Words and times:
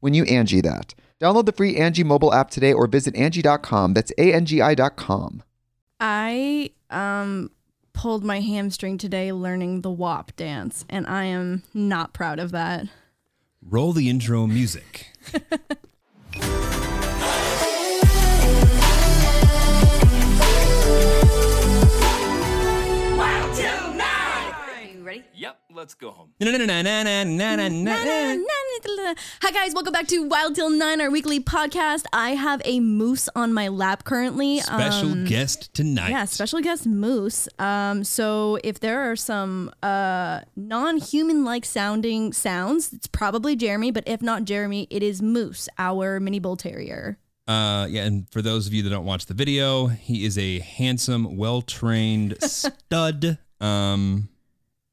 when 0.00 0.14
you 0.14 0.24
Angie 0.24 0.60
that. 0.62 0.94
Download 1.20 1.44
the 1.46 1.52
free 1.52 1.76
Angie 1.76 2.04
mobile 2.04 2.32
app 2.32 2.50
today 2.50 2.72
or 2.72 2.86
visit 2.86 3.14
Angie.com. 3.14 3.94
That's 3.94 4.12
A-N-G-I 4.18 4.74
dot 4.74 4.96
com. 4.96 5.42
I 6.00 6.70
um 6.90 7.50
pulled 7.92 8.24
my 8.24 8.40
hamstring 8.40 8.96
today 8.96 9.32
learning 9.32 9.82
the 9.82 9.90
WAP 9.90 10.34
dance, 10.36 10.86
and 10.88 11.06
I 11.06 11.24
am 11.24 11.62
not 11.74 12.14
proud 12.14 12.38
of 12.38 12.50
that. 12.52 12.86
Roll 13.62 13.92
the 13.92 14.08
intro 14.08 14.46
music. 14.46 15.08
Yep, 25.10 25.58
let's 25.74 25.94
go 25.94 26.12
home. 26.12 26.30
Hi 26.40 26.52
guys, 29.52 29.74
welcome 29.74 29.92
back 29.92 30.06
to 30.06 30.28
Wild 30.28 30.54
Till 30.54 30.70
Nine, 30.70 31.00
our 31.00 31.10
weekly 31.10 31.40
podcast. 31.40 32.04
I 32.12 32.30
have 32.30 32.62
a 32.64 32.78
moose 32.78 33.28
on 33.34 33.52
my 33.52 33.66
lap 33.66 34.04
currently. 34.04 34.60
Special 34.60 35.10
Um, 35.10 35.24
guest 35.24 35.74
tonight. 35.74 36.10
Yeah, 36.10 36.26
special 36.26 36.60
guest 36.60 36.86
Moose. 36.86 37.48
Um, 37.58 38.04
so 38.04 38.60
if 38.62 38.78
there 38.78 39.10
are 39.10 39.16
some 39.16 39.72
uh 39.82 40.42
non-human 40.54 41.44
like 41.44 41.64
sounding 41.64 42.32
sounds, 42.32 42.92
it's 42.92 43.08
probably 43.08 43.56
Jeremy, 43.56 43.90
but 43.90 44.04
if 44.06 44.22
not 44.22 44.44
Jeremy, 44.44 44.86
it 44.90 45.02
is 45.02 45.20
Moose, 45.20 45.68
our 45.76 46.20
mini 46.20 46.38
bull 46.38 46.56
terrier. 46.56 47.18
Uh, 47.48 47.88
yeah, 47.90 48.04
and 48.04 48.30
for 48.30 48.42
those 48.42 48.68
of 48.68 48.74
you 48.74 48.84
that 48.84 48.90
don't 48.90 49.04
watch 49.04 49.26
the 49.26 49.34
video, 49.34 49.88
he 49.88 50.24
is 50.24 50.38
a 50.38 50.60
handsome, 50.60 51.36
well-trained 51.36 52.36
stud. 52.44 53.38
Um, 53.60 54.28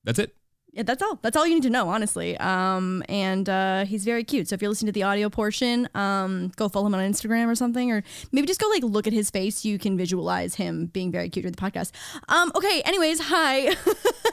that's 0.07 0.19
it. 0.19 0.33
Yeah, 0.73 0.83
that's 0.83 1.01
all. 1.01 1.17
That's 1.23 1.35
all 1.35 1.47
you 1.47 1.55
need 1.55 1.63
to 1.63 1.69
know, 1.71 1.89
honestly. 1.89 2.37
Um, 2.37 3.03
and 3.09 3.49
uh, 3.49 3.85
he's 3.85 4.05
very 4.05 4.23
cute. 4.23 4.47
So 4.47 4.53
if 4.53 4.61
you're 4.61 4.69
listening 4.69 4.87
to 4.87 4.91
the 4.91 5.03
audio 5.03 5.27
portion, 5.29 5.89
um, 5.95 6.51
go 6.55 6.69
follow 6.69 6.85
him 6.85 6.93
on 6.93 7.01
Instagram 7.01 7.47
or 7.47 7.55
something, 7.55 7.91
or 7.91 8.03
maybe 8.31 8.45
just 8.45 8.59
go 8.59 8.67
like 8.69 8.83
look 8.83 9.07
at 9.07 9.13
his 9.13 9.29
face. 9.31 9.65
You 9.65 9.79
can 9.79 9.97
visualize 9.97 10.55
him 10.55 10.85
being 10.87 11.11
very 11.11 11.29
cute 11.29 11.43
during 11.43 11.53
the 11.53 11.61
podcast. 11.61 11.91
Um, 12.29 12.51
okay. 12.55 12.81
Anyways, 12.85 13.19
hi. 13.23 13.75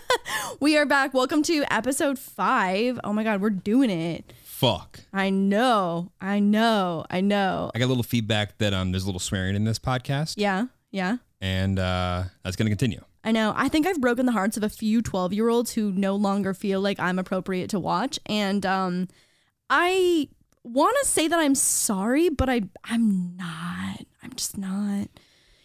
we 0.60 0.76
are 0.76 0.84
back. 0.84 1.14
Welcome 1.14 1.42
to 1.44 1.64
episode 1.72 2.18
five. 2.18 3.00
Oh 3.04 3.12
my 3.14 3.24
god, 3.24 3.40
we're 3.40 3.50
doing 3.50 3.88
it. 3.90 4.32
Fuck. 4.44 5.00
I 5.14 5.30
know. 5.30 6.12
I 6.20 6.40
know. 6.40 7.06
I 7.10 7.20
know. 7.22 7.70
I 7.74 7.78
got 7.78 7.86
a 7.86 7.88
little 7.94 8.02
feedback 8.02 8.58
that 8.58 8.74
um, 8.74 8.92
there's 8.92 9.04
a 9.04 9.06
little 9.06 9.18
swearing 9.20 9.56
in 9.56 9.64
this 9.64 9.78
podcast, 9.78 10.34
Yeah. 10.36 10.66
Yeah. 10.90 11.16
and 11.40 11.78
uh, 11.78 12.24
that's 12.42 12.56
gonna 12.56 12.70
continue. 12.70 13.00
I 13.24 13.32
know. 13.32 13.54
I 13.56 13.68
think 13.68 13.86
I've 13.86 14.00
broken 14.00 14.26
the 14.26 14.32
hearts 14.32 14.58
of 14.58 14.62
a 14.62 14.68
few 14.68 15.00
12 15.00 15.32
year 15.32 15.48
olds 15.48 15.72
who 15.72 15.90
no 15.90 16.14
longer 16.14 16.52
feel 16.52 16.80
like 16.80 17.00
I'm 17.00 17.18
appropriate 17.18 17.70
to 17.70 17.80
watch. 17.80 18.20
And 18.26 18.64
um, 18.66 19.08
I 19.70 20.28
want 20.62 20.96
to 21.02 21.08
say 21.08 21.26
that 21.26 21.38
I'm 21.38 21.54
sorry, 21.54 22.28
but 22.28 22.50
I, 22.50 22.62
I'm 22.84 23.34
not. 23.36 24.04
I'm 24.22 24.34
just 24.36 24.58
not. 24.58 25.08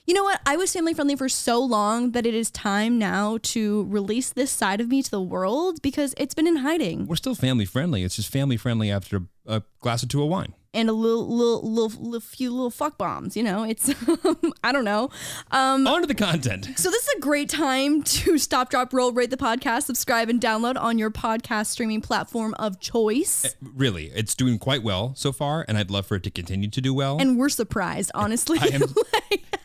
You 0.05 0.15
know 0.15 0.23
what? 0.23 0.41
I 0.45 0.57
was 0.57 0.73
family 0.73 0.93
friendly 0.95 1.15
for 1.15 1.29
so 1.29 1.63
long 1.63 2.13
that 2.13 2.25
it 2.25 2.33
is 2.33 2.49
time 2.49 2.97
now 2.97 3.37
to 3.43 3.85
release 3.89 4.31
this 4.31 4.49
side 4.49 4.81
of 4.81 4.87
me 4.87 5.03
to 5.03 5.11
the 5.11 5.21
world 5.21 5.83
because 5.83 6.15
it's 6.17 6.33
been 6.33 6.47
in 6.47 6.55
hiding. 6.57 7.05
We're 7.05 7.15
still 7.15 7.35
family 7.35 7.65
friendly. 7.65 8.03
It's 8.03 8.15
just 8.15 8.31
family 8.31 8.57
friendly 8.57 8.89
after 8.89 9.23
a 9.45 9.61
glass 9.81 10.03
or 10.03 10.07
two 10.07 10.23
of 10.23 10.29
wine. 10.29 10.55
And 10.73 10.87
a 10.89 10.93
little, 10.93 11.27
little, 11.27 11.61
little, 11.69 12.01
little 12.03 12.19
few 12.19 12.51
little 12.51 12.69
fuck 12.69 12.97
bombs. 12.97 13.35
You 13.35 13.43
know, 13.43 13.63
it's 13.63 13.89
I 14.63 14.71
don't 14.71 14.85
know. 14.85 15.09
Um, 15.51 15.87
On 15.87 16.01
to 16.01 16.07
the 16.07 16.13
content. 16.15 16.69
so 16.77 16.89
this 16.91 17.03
is 17.07 17.13
a 17.17 17.19
great 17.19 17.49
time 17.49 18.03
to 18.19 18.37
stop, 18.37 18.69
drop, 18.69 18.93
roll, 18.93 19.11
rate 19.11 19.29
the 19.31 19.37
podcast, 19.37 19.83
subscribe, 19.83 20.29
and 20.29 20.39
download 20.39 20.79
on 20.79 20.97
your 20.97 21.09
podcast 21.11 21.67
streaming 21.67 22.01
platform 22.01 22.53
of 22.59 22.79
choice. 22.79 23.55
Really, 23.61 24.11
it's 24.15 24.35
doing 24.35 24.59
quite 24.59 24.83
well 24.83 25.13
so 25.15 25.31
far, 25.31 25.65
and 25.67 25.77
I'd 25.77 25.89
love 25.91 26.05
for 26.05 26.15
it 26.15 26.23
to 26.23 26.31
continue 26.31 26.69
to 26.69 26.81
do 26.81 26.93
well. 26.93 27.17
And 27.19 27.37
we're 27.37 27.49
surprised, 27.49 28.11
honestly. 28.13 28.59
I 28.61 28.67
am 28.67 28.83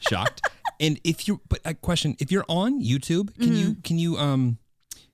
shocked. 0.01 0.49
And 0.81 0.99
if 1.05 1.29
you, 1.29 1.41
but 1.49 1.61
a 1.65 1.75
question: 1.75 2.17
If 2.19 2.33
you're 2.33 2.45
on 2.49 2.83
YouTube, 2.83 3.35
can 3.39 3.55
you 3.55 3.67
Mm-hmm. 3.71 3.81
can 3.83 3.99
you 3.99 4.17
um 4.19 4.59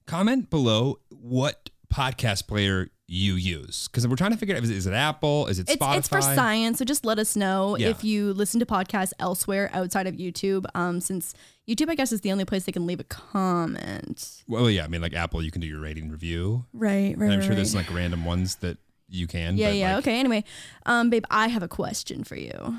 comment 0.06 0.48
below 0.50 1.00
what 1.10 1.70
podcast 1.92 2.46
player 2.46 2.88
you 3.12 3.34
use? 3.34 3.88
Because 3.88 4.06
we're 4.06 4.14
trying 4.14 4.30
to 4.30 4.36
figure 4.36 4.54
out 4.56 4.62
is, 4.62 4.70
it- 4.70 4.76
is 4.76 4.86
it 4.86 4.94
Apple? 4.94 5.48
Is 5.48 5.58
it 5.58 5.68
it's, 5.68 5.82
Spotify? 5.82 5.98
it's 5.98 6.08
for 6.08 6.22
science, 6.22 6.78
so 6.78 6.84
just 6.84 7.04
let 7.04 7.18
us 7.18 7.34
know 7.34 7.76
Yeah. 7.76 7.88
if 7.88 8.04
you 8.04 8.32
listen 8.32 8.60
to 8.60 8.66
podcasts 8.66 9.12
elsewhere 9.18 9.68
outside 9.72 10.06
of 10.06 10.14
YouTube. 10.14 10.64
Um, 10.76 11.00
since 11.00 11.34
YouTube, 11.68 11.90
I 11.90 11.96
guess, 11.96 12.12
is 12.12 12.20
the 12.20 12.30
only 12.30 12.44
place 12.44 12.64
they 12.64 12.72
can 12.72 12.86
leave 12.86 13.00
a 13.00 13.04
comment. 13.04 14.44
Well, 14.46 14.70
yeah, 14.70 14.84
I 14.84 14.88
mean, 14.88 15.00
like 15.02 15.12
Apple, 15.14 15.42
you 15.42 15.50
can 15.50 15.60
do 15.60 15.66
your 15.66 15.80
rating 15.80 16.08
review. 16.08 16.64
Right, 16.72 17.16
right. 17.18 17.24
And 17.24 17.32
I'm 17.32 17.38
right, 17.40 17.46
sure 17.46 17.54
there's 17.56 17.74
like 17.74 17.92
random 17.92 18.24
ones 18.24 18.56
that 18.56 18.78
you 19.08 19.26
can. 19.26 19.56
Yeah, 19.56 19.70
yeah. 19.70 19.96
like, 19.96 20.04
okay. 20.04 20.20
Anyway, 20.20 20.44
um, 20.86 21.10
babe, 21.10 21.24
I 21.30 21.48
have 21.48 21.64
a 21.64 21.68
question 21.68 22.22
for 22.22 22.36
you. 22.36 22.76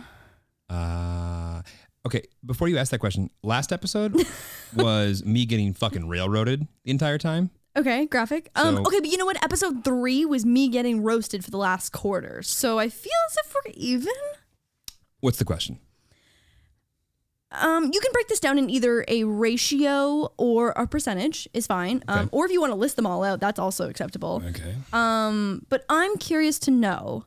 Uh, 0.70 1.62
okay, 2.06 2.24
before 2.46 2.70
you 2.70 2.78
ask 2.78 2.92
that 2.92 3.00
question, 3.00 3.30
last 3.44 3.74
episode 3.74 4.16
was 4.76 5.26
me 5.26 5.46
getting 5.46 5.74
fucking 5.74 6.08
railroaded 6.08 6.68
the 6.86 6.92
entire 6.92 7.18
time. 7.18 7.50
Okay, 7.78 8.06
graphic. 8.06 8.50
Um, 8.56 8.76
So- 8.78 8.82
okay, 8.84 9.00
but 9.00 9.10
you 9.10 9.18
know 9.18 9.26
what? 9.26 9.42
Episode 9.44 9.84
three 9.84 10.26
was 10.26 10.46
me 10.46 10.68
getting 10.68 11.02
roasted 11.04 11.44
for 11.46 11.52
the 11.52 11.58
last 11.58 11.92
quarter, 11.92 12.42
so 12.44 12.80
I 12.80 12.90
feel 12.90 13.12
as 13.30 13.38
if 13.46 13.54
we're 13.54 13.72
even. 13.76 14.14
What's 15.22 15.38
the 15.38 15.46
question? 15.46 15.80
Um, 17.54 17.92
you 17.94 18.00
can 18.00 18.12
break 18.14 18.30
this 18.30 18.40
down 18.40 18.58
in 18.58 18.70
either 18.70 19.04
a 19.10 19.26
ratio 19.26 20.32
or 20.38 20.70
a 20.72 20.88
percentage 20.88 21.50
is 21.54 21.68
fine. 21.68 22.02
Um, 22.08 22.20
Okay. 22.20 22.30
or 22.32 22.46
if 22.46 22.52
you 22.52 22.62
want 22.62 22.72
to 22.72 22.76
list 22.78 22.96
them 22.96 23.06
all 23.06 23.24
out, 23.26 23.42
that's 23.42 23.60
also 23.60 23.90
acceptable. 23.90 24.42
Okay. 24.50 24.76
Um, 24.94 25.66
but 25.70 25.84
I'm 25.90 26.18
curious 26.18 26.60
to 26.60 26.72
know 26.72 27.26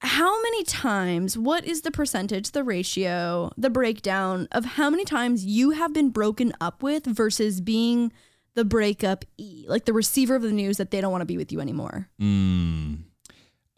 how 0.00 0.42
many 0.42 0.64
times, 0.64 1.38
what 1.38 1.64
is 1.64 1.82
the 1.82 1.90
percentage, 1.92 2.50
the 2.50 2.64
ratio, 2.64 3.52
the 3.56 3.70
breakdown 3.70 4.48
of 4.50 4.64
how 4.64 4.90
many 4.90 5.04
times 5.04 5.44
you 5.44 5.70
have 5.70 5.92
been 5.92 6.10
broken 6.10 6.52
up 6.60 6.82
with 6.82 7.04
versus 7.06 7.60
being 7.60 8.12
the 8.54 8.64
breakup 8.64 9.24
E, 9.38 9.64
like 9.68 9.84
the 9.84 9.92
receiver 9.92 10.34
of 10.34 10.42
the 10.42 10.52
news 10.52 10.76
that 10.78 10.90
they 10.90 11.00
don't 11.00 11.12
want 11.12 11.22
to 11.22 11.26
be 11.26 11.36
with 11.36 11.52
you 11.52 11.60
anymore? 11.60 12.08
Mm. 12.20 12.98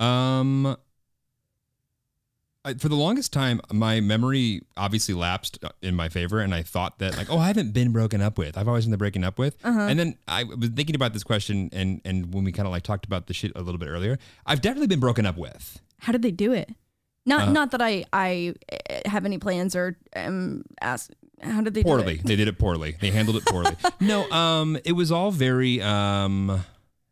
Um, 0.00 0.76
I, 2.64 2.74
for 2.74 2.88
the 2.88 2.94
longest 2.96 3.32
time, 3.32 3.60
my 3.72 4.00
memory 4.00 4.62
obviously 4.76 5.14
lapsed 5.14 5.58
uh, 5.64 5.70
in 5.82 5.96
my 5.96 6.08
favor, 6.08 6.38
and 6.40 6.54
I 6.54 6.62
thought 6.62 6.98
that 7.00 7.16
like, 7.16 7.28
oh, 7.28 7.38
I 7.38 7.48
haven't 7.48 7.72
been 7.72 7.90
broken 7.92 8.20
up 8.22 8.38
with. 8.38 8.56
I've 8.56 8.68
always 8.68 8.84
been 8.84 8.92
the 8.92 8.98
breaking 8.98 9.24
up 9.24 9.38
with. 9.38 9.56
And 9.64 9.98
then 9.98 10.16
I 10.28 10.44
was 10.44 10.68
thinking 10.68 10.94
about 10.94 11.12
this 11.12 11.24
question, 11.24 11.70
and 11.72 12.00
and 12.04 12.32
when 12.32 12.44
we 12.44 12.52
kind 12.52 12.66
of 12.66 12.72
like 12.72 12.84
talked 12.84 13.04
about 13.04 13.26
the 13.26 13.34
shit 13.34 13.50
a 13.56 13.62
little 13.62 13.78
bit 13.78 13.88
earlier, 13.88 14.18
I've 14.46 14.60
definitely 14.60 14.86
been 14.86 15.00
broken 15.00 15.26
up 15.26 15.36
with. 15.36 15.80
How 15.98 16.12
did 16.12 16.22
they 16.22 16.30
do 16.30 16.52
it? 16.52 16.70
Not 17.26 17.48
Uh, 17.48 17.52
not 17.52 17.70
that 17.72 17.82
I 17.82 18.04
I 18.12 18.54
eh, 18.70 19.02
have 19.06 19.24
any 19.24 19.38
plans 19.38 19.74
or 19.74 19.96
um 20.14 20.62
ask. 20.80 21.10
How 21.42 21.60
did 21.60 21.74
they 21.74 21.82
poorly. 21.82 22.14
do 22.14 22.20
it? 22.20 22.26
They 22.26 22.36
did 22.36 22.48
it 22.48 22.58
poorly. 22.58 22.96
They 23.00 23.10
handled 23.10 23.36
it 23.36 23.44
poorly. 23.46 23.76
no, 24.00 24.30
um, 24.30 24.78
it 24.84 24.92
was 24.92 25.10
all 25.12 25.30
very 25.30 25.80
um, 25.82 26.64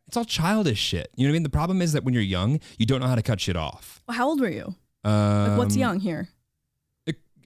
it's 0.07 0.17
all 0.17 0.25
childish 0.25 0.79
shit. 0.79 1.09
You 1.15 1.25
know 1.25 1.31
what 1.31 1.33
I 1.33 1.39
mean? 1.39 1.43
The 1.43 1.49
problem 1.49 1.81
is 1.81 1.93
that 1.93 2.03
when 2.03 2.13
you're 2.13 2.23
young, 2.23 2.59
you 2.77 2.85
don't 2.85 2.99
know 3.01 3.07
how 3.07 3.15
to 3.15 3.21
cut 3.21 3.39
shit 3.39 3.55
off. 3.55 4.01
Well, 4.07 4.17
how 4.17 4.27
old 4.27 4.41
were 4.41 4.49
you? 4.49 4.75
Um, 5.03 5.49
Like, 5.49 5.57
what's 5.57 5.75
young 5.75 5.99
here? 5.99 6.29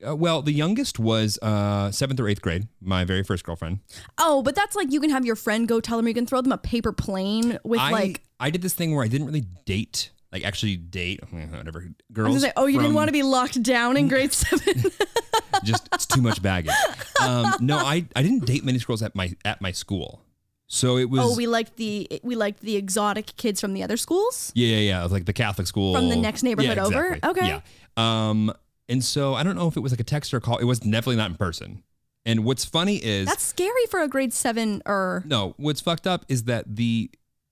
Uh, 0.05 0.15
well, 0.15 0.41
the 0.41 0.51
youngest 0.51 0.99
was 0.99 1.39
uh, 1.41 1.91
seventh 1.91 2.19
or 2.19 2.27
eighth 2.27 2.41
grade. 2.41 2.67
My 2.81 3.05
very 3.05 3.23
first 3.23 3.43
girlfriend. 3.43 3.79
Oh, 4.17 4.43
but 4.43 4.55
that's 4.55 4.75
like 4.75 4.91
you 4.91 4.99
can 4.99 5.09
have 5.09 5.25
your 5.25 5.35
friend 5.35 5.67
go 5.67 5.79
tell 5.79 5.97
them 5.97 6.07
you 6.07 6.13
can 6.13 6.25
throw 6.25 6.41
them 6.41 6.51
a 6.51 6.57
paper 6.57 6.91
plane 6.91 7.57
with 7.63 7.79
I 7.79 7.91
like. 7.91 8.21
I 8.39 8.49
did 8.49 8.61
this 8.61 8.73
thing 8.73 8.93
where 8.93 9.03
I 9.03 9.07
didn't 9.07 9.27
really 9.27 9.45
date, 9.65 10.11
like 10.35 10.43
actually 10.45 10.75
date 10.75 11.21
whatever 11.31 11.79
I 11.79 11.85
was 11.85 11.93
girls. 12.11 12.41
say, 12.41 12.51
oh, 12.57 12.65
you 12.65 12.77
didn't 12.79 12.93
want 12.93 13.07
to 13.07 13.13
be 13.13 13.23
locked 13.23 13.61
down 13.63 13.95
in 13.95 14.09
grade 14.09 14.33
seven. 14.43 14.83
just 15.63 15.87
it's 15.93 16.05
too 16.05 16.21
much 16.21 16.41
baggage. 16.41 16.73
Um, 17.21 17.53
no, 17.61 17.77
I 17.77 18.05
I 18.15 18.21
didn't 18.21 18.45
date 18.45 18.65
many 18.65 18.77
girls 18.79 19.01
at 19.01 19.15
my 19.15 19.33
at 19.45 19.61
my 19.61 19.71
school, 19.71 20.21
so 20.67 20.97
it 20.97 21.09
was. 21.09 21.21
oh, 21.23 21.35
we 21.37 21.47
liked 21.47 21.77
the 21.77 22.19
we 22.21 22.35
liked 22.35 22.59
the 22.59 22.75
exotic 22.75 23.37
kids 23.37 23.61
from 23.61 23.73
the 23.73 23.81
other 23.81 23.95
schools. 23.95 24.51
Yeah, 24.55 24.75
yeah, 24.75 24.89
yeah. 24.89 25.03
Like 25.05 25.23
the 25.25 25.33
Catholic 25.33 25.67
school 25.67 25.95
From 25.95 26.09
the 26.09 26.17
next 26.17 26.43
neighborhood 26.43 26.75
Yeah, 26.77 26.83
over? 26.85 27.17
Okay. 27.23 27.47
Yeah. 27.47 27.61
Um, 27.95 28.51
and 28.89 29.01
so 29.01 29.33
I 29.35 29.43
don't 29.43 29.55
know 29.55 29.69
if 29.69 29.77
it 29.77 29.79
was 29.79 29.93
like 29.93 30.01
a 30.01 30.03
text 30.05 30.33
or 30.33 30.37
a 30.37 30.41
call. 30.41 30.57
It 30.57 30.65
was 30.65 30.79
definitely 30.79 31.15
not 31.15 31.31
in 31.31 31.37
person. 31.37 31.81
And 32.25 32.43
what's 32.43 32.65
funny 32.65 32.97
is 32.97 33.27
That's 33.27 33.43
scary 33.43 33.85
for 33.89 34.01
a 34.01 34.07
grade 34.09 34.33
seven 34.33 34.81
or 34.85 35.23
no. 35.25 35.53
What's 35.57 35.79
fucked 35.79 36.07
up 36.07 36.25
is 36.27 36.43
that 36.43 36.75
the 36.75 37.09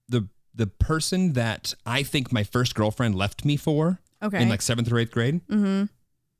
the 0.09 0.27
the 0.55 0.67
person 0.67 1.33
that 1.33 1.73
I 1.85 2.03
think 2.03 2.31
my 2.31 2.43
first 2.43 2.75
girlfriend 2.75 3.15
left 3.15 3.45
me 3.45 3.57
for 3.57 3.99
okay. 4.21 4.41
in 4.41 4.49
like 4.49 4.61
seventh 4.61 4.91
or 4.91 4.99
eighth 4.99 5.11
grade, 5.11 5.45
mm-hmm. 5.47 5.85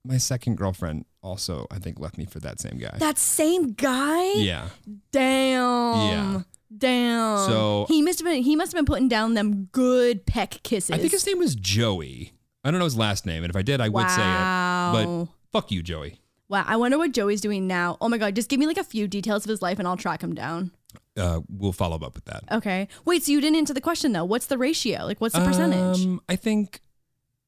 my 0.06 0.18
second 0.18 0.58
girlfriend 0.58 1.06
also 1.22 1.68
I 1.72 1.80
think 1.80 2.00
left 2.00 2.18
me 2.18 2.26
for 2.26 2.40
that 2.42 2.60
same 2.60 2.78
guy. 2.78 2.96
That 2.98 3.18
same 3.18 3.74
guy. 3.74 4.34
yeah. 4.34 4.70
Damn. 5.12 5.96
Yeah. 5.96 6.42
Damn. 6.76 7.38
So- 7.50 7.86
he 7.88 8.02
must 8.02 8.20
have 8.20 8.26
been 8.26 8.44
he 8.44 8.56
must 8.56 8.72
have 8.72 8.78
been 8.78 8.86
putting 8.86 9.08
down 9.08 9.34
them 9.34 9.66
good 9.72 10.26
peck 10.26 10.62
kisses. 10.64 10.92
I 10.92 10.98
think 10.98 11.12
his 11.12 11.26
name 11.26 11.40
was 11.40 11.56
Joey. 11.56 12.34
I 12.64 12.72
don't 12.72 12.80
know 12.80 12.86
his 12.86 12.98
last 12.98 13.26
name, 13.26 13.44
and 13.44 13.50
if 13.50 13.58
I 13.58 13.62
did, 13.62 13.82
I 13.82 13.90
would 13.90 14.10
say 14.10 14.22
it. 14.22 14.26
Wow. 14.26 15.28
But 15.52 15.58
fuck 15.60 15.72
you, 15.72 15.84
Joey. 15.84 16.20
Wow. 16.48 16.64
I 16.66 16.78
wonder 16.78 16.98
what 16.98 17.12
Joey's 17.12 17.42
doing 17.42 17.68
now. 17.68 17.98
Oh 18.00 18.08
my 18.08 18.18
god, 18.18 18.36
just 18.36 18.50
give 18.50 18.60
me 18.60 18.68
like 18.68 18.78
a 18.78 18.84
few 18.84 19.08
details 19.08 19.46
of 19.46 19.50
his 19.50 19.62
life 19.62 19.80
and 19.80 19.88
I'll 19.88 19.98
track 19.98 20.22
him 20.22 20.34
down. 20.34 20.72
Uh, 21.16 21.42
we'll 21.48 21.72
follow 21.74 21.96
up 21.98 22.16
with 22.16 22.26
that. 22.26 22.44
Okay. 22.52 22.88
Wait, 23.06 23.24
so 23.24 23.32
you 23.32 23.40
didn't 23.42 23.58
answer 23.58 23.74
the 23.74 23.82
question 23.82 24.14
though. 24.14 24.26
What's 24.26 24.48
the 24.48 24.58
ratio? 24.58 25.06
Like 25.06 25.22
what's 25.22 25.36
the 25.36 25.42
percentage? 25.46 26.06
Um, 26.06 26.22
I 26.28 26.36
think 26.36 26.82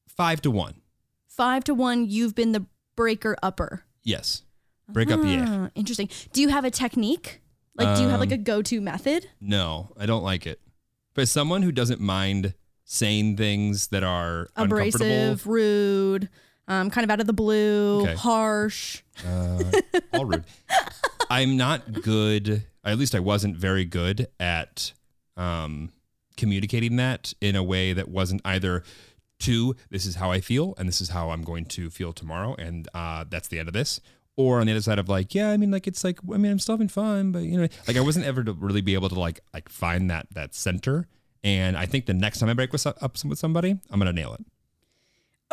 five 0.08 0.40
to 0.42 0.50
one. 0.50 0.74
Five 1.28 1.64
to 1.64 1.74
one, 1.74 2.06
you've 2.08 2.34
been 2.34 2.52
the 2.52 2.64
breaker 2.96 3.36
upper. 3.42 3.82
Yes. 4.04 4.42
Break 4.88 5.10
up, 5.10 5.20
yeah. 5.24 5.44
Ah, 5.48 5.70
Interesting. 5.74 6.08
Do 6.32 6.40
you 6.40 6.48
have 6.48 6.64
a 6.64 6.70
technique? 6.70 7.40
Like 7.76 7.96
do 7.96 8.02
you 8.04 8.08
have 8.08 8.20
like 8.20 8.30
Um, 8.30 8.34
a 8.34 8.38
go-to 8.38 8.80
method? 8.80 9.28
No, 9.40 9.92
I 9.98 10.06
don't 10.06 10.22
like 10.22 10.46
it. 10.46 10.60
But 11.14 11.28
someone 11.28 11.62
who 11.62 11.72
doesn't 11.72 12.00
mind 12.00 12.54
saying 12.84 13.36
things 13.36 13.88
that 13.88 14.04
are 14.04 14.48
Abrasive, 14.56 15.00
uncomfortable, 15.00 15.52
rude, 15.52 16.28
um, 16.68 16.88
kind 16.90 17.04
of 17.04 17.10
out 17.10 17.20
of 17.20 17.26
the 17.26 17.32
blue, 17.32 18.02
Okay. 18.02 18.14
harsh. 18.14 19.02
uh, 19.26 19.62
all 20.14 20.24
rude. 20.24 20.44
I'm 21.30 21.56
not 21.56 22.00
good. 22.02 22.62
At 22.86 22.98
least 22.98 23.14
I 23.14 23.20
wasn't 23.20 23.56
very 23.56 23.84
good 23.84 24.28
at 24.38 24.92
um, 25.36 25.90
communicating 26.36 26.96
that 26.96 27.34
in 27.40 27.56
a 27.56 27.62
way 27.62 27.92
that 27.92 28.08
wasn't 28.08 28.40
either 28.44 28.82
to 29.38 29.76
this 29.90 30.06
is 30.06 30.14
how 30.14 30.30
I 30.30 30.40
feel 30.40 30.74
and 30.78 30.88
this 30.88 31.00
is 31.00 31.10
how 31.10 31.30
I'm 31.30 31.42
going 31.42 31.66
to 31.66 31.90
feel 31.90 32.12
tomorrow 32.12 32.54
and 32.54 32.88
uh, 32.94 33.24
that's 33.28 33.48
the 33.48 33.58
end 33.58 33.68
of 33.68 33.74
this. 33.74 34.00
Or 34.38 34.60
on 34.60 34.66
the 34.66 34.72
other 34.72 34.82
side 34.82 34.98
of 34.98 35.08
like, 35.08 35.34
yeah, 35.34 35.50
I 35.50 35.56
mean, 35.56 35.70
like 35.70 35.86
it's 35.86 36.04
like, 36.04 36.18
I 36.32 36.36
mean, 36.36 36.52
I'm 36.52 36.58
still 36.58 36.74
having 36.74 36.88
fun, 36.88 37.32
but 37.32 37.42
you 37.42 37.58
know, 37.58 37.68
like 37.88 37.96
I 37.96 38.00
wasn't 38.00 38.26
ever 38.26 38.44
to 38.44 38.52
really 38.52 38.82
be 38.82 38.94
able 38.94 39.08
to 39.08 39.18
like 39.18 39.40
like 39.54 39.68
find 39.68 40.10
that 40.10 40.26
that 40.32 40.54
center. 40.54 41.06
And 41.42 41.76
I 41.76 41.86
think 41.86 42.06
the 42.06 42.14
next 42.14 42.40
time 42.40 42.48
I 42.48 42.54
break 42.54 42.72
with, 42.72 42.86
up 42.86 43.16
with 43.24 43.38
somebody, 43.38 43.78
I'm 43.90 43.98
gonna 43.98 44.12
nail 44.12 44.34
it. 44.34 44.44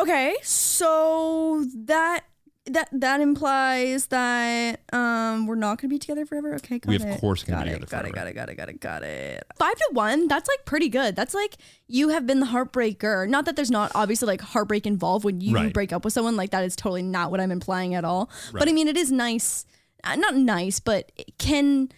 Okay, 0.00 0.36
so 0.42 1.64
that 1.84 2.24
that 2.66 2.88
that 2.92 3.20
implies 3.20 4.06
that 4.06 4.80
um 4.92 5.46
we're 5.46 5.54
not 5.54 5.78
gonna 5.80 5.90
be 5.90 5.98
together 5.98 6.24
forever. 6.24 6.54
Okay, 6.54 6.78
got 6.78 6.88
We, 6.88 6.96
of 6.96 7.02
it. 7.02 7.20
course, 7.20 7.44
gonna 7.44 7.58
got 7.58 7.64
be 7.64 7.70
it, 7.70 7.74
together 7.74 7.90
got 7.90 7.98
it, 8.06 8.12
forever. 8.12 8.14
got 8.14 8.28
it, 8.28 8.34
got 8.34 8.48
it, 8.48 8.54
got 8.56 8.68
it, 8.68 8.80
got 8.80 9.02
it. 9.02 9.44
Five 9.58 9.74
to 9.74 9.88
one. 9.92 10.28
That's 10.28 10.48
like 10.48 10.64
pretty 10.64 10.88
good. 10.88 11.14
That's 11.14 11.34
like 11.34 11.56
you 11.88 12.08
have 12.08 12.26
been 12.26 12.40
the 12.40 12.46
heartbreaker. 12.46 13.28
Not 13.28 13.44
that 13.44 13.56
there's 13.56 13.70
not 13.70 13.92
obviously 13.94 14.26
like 14.26 14.40
heartbreak 14.40 14.86
involved 14.86 15.24
when 15.24 15.40
you 15.42 15.54
Right. 15.54 15.72
break 15.74 15.92
up 15.92 16.04
with 16.04 16.14
someone. 16.14 16.36
Like 16.36 16.50
that 16.50 16.64
is 16.64 16.74
totally 16.74 17.02
not 17.02 17.30
what 17.30 17.40
I'm 17.40 17.50
implying 17.50 17.94
at 17.94 18.04
all. 18.04 18.30
But 18.52 18.62
I 18.62 18.64
Right. 18.66 18.74
mean, 18.74 18.88
it 18.88 18.96
is 18.96 19.12
nice. 19.12 19.66
uh, 20.02 20.16
Not 20.16 20.34
nice, 20.36 20.80
but 20.80 21.12
it 21.16 21.36
can 21.38 21.90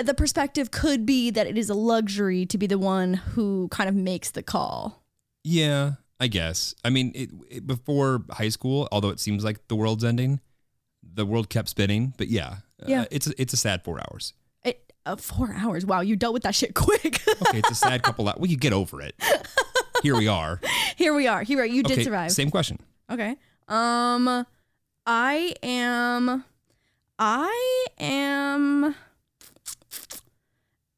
the 0.00 0.12
perspective 0.14 0.70
could 0.70 1.06
be 1.06 1.30
that 1.30 1.46
it 1.46 1.56
is 1.56 1.70
a 1.70 1.74
luxury 1.74 2.44
to 2.46 2.58
be 2.58 2.66
the 2.66 2.78
one 2.78 3.14
who 3.14 3.66
kind 3.68 3.88
of 3.88 3.94
makes 3.94 4.30
the 4.30 4.42
call. 4.42 5.02
Yeah, 5.42 5.92
I 6.18 6.28
guess. 6.28 6.74
I 6.84 6.90
mean, 6.90 7.12
it, 7.14 7.30
it, 7.50 7.66
before 7.66 8.24
high 8.30 8.48
school, 8.48 8.88
although 8.90 9.10
it 9.10 9.20
seems 9.20 9.44
like 9.44 9.68
the 9.68 9.76
world's 9.76 10.04
ending, 10.04 10.40
the 11.02 11.26
world 11.26 11.48
kept 11.50 11.68
spinning. 11.68 12.14
But 12.16 12.28
yeah, 12.28 12.56
Yeah. 12.86 13.02
uh, 13.02 13.04
it's 13.10 13.26
a, 13.26 13.32
it's 13.40 13.52
a 13.52 13.56
sad 13.56 13.84
four 13.84 14.00
hours. 14.00 14.32
It 14.64 14.92
uh, 15.04 15.16
four 15.16 15.52
hours. 15.54 15.84
Wow, 15.84 16.00
you 16.00 16.16
dealt 16.16 16.32
with 16.34 16.42
that 16.44 16.54
shit 16.54 16.74
quick. 16.74 17.20
Okay, 17.28 17.58
it's 17.58 17.70
a 17.70 17.74
sad 17.74 18.02
couple. 18.02 18.28
Hours. 18.28 18.38
Well, 18.38 18.50
you 18.50 18.56
get 18.56 18.72
over 18.72 19.02
it. 19.02 19.14
Here 20.02 20.16
we 20.16 20.28
are. 20.28 20.60
Here 20.96 21.14
we 21.14 21.26
are. 21.26 21.42
Here 21.42 21.58
we 21.58 21.62
are. 21.62 21.66
You 21.66 21.82
did 21.82 21.92
okay, 21.92 22.04
survive. 22.04 22.32
same 22.32 22.50
question. 22.50 22.78
Okay. 23.10 23.36
Um, 23.68 24.46
I 25.06 25.54
am. 25.62 26.44
I 27.18 27.86
am. 27.98 28.94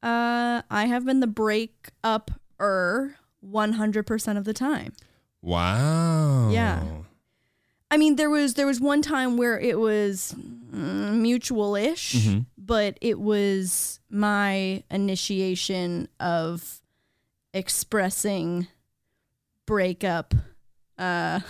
Uh, 0.01 0.63
I 0.71 0.87
have 0.87 1.05
been 1.05 1.21
the 1.21 1.27
break 1.27 1.89
up 2.05 2.31
er 2.61 3.17
100% 3.45 4.37
of 4.37 4.45
the 4.45 4.53
time. 4.53 4.93
Wow. 5.43 6.51
Yeah. 6.51 6.83
I 7.91 7.97
mean, 7.97 8.17
there 8.17 8.29
was 8.31 8.55
there 8.55 8.67
was 8.67 8.81
one 8.81 9.01
time 9.03 9.37
where 9.37 9.59
it 9.59 9.79
was 9.79 10.35
mm, 10.39 11.21
mutual-ish, 11.21 12.15
Mhm. 12.15 12.47
but 12.59 12.99
it 13.01 13.19
was 13.19 14.01
my 14.11 14.83
initiation 14.91 16.09
of 16.21 16.83
expressing 17.55 18.69
breakup 19.67 20.35
uh 20.99 21.41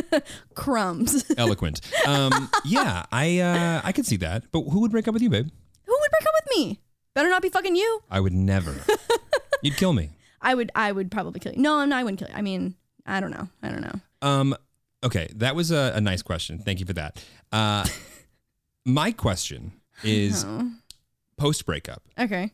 crumbs. 0.54 1.24
Eloquent. 1.38 1.80
Um, 2.06 2.50
yeah, 2.64 3.04
I 3.12 3.38
uh, 3.38 3.80
I 3.84 3.92
could 3.92 4.06
see 4.06 4.16
that. 4.16 4.50
But 4.50 4.62
who 4.62 4.80
would 4.80 4.90
break 4.90 5.06
up 5.06 5.14
with 5.14 5.22
you, 5.22 5.30
babe? 5.30 5.48
Who 5.86 5.92
would 5.92 6.10
break 6.10 6.26
up 6.26 6.34
with 6.42 6.56
me? 6.56 6.80
Better 7.14 7.28
not 7.28 7.42
be 7.42 7.50
fucking 7.50 7.76
you. 7.76 8.00
I 8.10 8.18
would 8.20 8.32
never. 8.32 8.74
You'd 9.62 9.76
kill 9.76 9.92
me. 9.92 10.10
I 10.40 10.54
would 10.54 10.72
I 10.74 10.90
would 10.90 11.10
probably 11.10 11.38
kill 11.40 11.52
you. 11.52 11.60
No, 11.60 11.84
no, 11.84 11.94
I 11.96 12.02
wouldn't 12.02 12.18
kill 12.18 12.28
you. 12.28 12.34
I 12.34 12.42
mean, 12.42 12.74
I 13.06 13.20
don't 13.20 13.30
know. 13.30 13.48
I 13.62 13.68
don't 13.70 13.82
know. 13.82 14.00
Um, 14.22 14.56
okay, 15.02 15.28
that 15.36 15.54
was 15.54 15.70
a, 15.70 15.92
a 15.94 16.00
nice 16.00 16.22
question. 16.22 16.58
Thank 16.58 16.80
you 16.80 16.86
for 16.86 16.94
that. 16.94 17.22
Uh, 17.52 17.86
my 18.84 19.12
question 19.12 19.72
is 20.02 20.44
Oh. 20.46 20.70
post 21.36 21.66
breakup. 21.66 22.02
Okay. 22.18 22.52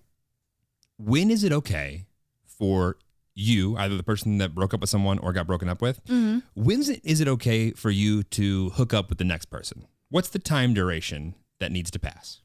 when 0.99 1.31
is 1.31 1.45
it 1.45 1.53
okay 1.53 2.05
for 2.45 2.97
you, 3.35 3.75
either 3.79 3.97
the 3.97 4.03
person 4.03 4.37
that 4.39 4.55
broke 4.55 4.75
up 4.75 4.81
with 4.83 4.91
someone 4.91 5.19
or 5.21 5.33
got 5.33 5.47
broken 5.47 5.67
up 5.69 5.81
with, 5.81 6.05
Mhm. 6.05 6.43
when 6.55 6.81
is 6.81 6.91
it, 6.91 7.01
is 7.05 7.21
it 7.23 7.29
okay 7.29 7.71
for 7.71 7.91
you 7.91 8.23
to 8.25 8.69
hook 8.71 8.93
up 8.93 9.09
with 9.09 9.17
the 9.17 9.25
next 9.25 9.47
person? 9.47 9.87
What's 10.11 10.29
the 10.29 10.39
time 10.39 10.75
duration 10.75 11.35
that 11.59 11.73
needs 11.73 11.91
to 11.93 11.99
pass? 11.99 12.41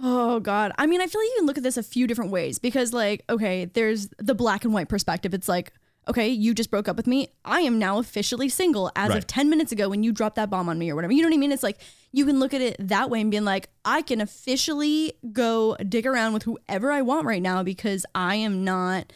Oh 0.00 0.40
God. 0.40 0.72
I 0.78 0.86
mean, 0.86 1.00
I 1.00 1.06
feel 1.06 1.20
like 1.20 1.28
you 1.28 1.34
can 1.38 1.46
look 1.46 1.56
at 1.58 1.62
this 1.62 1.76
a 1.76 1.82
few 1.84 2.06
different 2.08 2.30
ways 2.32 2.58
because, 2.58 2.92
like, 2.92 3.24
okay, 3.28 3.66
there's 3.66 4.08
the 4.18 4.34
black 4.34 4.64
and 4.64 4.72
white 4.74 4.88
perspective. 4.88 5.32
It's 5.34 5.48
like, 5.48 5.72
okay, 6.08 6.28
you 6.28 6.54
just 6.54 6.70
broke 6.70 6.88
up 6.88 6.96
with 6.96 7.06
me. 7.06 7.28
I 7.44 7.60
am 7.60 7.78
now 7.78 7.98
officially 7.98 8.48
single 8.48 8.90
as 8.96 9.14
of 9.14 9.26
10 9.26 9.50
minutes 9.50 9.72
ago 9.72 9.88
when 9.88 10.02
you 10.02 10.12
dropped 10.12 10.36
that 10.36 10.48
bomb 10.48 10.68
on 10.68 10.78
me 10.78 10.90
or 10.90 10.94
whatever. 10.94 11.12
You 11.12 11.22
know 11.22 11.28
what 11.28 11.34
I 11.34 11.38
mean? 11.38 11.52
It's 11.52 11.62
like 11.62 11.78
you 12.12 12.24
can 12.24 12.40
look 12.40 12.54
at 12.54 12.60
it 12.60 12.76
that 12.78 13.10
way 13.10 13.20
and 13.20 13.30
being 13.30 13.44
like, 13.44 13.68
I 13.84 14.02
can 14.02 14.20
officially 14.20 15.12
go 15.32 15.76
dig 15.76 16.06
around 16.06 16.32
with 16.32 16.44
whoever 16.44 16.90
I 16.90 17.02
want 17.02 17.26
right 17.26 17.42
now 17.42 17.62
because 17.62 18.06
I 18.14 18.36
am 18.36 18.64
not 18.64 19.12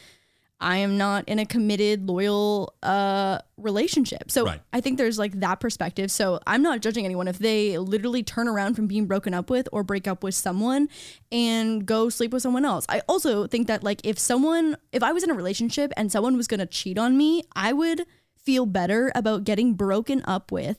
I 0.63 0.77
am 0.77 0.97
not 0.97 1.27
in 1.27 1.39
a 1.39 1.45
committed, 1.45 2.07
loyal 2.07 2.73
uh, 2.81 3.39
relationship. 3.57 4.31
So 4.31 4.45
Right. 4.45 4.61
I 4.71 4.79
think 4.81 4.97
there's 4.97 5.19
like 5.19 5.39
that 5.41 5.59
perspective. 5.59 6.09
So 6.09 6.39
I'm 6.47 6.61
not 6.61 6.81
judging 6.81 7.03
anyone 7.05 7.27
if 7.27 7.37
they 7.37 7.77
literally 7.77 8.23
turn 8.23 8.47
around 8.47 8.75
from 8.75 8.87
being 8.87 9.05
broken 9.05 9.33
up 9.33 9.49
with 9.49 9.67
or 9.73 9.83
break 9.83 10.07
up 10.07 10.23
with 10.23 10.35
someone 10.35 10.87
and 11.31 11.85
go 11.85 12.09
sleep 12.09 12.31
with 12.31 12.41
someone 12.41 12.63
else. 12.63 12.85
I 12.87 13.01
also 13.09 13.45
think 13.45 13.67
that 13.67 13.83
like 13.83 14.01
if 14.05 14.17
someone, 14.17 14.77
if 14.91 15.03
I 15.03 15.11
was 15.11 15.23
in 15.23 15.29
a 15.29 15.33
relationship 15.33 15.91
and 15.97 16.11
someone 16.11 16.37
was 16.37 16.47
going 16.47 16.61
to 16.61 16.65
cheat 16.65 16.97
on 16.97 17.17
me, 17.17 17.43
I 17.55 17.73
would 17.73 18.05
feel 18.37 18.65
better 18.65 19.11
about 19.15 19.43
getting 19.43 19.73
broken 19.73 20.21
up 20.25 20.51
with 20.51 20.77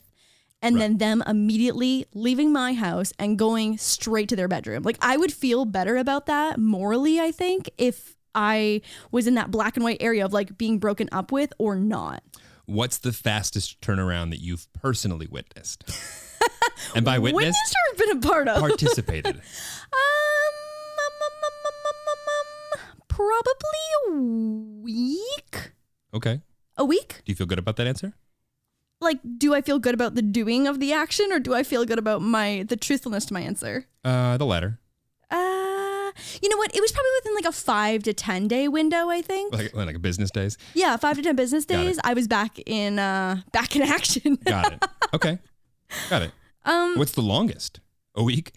and 0.61 0.81
then 0.81 0.97
them 0.97 1.23
immediately 1.27 2.07
leaving 2.13 2.51
my 2.51 2.73
house 2.73 3.13
and 3.19 3.37
going 3.37 3.77
straight 3.77 4.29
to 4.29 4.35
their 4.35 4.47
bedroom. 4.47 4.81
Like 4.81 4.97
I 4.99 5.15
would 5.15 5.31
feel 5.31 5.65
better 5.65 5.97
about 5.97 6.25
that 6.25 6.57
morally, 6.57 7.19
I 7.19 7.31
think, 7.31 7.69
if 7.77 8.15
I 8.35 8.81
was 9.11 9.25
in 9.27 9.35
that 9.35 9.49
black 9.49 9.75
and 9.77 9.83
white 9.83 9.97
area 10.01 10.23
of 10.25 10.33
like 10.33 10.57
being 10.57 10.77
broken 10.77 11.09
up 11.11 11.31
with 11.31 11.53
or 11.57 11.75
not. 11.75 12.21
What's 12.65 12.97
the 12.97 13.13
fastest 13.13 13.79
turnaround 13.81 14.31
that 14.31 14.39
you've 14.41 14.67
personally 14.73 15.27
witnessed? 15.29 15.83
and 16.95 17.05
by 17.05 17.17
witnessed, 17.19 17.35
Witnessed 17.45 17.75
or 17.93 17.97
been 17.97 18.17
a 18.17 18.21
part 18.21 18.47
of? 18.47 18.59
participated. 18.59 19.41
Um, 19.93 21.21
um, 21.21 21.27
um, 21.27 21.43
um, 21.45 21.75
um, 21.85 22.17
um, 22.17 22.81
um, 22.97 23.01
probably 23.07 23.85
a 24.07 24.81
week. 24.83 25.71
Okay. 26.13 26.41
A 26.77 26.85
week? 26.85 27.21
Do 27.25 27.31
you 27.31 27.35
feel 27.35 27.47
good 27.47 27.59
about 27.59 27.75
that 27.77 27.87
answer? 27.87 28.13
Like, 29.01 29.19
do 29.37 29.53
I 29.53 29.61
feel 29.61 29.79
good 29.79 29.93
about 29.93 30.15
the 30.15 30.21
doing 30.21 30.67
of 30.67 30.79
the 30.79 30.93
action, 30.93 31.31
or 31.31 31.39
do 31.39 31.53
I 31.53 31.63
feel 31.63 31.85
good 31.85 31.99
about 31.99 32.21
my 32.21 32.65
the 32.67 32.75
truthfulness 32.77 33.25
to 33.25 33.33
my 33.33 33.41
answer? 33.41 33.85
Uh, 34.03 34.37
the 34.37 34.45
latter. 34.45 34.79
You 36.41 36.49
know 36.49 36.57
what? 36.57 36.75
It 36.75 36.81
was 36.81 36.91
probably 36.91 37.09
within 37.19 37.35
like 37.35 37.45
a 37.45 37.51
five 37.51 38.03
to 38.03 38.13
ten 38.13 38.47
day 38.47 38.67
window. 38.67 39.09
I 39.09 39.21
think. 39.21 39.53
Like, 39.53 39.73
like 39.75 40.01
business 40.01 40.31
days. 40.31 40.57
Yeah, 40.73 40.97
five 40.97 41.15
to 41.17 41.21
ten 41.21 41.35
business 41.35 41.65
days. 41.65 41.99
I 42.03 42.13
was 42.13 42.27
back 42.27 42.57
in 42.65 42.99
uh 42.99 43.41
back 43.51 43.75
in 43.75 43.81
action. 43.81 44.35
Got 44.45 44.73
it. 44.73 44.85
Okay. 45.13 45.39
Got 46.09 46.23
it. 46.23 46.31
um, 46.65 46.95
What's 46.97 47.11
the 47.13 47.21
longest? 47.21 47.79
A 48.15 48.23
week? 48.23 48.51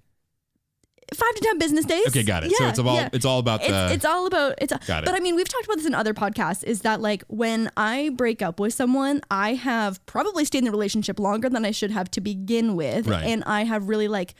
five 1.15 1.35
to 1.37 1.41
ten 1.41 1.59
business 1.59 1.85
days. 1.87 2.07
Okay, 2.09 2.23
got 2.23 2.45
it. 2.45 2.51
Yeah, 2.51 2.59
so 2.59 2.69
it's 2.69 2.79
all 2.81 2.95
yeah. 2.97 3.09
it's 3.15 3.25
all 3.25 3.39
about 3.39 3.61
It's, 3.63 3.71
the 3.71 3.93
it's 3.93 4.05
all 4.05 4.27
about 4.27 4.55
it's 4.59 4.73
Got 4.87 5.05
it. 5.05 5.07
but 5.07 5.15
i 5.15 5.21
mean 5.21 5.37
we've 5.37 5.49
talked 5.49 5.65
about 5.65 5.77
this 5.79 5.87
in 5.87 5.95
other 5.95 6.13
podcasts 6.13 6.63
is 6.65 6.83
that 6.83 7.01
like 7.01 7.23
when 7.29 7.71
i 7.79 8.11
break 8.15 8.43
up 8.43 8.61
with 8.61 8.75
someone 8.75 9.23
i 9.31 9.55
have 9.55 10.05
probably 10.05 10.45
stayed 10.45 10.59
in 10.59 10.65
the 10.67 10.71
relationship 10.71 11.19
longer 11.19 11.49
than 11.49 11.65
i 11.65 11.71
should 11.71 11.91
have 11.93 12.11
to 12.11 12.21
begin 12.21 12.77
with 12.77 13.07
Right. 13.07 13.25
and 13.25 13.43
i 13.47 13.65
have 13.65 13.89
really 13.89 14.07
like 14.07 14.35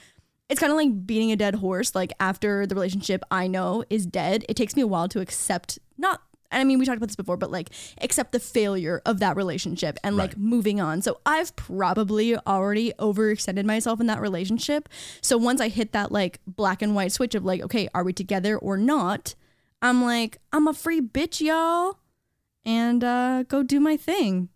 it's 0.49 0.61
kind 0.61 0.71
of 0.73 0.77
like 0.77 1.07
beating 1.07 1.31
a 1.33 1.37
dead 1.37 1.57
horse 1.57 1.95
like 1.95 2.13
after 2.21 2.67
the 2.67 2.75
relationship 2.75 3.23
i 3.31 3.47
know 3.47 3.85
is 3.91 4.07
dead 4.07 4.45
it 4.49 4.57
takes 4.57 4.75
me 4.77 4.83
a 4.83 4.87
while 4.87 5.09
to 5.09 5.21
accept 5.21 5.79
not 5.97 6.23
I 6.51 6.65
mean, 6.65 6.79
we 6.79 6.87
talked 6.87 6.97
about 6.97 7.09
this 7.09 7.17
before, 7.17 7.37
but 7.37 7.51
like 7.51 7.69
accept 8.01 8.33
the 8.33 8.41
failure 8.41 9.03
of 9.05 9.21
that 9.21 9.37
relationship 9.37 9.99
and 10.03 10.17
like 10.17 10.31
Right. 10.31 10.39
moving 10.39 10.81
on. 10.81 11.03
So 11.03 11.21
I've 11.27 11.55
probably 11.57 12.39
already 12.39 12.95
overextended 12.99 13.67
myself 13.67 14.01
in 14.01 14.07
that 14.07 14.23
relationship. 14.23 14.89
So 15.21 15.37
once 15.37 15.61
I 15.61 15.69
hit 15.69 15.93
that 15.93 16.11
like 16.11 16.41
black 16.47 16.81
and 16.81 16.95
white 16.95 17.13
switch 17.13 17.35
of 17.35 17.45
like, 17.45 17.61
okay, 17.61 17.91
are 17.95 18.03
we 18.03 18.15
together 18.15 18.57
or 18.57 18.79
not? 18.79 19.35
I'm 19.83 20.03
like, 20.03 20.39
I'm 20.51 20.67
a 20.67 20.73
free 20.73 21.03
bitch, 21.03 21.43
y'all, 21.43 21.99
and 22.65 23.05
uh, 23.05 23.43
go 23.43 23.63
do 23.63 23.79
my 23.79 23.99
thing. 23.99 24.49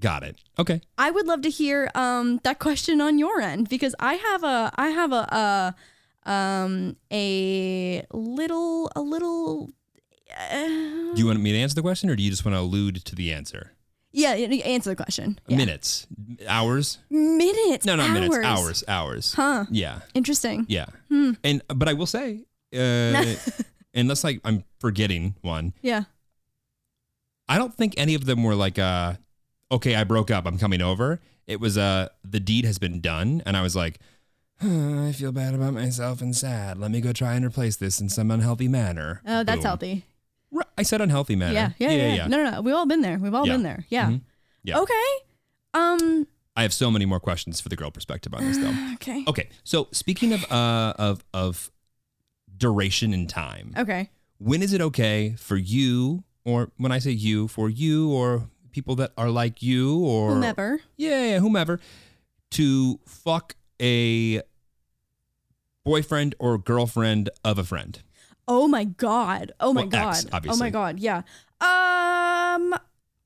Got 0.00 0.22
it. 0.22 0.36
Okay. 0.58 0.80
I 0.98 1.10
would 1.10 1.26
love 1.26 1.42
to 1.42 1.50
hear 1.50 1.90
um, 1.94 2.40
that 2.42 2.58
question 2.58 3.00
on 3.00 3.18
your 3.18 3.40
end 3.40 3.68
because 3.68 3.94
I 4.00 4.14
have 4.14 4.42
a 4.44 4.72
I 4.76 4.88
have 4.88 5.12
a, 5.12 5.74
a 6.26 6.30
um 6.30 6.96
a 7.12 8.04
little 8.12 8.90
a 8.96 9.00
little 9.00 9.70
uh, 10.36 10.66
Do 10.66 11.12
you 11.16 11.26
want 11.26 11.40
me 11.40 11.52
to 11.52 11.58
answer 11.58 11.74
the 11.74 11.82
question 11.82 12.10
or 12.10 12.16
do 12.16 12.22
you 12.22 12.30
just 12.30 12.44
want 12.44 12.54
to 12.54 12.60
allude 12.60 13.04
to 13.04 13.14
the 13.14 13.32
answer? 13.32 13.72
yeah 14.12 14.30
answer 14.32 14.90
the 14.90 14.96
question 14.96 15.38
yeah. 15.46 15.56
Minutes, 15.56 16.06
hours? 16.48 16.98
minutes 17.10 17.86
No, 17.86 17.94
not 17.94 18.10
hours. 18.10 18.20
minutes, 18.20 18.36
hours, 18.44 18.84
hours. 18.88 19.34
huh 19.34 19.64
Yeah. 19.70 20.00
interesting 20.14 20.66
Yeah. 20.68 20.86
Hmm. 21.08 21.32
And 21.44 21.62
but 21.68 21.88
I 21.88 21.92
will 21.94 22.06
say, 22.06 22.44
uh, 22.74 23.24
unless 23.94 24.24
like 24.24 24.40
I'm 24.44 24.64
forgetting 24.80 25.36
one, 25.42 25.74
yeah 25.82 26.04
I 27.48 27.58
don't 27.58 27.74
think 27.74 27.94
any 27.96 28.14
of 28.14 28.26
them 28.26 28.44
were 28.44 28.54
like, 28.54 28.78
uh, 28.78 29.14
okay, 29.70 29.94
I 29.94 30.04
broke 30.04 30.30
up, 30.30 30.46
I'm 30.46 30.58
coming 30.58 30.82
over. 30.82 31.20
It 31.46 31.60
was 31.60 31.76
uh, 31.78 32.08
the 32.24 32.40
deed 32.40 32.64
has 32.64 32.78
been 32.78 33.00
done, 33.00 33.42
and 33.46 33.56
I 33.56 33.62
was 33.62 33.74
like, 33.74 33.98
"Huh, 34.60 35.06
I 35.06 35.12
feel 35.12 35.32
bad 35.32 35.54
about 35.54 35.74
myself 35.74 36.20
and 36.20 36.34
sad. 36.36 36.78
Let 36.78 36.90
me 36.90 37.00
go 37.00 37.12
try 37.12 37.34
and 37.34 37.44
replace 37.44 37.76
this 37.76 38.00
in 38.00 38.08
some 38.08 38.30
unhealthy 38.30 38.68
manner. 38.68 39.20
oh 39.26 39.42
that's 39.44 39.58
Boom. 39.58 39.62
healthy 39.64 40.04
Ri- 40.52 40.64
I 40.78 40.82
said 40.82 41.00
unhealthy 41.00 41.36
manner. 41.36 41.74
yeah 41.78 41.90
yeah, 41.90 42.14
yeah 42.14 42.26
no 42.26 42.36
no 42.42 42.50
no 42.50 42.60
we've 42.60 42.74
all 42.74 42.86
been 42.86 43.00
there 43.02 43.18
we've 43.18 43.34
all 43.34 43.46
Yeah. 43.46 43.52
been 43.54 43.62
there 43.62 43.84
yeah 43.88 44.06
Mhm. 44.10 44.20
Yeah. 44.64 44.78
okay 44.80 45.08
um 45.74 46.26
I 46.56 46.62
have 46.62 46.72
so 46.72 46.90
many 46.90 47.06
more 47.06 47.20
questions 47.20 47.60
for 47.60 47.68
the 47.68 47.76
girl 47.76 47.90
perspective 47.92 48.34
on 48.34 48.44
this 48.44 48.58
though. 48.58 48.74
okay 48.94 49.24
Okay, 49.28 49.48
so 49.64 49.88
speaking 49.92 50.32
of 50.32 50.44
uh 50.52 50.92
of 50.98 51.24
of 51.32 51.70
duration 52.56 53.12
and 53.14 53.28
time, 53.28 53.74
okay 53.76 54.10
when 54.38 54.62
is 54.62 54.72
it 54.72 54.80
okay 54.80 55.34
for 55.38 55.56
you, 55.56 56.24
or 56.44 56.70
when 56.78 56.90
I 56.92 56.98
say 56.98 57.10
you, 57.10 57.46
for 57.46 57.68
you 57.68 58.10
or 58.10 58.48
people 58.72 58.96
that 58.96 59.12
are 59.16 59.30
like 59.30 59.62
you 59.62 59.98
or 59.98 60.34
whomever 60.34 60.80
yeah, 60.96 61.24
yeah, 61.24 61.38
whomever, 61.38 61.80
to 62.52 62.98
fuck 63.06 63.54
a 63.80 64.42
boyfriend 65.84 66.34
or 66.38 66.58
girlfriend 66.58 67.30
of 67.44 67.58
a 67.58 67.64
friend? 67.64 68.02
Oh 68.46 68.68
my 68.68 68.84
god. 68.84 69.52
Oh 69.60 69.72
my 69.72 69.82
Well, 69.82 69.90
god. 69.90 70.16
X, 70.32 70.46
oh 70.48 70.56
my 70.56 70.70
god. 70.70 70.98
Yeah. 70.98 71.18
Um 71.60 72.74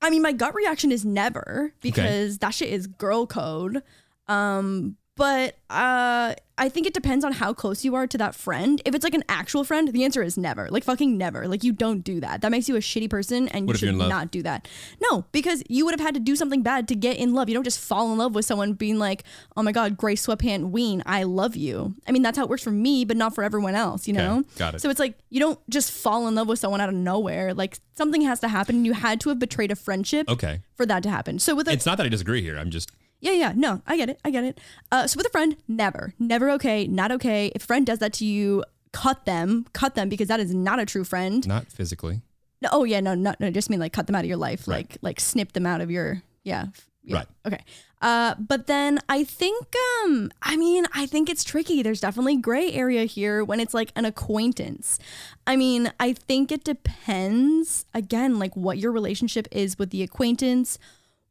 I 0.01 0.09
mean 0.09 0.21
my 0.21 0.33
gut 0.33 0.53
reaction 0.53 0.91
is 0.91 1.03
never 1.03 1.73
because 1.81 2.37
that 2.39 2.53
shit 2.53 2.69
is 2.69 2.87
girl 2.87 3.25
code. 3.25 3.81
Um 4.27 4.97
but 5.15 5.57
uh 5.69 6.33
I 6.57 6.69
think 6.69 6.87
it 6.87 6.93
depends 6.93 7.25
on 7.25 7.33
how 7.33 7.51
close 7.53 7.83
you 7.83 7.95
are 7.95 8.07
to 8.07 8.17
that 8.17 8.33
friend. 8.33 8.81
If 8.85 8.95
it's 8.95 9.03
like 9.03 9.13
an 9.13 9.25
actual 9.27 9.65
friend, 9.65 9.89
the 9.91 10.05
answer 10.05 10.23
is 10.23 10.37
never. 10.37 10.69
Like 10.69 10.85
fucking 10.85 11.17
never. 11.17 11.49
Like 11.49 11.65
you 11.65 11.73
don't 11.73 11.99
do 12.01 12.21
that. 12.21 12.39
That 12.39 12.49
makes 12.49 12.69
you 12.69 12.77
a 12.77 12.79
shitty 12.79 13.09
person 13.09 13.49
and 13.49 13.63
you 13.63 13.67
What 13.67 13.81
you're 13.81 13.91
should 13.91 13.99
not 13.99 14.31
do 14.31 14.41
that. 14.43 14.65
No, 15.01 15.25
because 15.33 15.61
you 15.67 15.83
would 15.83 15.91
have 15.93 15.99
had 15.99 16.13
to 16.13 16.21
do 16.21 16.33
something 16.37 16.61
bad 16.63 16.87
to 16.87 16.95
get 16.95 17.17
in 17.17 17.33
love. 17.33 17.49
You 17.49 17.55
don't 17.55 17.65
just 17.65 17.81
fall 17.81 18.09
in 18.13 18.17
love 18.17 18.35
with 18.35 18.45
someone 18.45 18.71
being 18.71 18.97
like, 18.99 19.25
"Oh 19.57 19.63
my 19.63 19.73
god, 19.73 19.97
gray 19.97 20.15
sweatpant 20.15 20.69
ween, 20.69 21.03
I 21.05 21.23
love 21.23 21.57
you." 21.57 21.95
I 22.07 22.13
mean, 22.13 22.21
that's 22.21 22.37
how 22.37 22.45
it 22.45 22.49
works 22.49 22.63
for 22.63 22.71
me, 22.71 23.03
but 23.03 23.17
not 23.17 23.35
for 23.35 23.43
everyone 23.43 23.75
else, 23.75 24.07
you 24.07 24.13
Okay, 24.13 24.23
know? 24.23 24.43
got 24.55 24.75
it. 24.75 24.81
So 24.81 24.89
it's 24.89 24.99
like 24.99 25.17
you 25.29 25.41
don't 25.41 25.59
just 25.69 25.91
fall 25.91 26.25
in 26.29 26.35
love 26.35 26.47
with 26.47 26.59
someone 26.59 26.79
out 26.79 26.87
of 26.87 26.95
nowhere. 26.95 27.53
Like 27.53 27.79
something 27.95 28.21
has 28.21 28.39
to 28.39 28.47
happen. 28.47 28.77
and 28.77 28.85
You 28.85 28.93
had 28.93 29.19
to 29.21 29.29
have 29.29 29.39
betrayed 29.39 29.71
a 29.71 29.75
friendship 29.75 30.29
Okay, 30.29 30.61
for 30.77 30.85
that 30.85 31.03
to 31.03 31.09
happen. 31.09 31.37
So 31.39 31.53
with 31.53 31.67
a 31.67 31.73
it's 31.73 31.85
not 31.85 31.97
that 31.97 32.05
I 32.05 32.09
disagree 32.09 32.41
here. 32.41 32.57
I'm 32.57 32.69
just 32.69 32.91
yeah, 33.21 33.31
yeah, 33.33 33.53
no, 33.55 33.81
I 33.87 33.97
get 33.97 34.09
it, 34.09 34.19
I 34.23 34.29
get 34.29 34.43
it. 34.43 34.59
Uh, 34.91 35.07
so 35.07 35.17
with 35.17 35.25
a 35.27 35.29
friend, 35.31 35.55
never, 35.67 36.13
never 36.19 36.49
okay, 36.51 36.85
not 36.87 37.11
okay. 37.11 37.51
If 37.55 37.63
a 37.63 37.65
friend 37.65 37.85
does 37.85 37.99
that 37.99 38.13
to 38.13 38.25
you, 38.25 38.63
cut 38.91 39.25
them, 39.25 39.65
cut 39.73 39.95
them 39.95 40.09
because 40.09 40.27
that 40.27 40.39
is 40.39 40.53
not 40.53 40.79
a 40.79 40.85
true 40.85 41.03
friend. 41.03 41.45
not 41.47 41.67
physically. 41.71 42.21
No, 42.61 42.69
oh 42.71 42.83
yeah, 42.83 42.99
no, 43.01 43.15
not 43.15 43.39
no, 43.39 43.49
just 43.51 43.69
mean 43.69 43.79
like 43.79 43.93
cut 43.93 44.07
them 44.07 44.15
out 44.15 44.23
of 44.23 44.27
your 44.27 44.37
life, 44.37 44.67
Right. 44.67 44.87
like 44.89 44.97
like 45.01 45.19
snip 45.19 45.53
them 45.53 45.65
out 45.65 45.81
of 45.81 45.91
your 45.91 46.21
yeah, 46.43 46.67
yeah. 47.03 47.17
Right. 47.17 47.27
Okay. 47.45 47.59
Uh, 48.01 48.35
but 48.39 48.67
then 48.67 48.99
I 49.09 49.23
think 49.23 49.65
um, 50.05 50.31
I 50.41 50.55
mean 50.57 50.85
I 50.93 51.05
think 51.05 51.29
it's 51.29 51.43
tricky. 51.43 51.81
There's 51.81 51.99
definitely 52.01 52.37
gray 52.37 52.71
area 52.71 53.05
here 53.05 53.43
when 53.43 53.59
it's 53.59 53.73
like 53.73 53.91
an 53.95 54.05
acquaintance. 54.05 54.99
I 55.45 55.55
mean 55.55 55.91
I 55.99 56.13
think 56.13 56.51
it 56.51 56.63
depends 56.63 57.85
again 57.93 58.39
like 58.39 58.55
what 58.55 58.77
your 58.77 58.91
relationship 58.91 59.47
is 59.51 59.77
with 59.79 59.89
the 59.89 60.03
acquaintance, 60.03 60.77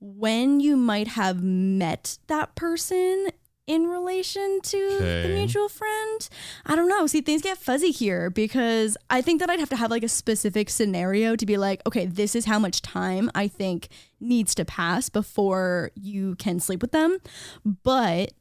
when 0.05 0.61
you 0.61 0.77
might 0.77 1.09
have 1.09 1.43
met 1.43 2.19
that 2.27 2.55
person 2.55 3.29
in 3.67 3.87
relation 3.87 4.61
to 4.63 4.99
the 4.99 5.29
mutual 5.33 5.71
friend. 5.71 6.29
I 6.67 6.77
don't 6.77 6.89
know. 6.89 7.07
See, 7.07 7.23
things 7.23 7.41
get 7.41 7.57
fuzzy 7.57 7.91
here 7.91 8.29
because 8.29 8.99
I 9.09 9.23
think 9.23 9.41
that 9.41 9.49
I'd 9.49 9.61
have 9.61 9.71
to 9.71 9.77
have 9.77 9.91
like 9.91 10.03
a 10.03 10.09
specific 10.09 10.69
scenario 10.69 11.35
to 11.37 11.47
be 11.47 11.57
like, 11.57 11.81
okay, 11.87 12.05
this 12.05 12.35
is 12.35 12.45
how 12.45 12.59
much 12.59 12.83
time 12.83 13.31
I 13.35 13.49
think 13.49 13.89
needs 14.21 14.55
to 14.57 14.67
pass 14.67 15.09
before 15.09 15.91
you 15.95 16.35
can 16.37 16.61
sleep 16.61 16.83
with 16.83 16.93
them. 16.93 17.19
But 17.65 18.33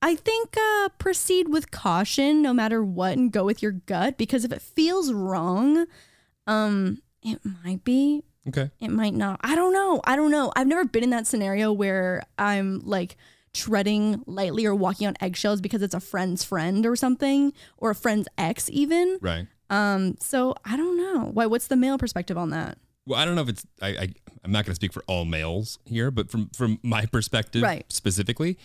I 0.00 0.16
think 0.16 0.56
uh, 0.56 0.88
proceed 0.98 1.48
with 1.48 1.70
caution 1.70 2.40
no 2.40 2.54
matter 2.54 2.82
what 2.82 3.18
and 3.18 3.30
go 3.30 3.44
with 3.44 3.62
your 3.62 3.72
gut 3.72 4.16
because 4.16 4.44
if 4.44 4.52
it 4.52 4.62
feels 4.62 5.12
wrong, 5.12 5.84
um, 6.46 7.02
it 7.22 7.40
might 7.62 7.84
be 7.84 8.24
Okay. 8.48 8.70
it 8.80 8.88
might 8.90 9.14
not. 9.14 9.40
I 9.42 9.54
don't 9.54 9.72
know. 9.72 10.00
I 10.04 10.16
don't 10.16 10.30
know. 10.30 10.52
I've 10.56 10.66
never 10.66 10.84
been 10.84 11.04
in 11.04 11.10
that 11.10 11.26
scenario 11.26 11.72
where 11.72 12.22
I'm 12.38 12.80
like 12.84 13.16
treading 13.52 14.22
lightly 14.26 14.64
or 14.66 14.74
walking 14.74 15.06
on 15.06 15.14
eggshells 15.20 15.60
because 15.60 15.82
it's 15.82 15.94
a 15.94 16.00
friend's 16.00 16.42
friend 16.42 16.86
or 16.86 16.96
something 16.96 17.52
or 17.76 17.90
a 17.90 17.94
friend's 17.94 18.26
ex 18.38 18.68
even. 18.70 19.18
Right. 19.20 19.46
Um 19.70 20.16
so 20.20 20.54
I 20.64 20.76
don't 20.76 20.96
know. 20.96 21.30
Why 21.32 21.46
what's 21.46 21.66
the 21.68 21.76
male 21.76 21.98
perspective 21.98 22.36
on 22.36 22.50
that? 22.50 22.78
Well, 23.06 23.18
I 23.18 23.24
don't 23.24 23.34
know 23.34 23.42
if 23.42 23.48
it's. 23.48 23.66
I, 23.80 23.88
I 23.88 24.08
I'm 24.44 24.52
not 24.52 24.64
going 24.64 24.70
to 24.72 24.76
speak 24.76 24.92
for 24.92 25.02
all 25.08 25.24
males 25.24 25.78
here, 25.84 26.10
but 26.12 26.30
from 26.30 26.50
from 26.56 26.78
my 26.82 27.04
perspective 27.12 27.62
Right. 27.62 27.84
specifically, 27.88 28.56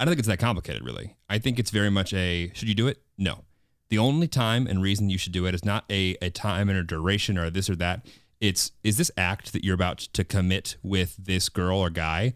I 0.00 0.04
don't 0.04 0.10
think 0.12 0.18
it's 0.18 0.28
that 0.28 0.38
complicated. 0.40 0.84
Really, 0.84 1.14
I 1.28 1.38
think 1.38 1.58
it's 1.60 1.70
very 1.70 1.90
much 1.90 2.12
a. 2.12 2.50
Should 2.54 2.68
you 2.68 2.74
do 2.74 2.88
it? 2.88 2.98
No. 3.18 3.44
The 3.90 3.98
only 3.98 4.26
time 4.26 4.66
and 4.66 4.82
reason 4.82 5.10
you 5.10 5.18
should 5.18 5.32
do 5.32 5.46
it 5.46 5.54
is 5.54 5.64
not 5.64 5.84
a 5.90 6.16
a 6.20 6.30
time 6.30 6.68
and 6.68 6.76
a 6.78 6.82
duration 6.82 7.38
or 7.38 7.50
this 7.50 7.70
or 7.70 7.76
that. 7.76 8.04
It's 8.44 8.72
is 8.82 8.98
this 8.98 9.10
act 9.16 9.52
that 9.54 9.64
you're 9.64 9.74
about 9.74 9.98
to 10.12 10.22
commit 10.22 10.76
with 10.82 11.16
this 11.16 11.48
girl 11.48 11.78
or 11.78 11.88
guy 11.88 12.34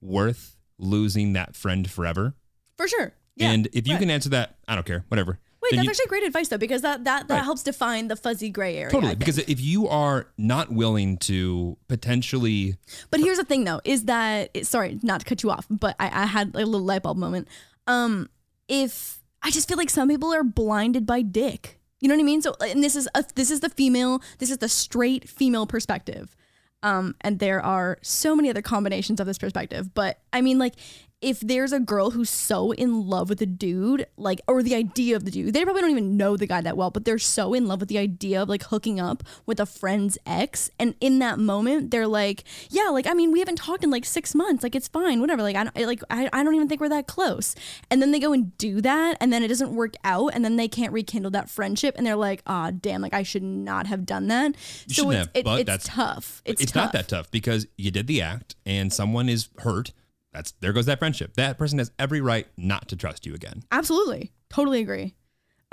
worth 0.00 0.56
losing 0.78 1.32
that 1.32 1.56
friend 1.56 1.90
forever? 1.90 2.34
For 2.76 2.86
sure. 2.86 3.12
Yeah. 3.34 3.50
and 3.50 3.66
if 3.72 3.86
you 3.88 3.94
right. 3.94 4.00
can 4.00 4.10
answer 4.10 4.28
that, 4.30 4.56
I 4.68 4.74
don't 4.76 4.86
care, 4.86 5.04
whatever. 5.08 5.38
Wait, 5.60 5.70
that's 5.72 5.82
you- 5.84 5.90
actually 5.90 6.06
great 6.06 6.22
advice 6.22 6.46
though, 6.48 6.58
because 6.58 6.82
that 6.82 7.02
that, 7.04 7.26
that 7.26 7.34
Right. 7.34 7.44
helps 7.44 7.64
define 7.64 8.06
the 8.06 8.14
fuzzy 8.14 8.50
gray 8.50 8.76
area. 8.76 8.90
Totally 8.92 9.16
because 9.16 9.38
if 9.38 9.60
you 9.60 9.88
are 9.88 10.28
not 10.38 10.70
willing 10.70 11.18
to 11.18 11.76
potentially 11.88 12.76
But 13.10 13.18
here's 13.18 13.38
the 13.38 13.44
thing 13.44 13.64
though, 13.64 13.80
is 13.84 14.04
that 14.04 14.50
it, 14.54 14.66
sorry, 14.68 15.00
not 15.02 15.20
to 15.20 15.26
cut 15.26 15.42
you 15.42 15.50
off, 15.50 15.66
but 15.68 15.96
I, 15.98 16.22
I 16.22 16.26
had 16.26 16.54
a 16.54 16.64
little 16.64 16.86
light 16.86 17.02
bulb 17.02 17.16
moment. 17.16 17.48
Um, 17.88 18.28
if 18.68 19.18
I 19.42 19.50
just 19.50 19.66
feel 19.68 19.76
like 19.76 19.90
some 19.90 20.08
people 20.08 20.32
are 20.32 20.44
blinded 20.44 21.04
by 21.06 21.22
dick. 21.22 21.77
You 22.00 22.08
know 22.08 22.14
what 22.14 22.20
I 22.20 22.24
mean? 22.24 22.42
So 22.42 22.54
and 22.60 22.82
this 22.82 22.96
is 22.96 23.08
a, 23.14 23.24
this 23.34 23.50
is 23.50 23.60
the 23.60 23.70
female, 23.70 24.22
this 24.38 24.50
is 24.50 24.58
the 24.58 24.68
straight 24.68 25.28
female 25.28 25.66
perspective. 25.66 26.36
Um, 26.82 27.16
and 27.22 27.40
there 27.40 27.60
are 27.60 27.98
so 28.02 28.36
many 28.36 28.50
other 28.50 28.62
combinations 28.62 29.18
of 29.20 29.26
this 29.26 29.38
perspective. 29.38 29.92
But 29.94 30.20
I 30.32 30.40
mean, 30.40 30.58
like, 30.58 30.74
if 31.20 31.40
there's 31.40 31.72
a 31.72 31.80
girl 31.80 32.12
who's 32.12 32.30
so 32.30 32.70
in 32.72 33.08
love 33.08 33.28
with 33.28 33.42
a 33.42 33.46
dude, 33.46 34.06
like, 34.16 34.40
or 34.46 34.62
the 34.62 34.76
idea 34.76 35.16
of 35.16 35.24
the 35.24 35.32
dude, 35.32 35.52
they 35.52 35.64
probably 35.64 35.82
don't 35.82 35.90
even 35.90 36.16
know 36.16 36.36
the 36.36 36.46
guy 36.46 36.60
that 36.60 36.76
well, 36.76 36.90
but 36.92 37.04
they're 37.04 37.18
so 37.18 37.54
in 37.54 37.66
love 37.66 37.80
with 37.80 37.88
the 37.88 37.98
idea 37.98 38.40
of 38.40 38.48
like 38.48 38.62
hooking 38.62 39.00
up 39.00 39.24
with 39.44 39.58
a 39.58 39.66
friend's 39.66 40.16
ex. 40.24 40.70
And 40.78 40.94
in 41.00 41.18
that 41.18 41.40
moment, 41.40 41.90
they're 41.90 42.06
like, 42.06 42.44
yeah, 42.70 42.90
like, 42.90 43.08
I 43.08 43.14
mean, 43.14 43.32
we 43.32 43.40
haven't 43.40 43.56
talked 43.56 43.82
in 43.82 43.90
like 43.90 44.04
six 44.04 44.32
months. 44.32 44.62
Like, 44.62 44.76
it's 44.76 44.86
fine, 44.86 45.20
whatever. 45.20 45.42
Like, 45.42 45.56
I 45.56 45.64
don't, 45.64 45.76
like, 45.88 46.02
I, 46.08 46.28
I 46.32 46.44
don't 46.44 46.54
even 46.54 46.68
think 46.68 46.80
we're 46.80 46.88
that 46.90 47.08
close. 47.08 47.56
And 47.90 48.00
then 48.00 48.12
they 48.12 48.20
go 48.20 48.32
and 48.32 48.56
do 48.56 48.80
that, 48.82 49.16
and 49.20 49.32
then 49.32 49.42
it 49.42 49.48
doesn't 49.48 49.74
work 49.74 49.94
out, 50.04 50.28
and 50.34 50.44
then 50.44 50.54
they 50.54 50.68
can't 50.68 50.92
rekindle 50.92 51.32
that 51.32 51.50
friendship. 51.50 51.96
And 51.98 52.06
they're 52.06 52.14
like, 52.14 52.42
ah, 52.46 52.70
damn, 52.70 53.02
like, 53.02 53.14
I 53.14 53.24
should 53.24 53.42
not 53.42 53.88
have 53.88 54.06
done 54.06 54.28
that. 54.28 54.54
You 54.86 54.94
so 54.94 55.02
shouldn't 55.02 55.14
it's, 55.14 55.18
have, 55.26 55.30
it- 55.34 55.44
but 55.44 55.60
it's 55.62 55.66
that's- 55.66 55.86
tough. 55.88 56.42
It's, 56.44 56.62
it's 56.62 56.70
tough. 56.70 56.84
not 56.84 56.92
that 56.92 57.08
tough 57.08 57.28
because 57.32 57.66
you 57.76 57.90
did 57.90 58.06
the 58.06 58.22
act 58.22 58.54
and 58.64 58.92
someone 58.92 59.28
is 59.28 59.48
hurt. 59.58 59.90
That's 60.38 60.52
there 60.60 60.72
goes 60.72 60.86
that 60.86 61.00
friendship. 61.00 61.34
That 61.34 61.58
person 61.58 61.78
has 61.80 61.90
every 61.98 62.20
right 62.20 62.46
not 62.56 62.86
to 62.90 62.96
trust 62.96 63.26
you 63.26 63.34
again. 63.34 63.64
Absolutely. 63.72 64.30
Totally 64.50 64.80
agree. 64.80 65.16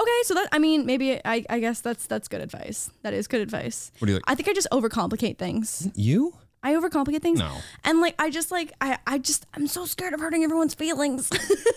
Okay, 0.01 0.19
so 0.23 0.33
that 0.33 0.49
I 0.51 0.57
mean, 0.57 0.87
maybe 0.87 1.21
I, 1.23 1.45
I 1.49 1.59
guess 1.59 1.81
that's 1.81 2.07
that's 2.07 2.27
good 2.27 2.41
advice. 2.41 2.89
That 3.03 3.13
is 3.13 3.27
good 3.27 3.41
advice. 3.41 3.91
What 3.99 4.07
do 4.07 4.13
you 4.13 4.15
like? 4.17 4.23
I 4.27 4.33
think 4.33 4.49
I 4.49 4.53
just 4.53 4.67
overcomplicate 4.71 5.37
things. 5.37 5.87
You? 5.93 6.33
I 6.63 6.73
overcomplicate 6.73 7.21
things. 7.21 7.37
No. 7.37 7.55
And 7.83 8.01
like 8.01 8.15
I 8.17 8.31
just 8.31 8.49
like 8.49 8.73
I 8.81 8.97
I 9.05 9.19
just 9.19 9.45
I'm 9.53 9.67
so 9.67 9.85
scared 9.85 10.13
of 10.15 10.19
hurting 10.19 10.43
everyone's 10.43 10.73
feelings. 10.73 11.29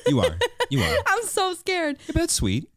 You 0.07 0.21
are. 0.21 0.37
You 0.71 0.81
are. 0.83 0.97
I'm 1.07 1.23
so 1.25 1.53
scared. 1.55 1.97
but 2.07 2.15
that's 2.17 2.33
sweet. 2.33 2.71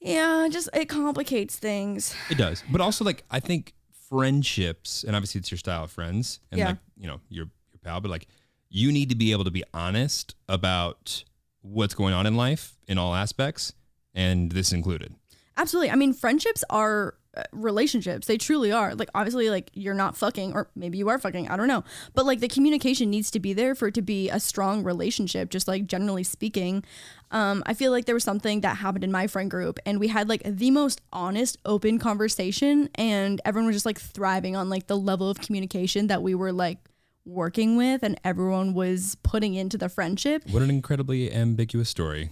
Yeah, 0.00 0.48
just 0.50 0.68
it 0.74 0.88
complicates 0.88 1.56
things. 1.56 2.14
It 2.30 2.36
does. 2.38 2.64
But 2.70 2.80
also 2.80 3.04
like 3.04 3.22
I 3.30 3.38
think 3.38 3.74
friendships, 4.08 5.04
and 5.04 5.14
obviously 5.14 5.38
it's 5.38 5.50
your 5.52 5.58
style 5.58 5.84
of 5.84 5.90
friends 5.92 6.40
and 6.50 6.58
Yeah. 6.58 6.66
like, 6.70 6.78
you 6.96 7.06
know, 7.06 7.20
your 7.28 7.46
your 7.72 7.78
pal, 7.82 8.00
but 8.00 8.10
like 8.10 8.26
you 8.70 8.92
need 8.92 9.08
to 9.10 9.16
be 9.16 9.32
able 9.32 9.44
to 9.44 9.50
be 9.50 9.64
honest 9.74 10.34
about 10.48 11.24
what's 11.60 11.94
going 11.94 12.14
on 12.14 12.26
in 12.26 12.36
life 12.36 12.76
in 12.86 12.96
all 12.96 13.14
aspects, 13.14 13.74
and 14.14 14.52
this 14.52 14.72
included. 14.72 15.14
Absolutely. 15.56 15.90
I 15.90 15.96
mean, 15.96 16.14
friendships 16.14 16.64
are 16.70 17.14
uh, 17.36 17.42
relationships. 17.52 18.26
They 18.26 18.38
truly 18.38 18.72
are. 18.72 18.94
Like, 18.94 19.10
obviously, 19.14 19.50
like 19.50 19.70
you're 19.74 19.94
not 19.94 20.16
fucking, 20.16 20.54
or 20.54 20.70
maybe 20.74 20.98
you 20.98 21.08
are 21.08 21.18
fucking. 21.18 21.48
I 21.48 21.56
don't 21.56 21.68
know. 21.68 21.84
But 22.14 22.24
like 22.26 22.40
the 22.40 22.48
communication 22.48 23.10
needs 23.10 23.30
to 23.32 23.40
be 23.40 23.52
there 23.52 23.74
for 23.74 23.88
it 23.88 23.94
to 23.94 24.02
be 24.02 24.30
a 24.30 24.40
strong 24.40 24.84
relationship, 24.84 25.50
just 25.50 25.68
like 25.68 25.86
generally 25.86 26.24
speaking. 26.24 26.82
Um, 27.30 27.62
I 27.66 27.74
feel 27.74 27.92
like 27.92 28.06
there 28.06 28.14
was 28.14 28.24
something 28.24 28.62
that 28.62 28.78
happened 28.78 29.04
in 29.04 29.12
my 29.12 29.26
friend 29.26 29.50
group, 29.50 29.78
and 29.84 30.00
we 30.00 30.08
had 30.08 30.28
like 30.28 30.42
the 30.44 30.70
most 30.70 31.00
honest, 31.12 31.58
open 31.64 31.98
conversation, 31.98 32.88
and 32.94 33.40
everyone 33.44 33.66
was 33.66 33.76
just 33.76 33.86
like 33.86 34.00
thriving 34.00 34.56
on 34.56 34.68
like 34.68 34.86
the 34.86 34.96
level 34.96 35.28
of 35.28 35.40
communication 35.40 36.06
that 36.06 36.22
we 36.22 36.34
were 36.34 36.52
like 36.52 36.78
working 37.24 37.76
with, 37.76 38.02
and 38.02 38.20
everyone 38.24 38.74
was 38.74 39.16
putting 39.22 39.54
into 39.54 39.78
the 39.78 39.88
friendship. 39.88 40.42
What 40.50 40.62
an 40.62 40.70
incredibly 40.70 41.32
ambiguous 41.32 41.88
story. 41.88 42.30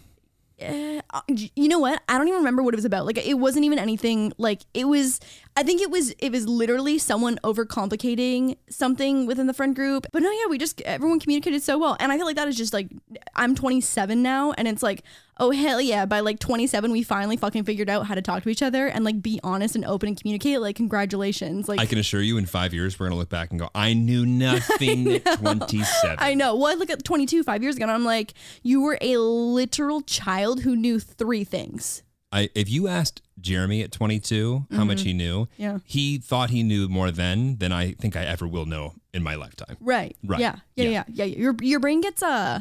Uh, 0.60 1.20
you 1.28 1.68
know 1.68 1.78
what? 1.78 2.02
I 2.08 2.18
don't 2.18 2.26
even 2.26 2.38
remember 2.38 2.62
what 2.62 2.74
it 2.74 2.78
was 2.78 2.84
about. 2.84 3.06
Like 3.06 3.16
it 3.18 3.38
wasn't 3.38 3.64
even 3.64 3.78
anything 3.78 4.32
like 4.38 4.62
it 4.74 4.86
was 4.86 5.20
I 5.58 5.64
think 5.64 5.80
it 5.82 5.90
was 5.90 6.14
it 6.20 6.30
was 6.30 6.46
literally 6.46 6.98
someone 6.98 7.36
overcomplicating 7.42 8.58
something 8.70 9.26
within 9.26 9.48
the 9.48 9.52
friend 9.52 9.74
group. 9.74 10.06
But 10.12 10.22
no, 10.22 10.30
yeah, 10.30 10.46
we 10.48 10.56
just 10.56 10.80
everyone 10.82 11.18
communicated 11.18 11.64
so 11.64 11.76
well. 11.78 11.96
And 11.98 12.12
I 12.12 12.16
feel 12.16 12.26
like 12.26 12.36
that 12.36 12.46
is 12.46 12.56
just 12.56 12.72
like 12.72 12.88
I'm 13.34 13.56
27 13.56 14.22
now 14.22 14.52
and 14.52 14.68
it's 14.68 14.84
like, 14.84 15.02
oh 15.38 15.50
hell 15.50 15.80
yeah, 15.80 16.06
by 16.06 16.20
like 16.20 16.38
27 16.38 16.92
we 16.92 17.02
finally 17.02 17.36
fucking 17.36 17.64
figured 17.64 17.90
out 17.90 18.06
how 18.06 18.14
to 18.14 18.22
talk 18.22 18.44
to 18.44 18.50
each 18.50 18.62
other 18.62 18.86
and 18.86 19.04
like 19.04 19.20
be 19.20 19.40
honest 19.42 19.74
and 19.74 19.84
open 19.84 20.10
and 20.10 20.20
communicate. 20.20 20.60
Like 20.60 20.76
congratulations. 20.76 21.68
Like 21.68 21.80
I 21.80 21.86
can 21.86 21.98
assure 21.98 22.22
you 22.22 22.38
in 22.38 22.46
five 22.46 22.72
years 22.72 22.96
we're 23.00 23.06
gonna 23.08 23.18
look 23.18 23.28
back 23.28 23.50
and 23.50 23.58
go, 23.58 23.68
I 23.74 23.94
knew 23.94 24.24
nothing 24.24 25.08
at 25.26 25.38
twenty 25.40 25.82
seven. 25.82 26.18
I 26.20 26.34
know. 26.34 26.54
Well, 26.54 26.68
I 26.70 26.74
look 26.74 26.90
at 26.90 27.02
22 27.02 27.42
5 27.42 27.62
years 27.64 27.74
ago 27.74 27.82
and 27.82 27.90
I'm 27.90 28.04
like, 28.04 28.34
you 28.62 28.80
were 28.80 28.96
a 29.00 29.16
literal 29.16 30.02
child 30.02 30.60
who 30.60 30.76
knew 30.76 31.00
three 31.00 31.42
things. 31.42 32.04
I 32.30 32.50
if 32.54 32.68
you 32.68 32.88
asked 32.88 33.22
Jeremy 33.40 33.82
at 33.82 33.92
22 33.92 34.66
how 34.72 34.84
much 34.84 35.02
he 35.02 35.12
knew, 35.12 35.44
Mm-hmm. 35.46 35.62
Yeah. 35.62 35.78
he 35.84 36.18
thought 36.18 36.50
he 36.50 36.62
knew 36.62 36.88
more 36.88 37.10
then 37.10 37.56
than 37.58 37.72
I 37.72 37.92
think 37.92 38.16
I 38.16 38.24
ever 38.24 38.46
will 38.46 38.66
know 38.66 38.94
in 39.14 39.22
my 39.22 39.34
lifetime. 39.36 39.76
Right. 39.80 40.16
Right. 40.24 40.40
Yeah. 40.40 40.56
Yeah. 40.76 40.84
Yeah. 40.84 40.90
Yeah. 40.90 41.04
Yeah. 41.08 41.24
yeah. 41.24 41.36
Your 41.36 41.54
your 41.62 41.80
brain 41.80 42.00
gets 42.00 42.22
uh 42.22 42.60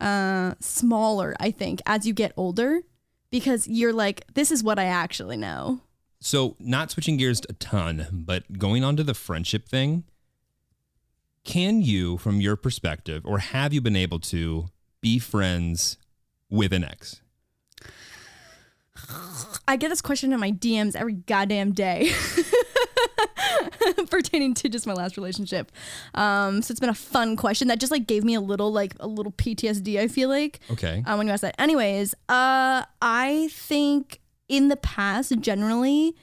uh 0.00 0.54
smaller, 0.60 1.34
I 1.40 1.50
think, 1.50 1.80
as 1.86 2.06
you 2.06 2.14
get 2.14 2.32
older, 2.36 2.80
because 3.30 3.66
you're 3.68 3.92
like, 3.92 4.24
this 4.34 4.50
is 4.50 4.62
what 4.62 4.78
I 4.78 4.84
actually 4.84 5.36
know. 5.36 5.80
So 6.20 6.56
not 6.58 6.90
switching 6.90 7.18
gears 7.18 7.40
a 7.48 7.52
ton, 7.54 8.06
but 8.26 8.58
going 8.58 8.82
on 8.82 8.96
to 8.96 9.04
the 9.04 9.14
friendship 9.14 9.68
thing, 9.68 10.04
can 11.44 11.82
you, 11.82 12.16
from 12.18 12.40
your 12.40 12.56
perspective, 12.56 13.22
or 13.24 13.38
have 13.38 13.72
you 13.72 13.80
been 13.80 13.96
able 13.96 14.18
to 14.20 14.66
be 15.00 15.18
friends 15.18 15.98
with 16.50 16.72
an 16.72 16.84
ex? 16.84 17.20
I 19.68 19.76
get 19.76 19.88
this 19.88 20.02
question 20.02 20.32
in 20.32 20.40
my 20.40 20.52
DMs 20.52 20.96
every 20.96 21.14
goddamn 21.14 21.72
day. 21.72 22.10
pertaining 24.10 24.54
to 24.54 24.68
just 24.68 24.86
my 24.86 24.92
last 24.92 25.16
relationship. 25.16 25.72
Um, 26.14 26.62
so 26.62 26.72
it's 26.72 26.80
been 26.80 26.90
a 26.90 26.94
fun 26.94 27.36
question 27.36 27.68
that 27.68 27.78
just 27.80 27.92
like 27.92 28.06
gave 28.06 28.24
me 28.24 28.34
a 28.34 28.40
little 28.40 28.72
like 28.72 28.94
a 29.00 29.06
little 29.06 29.32
PTSD, 29.32 29.98
I 29.98 30.08
feel 30.08 30.28
like. 30.28 30.60
Okay. 30.70 31.02
um, 31.06 31.18
when 31.18 31.26
you 31.26 31.32
ask 31.32 31.42
that. 31.42 31.60
Anyways, 31.60 32.14
uh, 32.28 32.84
I 33.02 33.48
think 33.52 34.20
in 34.48 34.68
the 34.68 34.76
past, 34.76 35.38
generally, 35.40 36.14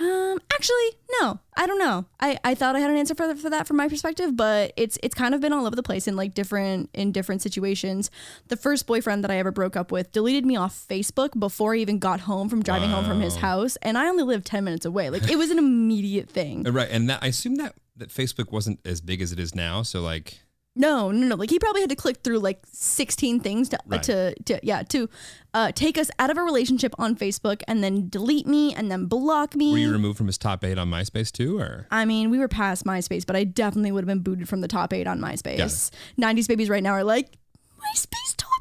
um, 0.00 0.38
actually, 0.52 0.90
no, 1.20 1.40
I 1.56 1.66
don't 1.66 1.78
know. 1.78 2.04
I, 2.20 2.38
I 2.44 2.54
thought 2.54 2.76
I 2.76 2.80
had 2.80 2.90
an 2.90 2.96
answer 2.96 3.14
for 3.14 3.26
that, 3.26 3.38
for 3.38 3.50
that 3.50 3.66
from 3.66 3.76
my 3.76 3.88
perspective, 3.88 4.36
but 4.36 4.72
it's 4.76 4.98
it's 5.02 5.14
kind 5.14 5.34
of 5.34 5.40
been 5.40 5.52
all 5.52 5.66
over 5.66 5.74
the 5.74 5.82
place 5.82 6.06
in 6.06 6.14
like 6.16 6.34
different 6.34 6.90
in 6.94 7.10
different 7.12 7.42
situations. 7.42 8.10
The 8.48 8.56
first 8.56 8.86
boyfriend 8.86 9.24
that 9.24 9.30
I 9.30 9.38
ever 9.38 9.50
broke 9.50 9.76
up 9.76 9.90
with 9.90 10.12
deleted 10.12 10.46
me 10.46 10.56
off 10.56 10.86
Facebook 10.88 11.38
before 11.38 11.74
I 11.74 11.78
even 11.78 11.98
got 11.98 12.20
home 12.20 12.48
from 12.48 12.62
driving 12.62 12.90
home 12.90 13.04
from 13.04 13.20
his 13.20 13.34
Wow. 13.36 13.40
house, 13.40 13.76
and 13.82 13.98
I 13.98 14.08
only 14.08 14.22
lived 14.24 14.46
ten 14.46 14.64
minutes 14.64 14.84
away. 14.86 15.10
Like 15.10 15.30
it 15.30 15.36
was 15.36 15.50
an 15.50 15.58
immediate 15.66 16.30
thing. 16.30 16.62
Right. 16.64 16.88
And 16.90 17.10
that 17.10 17.22
I 17.22 17.26
assume 17.28 17.56
that, 17.56 17.74
that 17.96 18.10
Facebook 18.10 18.52
wasn't 18.52 18.80
as 18.84 19.00
big 19.00 19.20
as 19.20 19.32
it 19.32 19.38
is 19.40 19.54
now. 19.54 19.82
So 19.82 20.00
like 20.00 20.40
No, 20.78 21.10
no, 21.10 21.26
no. 21.26 21.34
Like 21.34 21.50
he 21.50 21.58
probably 21.58 21.80
had 21.82 21.90
to 21.90 21.96
click 21.96 22.18
through 22.22 22.38
like 22.38 22.60
16 22.72 23.40
things 23.40 23.68
to 23.70 23.78
Right. 23.86 24.02
to, 24.04 24.34
to 24.44 24.60
yeah, 24.62 24.82
to 24.84 25.10
uh, 25.52 25.72
take 25.72 25.98
us 25.98 26.08
out 26.18 26.30
of 26.30 26.38
a 26.38 26.42
relationship 26.42 26.94
on 26.98 27.16
Facebook 27.16 27.62
and 27.66 27.82
then 27.82 28.08
delete 28.08 28.46
me 28.46 28.74
and 28.74 28.90
then 28.90 29.06
block 29.06 29.56
me. 29.56 29.72
were 29.72 29.78
you 29.78 29.90
removed 29.92 30.16
from 30.16 30.28
his 30.28 30.38
top 30.38 30.62
eight 30.64 30.78
on 30.78 30.88
MySpace 30.88 31.32
too, 31.32 31.58
or 31.58 31.86
I 31.90 32.04
mean, 32.04 32.30
we 32.30 32.38
were 32.38 32.48
past 32.48 32.84
MySpace, 32.84 33.26
but 33.26 33.34
I 33.34 33.44
definitely 33.44 33.90
would 33.92 34.04
have 34.04 34.08
been 34.08 34.20
booted 34.22 34.48
from 34.48 34.60
the 34.60 34.68
top 34.68 34.92
8 34.92 35.06
on 35.06 35.18
MySpace. 35.20 35.90
90s 36.20 36.46
babies 36.48 36.68
right 36.70 36.82
now 36.82 36.92
are 36.92 37.04
like 37.04 37.32
MySpace 37.80 38.34
top 38.36 38.57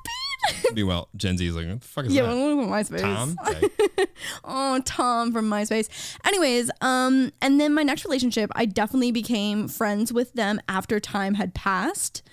8. 0.47 0.55
be 0.75 0.83
well, 0.83 1.10
Gen 1.15 1.38
Z 1.38 1.45
is 1.45 1.55
like, 1.55 1.67
what 1.67 1.81
the 1.81 1.88
fuck 1.88 2.05
is 2.05 2.13
yeah, 2.13 2.23
that? 2.23 2.29
well, 2.29 2.67
MySpace. 2.67 3.01
Tom? 3.01 3.38
Okay. 3.47 4.05
oh, 4.43 4.81
Tom 4.86 5.31
from 5.31 5.49
MySpace. 5.49 5.89
Anyways, 6.25 6.71
um, 6.81 7.31
and 7.41 7.60
then 7.60 7.73
my 7.73 7.83
next 7.83 8.05
relationship, 8.05 8.51
I 8.55 8.65
definitely 8.65 9.12
became 9.12 9.67
friends 9.67 10.12
with 10.13 10.33
them 10.33 10.60
after 10.67 10.99
time 10.99 11.36
had 11.36 11.53
passed. 11.53 12.23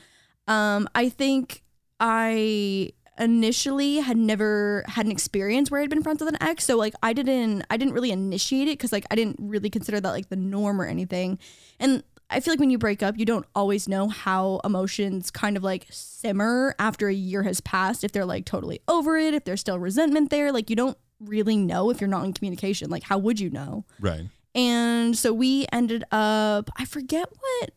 Um, 0.46 0.88
I 0.94 1.08
think 1.08 1.62
I 2.00 2.90
initially 3.18 3.96
had 3.98 4.16
never 4.16 4.84
had 4.88 5.06
an 5.06 5.12
experience 5.12 5.70
where 5.70 5.80
I'd 5.80 5.90
been 5.90 6.02
friends 6.02 6.20
with 6.20 6.28
an 6.28 6.42
ex, 6.42 6.64
so 6.64 6.76
like 6.76 6.94
I 7.02 7.12
didn't, 7.12 7.64
I 7.70 7.76
didn't 7.76 7.94
really 7.94 8.10
initiate 8.10 8.68
it 8.68 8.78
because 8.78 8.92
like 8.92 9.06
I 9.10 9.14
didn't 9.14 9.36
really 9.38 9.70
consider 9.70 10.00
that 10.00 10.10
like 10.10 10.28
the 10.28 10.36
norm 10.36 10.80
or 10.80 10.86
anything, 10.86 11.38
and. 11.78 12.02
I 12.30 12.40
feel 12.40 12.52
like 12.52 12.60
when 12.60 12.70
you 12.70 12.78
break 12.78 13.02
up, 13.02 13.18
you 13.18 13.24
don't 13.24 13.46
always 13.54 13.88
know 13.88 14.08
how 14.08 14.60
emotions 14.64 15.30
kind 15.30 15.56
of 15.56 15.62
like 15.62 15.86
simmer 15.90 16.74
after 16.78 17.08
a 17.08 17.14
year 17.14 17.42
has 17.42 17.60
passed. 17.60 18.02
If 18.02 18.12
they're 18.12 18.24
like 18.24 18.44
totally 18.44 18.80
over 18.88 19.16
it, 19.16 19.34
if 19.34 19.44
there's 19.44 19.60
still 19.60 19.78
resentment 19.78 20.30
there, 20.30 20.50
like 20.50 20.70
you 20.70 20.76
don't 20.76 20.98
really 21.20 21.56
know 21.56 21.90
if 21.90 22.00
you're 22.00 22.08
not 22.08 22.24
in 22.24 22.32
communication. 22.32 22.90
Like, 22.90 23.04
how 23.04 23.18
would 23.18 23.40
you 23.40 23.50
know? 23.50 23.84
right. 24.00 24.26
And 24.56 25.18
so 25.18 25.32
we 25.32 25.66
ended 25.72 26.04
up, 26.12 26.70
I 26.76 26.84
forget 26.84 27.28
what 27.28 27.70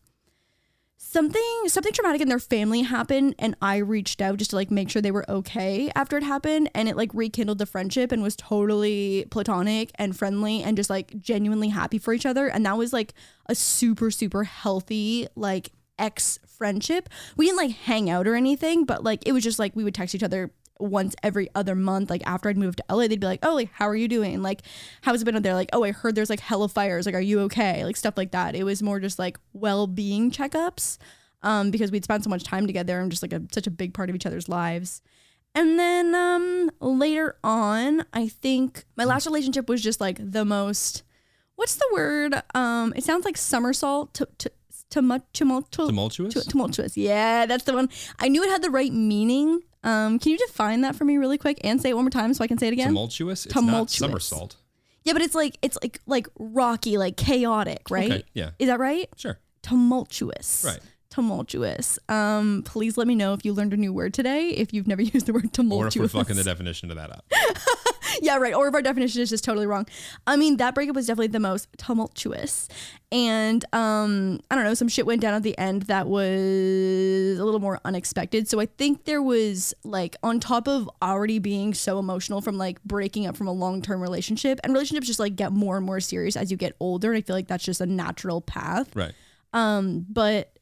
something 1.09 1.63
something 1.67 1.93
traumatic 1.93 2.21
in 2.21 2.27
their 2.27 2.37
family 2.37 2.81
happened 2.81 3.33
and 3.39 3.55
I 3.61 3.77
reached 3.77 4.21
out 4.21 4.37
just 4.37 4.49
to 4.49 4.57
like 4.57 4.69
make 4.69 4.89
sure 4.89 5.01
they 5.01 5.11
were 5.11 5.29
okay 5.29 5.89
after 5.95 6.17
it 6.17 6.23
happened 6.23 6.69
and 6.75 6.89
it 6.89 6.97
like 6.97 7.11
rekindled 7.13 7.59
the 7.59 7.65
friendship 7.65 8.11
and 8.11 8.21
was 8.21 8.35
totally 8.35 9.25
platonic 9.31 9.91
and 9.95 10.17
friendly 10.17 10.63
and 10.63 10.75
just 10.75 10.89
like 10.89 11.19
genuinely 11.21 11.69
happy 11.69 11.97
for 11.97 12.13
each 12.13 12.25
other 12.25 12.47
and 12.47 12.65
that 12.65 12.77
was 12.77 12.91
like 12.91 13.13
a 13.45 13.55
super 13.55 14.11
super 14.11 14.43
healthy 14.43 15.27
like 15.35 15.71
ex 15.99 16.39
friendship. 16.45 17.09
We 17.35 17.45
didn't 17.45 17.57
like 17.57 17.71
hang 17.71 18.09
out 18.09 18.27
or 18.27 18.35
anything, 18.35 18.85
but 18.85 19.03
like 19.03 19.27
it 19.27 19.31
was 19.31 19.43
just 19.43 19.59
like 19.59 19.75
we 19.75 19.83
would 19.83 19.95
text 19.95 20.15
each 20.15 20.23
other 20.23 20.51
once 20.79 21.15
every 21.23 21.49
other 21.55 21.75
month. 21.75 22.09
Like 22.09 22.23
after 22.25 22.49
I'd 22.49 22.57
moved 22.57 22.77
to 22.79 22.95
LA, 22.95 23.07
they'd 23.07 23.19
be 23.19 23.27
like, 23.27 23.43
"Oh, 23.43 23.55
like 23.55 23.71
how 23.73 23.87
are 23.87 23.95
you 23.95 24.07
doing? 24.07 24.41
Like 24.41 24.61
how's 25.01 25.21
it 25.21 25.25
been 25.25 25.35
out 25.35 25.43
there? 25.43 25.53
Like 25.53 25.69
oh, 25.73 25.83
I 25.83 25.91
heard 25.91 26.15
there's 26.15 26.29
like 26.29 26.39
hella 26.39 26.67
fires. 26.69 27.05
Like 27.05 27.15
are 27.15 27.21
you 27.21 27.41
okay? 27.41 27.83
Like 27.85 27.97
stuff 27.97 28.17
like 28.17 28.31
that. 28.31 28.55
It 28.55 28.63
was 28.63 28.83
more 28.83 28.99
just 28.99 29.19
like 29.19 29.37
well 29.53 29.87
being 29.87 30.31
checkups, 30.31 30.97
um, 31.41 31.71
because 31.71 31.91
we'd 31.91 32.03
spent 32.03 32.23
so 32.23 32.29
much 32.29 32.43
time 32.43 32.67
together 32.67 32.99
and 32.99 33.11
just 33.11 33.23
like 33.23 33.33
a, 33.33 33.41
such 33.51 33.67
a 33.67 33.71
big 33.71 33.93
part 33.93 34.09
of 34.09 34.15
each 34.15 34.25
other's 34.25 34.49
lives. 34.49 35.01
And 35.55 35.79
then 35.79 36.13
um 36.13 36.71
later 36.79 37.37
on, 37.43 38.05
I 38.13 38.27
think 38.27 38.85
my 38.95 39.05
last 39.05 39.25
relationship 39.25 39.69
was 39.69 39.81
just 39.81 40.01
like 40.01 40.17
the 40.19 40.45
most. 40.45 41.03
What's 41.55 41.75
the 41.75 41.89
word? 41.91 42.39
Um, 42.53 42.93
it 42.95 43.03
sounds 43.03 43.25
like 43.25 43.35
somersault. 43.35 44.13
To, 44.13 44.27
to, 44.37 44.51
tumult, 44.89 45.23
tumultuous. 45.33 45.89
Tumultuous? 45.89 46.45
Tumultuous. 46.45 46.97
Yeah, 46.97 47.45
that's 47.45 47.63
the 47.63 47.73
one. 47.73 47.89
I 48.19 48.27
knew 48.29 48.43
it 48.43 48.49
had 48.49 48.61
the 48.61 48.69
right 48.69 48.93
meaning. 48.93 49.61
Um, 49.87 50.19
can 50.19 50.31
you 50.33 50.37
define 50.37 50.81
that 50.81 50.95
for 50.95 51.05
me 51.05 51.17
really 51.17 51.37
quick 51.37 51.59
and 51.63 51.81
say 51.81 51.89
it 51.89 51.93
one 51.95 52.03
more 52.03 52.09
time 52.11 52.33
so 52.33 52.43
I 52.43 52.47
can 52.47 52.57
say 52.57 52.67
it 52.67 52.73
again? 52.73 52.87
Tumultuous? 52.89 53.45
It's 53.45 53.53
Tumultuous. 53.53 53.97
somersault. 53.97 54.55
yeah, 55.03 55.13
but 55.13 55.21
it's 55.21 55.33
like 55.35 55.57
it's 55.61 55.77
like 55.81 56.01
like 56.05 56.27
rocky, 56.37 56.97
like 56.97 57.15
chaotic, 57.17 57.89
right? 57.89 58.11
Okay, 58.11 58.23
yeah. 58.33 58.49
Is 58.59 58.67
that 58.67 58.79
right? 58.79 59.07
Sure. 59.15 59.39
Tumultuous. 59.61 60.63
Right. 60.65 60.79
Tumultuous. 61.09 61.97
Um, 62.09 62.63
please 62.65 62.97
let 62.97 63.07
me 63.07 63.15
know 63.15 63.33
if 63.33 63.43
you 63.45 63.53
learned 63.53 63.73
a 63.73 63.77
new 63.77 63.93
word 63.93 64.13
today. 64.13 64.49
If 64.49 64.73
you've 64.73 64.87
never 64.87 65.01
used 65.13 65.25
the 65.25 65.33
word 65.33 65.51
tumultuous, 65.53 65.95
Or 65.95 66.03
if 66.05 66.13
we're 66.13 66.19
fucking 66.19 66.35
the 66.35 66.43
definition 66.43 66.91
of 66.91 66.97
that 66.97 67.11
up. 67.11 67.25
yeah, 68.21 68.37
right. 68.37 68.53
Or 68.53 68.67
if 68.67 68.73
our 68.73 68.81
definition 68.81 69.21
is 69.21 69.29
just 69.29 69.43
totally 69.43 69.65
wrong. 69.65 69.87
I 70.25 70.35
mean, 70.35 70.57
that 70.57 70.75
breakup 70.75 70.95
was 70.95 71.07
definitely 71.07 71.27
the 71.27 71.39
most 71.39 71.67
tumultuous. 71.77 72.67
And 73.11 73.63
um, 73.73 74.39
I 74.51 74.55
don't 74.55 74.63
know, 74.65 74.73
some 74.73 74.87
shit 74.87 75.05
went 75.05 75.21
down 75.21 75.33
at 75.33 75.43
the 75.43 75.57
end 75.57 75.83
that 75.83 76.07
was 76.07 77.39
a 77.39 77.43
little 77.43 77.59
more 77.59 77.79
unexpected. 77.85 78.49
So 78.49 78.59
I 78.59 78.65
think 78.65 79.05
there 79.05 79.21
was 79.21 79.73
like 79.83 80.17
on 80.23 80.39
top 80.39 80.67
of 80.67 80.89
already 81.01 81.39
being 81.39 81.73
so 81.73 81.99
emotional 81.99 82.41
from 82.41 82.57
like 82.57 82.83
breaking 82.83 83.25
up 83.25 83.37
from 83.37 83.47
a 83.47 83.53
long-term 83.53 84.01
relationship, 84.01 84.59
and 84.63 84.73
relationships 84.73 85.07
just 85.07 85.19
like 85.19 85.35
get 85.35 85.51
more 85.53 85.77
and 85.77 85.85
more 85.85 85.99
serious 85.99 86.35
as 86.35 86.51
you 86.51 86.57
get 86.57 86.75
older. 86.79 87.11
And 87.11 87.17
I 87.17 87.21
feel 87.21 87.35
like 87.35 87.47
that's 87.47 87.63
just 87.63 87.79
a 87.79 87.85
natural 87.85 88.41
path. 88.41 88.93
Right. 88.95 89.13
Um, 89.53 90.05
but 90.09 90.56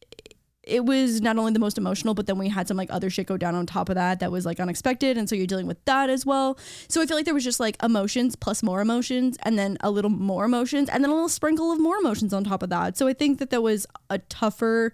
it 0.68 0.86
was 0.86 1.22
not 1.22 1.38
only 1.38 1.54
the 1.54 1.60
most 1.60 1.78
emotional, 1.78 2.14
but 2.14 2.26
then 2.28 2.38
we 2.38 2.50
had 2.50 2.68
some 2.68 2.78
like 2.78 2.90
other 2.92 3.10
shit 3.10 3.28
go 3.28 3.38
down 3.38 3.56
on 3.56 3.66
top 3.66 3.90
of 3.90 3.96
that 3.96 4.20
that 4.20 4.32
was 4.32 4.46
like 4.46 4.60
unexpected. 4.60 5.18
And 5.18 5.30
so 5.30 5.36
you're 5.36 5.48
dealing 5.48 5.68
with 5.68 5.84
that 5.86 6.10
as 6.10 6.26
well. 6.26 6.58
So 6.88 7.02
I 7.02 7.06
feel 7.06 7.16
like 7.18 7.26
there 7.26 7.34
was 7.34 7.44
just 7.44 7.60
like 7.60 7.82
emotions 7.84 8.36
plus 8.36 8.64
more 8.64 8.82
emotions 8.82 9.38
and 9.44 9.58
then 9.60 9.78
a 9.82 9.92
little 9.92 10.12
more 10.12 10.46
emotions 10.46 10.90
and 10.90 11.04
then 11.04 11.12
a 11.12 11.14
little 11.14 11.30
sprinkle 11.30 11.72
of 11.72 11.80
more 11.80 11.98
emotions 11.98 12.34
on 12.34 12.44
top 12.44 12.64
of 12.64 12.70
that. 12.70 12.98
So 12.98 13.08
I 13.08 13.14
think 13.14 13.40
that 13.40 13.50
that 13.52 13.62
was 13.62 13.86
a 14.10 14.20
tougher 14.20 14.94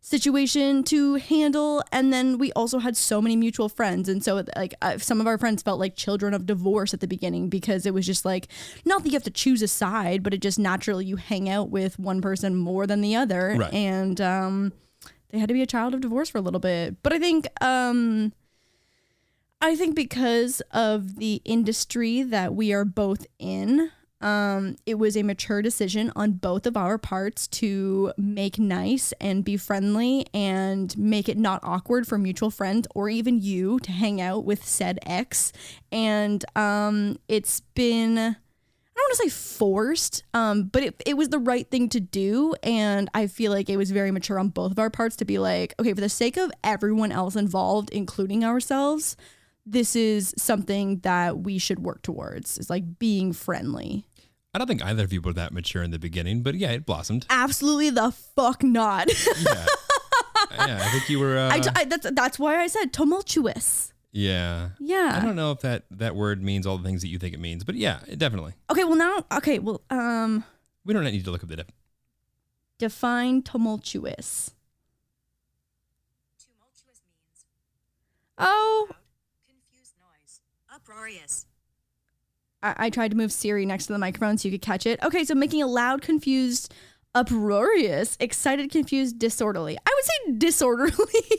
situation 0.00 0.84
to 0.84 1.14
handle 1.14 1.82
and 1.90 2.12
then 2.12 2.36
we 2.36 2.52
also 2.52 2.78
had 2.78 2.94
so 2.94 3.22
many 3.22 3.36
mutual 3.36 3.70
friends 3.70 4.06
and 4.06 4.22
so 4.22 4.44
like 4.54 4.74
uh, 4.82 4.98
some 4.98 5.18
of 5.18 5.26
our 5.26 5.38
friends 5.38 5.62
felt 5.62 5.80
like 5.80 5.96
children 5.96 6.34
of 6.34 6.44
divorce 6.44 6.92
at 6.92 7.00
the 7.00 7.06
beginning 7.06 7.48
because 7.48 7.86
it 7.86 7.94
was 7.94 8.04
just 8.04 8.22
like 8.22 8.46
not 8.84 9.02
that 9.02 9.08
you 9.08 9.14
have 9.14 9.22
to 9.22 9.30
choose 9.30 9.62
a 9.62 9.66
side 9.68 10.22
but 10.22 10.34
it 10.34 10.42
just 10.42 10.58
naturally 10.58 11.06
you 11.06 11.16
hang 11.16 11.48
out 11.48 11.70
with 11.70 11.98
one 11.98 12.20
person 12.20 12.54
more 12.54 12.86
than 12.86 13.00
the 13.00 13.16
other 13.16 13.56
Right. 13.58 13.72
and 13.72 14.20
um 14.20 14.74
they 15.34 15.40
had 15.40 15.48
to 15.48 15.54
be 15.54 15.62
a 15.62 15.66
child 15.66 15.94
of 15.94 16.00
divorce 16.00 16.30
for 16.30 16.38
a 16.38 16.40
little 16.40 16.60
bit 16.60 17.02
but 17.02 17.12
i 17.12 17.18
think 17.18 17.48
um 17.60 18.32
i 19.60 19.74
think 19.74 19.96
because 19.96 20.62
of 20.70 21.16
the 21.16 21.42
industry 21.44 22.22
that 22.22 22.54
we 22.54 22.72
are 22.72 22.84
both 22.84 23.26
in 23.38 23.90
um, 24.20 24.76
it 24.86 24.94
was 24.94 25.18
a 25.18 25.22
mature 25.22 25.60
decision 25.60 26.10
on 26.16 26.32
both 26.32 26.66
of 26.66 26.78
our 26.78 26.96
parts 26.96 27.46
to 27.48 28.10
make 28.16 28.58
nice 28.58 29.12
and 29.20 29.44
be 29.44 29.58
friendly 29.58 30.26
and 30.32 30.96
make 30.96 31.28
it 31.28 31.36
not 31.36 31.60
awkward 31.62 32.06
for 32.06 32.16
mutual 32.16 32.50
friends 32.50 32.88
or 32.94 33.10
even 33.10 33.42
you 33.42 33.78
to 33.80 33.92
hang 33.92 34.22
out 34.22 34.46
with 34.46 34.64
said 34.64 34.98
ex. 35.04 35.52
And 35.92 36.42
um, 36.56 37.18
it's 37.28 37.60
been, 37.74 38.36
I 38.96 39.00
don't 39.00 39.04
want 39.08 39.12
to 39.18 39.30
say 39.30 39.56
forced, 39.58 40.22
um, 40.34 40.64
but 40.64 40.82
it, 40.84 41.02
it 41.04 41.16
was 41.16 41.28
the 41.30 41.38
right 41.40 41.68
thing 41.68 41.88
to 41.90 42.00
do. 42.00 42.54
And 42.62 43.10
I 43.12 43.26
feel 43.26 43.50
like 43.50 43.68
it 43.68 43.76
was 43.76 43.90
very 43.90 44.10
mature 44.12 44.38
on 44.38 44.48
both 44.48 44.70
of 44.70 44.78
our 44.78 44.90
parts 44.90 45.16
to 45.16 45.24
be 45.24 45.38
like, 45.38 45.74
okay, 45.80 45.92
for 45.92 46.00
the 46.00 46.08
sake 46.08 46.36
of 46.36 46.52
everyone 46.62 47.10
else 47.10 47.34
involved, 47.34 47.90
including 47.90 48.44
ourselves, 48.44 49.16
this 49.66 49.96
is 49.96 50.32
something 50.36 50.98
that 51.00 51.38
we 51.38 51.58
should 51.58 51.80
work 51.80 52.02
towards. 52.02 52.56
It's 52.58 52.70
like 52.70 52.98
being 52.98 53.32
friendly. 53.32 54.04
I 54.52 54.58
don't 54.58 54.68
think 54.68 54.84
either 54.84 55.02
of 55.02 55.12
you 55.12 55.20
were 55.20 55.32
that 55.32 55.52
mature 55.52 55.82
in 55.82 55.90
the 55.90 55.98
beginning, 55.98 56.42
but 56.44 56.54
yeah, 56.54 56.70
it 56.70 56.86
blossomed. 56.86 57.26
Absolutely 57.30 57.90
the 57.90 58.12
fuck 58.12 58.62
not. 58.62 59.08
Yeah. 59.40 59.66
yeah, 60.52 60.78
I 60.80 60.88
think 60.92 61.08
you 61.08 61.18
were. 61.18 61.36
Uh, 61.36 61.48
I, 61.50 61.62
I- 61.74 61.84
that's 61.86 62.06
that's 62.12 62.38
why 62.38 62.60
I 62.60 62.68
said 62.68 62.92
tumultuous. 62.92 63.92
Yeah. 64.14 64.70
Yeah. 64.78 65.18
I 65.20 65.24
don't 65.24 65.34
know 65.36 65.50
if 65.50 65.60
that 65.60 65.84
that 65.90 66.14
word 66.14 66.42
means 66.42 66.66
all 66.66 66.78
the 66.78 66.84
things 66.84 67.02
that 67.02 67.08
you 67.08 67.18
think 67.18 67.34
it 67.34 67.40
means, 67.40 67.64
but 67.64 67.74
yeah, 67.74 67.98
it 68.06 68.18
definitely. 68.18 68.54
Okay, 68.70 68.84
well 68.84 68.94
now 68.96 69.26
okay, 69.36 69.58
well 69.58 69.82
um 69.90 70.44
We 70.84 70.94
don't 70.94 71.02
need 71.04 71.24
to 71.24 71.30
look 71.30 71.42
up 71.42 71.48
the 71.50 71.56
def- 71.56 71.66
define 72.78 73.42
tumultuous. 73.42 74.54
Tumultuous 76.38 77.02
means 77.10 77.44
Oh, 78.38 78.86
loud, 78.90 78.96
confused 79.48 79.94
noise, 80.00 80.40
uproarious. 80.72 81.46
I, 82.62 82.86
I 82.86 82.90
tried 82.90 83.10
to 83.10 83.16
move 83.16 83.32
Siri 83.32 83.66
next 83.66 83.86
to 83.86 83.92
the 83.92 83.98
microphone 83.98 84.38
so 84.38 84.48
you 84.48 84.52
could 84.52 84.62
catch 84.62 84.86
it. 84.86 85.02
Okay, 85.02 85.24
so 85.24 85.34
making 85.34 85.62
a 85.62 85.66
loud, 85.66 86.02
confused, 86.02 86.72
uproarious, 87.14 88.16
excited, 88.20 88.70
confused, 88.70 89.18
disorderly. 89.18 89.76
I 89.78 89.90
would 89.94 90.04
say 90.04 90.38
disorderly. 90.38 90.94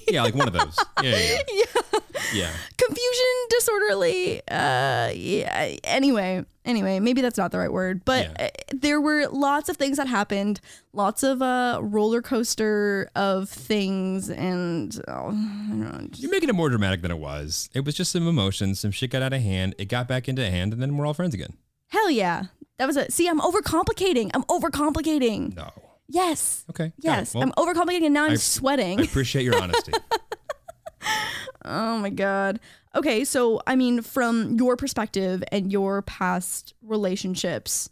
Yeah, 0.07 0.21
like 0.23 0.35
one 0.35 0.47
of 0.47 0.53
those. 0.53 0.77
Yeah, 1.03 1.11
yeah, 1.17 1.39
yeah. 1.53 1.63
yeah. 1.93 1.99
yeah. 2.33 2.51
Confusion, 2.77 3.25
disorderly. 3.49 4.41
Uh, 4.49 5.09
yeah. 5.13 5.75
Anyway, 5.83 6.45
anyway, 6.63 6.99
maybe 6.99 7.21
that's 7.21 7.37
not 7.37 7.51
the 7.51 7.57
right 7.57 7.71
word, 7.71 8.05
but 8.05 8.25
Yeah. 8.39 8.45
uh, 8.45 8.49
there 8.73 9.01
were 9.01 9.27
lots 9.27 9.67
of 9.67 9.75
things 9.77 9.97
that 9.97 10.07
happened, 10.07 10.61
lots 10.93 11.21
of 11.23 11.41
uh 11.41 11.79
roller 11.81 12.21
coaster 12.21 13.09
of 13.15 13.49
things, 13.49 14.29
and 14.29 14.97
oh, 15.07 15.11
I 15.11 15.31
don't 15.31 15.79
know, 15.79 16.07
You're 16.15 16.31
making 16.31 16.49
it 16.49 16.53
more 16.55 16.69
dramatic 16.69 17.01
than 17.01 17.11
it 17.11 17.19
was. 17.19 17.69
It 17.73 17.83
was 17.83 17.95
just 17.95 18.11
some 18.11 18.27
emotions, 18.27 18.79
some 18.79 18.91
shit 18.91 19.09
got 19.11 19.21
out 19.21 19.33
of 19.33 19.41
hand, 19.41 19.75
it 19.77 19.85
got 19.89 20.07
back 20.07 20.29
into 20.29 20.49
hand, 20.49 20.71
and 20.73 20.81
then 20.81 20.95
we're 20.97 21.05
all 21.05 21.13
friends 21.13 21.33
again. 21.33 21.57
hell 21.89 22.09
yeah, 22.09 22.45
that 22.77 22.85
was 22.87 22.97
it. 22.97 23.13
See, 23.13 23.27
I'm 23.27 23.39
overcomplicating. 23.39 24.31
I'm 24.33 24.43
overcomplicating. 24.43 25.55
No. 25.55 25.71
Yes. 26.07 26.65
Okay. 26.69 26.93
Yes, 26.99 27.33
Well, 27.33 27.43
I'm 27.43 27.51
overcomplicating, 27.53 28.05
and 28.05 28.13
now 28.13 28.25
I'm 28.25 28.31
I- 28.33 28.35
sweating. 28.35 28.99
I 28.99 29.03
appreciate 29.03 29.43
your 29.43 29.61
honesty. 29.61 29.91
Oh 31.67 31.97
my 31.97 32.09
god. 32.11 32.59
Okay, 32.95 33.23
so 33.25 33.59
I 33.65 33.75
mean 33.75 34.01
from 34.01 34.55
your 34.57 34.77
perspective 34.77 35.43
and 35.51 35.71
your 35.71 36.01
past 36.03 36.73
relationships, 36.83 37.89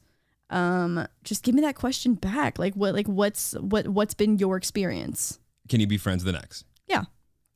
um 0.52 1.08
just 1.24 1.43
give 1.43 1.56
me 1.56 1.62
that 1.62 1.76
question 1.76 2.13
back. 2.13 2.60
Like 2.60 2.76
what 2.76 2.93
like 2.93 3.08
what's 3.08 3.54
what 3.54 3.88
what's 3.88 4.13
been 4.13 4.38
your 4.38 4.58
experience? 4.58 5.39
Can 5.69 5.80
you 5.80 5.88
be 5.88 5.98
friends 5.98 6.24
with 6.24 6.34
the 6.34 6.39
next? 6.39 6.65
Yeah. 6.88 7.04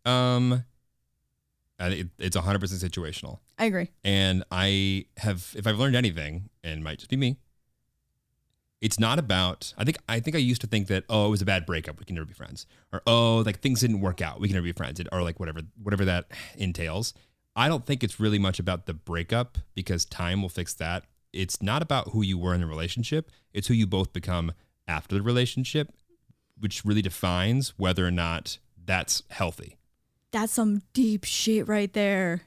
Um, 0.06 0.64
I- 1.80 1.90
it, 1.90 2.08
it's 2.18 2.36
100% 2.36 2.60
situational. 2.60 3.40
I 3.58 3.66
agree. 3.66 3.90
And 4.04 4.44
I 4.52 5.06
have, 5.18 5.54
if 5.56 5.68
I've 5.68 5.80
learned 5.80 5.96
anything, 5.96 6.50
and 6.64 6.80
it 6.80 6.84
might 6.84 7.00
just 7.00 7.10
be 7.10 7.18
me, 7.18 7.38
it's 8.82 9.00
not 9.00 9.18
about. 9.20 9.74
I 9.78 9.84
think 9.84 9.98
I 10.08 10.20
think 10.20 10.36
I 10.36 10.40
used 10.40 10.62
to 10.62 10.68
think 10.68 10.88
that 10.88 11.04
oh, 11.10 11.26
it 11.28 11.30
was 11.30 11.42
a 11.42 11.46
bad 11.46 11.66
breakup, 11.66 12.00
we 12.00 12.06
can 12.06 12.16
never 12.16 12.26
be 12.26 12.34
friends, 12.34 12.66
or 12.94 13.02
oh, 13.08 13.38
like 13.46 13.60
things 13.60 13.80
didn't 13.82 14.02
work 14.02 14.22
out, 14.22 14.40
we 14.40 14.48
can 14.48 14.56
never 14.56 14.66
be 14.66 14.72
friends, 14.72 15.02
or 15.12 15.24
like 15.24 15.40
whatever 15.40 15.62
whatever 15.82 16.06
that 16.06 16.26
entails. 16.56 17.14
I 17.56 17.68
don't 17.70 17.86
think 17.86 18.04
it's 18.04 18.20
really 18.20 18.38
much 18.38 18.60
about 18.60 18.86
the 18.86 18.94
breakup 18.94 19.58
because 19.74 20.06
time 20.06 20.44
will 20.44 20.50
fix 20.50 20.76
that. 20.76 21.06
It's 21.34 21.62
not 21.62 21.82
about 21.82 22.10
who 22.10 22.22
you 22.22 22.38
were 22.38 22.54
in 22.54 22.62
the 22.62 22.68
relationship; 22.68 23.32
it's 23.52 23.68
who 23.68 23.74
you 23.74 23.88
both 23.88 24.14
become 24.14 24.52
after 24.88 25.16
the 25.16 25.24
relationship, 25.24 25.92
which 26.60 26.86
really 26.86 27.02
defines 27.02 27.74
whether 27.78 28.06
or 28.06 28.12
not 28.12 28.60
that's 28.86 29.24
healthy. 29.30 29.78
That's 30.32 30.52
some 30.54 30.82
deep 30.94 31.24
shit 31.24 31.68
right 31.68 31.92
there. 31.94 32.42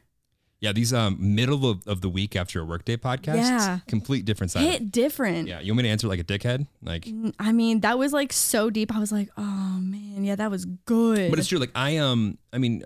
Yeah, 0.60 0.72
these 0.72 0.92
um 0.92 1.16
middle 1.18 1.68
of, 1.70 1.86
of 1.88 2.02
the 2.02 2.10
week 2.10 2.36
after 2.36 2.60
a 2.60 2.64
workday 2.66 2.98
podcast. 2.98 3.36
Yeah. 3.36 3.78
complete 3.88 4.26
different 4.26 4.50
side. 4.50 4.64
Hit 4.64 4.90
different. 4.92 5.48
Yeah, 5.48 5.60
you 5.60 5.72
want 5.72 5.78
me 5.78 5.82
to 5.84 5.88
answer 5.88 6.06
like 6.06 6.20
a 6.20 6.24
dickhead? 6.24 6.66
Like, 6.82 7.08
I 7.38 7.52
mean, 7.52 7.80
that 7.80 7.98
was 7.98 8.12
like 8.12 8.30
so 8.32 8.68
deep. 8.68 8.94
I 8.94 8.98
was 8.98 9.10
like, 9.10 9.30
"Oh 9.38 9.78
man, 9.80 10.22
yeah, 10.22 10.36
that 10.36 10.50
was 10.50 10.66
good." 10.84 11.30
but 11.30 11.38
it's 11.38 11.48
true. 11.48 11.58
Like, 11.58 11.70
I 11.74 11.96
um, 11.96 12.36
I 12.52 12.58
mean, 12.58 12.82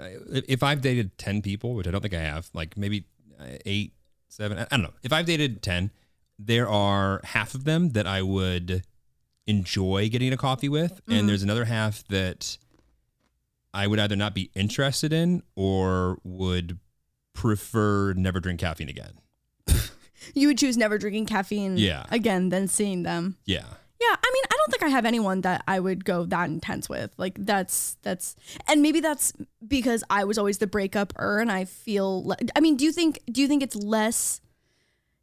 if 0.47 0.63
I've 0.63 0.83
dated 0.83 1.19
ten 1.19 1.43
people, 1.43 1.75
which 1.75 1.89
I 1.89 1.91
don't 1.91 2.01
think 2.01 2.15
I 2.15 2.21
have, 2.21 2.49
like 2.55 2.77
maybe 2.77 3.07
uh, 3.41 3.59
eight, 3.67 3.93
seven, 4.29 4.57
I 4.59 4.63
I 4.63 4.67
don't 4.71 4.83
know. 4.83 4.95
If 5.03 5.13
I've 5.13 5.27
dated 5.27 5.61
ten, 5.61 5.91
there 6.39 6.69
are 6.69 7.21
half 7.25 7.57
of 7.57 7.65
them 7.65 7.91
that 7.91 8.07
I 8.07 8.23
would 8.23 8.85
enjoy 9.49 10.09
getting 10.11 10.33
a 10.33 10.37
coffee 10.37 10.69
with, 10.69 10.93
Mm-hmm. 10.93 11.13
and 11.13 11.29
there's 11.29 11.43
another 11.43 11.65
half 11.65 12.07
that 12.09 12.57
I 13.75 13.87
would 13.87 13.99
either 13.99 14.17
not 14.17 14.35
be 14.35 14.51
interested 14.55 15.13
in 15.13 15.43
or 15.57 16.19
would 16.25 16.79
prefer 17.35 18.15
never 18.15 18.41
drink 18.41 18.61
caffeine 18.61 18.89
again. 18.89 19.13
You 20.35 20.49
would 20.49 20.57
choose 20.57 20.79
never 20.79 20.97
drinking 20.97 21.27
caffeine 21.27 21.77
Yeah. 21.77 22.07
again 22.11 22.49
than 22.49 22.67
seeing 22.67 23.03
them. 23.03 23.37
Yeah. 23.45 23.67
Yeah, 24.01 24.17
I 24.17 24.31
mean, 24.33 24.43
I 24.51 24.57
don't 24.57 24.71
think 24.71 24.83
I 24.83 24.89
have 24.89 25.05
anyone 25.05 25.43
that 25.43 25.63
I 25.69 25.79
would 25.81 26.05
go 26.05 26.25
that 26.25 26.49
intense 26.49 26.89
with. 26.89 27.13
Like 27.19 27.37
that's 27.39 27.99
that's, 28.03 28.35
and 28.67 28.81
maybe 28.81 29.01
that's 29.01 29.33
because 29.67 30.03
I 30.09 30.25
was 30.25 30.39
always 30.39 30.59
the 30.59 30.67
breakup 30.67 31.13
er, 31.19 31.41
and 31.41 31.53
I 31.53 31.65
feel. 31.67 32.25
Le- 32.27 32.37
I 32.57 32.61
mean, 32.61 32.77
do 32.77 32.85
you 32.87 32.93
think 32.93 33.21
do 33.31 33.41
you 33.43 33.49
think 33.49 33.63
it's 33.63 33.77
less? 33.77 34.41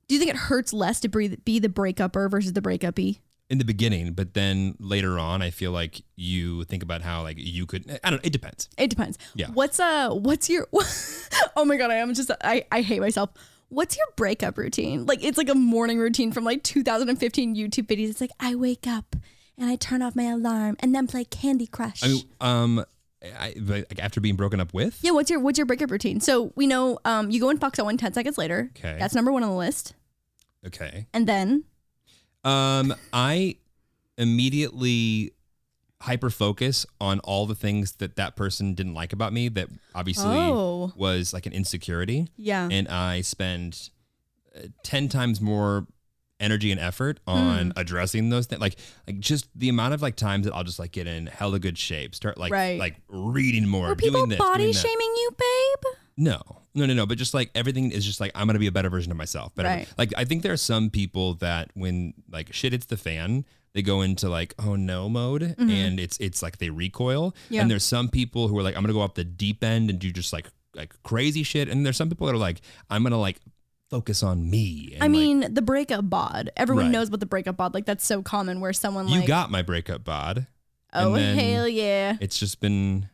Do 0.07 0.15
you 0.15 0.19
think 0.19 0.31
it 0.31 0.37
hurts 0.37 0.71
less 0.71 0.99
to 1.01 1.09
be 1.09 1.35
be 1.35 1.57
the 1.59 1.69
breakup 1.69 2.15
er 2.15 2.29
versus 2.29 2.53
the 2.53 2.61
breakup 2.61 2.97
e? 2.99 3.19
In 3.51 3.57
the 3.57 3.65
beginning, 3.65 4.13
but 4.13 4.33
then 4.33 4.77
later 4.79 5.19
on, 5.19 5.41
I 5.41 5.49
feel 5.49 5.73
like 5.73 6.01
you 6.15 6.63
think 6.63 6.83
about 6.83 7.01
how 7.01 7.21
like 7.21 7.35
you 7.37 7.65
could. 7.65 7.99
I 8.01 8.09
don't. 8.09 8.19
know. 8.19 8.21
It 8.23 8.31
depends. 8.31 8.69
It 8.77 8.89
depends. 8.89 9.17
Yeah. 9.35 9.47
What's 9.47 9.77
uh? 9.77 10.09
What's 10.11 10.49
your? 10.49 10.67
oh 11.57 11.65
my 11.65 11.75
god! 11.75 11.91
I 11.91 11.95
am 11.95 12.13
just. 12.13 12.31
I 12.43 12.63
I 12.71 12.81
hate 12.81 13.01
myself. 13.01 13.31
What's 13.67 13.97
your 13.97 14.07
breakup 14.15 14.57
routine? 14.57 15.05
Like 15.05 15.21
it's 15.21 15.37
like 15.37 15.49
a 15.49 15.55
morning 15.55 15.99
routine 15.99 16.31
from 16.31 16.45
like 16.45 16.63
2015 16.63 17.55
YouTube 17.55 17.87
videos. 17.87 18.09
It's 18.11 18.21
like 18.21 18.31
I 18.39 18.55
wake 18.55 18.87
up 18.87 19.17
and 19.57 19.69
I 19.69 19.75
turn 19.75 20.01
off 20.01 20.15
my 20.15 20.23
alarm 20.23 20.77
and 20.79 20.95
then 20.95 21.07
play 21.07 21.25
Candy 21.25 21.67
Crush. 21.67 22.03
I 22.03 22.07
mean, 22.07 22.23
um, 22.39 22.85
I, 23.23 23.53
like 23.57 23.99
after 23.99 24.21
being 24.21 24.35
broken 24.35 24.59
up 24.59 24.73
with. 24.73 24.99
Yeah, 25.01 25.11
what's 25.11 25.29
your 25.29 25.39
what's 25.39 25.57
your 25.57 25.65
breakup 25.65 25.91
routine? 25.91 26.19
So 26.21 26.53
we 26.55 26.67
know 26.67 26.99
um 27.05 27.29
you 27.29 27.39
go 27.39 27.49
and 27.49 27.59
fuck 27.59 27.75
someone 27.75 27.97
ten 27.97 28.13
seconds 28.13 28.37
later. 28.37 28.71
Okay. 28.77 28.97
That's 28.97 29.13
number 29.13 29.31
one 29.31 29.43
on 29.43 29.49
the 29.49 29.55
list. 29.55 29.93
Okay. 30.65 31.07
And 31.13 31.27
then 31.27 31.65
Um, 32.43 32.93
I 33.13 33.57
immediately 34.17 35.33
hyper 36.01 36.29
focus 36.31 36.85
on 36.99 37.19
all 37.19 37.45
the 37.45 37.53
things 37.55 37.93
that 37.93 38.15
that 38.15 38.35
person 38.35 38.73
didn't 38.73 38.95
like 38.95 39.13
about 39.13 39.31
me 39.33 39.49
that 39.49 39.67
obviously 39.93 40.35
Oh. 40.35 40.91
was 40.95 41.31
like 41.33 41.45
an 41.45 41.53
insecurity 41.53 42.27
yeah. 42.37 42.67
and 42.71 42.87
I 42.87 43.21
spend 43.21 43.89
uh, 44.55 44.61
10 44.83 45.09
times 45.09 45.39
more 45.39 45.85
energy 46.39 46.71
and 46.71 46.79
effort 46.79 47.19
on 47.27 47.65
Hmm. 47.67 47.79
addressing 47.79 48.29
those 48.29 48.47
things 48.47 48.59
like 48.59 48.75
like 49.05 49.19
just 49.19 49.47
the 49.55 49.69
amount 49.69 49.93
of 49.93 50.01
like 50.01 50.15
times 50.15 50.45
that 50.47 50.55
I'll 50.55 50.63
just 50.63 50.79
like 50.79 50.91
get 50.91 51.05
in 51.05 51.27
hella 51.27 51.59
good 51.59 51.77
shape 51.77 52.15
start 52.15 52.35
like 52.39 52.51
Right. 52.51 52.79
like 52.79 52.95
reading 53.07 53.67
more 53.67 53.89
Were 53.89 53.95
people 53.95 54.21
doing 54.21 54.29
this 54.29 54.39
body 54.39 54.63
doing 54.63 54.73
that. 54.73 54.79
shaming 54.79 55.13
you, 55.17 55.31
babe? 55.37 55.93
No, 56.17 56.41
no, 56.73 56.85
no, 56.85 56.93
no. 56.93 57.05
But 57.05 57.17
just 57.17 57.33
like 57.33 57.51
everything 57.55 57.91
is 57.91 58.05
just 58.05 58.19
like 58.19 58.31
I'm 58.35 58.47
gonna 58.47 58.59
be 58.59 58.67
a 58.67 58.71
better 58.71 58.89
version 58.89 59.11
of 59.11 59.17
myself. 59.17 59.53
Better. 59.55 59.69
Right. 59.69 59.87
Like 59.97 60.13
I 60.17 60.25
think 60.25 60.43
there 60.43 60.53
are 60.53 60.57
some 60.57 60.89
people 60.89 61.35
that 61.35 61.69
when 61.73 62.13
like 62.31 62.53
shit 62.53 62.71
hits 62.73 62.85
the 62.85 62.97
fan, 62.97 63.45
they 63.73 63.81
go 63.81 64.01
into 64.01 64.29
like 64.29 64.53
oh 64.59 64.75
no 64.75 65.09
mode, 65.09 65.55
and 65.57 65.99
it's 65.99 66.17
it's 66.19 66.41
like 66.41 66.57
they 66.57 66.69
recoil. 66.69 67.31
Mm-hmm. 67.31 67.53
Yeah. 67.53 67.61
And 67.61 67.71
there's 67.71 67.83
some 67.83 68.09
people 68.09 68.47
who 68.47 68.57
are 68.57 68.63
like 68.63 68.75
I'm 68.75 68.83
gonna 68.83 68.93
go 68.93 69.01
off 69.01 69.15
the 69.15 69.23
deep 69.23 69.63
end 69.63 69.89
and 69.89 69.99
do 69.99 70.11
just 70.11 70.31
like 70.33 70.47
like 70.75 70.93
crazy 71.03 71.43
shit. 71.43 71.67
And 71.67 71.85
there's 71.85 71.97
some 71.97 72.09
people 72.09 72.27
that 72.27 72.33
are 72.33 72.37
like 72.37 72.61
I'm 72.89 73.03
gonna 73.03 73.19
like 73.19 73.39
focus 73.89 74.23
on 74.23 74.49
me. 74.49 74.91
And 74.93 75.03
I 75.03 75.07
like, 75.07 75.11
mean, 75.11 75.53
the 75.53 75.61
breakup 75.61 76.09
bod. 76.09 76.49
Everyone 76.55 76.85
Right. 76.85 76.91
knows 76.91 77.09
about 77.09 77.19
the 77.19 77.25
breakup 77.25 77.57
bod. 77.57 77.73
Like 77.73 77.85
that's 77.85 78.05
so 78.05 78.21
common 78.21 78.61
where 78.61 78.71
someone 78.71 79.05
like 79.05 79.13
you 79.13 79.19
like 79.21 79.27
got 79.27 79.51
my 79.51 79.61
breakup 79.61 80.05
bod. 80.05 80.47
Oh 80.93 81.13
hell 81.13 81.67
yeah. 81.67 82.17
It's 82.21 82.39
just 82.39 82.59
been 82.61 83.09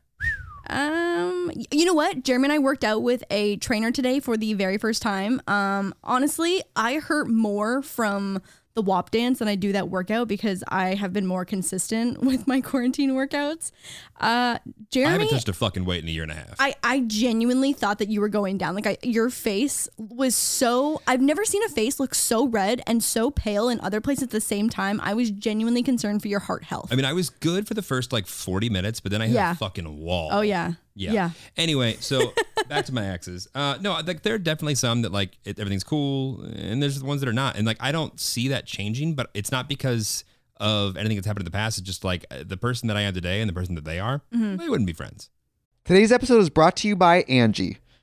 Um, 0.69 1.51
you 1.71 1.86
know 1.86 1.93
what? 1.93 2.23
Jeremy 2.23 2.45
and 2.45 2.53
I 2.53 2.60
worked 2.60 2.84
out 2.84 3.01
with 3.01 3.23
a 3.30 3.58
trainer 3.58 3.91
today 3.91 4.19
for 4.19 4.38
the 4.38 4.53
very 4.53 4.77
first 4.77 5.01
time. 5.01 5.41
Um, 5.47 5.93
honestly, 6.03 6.62
I 6.75 6.95
hurt 6.95 7.30
more 7.30 7.82
from 7.82 8.41
the 8.77 8.81
WAP 8.83 9.09
dance 9.09 9.39
than 9.39 9.47
I 9.47 9.55
do 9.55 9.71
that 9.71 9.89
workout 9.89 10.27
because 10.27 10.63
I 10.67 10.93
have 10.93 11.11
been 11.11 11.25
more 11.25 11.45
consistent 11.45 12.21
with 12.23 12.47
my 12.47 12.61
quarantine 12.61 13.11
workouts. 13.13 13.71
Uh, 14.19 14.59
Jeremy, 14.91 15.09
I 15.09 15.11
haven't 15.13 15.29
touched 15.29 15.49
a 15.49 15.53
fucking 15.53 15.83
weight 15.83 16.03
in 16.03 16.09
a 16.09 16.11
year 16.11 16.21
and 16.23 16.31
a 16.31 16.35
half. 16.35 16.55
I, 16.59 16.75
I 16.83 16.99
genuinely 17.01 17.73
thought 17.73 17.97
that 17.99 18.09
you 18.09 18.21
were 18.21 18.29
going 18.29 18.57
down. 18.59 18.75
Like 18.75 18.85
I, 18.85 18.97
your 19.01 19.31
face 19.31 19.89
was 19.97 20.35
so 20.35 21.01
I've 21.07 21.21
never 21.21 21.43
seen 21.43 21.63
a 21.63 21.69
face 21.69 21.99
look 21.99 22.13
so 22.13 22.47
red 22.47 22.81
and 22.85 23.03
so 23.03 23.31
pale 23.31 23.67
in 23.67 23.79
other 23.81 23.99
places 23.99 24.23
at 24.25 24.29
the 24.29 24.39
same 24.41 24.69
time. 24.69 25.01
I 25.03 25.15
was 25.15 25.31
genuinely 25.31 25.81
concerned 25.81 26.21
for 26.21 26.27
your 26.27 26.39
heart 26.39 26.63
health. 26.63 26.89
I 26.91 26.95
mean, 26.95 27.05
I 27.05 27.13
was 27.13 27.29
good 27.31 27.67
for 27.67 27.73
the 27.73 27.81
first 27.81 28.13
like 28.13 28.27
40 28.27 28.69
minutes, 28.69 28.99
but 28.99 29.11
then 29.11 29.21
I 29.23 29.27
hit 29.27 29.33
Yeah. 29.35 29.51
a 29.53 29.55
fucking 29.55 29.99
wall. 29.99 30.29
oh 30.31 30.41
yeah. 30.41 30.73
Yeah. 30.97 31.12
Yeah. 31.13 31.29
Anyway, 31.55 31.97
so 31.99 32.33
back 32.69 32.86
to 32.86 32.93
my 32.93 33.05
exes. 33.07 33.47
Uh, 33.53 33.77
no, 33.79 33.93
like 34.05 34.23
there 34.23 34.33
are 34.33 34.39
definitely 34.39 34.75
some 34.75 35.03
that 35.03 35.12
like 35.12 35.38
it, 35.45 35.60
everything's 35.60 35.83
cool, 35.83 36.41
and 36.41 36.81
there's 36.81 36.99
the 36.99 37.05
ones 37.05 37.21
that 37.21 37.29
are 37.29 37.33
not. 37.33 37.55
And 37.55 37.65
like 37.65 37.77
I 37.79 37.91
don't 37.91 38.19
see 38.19 38.47
that 38.49 38.65
changing, 38.65 39.13
but 39.13 39.29
it's 39.33 39.51
not 39.51 39.69
because 39.69 40.23
of 40.60 40.97
anything 40.97 41.15
that's 41.17 41.27
happened 41.27 41.41
in 41.41 41.45
the 41.45 41.51
past. 41.51 41.77
It's 41.77 41.86
just 41.86 42.03
like 42.03 42.25
uh, 42.31 42.43
the 42.45 42.57
person 42.57 42.88
that 42.88 42.97
I 42.97 43.01
am 43.01 43.13
today 43.13 43.41
and 43.41 43.47
the 43.49 43.53
person 43.53 43.75
that 43.75 43.86
they 43.86 43.99
are, 43.99 44.21
they 44.31 44.67
wouldn't 44.69 44.88
be 44.88 44.93
friends. 44.93 45.29
Today's 45.86 46.12
episode 46.12 46.39
is 46.39 46.49
brought 46.49 46.75
to 46.77 46.88
you 46.88 46.95
by 46.95 47.21
Angie. 47.29 47.77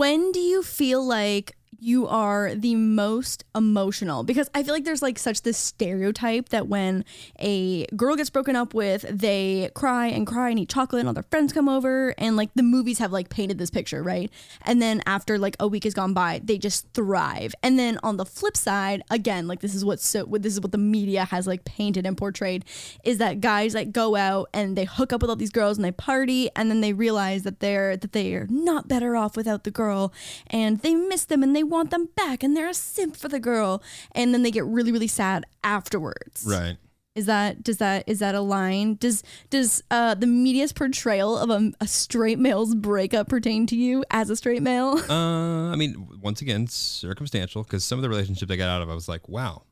When 0.00 0.32
do 0.32 0.40
you 0.40 0.62
feel 0.62 1.04
like 1.06 1.52
you 1.80 2.06
are 2.06 2.54
the 2.54 2.74
most 2.74 3.44
emotional 3.54 4.22
because 4.22 4.50
I 4.54 4.62
feel 4.62 4.74
like 4.74 4.84
there's 4.84 5.02
like 5.02 5.18
such 5.18 5.42
this 5.42 5.56
stereotype 5.56 6.50
that 6.50 6.68
when 6.68 7.04
a 7.38 7.86
girl 7.96 8.16
gets 8.16 8.28
broken 8.28 8.54
up 8.54 8.74
with, 8.74 9.06
they 9.10 9.70
cry 9.74 10.08
and 10.08 10.26
cry 10.26 10.50
and 10.50 10.58
eat 10.58 10.68
chocolate 10.68 11.00
and 11.00 11.08
all 11.08 11.14
their 11.14 11.24
friends 11.24 11.52
come 11.52 11.68
over 11.68 12.14
and 12.18 12.36
like 12.36 12.50
the 12.54 12.62
movies 12.62 12.98
have 12.98 13.12
like 13.12 13.30
painted 13.30 13.58
this 13.58 13.70
picture, 13.70 14.02
right? 14.02 14.30
And 14.62 14.82
then 14.82 15.02
after 15.06 15.38
like 15.38 15.56
a 15.58 15.66
week 15.66 15.84
has 15.84 15.94
gone 15.94 16.12
by, 16.12 16.40
they 16.44 16.58
just 16.58 16.86
thrive. 16.92 17.54
And 17.62 17.78
then 17.78 17.98
on 18.02 18.18
the 18.18 18.26
flip 18.26 18.56
side, 18.56 19.02
again, 19.10 19.48
like 19.48 19.60
this 19.60 19.74
is 19.74 19.84
what 19.84 20.00
so 20.00 20.26
this 20.38 20.52
is 20.52 20.60
what 20.60 20.72
the 20.72 20.78
media 20.78 21.24
has 21.24 21.46
like 21.46 21.64
painted 21.64 22.04
and 22.04 22.16
portrayed 22.16 22.64
is 23.04 23.18
that 23.18 23.40
guys 23.40 23.74
like 23.74 23.90
go 23.90 24.16
out 24.16 24.50
and 24.52 24.76
they 24.76 24.84
hook 24.84 25.12
up 25.12 25.22
with 25.22 25.30
all 25.30 25.36
these 25.36 25.50
girls 25.50 25.78
and 25.78 25.84
they 25.84 25.92
party 25.92 26.50
and 26.56 26.70
then 26.70 26.82
they 26.82 26.92
realize 26.92 27.42
that 27.44 27.60
they're 27.60 27.96
that 27.96 28.12
they're 28.12 28.46
not 28.50 28.86
better 28.86 29.16
off 29.16 29.36
without 29.36 29.64
the 29.64 29.70
girl 29.70 30.12
and 30.48 30.80
they 30.80 30.94
miss 30.94 31.24
them 31.24 31.42
and 31.42 31.56
they 31.56 31.62
want 31.70 31.90
them 31.90 32.08
back 32.16 32.42
and 32.42 32.56
they're 32.56 32.68
a 32.68 32.74
simp 32.74 33.16
for 33.16 33.28
the 33.28 33.40
girl. 33.40 33.82
And 34.12 34.34
then 34.34 34.42
they 34.42 34.50
get 34.50 34.64
really 34.66 34.92
really 34.92 35.06
sad 35.06 35.44
afterwards. 35.64 36.44
Right. 36.46 36.76
is 37.14 37.26
that 37.26 37.62
does 37.62 37.78
that 37.78 38.04
is 38.06 38.18
that 38.18 38.34
a 38.34 38.40
line? 38.40 38.94
Does 38.96 39.22
does 39.50 39.82
uh 39.90 40.14
the 40.14 40.26
media's 40.26 40.72
portrayal 40.72 41.38
of 41.38 41.50
a, 41.50 41.72
a 41.80 41.86
straight 41.86 42.38
male's 42.38 42.74
breakup 42.74 43.28
pertain 43.28 43.66
to 43.68 43.76
you 43.76 44.04
as 44.10 44.30
a 44.30 44.36
straight 44.36 44.62
male? 44.62 44.98
Uh, 45.08 45.72
I 45.72 45.76
mean, 45.76 46.08
once 46.20 46.40
again, 46.42 46.66
circumstantial 46.66 47.62
because 47.62 47.84
some 47.84 47.98
of 47.98 48.02
the 48.02 48.08
relationships 48.08 48.50
I 48.50 48.56
got 48.56 48.68
out 48.68 48.82
of, 48.82 48.90
I 48.90 48.94
was 48.94 49.08
like, 49.08 49.28
wow, 49.28 49.62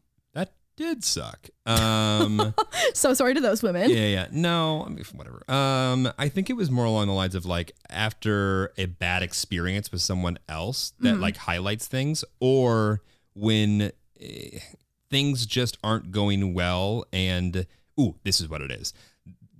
did 0.78 1.02
suck. 1.02 1.48
Um, 1.66 2.54
so 2.94 3.12
sorry 3.12 3.34
to 3.34 3.40
those 3.40 3.64
women 3.64 3.90
yeah, 3.90 4.06
yeah. 4.06 4.26
No, 4.30 4.84
I 4.86 4.90
mean, 4.90 5.04
whatever. 5.12 5.42
Um, 5.50 6.10
I 6.16 6.28
think 6.28 6.48
it 6.48 6.52
was 6.54 6.70
more 6.70 6.84
along 6.84 7.08
the 7.08 7.12
lines 7.12 7.34
of 7.34 7.44
like 7.44 7.72
after 7.90 8.72
a 8.78 8.86
bad 8.86 9.24
experience 9.24 9.90
with 9.90 10.00
someone 10.00 10.38
else 10.48 10.92
that 11.00 11.18
like 11.18 11.36
highlights 11.36 11.88
things, 11.88 12.24
or 12.40 13.02
when 13.34 13.90
eh, 14.20 14.60
things 15.10 15.46
just 15.46 15.76
aren't 15.82 16.12
going 16.12 16.54
well, 16.54 17.04
and 17.12 17.66
ooh, 17.98 18.14
this 18.22 18.40
is 18.40 18.48
what 18.48 18.62
it 18.62 18.70
is. 18.70 18.94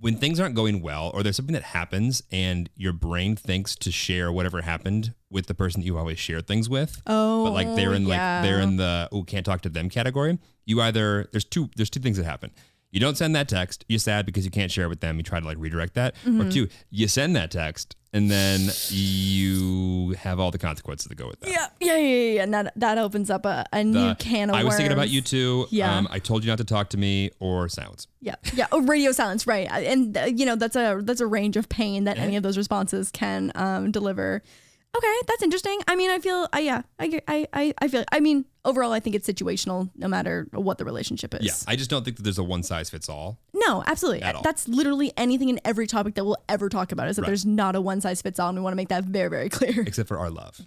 When 0.01 0.15
things 0.15 0.39
aren't 0.39 0.55
going 0.55 0.81
well, 0.81 1.11
or 1.13 1.23
there's 1.23 1.35
something 1.35 1.53
that 1.53 1.63
happens, 1.63 2.23
and 2.31 2.69
your 2.75 2.93
brain 2.93 3.35
thinks 3.35 3.75
to 3.77 3.91
share 3.91 4.31
whatever 4.31 4.61
happened 4.61 5.13
with 5.29 5.47
the 5.47 5.53
person 5.53 5.81
that 5.81 5.85
you 5.85 5.97
always 5.97 6.17
share 6.17 6.41
things 6.41 6.69
with, 6.69 7.01
oh 7.05 7.43
but 7.43 7.51
like 7.51 7.75
they're 7.75 7.93
in 7.93 8.07
yeah. 8.07 8.37
like 8.37 8.43
they're 8.43 8.61
in 8.61 8.77
the 8.77 9.09
oh 9.11 9.23
can't 9.23 9.45
talk 9.45 9.61
to 9.61 9.69
them 9.69 9.89
category. 9.89 10.39
You 10.65 10.81
either 10.81 11.27
there's 11.31 11.43
two 11.43 11.69
there's 11.75 11.89
two 11.89 11.99
things 11.99 12.17
that 12.17 12.23
happen. 12.23 12.51
You 12.91 12.99
don't 12.99 13.17
send 13.17 13.35
that 13.35 13.47
text. 13.47 13.85
You're 13.87 13.99
sad 13.99 14.25
because 14.25 14.45
you 14.45 14.51
can't 14.51 14.71
share 14.71 14.85
it 14.85 14.89
with 14.89 14.99
them. 14.99 15.17
You 15.17 15.23
try 15.23 15.39
to 15.39 15.45
like 15.45 15.57
redirect 15.59 15.93
that. 15.93 16.15
Mm-hmm. 16.25 16.41
Or 16.41 16.51
two, 16.51 16.67
you 16.89 17.07
send 17.07 17.35
that 17.35 17.51
text 17.51 17.95
and 18.11 18.31
then 18.31 18.69
you 18.89 20.11
have 20.13 20.39
all 20.39 20.49
the 20.49 20.57
consequences 20.57 21.07
that 21.07 21.15
go 21.15 21.27
with 21.27 21.39
that. 21.41 21.49
yeah 21.49 21.67
yeah 21.79 21.97
yeah 21.97 22.31
yeah. 22.33 22.43
And 22.43 22.53
that 22.53 22.73
that 22.75 22.97
opens 22.97 23.29
up 23.29 23.45
a, 23.45 23.65
a 23.71 23.83
new 23.83 24.15
can 24.15 24.49
of 24.49 24.53
worms. 24.53 24.63
I 24.63 24.65
was 24.65 24.75
thinking 24.75 24.93
about 24.93 25.09
you 25.09 25.21
too. 25.21 25.67
Yeah. 25.69 25.95
Um, 25.95 26.07
I 26.09 26.19
told 26.19 26.43
you 26.43 26.49
not 26.49 26.57
to 26.57 26.63
talk 26.63 26.89
to 26.89 26.97
me 26.97 27.31
or 27.39 27.69
silence. 27.69 28.07
Yeah, 28.21 28.35
yeah. 28.53 28.67
Oh, 28.71 28.81
radio 28.81 29.11
silence, 29.11 29.45
right? 29.45 29.67
And 29.71 30.17
uh, 30.17 30.23
you 30.25 30.45
know 30.45 30.55
that's 30.55 30.75
a 30.75 30.99
that's 31.03 31.21
a 31.21 31.27
range 31.27 31.57
of 31.57 31.69
pain 31.69 32.05
that 32.05 32.17
any 32.17 32.35
of 32.35 32.43
those 32.43 32.57
responses 32.57 33.11
can 33.11 33.51
um, 33.55 33.91
deliver. 33.91 34.41
Okay, 34.97 35.15
that's 35.27 35.43
interesting. 35.43 35.79
I 35.87 35.95
mean, 35.95 36.09
I 36.09 36.17
feel, 36.19 36.47
I 36.51 36.59
yeah, 36.61 36.81
I 36.99 37.21
I 37.27 37.47
I 37.53 37.73
I 37.79 37.87
feel. 37.87 38.03
I 38.11 38.19
mean, 38.19 38.45
overall, 38.65 38.91
I 38.91 38.99
think 38.99 39.15
it's 39.15 39.27
situational, 39.29 39.89
no 39.95 40.07
matter 40.07 40.47
what 40.51 40.77
the 40.79 40.83
relationship 40.85 41.33
is. 41.35 41.45
Yeah. 41.45 41.53
I 41.71 41.75
just 41.75 41.89
don't 41.91 42.03
think 42.03 42.17
that 42.17 42.23
there's 42.23 42.39
a 42.39 42.43
one 42.43 42.63
size 42.63 42.89
fits 42.89 43.07
all. 43.07 43.37
No, 43.53 43.83
absolutely. 43.85 44.23
At 44.23 44.35
all. 44.35 44.41
That's 44.41 44.67
literally 44.67 45.13
anything 45.15 45.49
in 45.49 45.59
every 45.63 45.85
topic 45.85 46.15
that 46.15 46.25
we'll 46.25 46.43
ever 46.49 46.69
talk 46.69 46.91
about. 46.91 47.07
Is 47.07 47.17
that 47.17 47.21
Right. 47.21 47.27
there's 47.27 47.45
not 47.45 47.75
a 47.75 47.81
one 47.81 48.01
size 48.01 48.21
fits 48.21 48.39
all, 48.39 48.49
and 48.49 48.57
we 48.57 48.63
want 48.63 48.71
to 48.73 48.77
make 48.77 48.89
that 48.89 49.03
very 49.03 49.29
very 49.29 49.49
clear. 49.49 49.81
Except 49.81 50.07
for 50.07 50.17
our 50.17 50.31
love. 50.31 50.59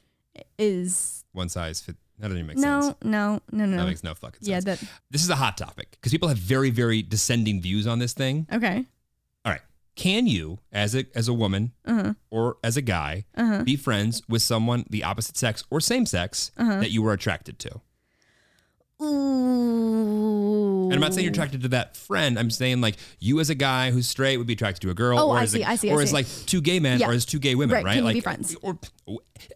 Is 0.59 1.25
One 1.33 1.49
size 1.49 1.81
fit 1.81 1.97
that 2.19 2.29
doesn't 2.29 2.39
even 2.39 2.47
make 2.47 2.59
no, 2.59 2.81
sense. 2.81 2.95
No, 3.03 3.41
no, 3.51 3.65
no, 3.65 3.67
no, 3.67 3.77
That 3.79 3.87
makes 3.87 4.05
no 4.05 4.15
fucking 4.15 4.41
sense. 4.43 4.49
Yeah, 4.49 4.61
that 4.61 4.83
this 5.11 5.25
is 5.25 5.31
a 5.31 5.37
hot 5.37 5.59
topic 5.59 5.91
because 5.93 6.13
people 6.13 6.29
have 6.29 6.39
very, 6.39 6.71
very 6.71 7.03
descending 7.03 7.61
views 7.61 7.87
on 7.89 7.99
this 7.99 8.13
thing. 8.13 8.47
okay. 8.53 8.87
Can 9.94 10.26
you, 10.26 10.59
as 10.72 10.94
a 10.94 11.05
as 11.14 11.28
a 11.28 11.35
woman 11.35 11.72
Uh-huh. 11.85 12.14
or 12.31 12.57
as 12.64 12.76
a 12.76 12.83
guy, 12.83 13.26
be 13.64 13.76
friends 13.76 14.22
with 14.28 14.40
someone 14.42 14.85
the 14.88 15.05
opposite 15.05 15.37
sex 15.37 15.64
or 15.70 15.81
same 15.81 16.07
sex 16.07 16.50
Uh-huh. 16.57 16.81
that 16.81 16.90
you 16.90 17.02
were 17.02 17.12
attracted 17.12 17.59
to? 17.61 17.81
Ooh. 19.02 20.85
And 20.85 20.94
I'm 20.94 21.00
not 21.00 21.12
saying 21.14 21.24
you're 21.24 21.33
attracted 21.33 21.62
to 21.62 21.68
that 21.68 21.96
friend. 21.96 22.38
I'm 22.38 22.50
saying 22.50 22.81
like 22.81 22.96
you 23.18 23.40
as 23.40 23.50
a 23.50 23.55
guy 23.55 23.90
who's 23.90 24.09
straight 24.09 24.37
would 24.37 24.46
be 24.46 24.52
attracted 24.52 24.81
to 24.83 24.90
a 24.90 24.94
girl, 24.94 25.18
Oh, 25.18 25.31
or 25.31 25.38
I 25.38 25.42
as 25.44 25.50
see, 25.52 25.64
I 25.64 25.76
see, 25.76 25.90
I 25.90 25.94
or 25.94 26.02
as 26.02 26.11
see. 26.11 26.14
like 26.14 26.26
two 26.46 26.61
gay 26.61 26.78
men, 26.81 27.00
Yeah. 27.00 27.09
or 27.09 27.12
as 27.12 27.24
two 27.24 27.38
gay 27.38 27.55
women, 27.55 27.74
Right, 27.76 27.85
right? 27.85 27.92
can 27.94 27.98
you 28.02 28.05
like 28.05 28.14
be 28.14 28.20
friends? 28.20 28.57
or 28.62 28.78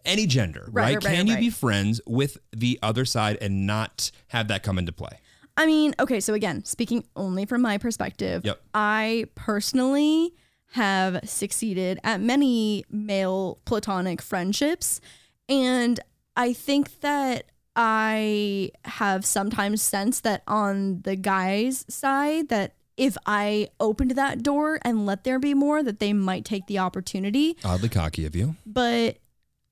any 0.05 0.25
gender, 0.27 0.67
Right, 0.71 0.95
right? 0.95 1.03
right, 1.03 1.15
Can 1.15 1.27
you 1.27 1.37
be 1.37 1.49
friends 1.49 2.01
with 2.05 2.37
the 2.51 2.77
other 2.81 3.05
side 3.05 3.37
and 3.41 3.65
not 3.65 4.11
have 4.29 4.47
that 4.49 4.63
come 4.63 4.77
into 4.77 4.91
play? 4.91 5.19
I 5.57 5.65
mean, 5.65 5.95
okay, 5.99 6.19
so 6.19 6.33
again, 6.35 6.63
speaking 6.63 7.03
only 7.15 7.45
from 7.45 7.61
my 7.61 7.77
perspective, 7.79 8.45
Yep. 8.45 8.61
I 8.73 9.25
personally 9.35 10.33
have 10.73 11.27
succeeded 11.27 11.99
at 12.03 12.21
many 12.21 12.85
male 12.89 13.59
platonic 13.65 14.21
friendships. 14.21 15.01
And 15.49 15.99
I 16.35 16.53
think 16.53 16.99
that 17.01 17.45
I 17.75 18.71
have 18.85 19.25
sometimes 19.25 19.81
sensed 19.81 20.23
that 20.23 20.43
on 20.47 21.01
the 21.01 21.15
guy's 21.15 21.85
side, 21.89 22.49
that 22.49 22.73
if 22.97 23.15
I 23.25 23.69
opened 23.79 24.11
that 24.11 24.43
door 24.43 24.79
and 24.83 25.05
let 25.05 25.23
there 25.23 25.39
be 25.39 25.53
more, 25.53 25.83
that 25.83 25.99
they 25.99 26.13
might 26.13 26.43
take 26.45 26.67
the 26.67 26.79
opportunity 26.79 27.55
Oddly 27.63 27.89
cocky 27.89 28.25
of 28.25 28.35
you. 28.35 28.55
but 28.65 29.17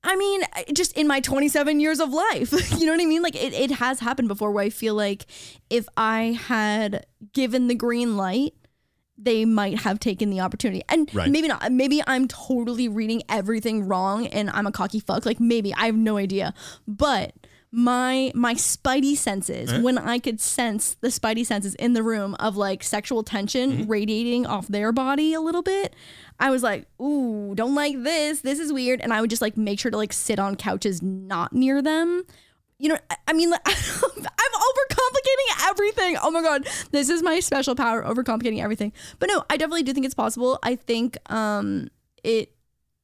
I 0.06 0.16
mean, 0.16 0.42
just 0.74 0.96
in 0.96 1.08
my 1.08 1.20
27 1.20 1.80
years 1.80 2.00
of 2.00 2.14
life, 2.14 2.54
you 2.80 2.86
know 2.86 2.94
what 2.94 3.02
I 3.02 3.06
mean? 3.06 3.22
Like 3.22 3.36
it, 3.36 3.54
it 3.54 3.72
has 3.72 4.00
happened 4.00 4.28
before 4.28 4.52
where 4.52 4.64
I 4.64 4.70
feel 4.70 4.94
like 4.96 5.26
if 5.70 5.88
I 5.98 6.40
had 6.48 7.06
given 7.34 7.68
the 7.68 7.76
green 7.76 8.16
light, 8.16 8.54
they 9.18 9.46
might 9.46 9.80
have 9.80 10.00
taken 10.00 10.30
the 10.30 10.42
opportunity. 10.42 10.84
And 10.90 11.10
Right. 11.14 11.32
maybe 11.32 11.48
not. 11.48 11.72
Maybe 11.72 12.02
I'm 12.06 12.28
totally 12.28 12.88
reading 12.88 13.24
everything 13.30 13.88
wrong 13.88 14.28
and 14.28 14.50
I'm 14.50 14.68
a 14.68 14.72
cocky 14.72 15.00
fuck. 15.00 15.26
Like 15.26 15.40
maybe 15.40 15.74
I 15.74 15.86
have 15.88 15.96
no 15.96 16.18
idea. 16.18 16.54
But 16.88 17.34
my 17.76 18.32
my 18.34 18.54
spidey 18.54 19.16
senses 19.18 19.74
when 19.82 19.98
I 19.98 20.18
could 20.20 20.40
sense 20.40 20.96
the 21.02 21.10
spidey 21.10 21.46
senses 21.46 21.76
in 21.76 21.94
the 21.94 22.02
room 22.04 22.36
of 22.40 22.56
like 22.56 22.84
sexual 22.84 23.22
tension 23.24 23.88
radiating 23.88 24.46
off 24.46 24.68
their 24.68 24.92
body 24.92 25.34
a 25.34 25.42
little 25.42 25.62
bit, 25.62 25.94
I 26.40 26.50
was 26.52 26.64
like, 26.64 26.88
"Ooh, 27.02 27.54
don't 27.56 27.76
like 27.76 28.02
this. 28.04 28.42
This 28.42 28.60
is 28.60 28.72
weird." 28.72 29.02
And 29.02 29.12
I 29.14 29.20
would 29.22 29.30
just 29.30 29.42
like 29.42 29.58
make 29.58 29.80
sure 29.80 29.92
to 29.92 29.98
like 29.98 30.14
sit 30.14 30.40
on 30.40 30.56
couches 30.56 31.02
not 31.02 31.54
near 31.54 31.82
them. 31.82 32.24
You 32.80 32.90
know, 32.90 32.98
I- 33.10 33.18
I 33.28 33.34
mean, 33.34 33.50
like, 33.50 33.62
I'm 33.68 33.74
overcomplicating 33.74 35.70
everything. 35.70 36.18
Oh 36.22 36.32
my 36.32 36.42
god, 36.42 36.68
this 36.92 37.10
is 37.10 37.24
my 37.24 37.40
special 37.40 37.76
power, 37.76 38.04
overcomplicating 38.04 38.62
everything. 38.62 38.94
But 39.20 39.28
no, 39.30 39.44
I 39.50 39.58
definitely 39.58 39.84
do 39.84 39.94
think 39.94 40.06
it's 40.06 40.16
possible. 40.16 40.60
I 40.64 40.76
think 40.76 41.18
um 41.32 41.90
it 42.24 42.52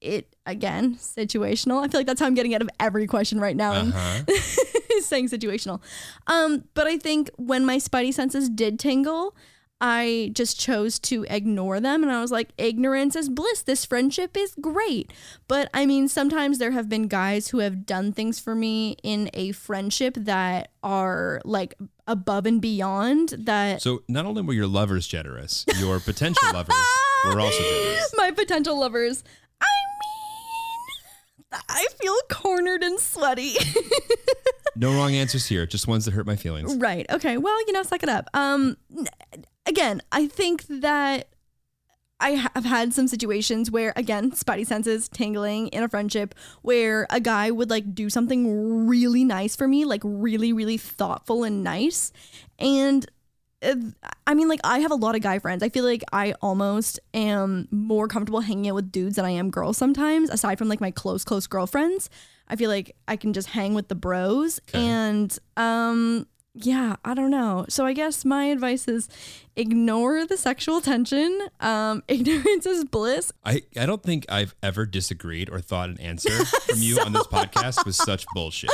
it 0.01 0.30
again 0.45 0.95
situational. 0.95 1.83
I 1.83 1.87
feel 1.87 1.99
like 1.99 2.07
that's 2.07 2.19
how 2.19 2.25
I'm 2.27 2.33
getting 2.33 2.55
out 2.55 2.61
of 2.61 2.69
every 2.79 3.07
question 3.07 3.39
right 3.39 3.55
now. 3.55 3.73
Uh-huh. 3.73 4.23
saying 5.01 5.29
situational. 5.29 5.81
Um, 6.27 6.65
but 6.73 6.87
I 6.87 6.97
think 6.97 7.29
when 7.37 7.65
my 7.65 7.77
spidey 7.77 8.13
senses 8.13 8.49
did 8.49 8.79
tingle, 8.79 9.35
I 9.83 10.29
just 10.33 10.59
chose 10.59 10.99
to 10.99 11.25
ignore 11.27 11.79
them 11.79 12.03
and 12.03 12.11
I 12.11 12.21
was 12.21 12.31
like, 12.31 12.49
ignorance 12.57 13.15
is 13.15 13.29
bliss. 13.29 13.63
This 13.63 13.83
friendship 13.83 14.37
is 14.37 14.53
great. 14.61 15.11
But 15.47 15.69
I 15.73 15.87
mean, 15.87 16.07
sometimes 16.07 16.59
there 16.59 16.69
have 16.71 16.87
been 16.87 17.07
guys 17.07 17.47
who 17.47 17.59
have 17.59 17.85
done 17.87 18.13
things 18.13 18.39
for 18.39 18.53
me 18.53 18.95
in 19.01 19.31
a 19.33 19.53
friendship 19.53 20.13
that 20.19 20.69
are 20.83 21.41
like 21.45 21.73
above 22.05 22.45
and 22.45 22.61
beyond 22.61 23.29
that 23.39 23.81
So 23.81 24.03
not 24.07 24.25
only 24.25 24.43
were 24.43 24.53
your 24.53 24.67
lovers 24.67 25.07
generous, 25.07 25.65
your 25.79 25.99
potential 25.99 26.47
lovers 26.53 26.75
were 27.25 27.39
also 27.39 27.63
generous. 27.63 28.13
my 28.17 28.29
potential 28.29 28.79
lovers. 28.79 29.23
I 29.59 29.65
mean, 29.65 29.90
I 31.51 31.87
feel 32.01 32.15
cornered 32.29 32.83
and 32.83 32.99
sweaty. 32.99 33.55
No 34.75 34.93
wrong 34.93 35.13
answers 35.13 35.47
here, 35.47 35.65
just 35.65 35.87
ones 35.87 36.05
that 36.05 36.13
hurt 36.13 36.25
my 36.25 36.35
feelings. 36.35 36.75
Right. 36.75 37.05
Okay. 37.09 37.37
Well, 37.37 37.59
you 37.67 37.73
know, 37.73 37.83
suck 37.83 38.03
it 38.03 38.09
up. 38.09 38.29
Um, 38.33 38.77
again, 39.65 40.01
I 40.11 40.27
think 40.27 40.65
that 40.69 41.27
I 42.19 42.31
have 42.31 42.63
had 42.63 42.93
some 42.93 43.07
situations 43.07 43.69
where, 43.69 43.91
again, 43.95 44.31
spotty 44.33 44.63
senses 44.63 45.09
tingling 45.09 45.67
in 45.69 45.83
a 45.83 45.89
friendship, 45.89 46.35
where 46.61 47.05
a 47.09 47.19
guy 47.19 47.51
would 47.51 47.69
like 47.69 47.93
do 47.93 48.09
something 48.09 48.87
really 48.87 49.23
nice 49.25 49.55
for 49.55 49.67
me, 49.67 49.83
like 49.83 50.01
really, 50.05 50.53
really 50.53 50.77
thoughtful 50.77 51.43
and 51.43 51.63
nice, 51.63 52.11
and. 52.59 53.09
Uh, 53.61 53.75
I 54.27 54.33
mean, 54.33 54.47
like, 54.47 54.59
I 54.63 54.79
have 54.79 54.91
a 54.91 54.95
lot 54.95 55.15
of 55.15 55.21
guy 55.21 55.39
friends. 55.39 55.63
I 55.63 55.69
feel 55.69 55.85
like 55.85 56.03
I 56.11 56.33
almost 56.41 56.99
am 57.13 57.67
more 57.71 58.07
comfortable 58.07 58.41
hanging 58.41 58.69
out 58.69 58.75
with 58.75 58.91
dudes 58.91 59.15
than 59.15 59.25
I 59.25 59.31
am 59.31 59.49
girls 59.49 59.77
sometimes, 59.77 60.29
aside 60.29 60.57
from 60.57 60.67
like 60.67 60.81
my 60.81 60.91
close, 60.91 61.23
close 61.23 61.47
girlfriends. 61.47 62.09
I 62.47 62.55
feel 62.55 62.69
like 62.69 62.95
I 63.07 63.15
can 63.15 63.33
just 63.33 63.49
hang 63.49 63.73
with 63.73 63.87
the 63.87 63.95
bros. 63.95 64.59
And 64.73 65.37
um, 65.57 66.27
yeah, 66.53 66.97
I 67.05 67.13
don't 67.13 67.31
know. 67.31 67.65
So 67.69 67.85
I 67.85 67.93
guess 67.93 68.25
my 68.25 68.45
advice 68.45 68.87
is 68.87 69.07
ignore 69.55 70.25
the 70.25 70.35
sexual 70.35 70.81
tension. 70.81 71.47
Um, 71.61 72.03
ignorance 72.09 72.65
is 72.65 72.83
bliss. 72.83 73.31
I, 73.45 73.63
I 73.77 73.85
don't 73.85 74.03
think 74.03 74.25
I've 74.27 74.53
ever 74.61 74.85
disagreed 74.85 75.49
or 75.49 75.61
thought 75.61 75.89
an 75.89 75.99
answer 75.99 76.45
from 76.45 76.79
you 76.79 76.99
on 76.99 77.13
this 77.13 77.27
podcast 77.31 77.85
was 77.85 77.95
such 77.95 78.25
bullshit. 78.33 78.69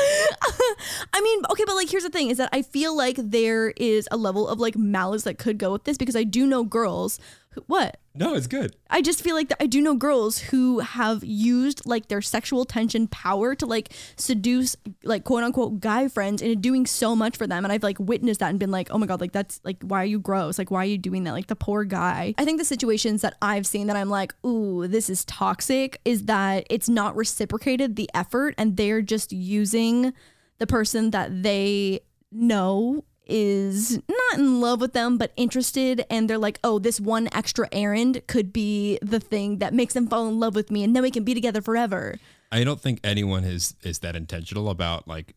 I 1.14 1.22
mean, 1.22 1.42
okay, 1.52 1.64
but 1.68 1.76
like 1.76 1.90
here's 1.90 2.04
the 2.04 2.10
thing 2.10 2.30
is 2.30 2.38
that 2.38 2.50
I 2.52 2.64
feel 2.64 2.98
like 2.98 3.18
there 3.18 3.70
is 3.78 4.08
a 4.12 4.18
level 4.18 4.48
of 4.48 4.60
like 4.60 4.76
malice 4.76 5.24
that 5.24 5.38
could 5.38 5.60
go 5.60 5.72
with 5.72 5.84
this 5.84 5.98
because 5.98 6.16
I 6.16 6.24
do 6.24 6.48
know 6.48 6.64
girls 6.64 7.20
who, 7.52 7.64
what? 7.68 8.00
No, 8.18 8.34
it's 8.34 8.48
good. 8.48 8.76
I 8.90 9.02
just 9.02 9.22
feel 9.22 9.36
like 9.36 9.50
that 9.50 9.62
I 9.62 9.68
do 9.68 9.80
know 9.80 9.96
girls 9.96 10.40
who 10.40 10.80
have 10.80 11.24
used 11.24 11.86
like 11.86 12.08
their 12.08 12.22
sexual 12.22 12.66
tension 12.66 13.08
power 13.08 13.54
to 13.54 13.66
like 13.66 13.94
seduce 14.16 14.76
like 15.04 15.24
quote 15.24 15.44
unquote 15.44 15.80
guy 15.80 16.08
friends 16.08 16.42
into 16.42 16.56
doing 16.56 16.88
so 16.88 17.16
much 17.16 17.38
for 17.38 17.46
them. 17.46 17.64
And 17.64 17.72
I've 17.72 17.84
like 17.84 18.00
witnessed 18.00 18.40
that 18.40 18.50
and 18.50 18.60
been 18.60 18.72
like, 18.72 18.90
oh 18.90 18.98
my 18.98 19.06
God, 19.06 19.22
like 19.22 19.34
that's 19.34 19.62
like, 19.64 19.78
why 19.82 20.02
are 20.02 20.06
you 20.06 20.20
gross? 20.20 20.58
Like, 20.58 20.72
why 20.72 20.82
are 20.82 20.86
you 20.86 20.98
doing 20.98 21.26
that? 21.26 21.34
Like 21.34 21.48
the 21.48 21.56
poor 21.56 21.84
guy. 21.84 22.34
I 22.40 22.46
think 22.46 22.58
the 22.58 22.66
situations 22.66 23.22
that 23.22 23.36
I've 23.42 23.68
seen 23.68 23.86
that 23.88 23.96
I'm 23.96 24.10
like, 24.10 24.34
ooh, 24.44 24.88
this 24.88 25.10
is 25.10 25.24
toxic 25.26 26.02
is 26.04 26.26
that 26.26 26.66
it's 26.72 26.90
not 26.90 27.16
reciprocated 27.16 27.96
the 27.96 28.10
effort 28.16 28.56
and 28.58 28.78
they're 28.78 29.04
just 29.04 29.32
using 29.32 30.14
the 30.58 30.66
person 30.66 31.12
that 31.12 31.44
they 31.44 32.00
know 32.32 33.04
is 33.30 34.00
not 34.08 34.40
in 34.40 34.62
love 34.62 34.82
with 34.82 34.94
them 34.94 35.18
but 35.18 35.32
interested 35.36 36.06
and 36.10 36.30
they're 36.30 36.38
like 36.38 36.60
oh 36.64 36.80
this 36.80 37.00
one 37.00 37.28
extra 37.34 37.68
errand 37.72 38.22
could 38.28 38.52
be 38.54 38.98
the 39.02 39.20
thing 39.20 39.60
that 39.60 39.74
makes 39.74 39.94
them 39.94 40.08
fall 40.08 40.28
in 40.28 40.40
love 40.40 40.56
with 40.56 40.70
me 40.72 40.84
and 40.84 40.96
then 40.96 41.04
we 41.04 41.12
can 41.12 41.24
be 41.24 41.34
together 41.34 41.62
forever 41.62 42.20
I 42.52 42.64
don't 42.64 42.80
think 42.80 43.00
anyone 43.04 43.44
is 43.44 43.76
is 43.84 44.00
that 44.00 44.16
intentional 44.16 44.70
about 44.70 45.08
like 45.08 45.36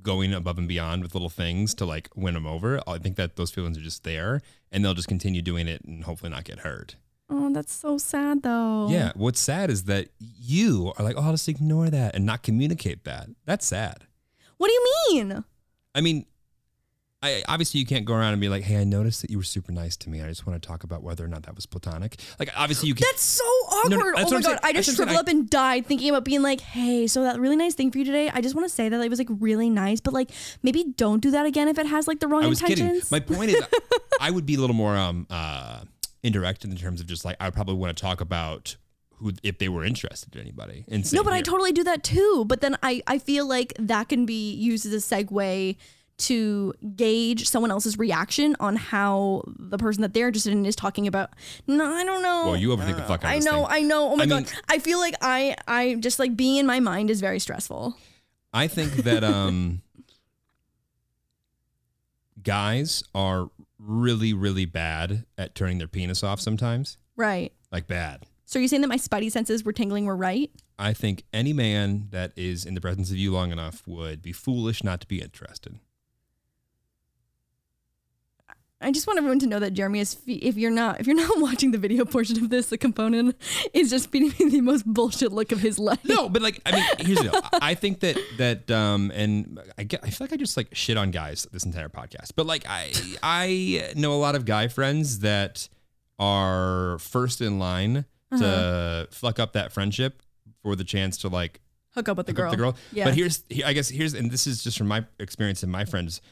going 0.00 0.32
above 0.32 0.58
and 0.58 0.68
beyond 0.68 1.02
with 1.02 1.12
little 1.14 1.28
things 1.28 1.74
to 1.74 1.84
like 1.84 2.08
win 2.14 2.34
them 2.34 2.46
over. 2.46 2.80
I 2.86 2.98
think 2.98 3.16
that 3.16 3.34
those 3.36 3.50
feelings 3.50 3.76
are 3.76 3.82
just 3.82 4.04
there 4.04 4.40
and 4.70 4.84
they'll 4.84 4.94
just 4.94 5.08
continue 5.08 5.42
doing 5.42 5.66
it 5.68 5.82
and 5.84 6.04
hopefully 6.04 6.30
not 6.30 6.44
get 6.44 6.60
hurt. 6.60 6.94
oh 7.28 7.52
that's 7.52 7.72
so 7.74 7.98
sad 7.98 8.42
though 8.42 8.88
Yeah. 8.90 9.10
What's 9.16 9.40
sad 9.40 9.70
is 9.70 9.84
that 9.84 10.08
you 10.20 10.92
are 10.96 11.04
like, 11.04 11.16
oh, 11.18 11.22
I'll 11.22 11.32
just 11.32 11.48
ignore 11.48 11.90
that 11.90 12.14
and 12.14 12.24
not 12.24 12.42
communicate 12.44 13.04
that. 13.04 13.28
That's 13.44 13.66
sad. 13.66 14.06
what 14.56 14.68
do 14.68 14.72
you 14.72 14.84
mean 15.08 15.44
I 15.94 16.00
mean, 16.00 16.24
I 17.22 17.42
obviously 17.46 17.80
you 17.80 17.86
can't 17.86 18.04
go 18.04 18.14
around 18.14 18.32
and 18.32 18.40
be 18.40 18.48
like, 18.48 18.64
hey, 18.64 18.78
I 18.78 18.84
noticed 18.84 19.22
that 19.22 19.30
you 19.30 19.36
were 19.36 19.44
super 19.44 19.70
nice 19.70 19.96
to 19.98 20.10
me. 20.10 20.22
I 20.22 20.28
just 20.28 20.46
want 20.46 20.60
to 20.60 20.66
talk 20.66 20.82
about 20.82 21.02
whether 21.02 21.24
or 21.24 21.28
not 21.28 21.44
that 21.44 21.54
was 21.54 21.66
platonic. 21.66 22.18
Like, 22.38 22.50
obviously 22.56 22.88
you 22.88 22.94
can. 22.94 23.06
that's 23.08 23.22
so 23.22 23.44
no, 23.88 23.96
awkward 23.98 24.16
that's 24.16 24.32
oh 24.32 24.34
my 24.34 24.42
god 24.42 24.58
i 24.62 24.72
just 24.72 24.88
I'm 24.90 24.94
shriveled 24.94 25.16
up 25.16 25.28
and 25.28 25.48
died 25.48 25.86
thinking 25.86 26.10
about 26.10 26.24
being 26.24 26.42
like 26.42 26.60
hey 26.60 27.06
so 27.06 27.22
that 27.22 27.40
really 27.40 27.56
nice 27.56 27.74
thing 27.74 27.90
for 27.90 27.98
you 27.98 28.04
today 28.04 28.30
i 28.32 28.40
just 28.40 28.54
want 28.54 28.68
to 28.68 28.74
say 28.74 28.88
that 28.88 29.00
it 29.00 29.08
was 29.08 29.18
like 29.18 29.28
really 29.40 29.70
nice 29.70 30.00
but 30.00 30.12
like 30.12 30.30
maybe 30.62 30.84
don't 30.96 31.20
do 31.20 31.30
that 31.32 31.46
again 31.46 31.68
if 31.68 31.78
it 31.78 31.86
has 31.86 32.06
like 32.06 32.20
the 32.20 32.28
wrong 32.28 32.44
I 32.44 32.48
was 32.48 32.60
intentions 32.60 33.08
kidding. 33.08 33.26
My 33.28 33.34
point 33.36 33.50
is, 33.50 33.62
I 34.20 34.30
would 34.30 34.46
be 34.46 34.54
a 34.54 34.60
little 34.60 34.76
more 34.76 34.96
um 34.96 35.26
uh 35.30 35.82
indirect 36.22 36.64
in 36.64 36.74
terms 36.76 37.00
of 37.00 37.06
just 37.06 37.24
like 37.24 37.36
I 37.40 37.46
would 37.46 37.54
probably 37.54 37.74
want 37.74 37.96
to 37.96 38.00
talk 38.00 38.20
about 38.20 38.76
who 39.16 39.32
if 39.42 39.58
they 39.58 39.68
were 39.68 39.84
interested 39.84 40.34
in 40.34 40.40
anybody. 40.40 40.84
And 40.88 41.10
No, 41.12 41.22
but 41.22 41.32
I 41.32 41.42
totally 41.42 41.72
do 41.72 41.84
that 41.84 42.02
too. 42.02 42.44
But 42.46 42.60
then 42.60 42.76
I, 42.82 43.02
I 43.06 43.18
feel 43.18 43.46
like 43.46 43.74
that 43.78 44.08
can 44.08 44.26
be 44.26 44.52
used 44.52 44.86
as 44.86 44.92
a 44.92 44.96
segue 44.96 45.76
to 46.18 46.72
gauge 46.94 47.48
someone 47.48 47.70
else's 47.70 47.98
reaction 47.98 48.54
on 48.60 48.76
how 48.76 49.42
the 49.58 49.78
person 49.78 50.02
that 50.02 50.14
they're 50.14 50.28
interested 50.28 50.52
in 50.52 50.64
is 50.66 50.76
talking 50.76 51.06
about. 51.06 51.30
No, 51.66 51.84
I 51.84 52.04
don't 52.04 52.22
know. 52.22 52.44
Well, 52.46 52.56
you 52.56 52.68
overthink 52.68 52.96
the 52.96 53.02
fuck 53.02 53.24
out 53.24 53.24
of 53.24 53.30
I 53.30 53.36
this 53.36 53.44
know, 53.44 53.64
thing. 53.64 53.66
I 53.70 53.80
know. 53.80 54.10
Oh 54.12 54.16
my 54.16 54.24
I 54.24 54.26
god. 54.26 54.44
mean- 54.44 54.52
I 54.68 54.78
feel 54.78 54.98
like 54.98 55.14
I 55.20 55.56
I 55.66 55.94
just 55.96 56.18
like 56.18 56.36
being 56.36 56.58
in 56.58 56.66
my 56.66 56.80
mind 56.80 57.10
is 57.10 57.20
very 57.20 57.38
stressful. 57.40 57.96
I 58.52 58.68
think 58.68 58.92
that 59.04 59.24
um 59.24 59.82
guys 62.42 63.04
are 63.14 63.50
really 63.78 64.32
really 64.32 64.64
bad 64.64 65.24
at 65.36 65.54
turning 65.54 65.78
their 65.78 65.88
penis 65.88 66.22
off 66.22 66.40
sometimes. 66.40 66.98
Right. 67.16 67.52
Like 67.70 67.86
bad. 67.86 68.24
So 68.44 68.58
are 68.58 68.62
you 68.62 68.68
saying 68.68 68.82
that 68.82 68.88
my 68.88 68.96
spidey 68.98 69.30
senses 69.32 69.64
were 69.64 69.72
tingling 69.72 70.04
were 70.04 70.16
right? 70.16 70.50
I 70.78 70.92
think 70.92 71.24
any 71.32 71.52
man 71.52 72.08
that 72.10 72.32
is 72.36 72.64
in 72.64 72.74
the 72.74 72.80
presence 72.80 73.10
of 73.10 73.16
you 73.16 73.32
long 73.32 73.50
enough 73.52 73.86
would 73.86 74.20
be 74.22 74.32
foolish 74.32 74.82
not 74.84 75.00
to 75.00 75.06
be 75.06 75.20
interested. 75.20 75.78
I 78.82 78.90
just 78.92 79.06
want 79.06 79.18
everyone 79.18 79.38
to 79.40 79.46
know 79.46 79.58
that 79.60 79.72
Jeremy 79.72 80.00
is. 80.00 80.14
Fe- 80.14 80.34
if 80.34 80.56
you're 80.56 80.70
not, 80.70 81.00
if 81.00 81.06
you're 81.06 81.16
not 81.16 81.40
watching 81.40 81.70
the 81.70 81.78
video 81.78 82.04
portion 82.04 82.36
of 82.42 82.50
this, 82.50 82.66
the 82.66 82.78
component 82.78 83.36
is 83.72 83.90
just 83.90 84.10
feeding 84.10 84.32
me 84.38 84.50
the 84.56 84.60
most 84.60 84.84
bullshit 84.86 85.32
look 85.32 85.52
of 85.52 85.60
his 85.60 85.78
life. 85.78 86.04
No, 86.04 86.28
but 86.28 86.42
like 86.42 86.60
I 86.66 86.72
mean, 86.72 86.84
here's 86.98 87.18
the 87.18 87.30
deal. 87.30 87.40
I 87.62 87.74
think 87.74 88.00
that 88.00 88.18
that 88.38 88.70
um 88.70 89.10
and 89.14 89.60
I 89.78 89.84
get 89.84 90.00
I 90.02 90.10
feel 90.10 90.24
like 90.26 90.32
I 90.32 90.36
just 90.36 90.56
like 90.56 90.68
shit 90.74 90.96
on 90.96 91.10
guys 91.10 91.46
this 91.52 91.64
entire 91.64 91.88
podcast. 91.88 92.32
But 92.36 92.46
like 92.46 92.64
I 92.68 92.92
I 93.22 93.92
know 93.96 94.12
a 94.12 94.20
lot 94.20 94.34
of 94.34 94.44
guy 94.44 94.68
friends 94.68 95.20
that 95.20 95.68
are 96.18 96.98
first 96.98 97.40
in 97.40 97.58
line 97.58 98.04
to 98.38 98.46
Uh-huh. 98.46 99.06
fuck 99.10 99.38
up 99.38 99.52
that 99.52 99.72
friendship 99.72 100.22
for 100.62 100.74
the 100.76 100.84
chance 100.84 101.16
to 101.18 101.28
like 101.28 101.60
Hook 101.94 102.08
up 102.08 102.16
with 102.16 102.26
the 102.26 102.32
girl. 102.32 102.50
the 102.50 102.56
girl. 102.56 102.76
Yeah. 102.90 103.04
But 103.04 103.14
here's 103.14 103.44
I 103.66 103.74
guess 103.74 103.88
here's 103.90 104.14
and 104.14 104.30
this 104.30 104.46
is 104.46 104.62
just 104.64 104.78
from 104.78 104.88
my 104.88 105.04
experience 105.18 105.62
and 105.62 105.70
my 105.70 105.84
friends. 105.84 106.22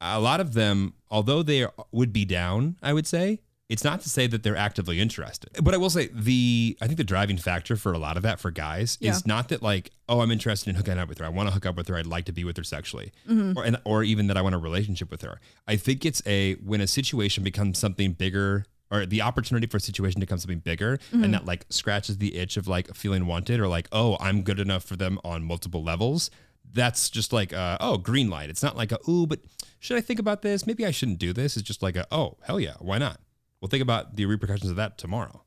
A 0.00 0.20
lot 0.20 0.40
of 0.40 0.52
them, 0.54 0.94
although 1.10 1.42
they 1.42 1.62
are, 1.62 1.72
would 1.92 2.12
be 2.12 2.24
down, 2.24 2.76
I 2.82 2.92
would 2.92 3.06
say 3.06 3.40
it's 3.68 3.82
not 3.82 4.00
to 4.02 4.08
say 4.08 4.26
that 4.28 4.42
they're 4.44 4.56
actively 4.56 5.00
interested. 5.00 5.50
But 5.62 5.74
I 5.74 5.76
will 5.78 5.90
say 5.90 6.08
the 6.12 6.76
I 6.80 6.86
think 6.86 6.98
the 6.98 7.04
driving 7.04 7.36
factor 7.38 7.74
for 7.76 7.92
a 7.92 7.98
lot 7.98 8.16
of 8.16 8.22
that 8.22 8.38
for 8.38 8.50
guys 8.50 8.96
Yeah. 9.00 9.10
is 9.10 9.26
not 9.26 9.48
that 9.48 9.62
like 9.62 9.90
oh 10.08 10.20
I'm 10.20 10.30
interested 10.30 10.70
in 10.70 10.76
hooking 10.76 10.98
up 10.98 11.08
with 11.08 11.18
her. 11.18 11.24
I 11.24 11.30
want 11.30 11.48
to 11.48 11.52
hook 11.54 11.66
up 11.66 11.76
with 11.76 11.88
her. 11.88 11.96
I'd 11.96 12.06
like 12.06 12.26
to 12.26 12.32
be 12.32 12.44
with 12.44 12.56
her 12.58 12.64
sexually, 12.64 13.10
Mm-hmm. 13.28 13.58
or 13.58 13.64
and, 13.64 13.80
or 13.84 14.04
even 14.04 14.26
that 14.28 14.36
I 14.36 14.42
want 14.42 14.54
a 14.54 14.58
relationship 14.58 15.10
with 15.10 15.22
her. 15.22 15.40
I 15.66 15.76
think 15.76 16.04
it's 16.04 16.22
a 16.26 16.54
when 16.56 16.80
a 16.80 16.86
situation 16.86 17.42
becomes 17.42 17.78
something 17.78 18.12
bigger. 18.12 18.66
Or 18.88 19.04
the 19.04 19.20
opportunity 19.22 19.66
for 19.66 19.78
a 19.78 19.80
situation 19.80 20.20
to 20.20 20.26
become 20.28 20.38
something 20.38 20.60
bigger, 20.60 20.98
Mm-hmm. 21.10 21.24
and 21.24 21.34
that 21.34 21.44
like 21.44 21.66
scratches 21.70 22.18
the 22.18 22.36
itch 22.36 22.56
of 22.56 22.68
like 22.68 22.94
feeling 22.94 23.26
wanted, 23.26 23.58
or 23.58 23.66
like, 23.66 23.88
oh, 23.90 24.16
I'm 24.20 24.42
good 24.42 24.60
enough 24.60 24.84
for 24.84 24.94
them 24.94 25.18
on 25.24 25.42
multiple 25.42 25.82
levels 25.82 26.30
that's 26.72 27.10
just 27.10 27.32
like 27.32 27.52
uh, 27.52 27.76
oh 27.80 27.96
green 27.98 28.30
light. 28.30 28.50
It's 28.50 28.62
not 28.62 28.76
like 28.76 28.92
a 28.92 28.98
ooh 29.08 29.26
but 29.26 29.40
should 29.78 29.96
i 29.96 30.00
think 30.00 30.18
about 30.18 30.42
this? 30.42 30.66
Maybe 30.66 30.86
i 30.86 30.90
shouldn't 30.90 31.18
do 31.18 31.32
this. 31.32 31.56
It's 31.56 31.66
just 31.66 31.82
like 31.82 31.96
a 31.96 32.06
oh 32.10 32.36
hell 32.42 32.60
yeah 32.60 32.74
why 32.80 32.98
not? 32.98 33.20
We'll 33.60 33.68
think 33.68 33.82
about 33.82 34.16
the 34.16 34.26
repercussions 34.26 34.70
of 34.70 34.76
that 34.76 34.98
tomorrow. 34.98 35.42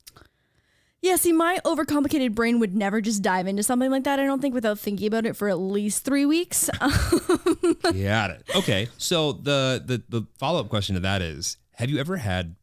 Yeah, 1.01 1.15
see, 1.15 1.31
my 1.31 1.59
overcomplicated 1.63 2.35
brain 2.35 2.59
would 2.59 2.75
never 2.75 2.99
just 2.99 3.21
dive 3.21 3.47
into 3.47 3.63
something 3.63 3.89
like 3.89 4.03
that. 4.03 4.19
I 4.19 4.25
don't 4.25 4.41
think 4.41 4.53
without 4.53 4.77
thinking 4.77 5.07
about 5.07 5.25
it 5.25 5.37
for 5.37 5.47
at 5.47 5.57
least 5.57 6.03
three 6.03 6.25
weeks. 6.25 6.69
got 6.79 8.31
it. 8.31 8.43
Okay 8.55 8.87
so 8.97 9.31
the 9.31 9.81
the, 9.85 10.03
the 10.09 10.27
follow-up 10.37 10.69
question 10.69 10.95
to 10.95 11.01
that 11.01 11.21
is 11.21 11.57
have 11.75 11.89
you 11.89 11.99
ever 11.99 12.17
had 12.17 12.55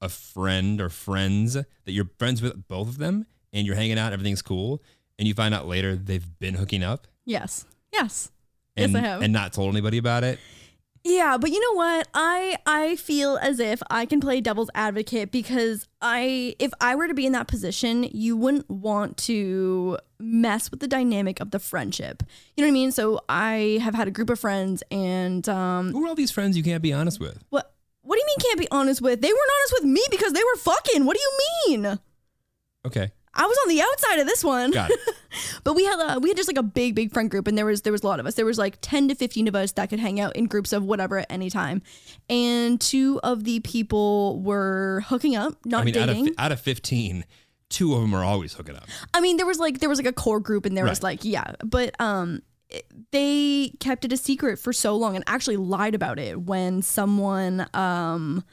a 0.00 0.08
friend 0.08 0.80
or 0.80 0.88
friends 0.88 1.54
that 1.54 1.66
you're 1.86 2.10
friends 2.18 2.42
with 2.42 2.66
both 2.68 2.88
of 2.88 2.98
them 2.98 3.26
and 3.52 3.66
you're 3.66 3.76
hanging 3.76 3.98
out 3.98 4.12
everything's 4.12 4.42
cool 4.42 4.82
and 5.18 5.26
you 5.26 5.34
find 5.34 5.54
out 5.54 5.66
later 5.66 5.96
they've 5.96 6.38
been 6.38 6.54
hooking 6.54 6.82
up? 6.82 7.06
Yes, 7.24 7.64
yes, 7.98 8.30
and, 8.76 8.92
yes, 8.92 9.02
I 9.02 9.06
have. 9.06 9.22
and 9.22 9.32
not 9.32 9.52
told 9.52 9.72
anybody 9.74 9.98
about 9.98 10.24
it 10.24 10.38
Yeah, 11.04 11.38
but 11.38 11.50
you 11.50 11.60
know 11.60 11.76
what? 11.76 12.08
I 12.14 12.56
I 12.66 12.96
feel 12.96 13.36
as 13.36 13.60
if 13.60 13.80
I 13.90 14.06
can 14.06 14.20
play 14.20 14.40
devil's 14.40 14.70
advocate 14.74 15.30
because 15.30 15.86
I 16.02 16.56
if 16.58 16.72
I 16.80 16.96
were 16.96 17.06
to 17.06 17.14
be 17.14 17.26
in 17.26 17.32
that 17.32 17.46
position, 17.46 18.02
you 18.12 18.36
wouldn't 18.36 18.68
want 18.68 19.16
to 19.28 19.98
mess 20.18 20.68
with 20.70 20.80
the 20.80 20.88
dynamic 20.88 21.38
of 21.38 21.52
the 21.52 21.60
friendship. 21.60 22.24
You 22.56 22.62
know 22.62 22.66
what 22.66 22.72
I 22.72 22.80
mean? 22.80 22.90
So 22.90 23.20
I 23.28 23.78
have 23.82 23.94
had 23.94 24.08
a 24.08 24.10
group 24.10 24.30
of 24.30 24.40
friends 24.40 24.82
and 24.90 25.48
um 25.48 25.92
who 25.92 26.04
are 26.04 26.08
all 26.08 26.16
these 26.16 26.32
friends 26.32 26.56
you 26.56 26.64
can't 26.64 26.82
be 26.82 26.92
honest 26.92 27.20
with 27.20 27.38
what 27.50 27.72
what 28.02 28.16
do 28.16 28.20
you 28.20 28.26
mean 28.26 28.38
can't 28.40 28.58
be 28.58 28.68
honest 28.72 29.00
with? 29.00 29.20
They 29.20 29.28
weren't 29.28 29.52
honest 29.60 29.74
with 29.78 29.84
me 29.96 30.02
because 30.10 30.32
they 30.32 30.42
were 30.42 30.56
fucking. 30.56 31.04
What 31.06 31.16
do 31.16 31.22
you 31.22 31.32
mean? 31.68 31.98
okay 32.84 33.10
I 33.36 33.46
was 33.46 33.56
on 33.64 33.68
the 33.68 33.82
outside 33.82 34.18
of 34.20 34.26
this 34.26 34.42
one. 34.42 34.70
got 34.70 34.90
it 34.90 35.00
But 35.64 35.74
we 35.74 35.84
had 35.84 36.00
a, 36.00 36.18
we 36.18 36.30
had 36.30 36.36
just 36.36 36.48
like 36.48 36.56
a 36.56 36.62
big 36.62 36.94
big 36.94 37.12
friend 37.12 37.30
group, 37.30 37.46
and 37.46 37.56
there 37.58 37.66
was 37.66 37.82
there 37.82 37.92
was 37.92 38.02
a 38.02 38.06
lot 38.06 38.20
of 38.20 38.26
us. 38.26 38.34
There 38.34 38.46
was 38.46 38.58
like 38.58 38.78
ten 38.80 39.08
to 39.08 39.14
fifteen 39.14 39.46
of 39.48 39.54
us 39.54 39.72
that 39.72 39.90
could 39.90 39.98
hang 40.00 40.18
out 40.18 40.34
in 40.34 40.46
groups 40.46 40.72
of 40.72 40.84
whatever 40.84 41.18
at 41.18 41.26
any 41.28 41.50
time. 41.50 41.82
And 42.30 42.80
two 42.80 43.20
of 43.22 43.44
the 43.44 43.60
people 43.60 44.40
were 44.40 45.02
hooking 45.06 45.36
up, 45.36 45.54
not 45.66 45.82
i 45.82 45.84
mean 45.84 45.96
out 45.98 46.08
of, 46.08 46.16
dating. 46.16 46.34
out 46.38 46.52
of 46.52 46.60
15 46.60 47.24
two 47.68 47.94
of 47.94 48.00
them 48.00 48.14
are 48.14 48.24
always 48.24 48.54
hooking 48.54 48.76
up 48.76 48.88
I 49.12 49.20
mean, 49.20 49.36
there 49.36 49.46
was 49.46 49.58
like 49.58 49.80
there 49.80 49.88
was 49.88 49.98
like 49.98 50.06
a 50.06 50.12
core 50.12 50.40
group, 50.40 50.64
and 50.64 50.76
there 50.76 50.84
was 50.84 51.02
like 51.02 51.24
yeah, 51.24 51.52
but 51.64 52.00
um, 52.00 52.42
they 53.10 53.72
kept 53.80 54.04
it 54.04 54.12
a 54.12 54.16
secret 54.16 54.58
for 54.58 54.72
so 54.72 54.96
long, 54.96 55.16
and 55.16 55.24
actually 55.26 55.56
lied 55.58 55.94
about 55.94 56.18
it 56.18 56.40
when 56.40 56.80
someone 56.80 57.66
um 57.74 58.44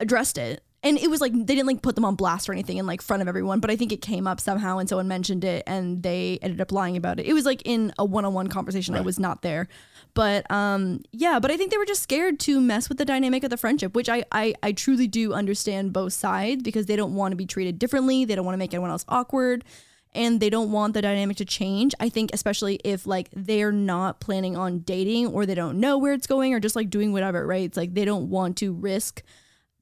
addressed 0.00 0.38
it. 0.38 0.63
And 0.84 0.98
it 0.98 1.08
was 1.10 1.20
like 1.20 1.32
they 1.32 1.54
didn't 1.56 1.66
like 1.66 1.82
put 1.82 1.96
them 1.96 2.04
on 2.04 2.14
blast 2.14 2.48
or 2.48 2.52
anything 2.52 2.76
in 2.76 2.86
like 2.86 3.02
front 3.02 3.22
of 3.22 3.28
everyone, 3.28 3.58
but 3.58 3.70
I 3.70 3.76
think 3.76 3.90
it 3.90 4.02
came 4.02 4.26
up 4.26 4.38
somehow 4.38 4.78
and 4.78 4.88
someone 4.88 5.08
mentioned 5.08 5.42
it 5.42 5.64
and 5.66 6.02
they 6.02 6.38
ended 6.42 6.60
up 6.60 6.70
lying 6.70 6.96
about 6.96 7.18
it. 7.18 7.26
It 7.26 7.32
was 7.32 7.46
like 7.46 7.62
in 7.64 7.92
a 7.98 8.04
one-on-one 8.04 8.48
conversation. 8.48 8.94
I 8.94 9.00
was 9.00 9.18
not 9.18 9.42
there. 9.42 9.66
But 10.12 10.48
um 10.50 11.00
yeah, 11.10 11.40
but 11.40 11.50
I 11.50 11.56
think 11.56 11.70
they 11.72 11.78
were 11.78 11.86
just 11.86 12.02
scared 12.02 12.38
to 12.40 12.60
mess 12.60 12.88
with 12.88 12.98
the 12.98 13.04
dynamic 13.06 13.42
of 13.44 13.50
the 13.50 13.56
friendship, 13.56 13.94
which 13.96 14.08
I 14.10 14.24
I, 14.30 14.54
I 14.62 14.72
truly 14.72 15.08
do 15.08 15.32
understand 15.32 15.92
both 15.94 16.12
sides 16.12 16.62
because 16.62 16.86
they 16.86 16.96
don't 16.96 17.14
want 17.14 17.32
to 17.32 17.36
be 17.36 17.46
treated 17.46 17.78
differently. 17.78 18.24
They 18.26 18.34
don't 18.36 18.44
want 18.44 18.54
to 18.54 18.58
make 18.58 18.74
anyone 18.74 18.90
else 18.90 19.06
awkward. 19.08 19.64
and 20.14 20.38
they 20.40 20.50
don't 20.50 20.70
want 20.70 20.94
the 20.94 21.02
dynamic 21.02 21.36
to 21.38 21.44
change. 21.44 21.94
I 21.98 22.08
think 22.08 22.30
especially 22.32 22.80
if 22.84 23.06
like 23.06 23.28
they're 23.34 23.72
not 23.72 24.20
planning 24.20 24.56
on 24.56 24.80
dating 24.80 25.26
or 25.28 25.44
they 25.46 25.54
don't 25.56 25.80
know 25.80 25.98
where 25.98 26.12
it's 26.12 26.26
going 26.26 26.54
or 26.54 26.60
just 26.60 26.76
like 26.76 26.88
doing 26.90 27.12
whatever, 27.12 27.46
right? 27.46 27.64
It's 27.64 27.76
like 27.76 27.94
they 27.94 28.04
don't 28.04 28.30
want 28.30 28.56
to 28.58 28.72
risk 28.72 29.22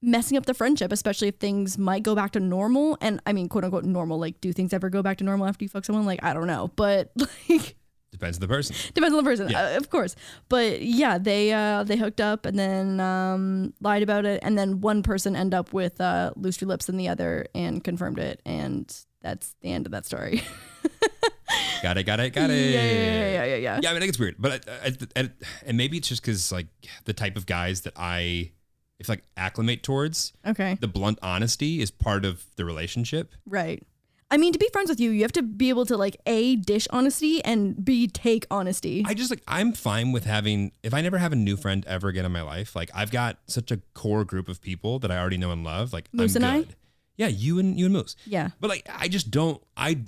messing 0.03 0.37
up 0.37 0.47
the 0.47 0.55
friendship, 0.55 0.91
especially 0.93 1.29
if 1.29 1.37
things 1.37 1.79
might 1.79 2.03
go 2.03 2.15
back 2.15 2.33
to 2.33 2.41
normal. 2.41 2.99
And 3.01 3.21
I 3.25 3.33
mean, 3.33 3.49
quote 3.49 3.65
unquote 3.65 3.85
normal. 3.85 4.19
Like, 4.19 4.41
do 4.41 4.53
things 4.53 4.73
ever 4.73 4.91
go 4.91 5.03
back 5.03 5.19
to 5.19 5.25
normal 5.25 5.47
after 5.47 5.65
you 5.65 5.69
fuck 5.69 5.85
someone? 5.85 6.05
Like, 6.07 6.23
I 6.23 6.35
don't 6.35 6.47
know, 6.47 6.71
but 6.77 7.13
like 7.49 7.77
Depends 8.11 8.37
on 8.37 8.41
the 8.43 8.49
person. 8.49 8.77
depends 8.93 9.15
on 9.17 9.25
the 9.25 9.29
person, 9.31 9.49
Yeah. 9.49 9.73
uh, 9.73 9.77
of 9.79 9.89
course. 9.89 10.15
But 10.51 10.83
yeah, 10.83 11.17
they 11.17 11.51
uh, 11.53 11.83
they 11.85 11.97
hooked 11.97 12.21
up 12.21 12.45
and 12.45 12.59
then 12.59 13.01
um, 13.01 13.73
lied 13.81 14.03
about 14.03 14.27
it, 14.27 14.41
and 14.43 14.59
then 14.59 14.81
one 14.83 15.03
person 15.03 15.35
ended 15.35 15.55
up 15.59 15.73
with 15.73 15.99
uh, 15.99 16.33
looser 16.37 16.67
lips 16.67 16.87
than 16.87 16.99
the 16.99 17.09
other 17.09 17.47
and 17.55 17.83
confirmed 17.83 18.19
it, 18.19 18.43
and 18.45 18.95
that's 19.23 19.55
the 19.63 19.73
end 19.73 19.87
of 19.87 19.93
that 19.93 20.05
story. 20.05 20.43
Got 21.83 21.99
it. 21.99 22.05
Got 22.05 22.21
it. 22.21 22.31
Got 22.31 22.51
it. 22.51 22.71
yeah, 22.71 22.83
yeah, 22.83 22.93
yeah, 22.93 23.31
yeah, 23.31 23.45
yeah, 23.45 23.57
yeah. 23.57 23.73
I 23.73 23.77
mean, 23.93 23.97
I 23.97 23.99
think 24.01 24.09
it's 24.11 24.19
weird, 24.19 24.37
but 24.39 24.69
I, 24.69 24.87
I, 24.89 24.93
and, 25.17 25.31
and 25.67 25.77
maybe 25.77 25.97
it's 25.97 26.09
just 26.09 26.23
because 26.23 26.53
like 26.53 26.67
the 27.05 27.13
type 27.13 27.37
of 27.37 27.45
guys 27.47 27.81
that 27.83 27.95
I, 27.97 28.53
if 29.03 29.09
like 29.09 29.23
acclimate 29.37 29.83
towards, 29.83 30.33
Okay, 30.47 30.79
the 30.81 30.89
blunt 30.89 31.19
honesty 31.23 31.81
is 31.83 31.91
part 31.91 32.25
of 32.25 32.45
the 32.57 32.65
relationship. 32.65 33.35
right. 33.47 33.83
I 34.31 34.39
mean, 34.39 34.55
to 34.55 34.59
be 34.59 34.67
friends 34.73 34.89
with 34.89 34.99
you, 34.99 35.11
you 35.11 35.21
have 35.21 35.33
to 35.33 35.43
be 35.43 35.69
able 35.69 35.85
to 35.85 35.97
like 35.99 36.17
a 36.25 36.57
dish 36.57 36.89
honesty 36.89 37.45
and 37.45 37.85
b 37.85 38.09
take 38.09 38.47
honesty. 38.51 39.05
I 39.07 39.13
just 39.13 39.29
like 39.29 39.43
I'm 39.47 39.75
fine 39.75 40.11
with 40.11 40.25
having 40.25 40.73
if 40.83 40.95
I 40.95 41.03
never 41.03 41.19
have 41.19 41.33
a 41.33 41.37
new 41.37 41.55
friend 41.59 41.85
ever 41.87 42.09
again 42.09 42.25
in 42.25 42.33
my 42.33 42.41
life. 42.41 42.75
Like 42.75 42.91
I've 42.95 43.11
got 43.11 43.37
such 43.47 43.71
a 43.71 43.83
core 43.93 44.25
group 44.25 44.49
of 44.49 44.63
people 44.63 44.99
that 45.01 45.11
I 45.11 45.19
already 45.19 45.37
know 45.37 45.51
and 45.51 45.63
love. 45.65 45.93
Like 45.93 46.09
Moose 46.15 46.35
I'm 46.35 46.45
and 46.45 46.51
I? 46.51 46.67
Yeah, 47.19 47.27
you 47.29 47.59
and 47.59 47.79
you 47.79 47.85
and 47.85 47.93
Moose. 47.93 48.17
yeah, 48.25 48.49
But 48.59 48.71
like 48.71 48.89
I 48.91 49.09
just 49.09 49.31
don't 49.31 49.63
I 49.77 49.99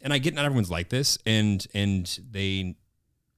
and 0.00 0.14
I 0.14 0.18
get 0.18 0.32
not 0.32 0.46
everyone's 0.46 0.70
like 0.70 0.88
this 0.88 1.18
and 1.26 1.66
and 1.74 2.06
they 2.30 2.76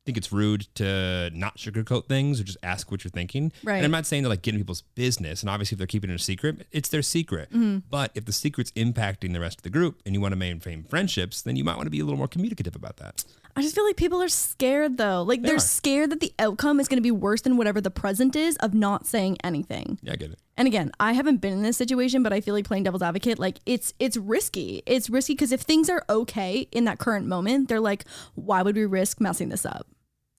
think 0.07 0.17
it's 0.17 0.33
rude 0.33 0.69
to 0.77 1.31
not 1.35 1.59
sugarcoat 1.59 2.07
things 2.07 2.41
or 2.41 2.45
just 2.45 2.57
ask 2.63 2.91
what 2.91 3.05
you're 3.05 3.11
thinking. 3.11 3.53
Right. 3.63 3.77
And 3.77 3.85
I'm 3.85 3.91
not 3.91 4.07
saying 4.07 4.23
to 4.23 4.29
like 4.29 4.41
get 4.43 4.55
in 4.55 4.61
people's 4.61 4.83
business 4.95 5.43
and 5.43 5.51
obviously 5.51 5.75
if 5.75 5.79
they're 5.79 5.87
keeping 5.87 6.09
it 6.11 6.15
a 6.15 6.19
secret, 6.19 6.67
it's 6.73 6.89
their 6.89 7.03
secret. 7.03 7.51
Mm-hmm. 7.51 7.79
But 7.91 8.13
if 8.15 8.25
the 8.25 8.33
secret's 8.33 8.71
impacting 8.73 9.33
the 9.35 9.41
rest 9.41 9.59
of 9.59 9.63
the 9.65 9.71
group 9.71 10.01
and 10.07 10.15
you 10.15 10.21
want 10.21 10.33
to 10.33 10.37
maintain 10.37 10.85
friendships, 10.85 11.43
then 11.43 11.57
you 11.57 11.65
might 11.65 11.77
want 11.77 11.87
to 11.87 11.91
be 11.91 12.01
a 12.01 12.05
little 12.05 12.19
more 12.19 12.29
communicative 12.29 12.75
about 12.77 12.97
that. 12.99 13.25
I 13.59 13.63
just 13.63 13.75
feel 13.75 13.87
like 13.87 13.97
people 13.97 14.23
are 14.23 14.29
scared 14.29 14.97
though. 14.99 15.23
Like 15.23 15.43
They 15.43 15.49
they're 15.49 15.57
are. 15.57 15.61
scared 15.61 16.11
that 16.11 16.21
the 16.21 16.33
outcome 16.39 16.79
is 16.79 16.89
going 16.89 16.99
to 16.99 17.03
be 17.03 17.11
worse 17.11 17.41
than 17.41 17.57
whatever 17.57 17.81
the 17.81 17.91
present 17.91 18.37
is 18.37 18.57
of 18.59 18.75
not 18.75 19.07
saying 19.07 19.39
anything. 19.43 19.99
Yeah, 20.03 20.13
I 20.13 20.17
get 20.17 20.31
it. 20.31 20.39
And 20.59 20.67
again, 20.69 20.91
I 21.01 21.13
haven't 21.13 21.39
been 21.43 21.53
in 21.53 21.63
this 21.63 21.77
situation, 21.77 22.23
but 22.23 22.33
I 22.33 22.41
feel 22.41 22.55
like 22.55 22.65
playing 22.67 22.85
devil's 22.85 23.03
advocate, 23.03 23.39
like 23.39 23.59
it's 23.67 23.93
it's 23.99 24.17
risky. 24.17 24.83
It's 24.87 25.11
risky 25.11 25.35
because 25.35 25.53
if 25.53 25.63
things 25.63 25.91
are 25.91 26.03
okay 26.09 26.69
in 26.73 26.85
that 26.85 26.99
current 26.99 27.27
moment, 27.27 27.69
they're 27.69 27.81
like, 27.81 28.05
why 28.37 28.63
would 28.63 28.77
we 28.77 28.87
risk 28.87 29.21
messing 29.21 29.49
this 29.51 29.67
up? 29.67 29.87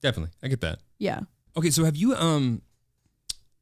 Definitely. 0.02 0.32
I 0.44 0.48
get 0.48 0.62
that. 0.62 0.80
Yeah. 1.00 1.22
Okay, 1.56 1.70
so 1.72 1.84
have 1.86 1.96
you 1.96 2.14
um 2.16 2.62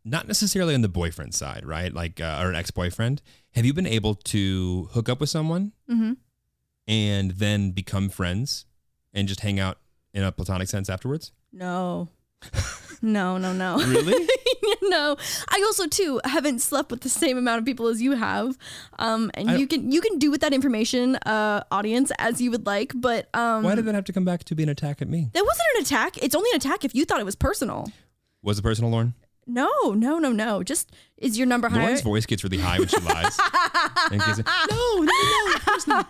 not 0.03 0.27
necessarily 0.27 0.75
on 0.75 0.81
the 0.81 0.89
boyfriend 0.89 1.33
side, 1.33 1.65
right? 1.65 1.91
Like 1.93 2.19
uh, 2.21 2.39
or 2.43 2.49
an 2.49 2.55
ex-boyfriend, 2.55 3.21
have 3.55 3.65
you 3.65 3.73
been 3.73 3.88
able 3.88 4.13
to 4.15 4.89
hook 4.91 5.09
up 5.09 5.19
with 5.19 5.29
someone 5.29 5.71
Mm-hmm. 5.89 6.13
and 6.88 7.31
then 7.31 7.71
become 7.71 8.09
friends 8.09 8.65
and 9.13 9.27
just 9.27 9.39
hang 9.39 9.59
out 9.59 9.77
in 10.13 10.23
a 10.23 10.31
platonic 10.31 10.67
sense 10.67 10.89
afterwards? 10.89 11.31
No. 11.51 12.09
No, 13.01 13.37
no, 13.37 13.53
no. 13.53 13.77
Really? 13.77 14.27
no. 14.83 15.15
I 15.49 15.61
also 15.65 15.87
too 15.87 16.19
haven't 16.25 16.59
slept 16.59 16.91
with 16.91 17.01
the 17.01 17.09
same 17.09 17.37
amount 17.37 17.59
of 17.59 17.65
people 17.65 17.87
as 17.87 18.01
you 18.01 18.13
have. 18.13 18.57
Um 18.99 19.31
and 19.33 19.51
I- 19.51 19.55
you 19.57 19.67
can 19.67 19.91
you 19.91 20.01
can 20.01 20.17
do 20.19 20.31
with 20.31 20.41
that 20.41 20.53
information, 20.53 21.15
uh, 21.17 21.63
audience, 21.71 22.11
as 22.19 22.41
you 22.41 22.51
would 22.51 22.65
like, 22.65 22.93
but 22.95 23.29
um 23.35 23.63
Why 23.63 23.75
did 23.75 23.85
that 23.85 23.95
have 23.95 24.05
to 24.05 24.13
come 24.13 24.25
back 24.25 24.43
to 24.45 24.55
be 24.55 24.63
an 24.63 24.69
attack 24.69 25.01
at 25.01 25.09
me? 25.09 25.29
that 25.33 25.45
wasn't 25.45 25.67
an 25.75 25.81
attack. 25.83 26.17
It's 26.23 26.35
only 26.35 26.49
an 26.51 26.57
attack 26.57 26.83
if 26.85 26.95
you 26.95 27.05
thought 27.05 27.19
it 27.19 27.25
was 27.25 27.35
personal. 27.35 27.91
Was 28.41 28.59
it 28.59 28.61
personal, 28.63 28.91
Lauren? 28.91 29.13
No, 29.47 29.69
no, 29.95 30.17
no, 30.17 30.31
no. 30.31 30.63
Just 30.63 30.91
is 31.17 31.37
your 31.37 31.45
number 31.45 31.69
higher? 31.69 31.81
Lauren's 31.83 32.01
voice 32.01 32.25
gets 32.25 32.43
really 32.43 32.57
high 32.57 32.79
when 32.79 32.87
she 32.87 32.99
lies. 33.01 33.35
Says, 34.09 34.37
no, 34.39 34.95
no, 34.97 35.03
no, 35.05 35.53
of 35.55 35.65
course 35.65 35.87
not. 35.87 36.07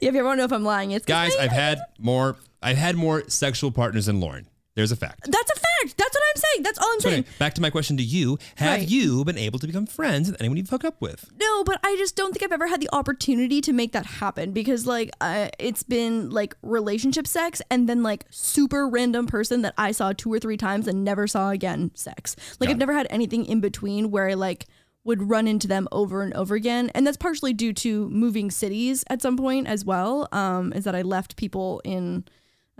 Yeah, 0.00 0.08
if 0.08 0.14
you 0.14 0.18
ever 0.18 0.24
want 0.24 0.38
to 0.38 0.40
know 0.40 0.44
if 0.44 0.52
I'm 0.52 0.64
lying, 0.64 0.90
it's 0.90 1.06
Guys, 1.06 1.36
I've 1.36 1.52
had 1.52 1.78
more 1.98 2.36
I've 2.62 2.76
had 2.76 2.96
more 2.96 3.22
sexual 3.28 3.70
partners 3.70 4.06
than 4.06 4.18
Lauren. 4.20 4.48
There's 4.76 4.92
a 4.92 4.96
fact. 4.96 5.24
That's 5.24 5.50
a 5.50 5.54
fact. 5.54 5.98
That's 5.98 6.14
what 6.14 6.22
I'm 6.34 6.40
saying. 6.40 6.62
That's 6.62 6.78
all 6.78 6.88
I'm 6.92 7.00
So 7.00 7.08
saying. 7.08 7.14
anyway, 7.24 7.28
back 7.40 7.54
to 7.54 7.60
my 7.60 7.70
question 7.70 7.96
to 7.96 8.02
you. 8.04 8.38
Have 8.56 8.78
Right. 8.80 8.88
you 8.88 9.24
been 9.24 9.36
able 9.36 9.58
to 9.58 9.66
become 9.66 9.84
friends 9.84 10.30
with 10.30 10.40
anyone 10.40 10.58
you've 10.58 10.70
hooked 10.70 10.84
up 10.84 11.00
with? 11.00 11.28
No, 11.40 11.64
but 11.64 11.80
I 11.82 11.96
just 11.96 12.14
don't 12.14 12.32
think 12.32 12.44
I've 12.44 12.52
ever 12.52 12.68
had 12.68 12.80
the 12.80 12.88
opportunity 12.92 13.60
to 13.62 13.72
make 13.72 13.92
that 13.92 14.06
happen 14.06 14.52
because, 14.52 14.86
like, 14.86 15.10
uh, 15.20 15.48
it's 15.58 15.82
been 15.82 16.30
like 16.30 16.54
relationship 16.62 17.26
sex 17.26 17.60
and 17.70 17.88
then 17.88 18.02
like 18.04 18.26
super 18.30 18.88
random 18.88 19.26
person 19.26 19.62
that 19.62 19.74
I 19.76 19.90
saw 19.90 20.12
two 20.12 20.32
or 20.32 20.38
three 20.38 20.56
times 20.56 20.86
and 20.86 21.02
never 21.04 21.26
saw 21.26 21.50
again 21.50 21.90
sex. 21.94 22.36
Like, 22.60 22.68
Got 22.68 22.70
I've 22.70 22.76
it. 22.76 22.78
never 22.78 22.92
had 22.92 23.06
anything 23.10 23.44
in 23.46 23.60
between 23.60 24.10
where 24.12 24.28
I 24.28 24.34
like 24.34 24.66
would 25.02 25.28
run 25.30 25.48
into 25.48 25.66
them 25.66 25.88
over 25.90 26.22
and 26.22 26.32
over 26.34 26.54
again. 26.54 26.90
And 26.94 27.06
that's 27.06 27.16
partially 27.16 27.52
due 27.54 27.72
to 27.72 28.08
moving 28.10 28.50
cities 28.50 29.02
at 29.08 29.20
some 29.22 29.36
point 29.36 29.66
as 29.66 29.84
well. 29.84 30.28
Um, 30.30 30.72
is 30.74 30.84
that 30.84 30.94
I 30.94 31.02
left 31.02 31.36
people 31.36 31.80
in 31.84 32.24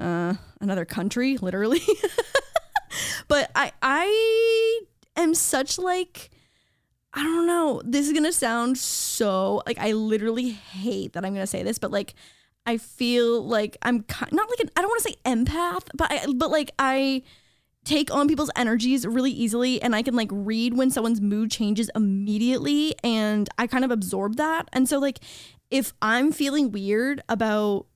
uh, 0.01 0.35
another 0.61 0.85
country, 0.85 1.37
literally. 1.39 1.83
but 3.29 3.51
I 3.55 3.73
I 3.83 4.81
am 5.17 5.35
such 5.35 5.79
like 5.79 6.31
I 7.13 7.23
don't 7.23 7.47
know. 7.47 7.83
This 7.85 8.07
is 8.07 8.13
gonna 8.13 8.33
sound 8.33 8.79
so 8.79 9.63
like 9.67 9.79
I 9.79 9.93
literally 9.93 10.51
hate 10.51 11.13
that 11.13 11.25
I'm 11.25 11.33
gonna 11.33 11.47
say 11.47 11.63
this, 11.63 11.79
but 11.79 11.91
like 11.91 12.15
I 12.67 12.77
feel 12.77 13.45
like 13.47 13.77
I'm 13.83 14.03
ki- 14.03 14.27
not 14.33 14.49
like 14.49 14.61
an 14.61 14.71
I 14.77 14.81
don't 14.81 14.91
want 14.91 15.03
to 15.03 15.09
say 15.11 15.17
empath, 15.25 15.89
but 15.95 16.11
I 16.11 16.27
but 16.35 16.51
like 16.51 16.71
I 16.79 17.23
take 17.85 18.13
on 18.15 18.29
people's 18.29 18.51
energies 18.57 19.07
really 19.07 19.31
easily 19.33 19.81
and 19.81 19.97
I 19.97 20.03
can 20.03 20.15
like 20.15 20.29
read 20.31 20.75
when 20.75 20.91
someone's 20.91 21.21
mood 21.21 21.51
changes 21.51 21.91
immediately 21.95 22.95
and 23.03 23.49
I 23.59 23.67
kind 23.67 23.85
of 23.85 23.91
absorb 23.91 24.37
that. 24.37 24.69
And 24.73 24.89
so 24.89 24.99
like 24.99 25.19
if 25.71 25.95
I'm 26.03 26.31
feeling 26.33 26.71
weird 26.73 27.23
about 27.29 27.87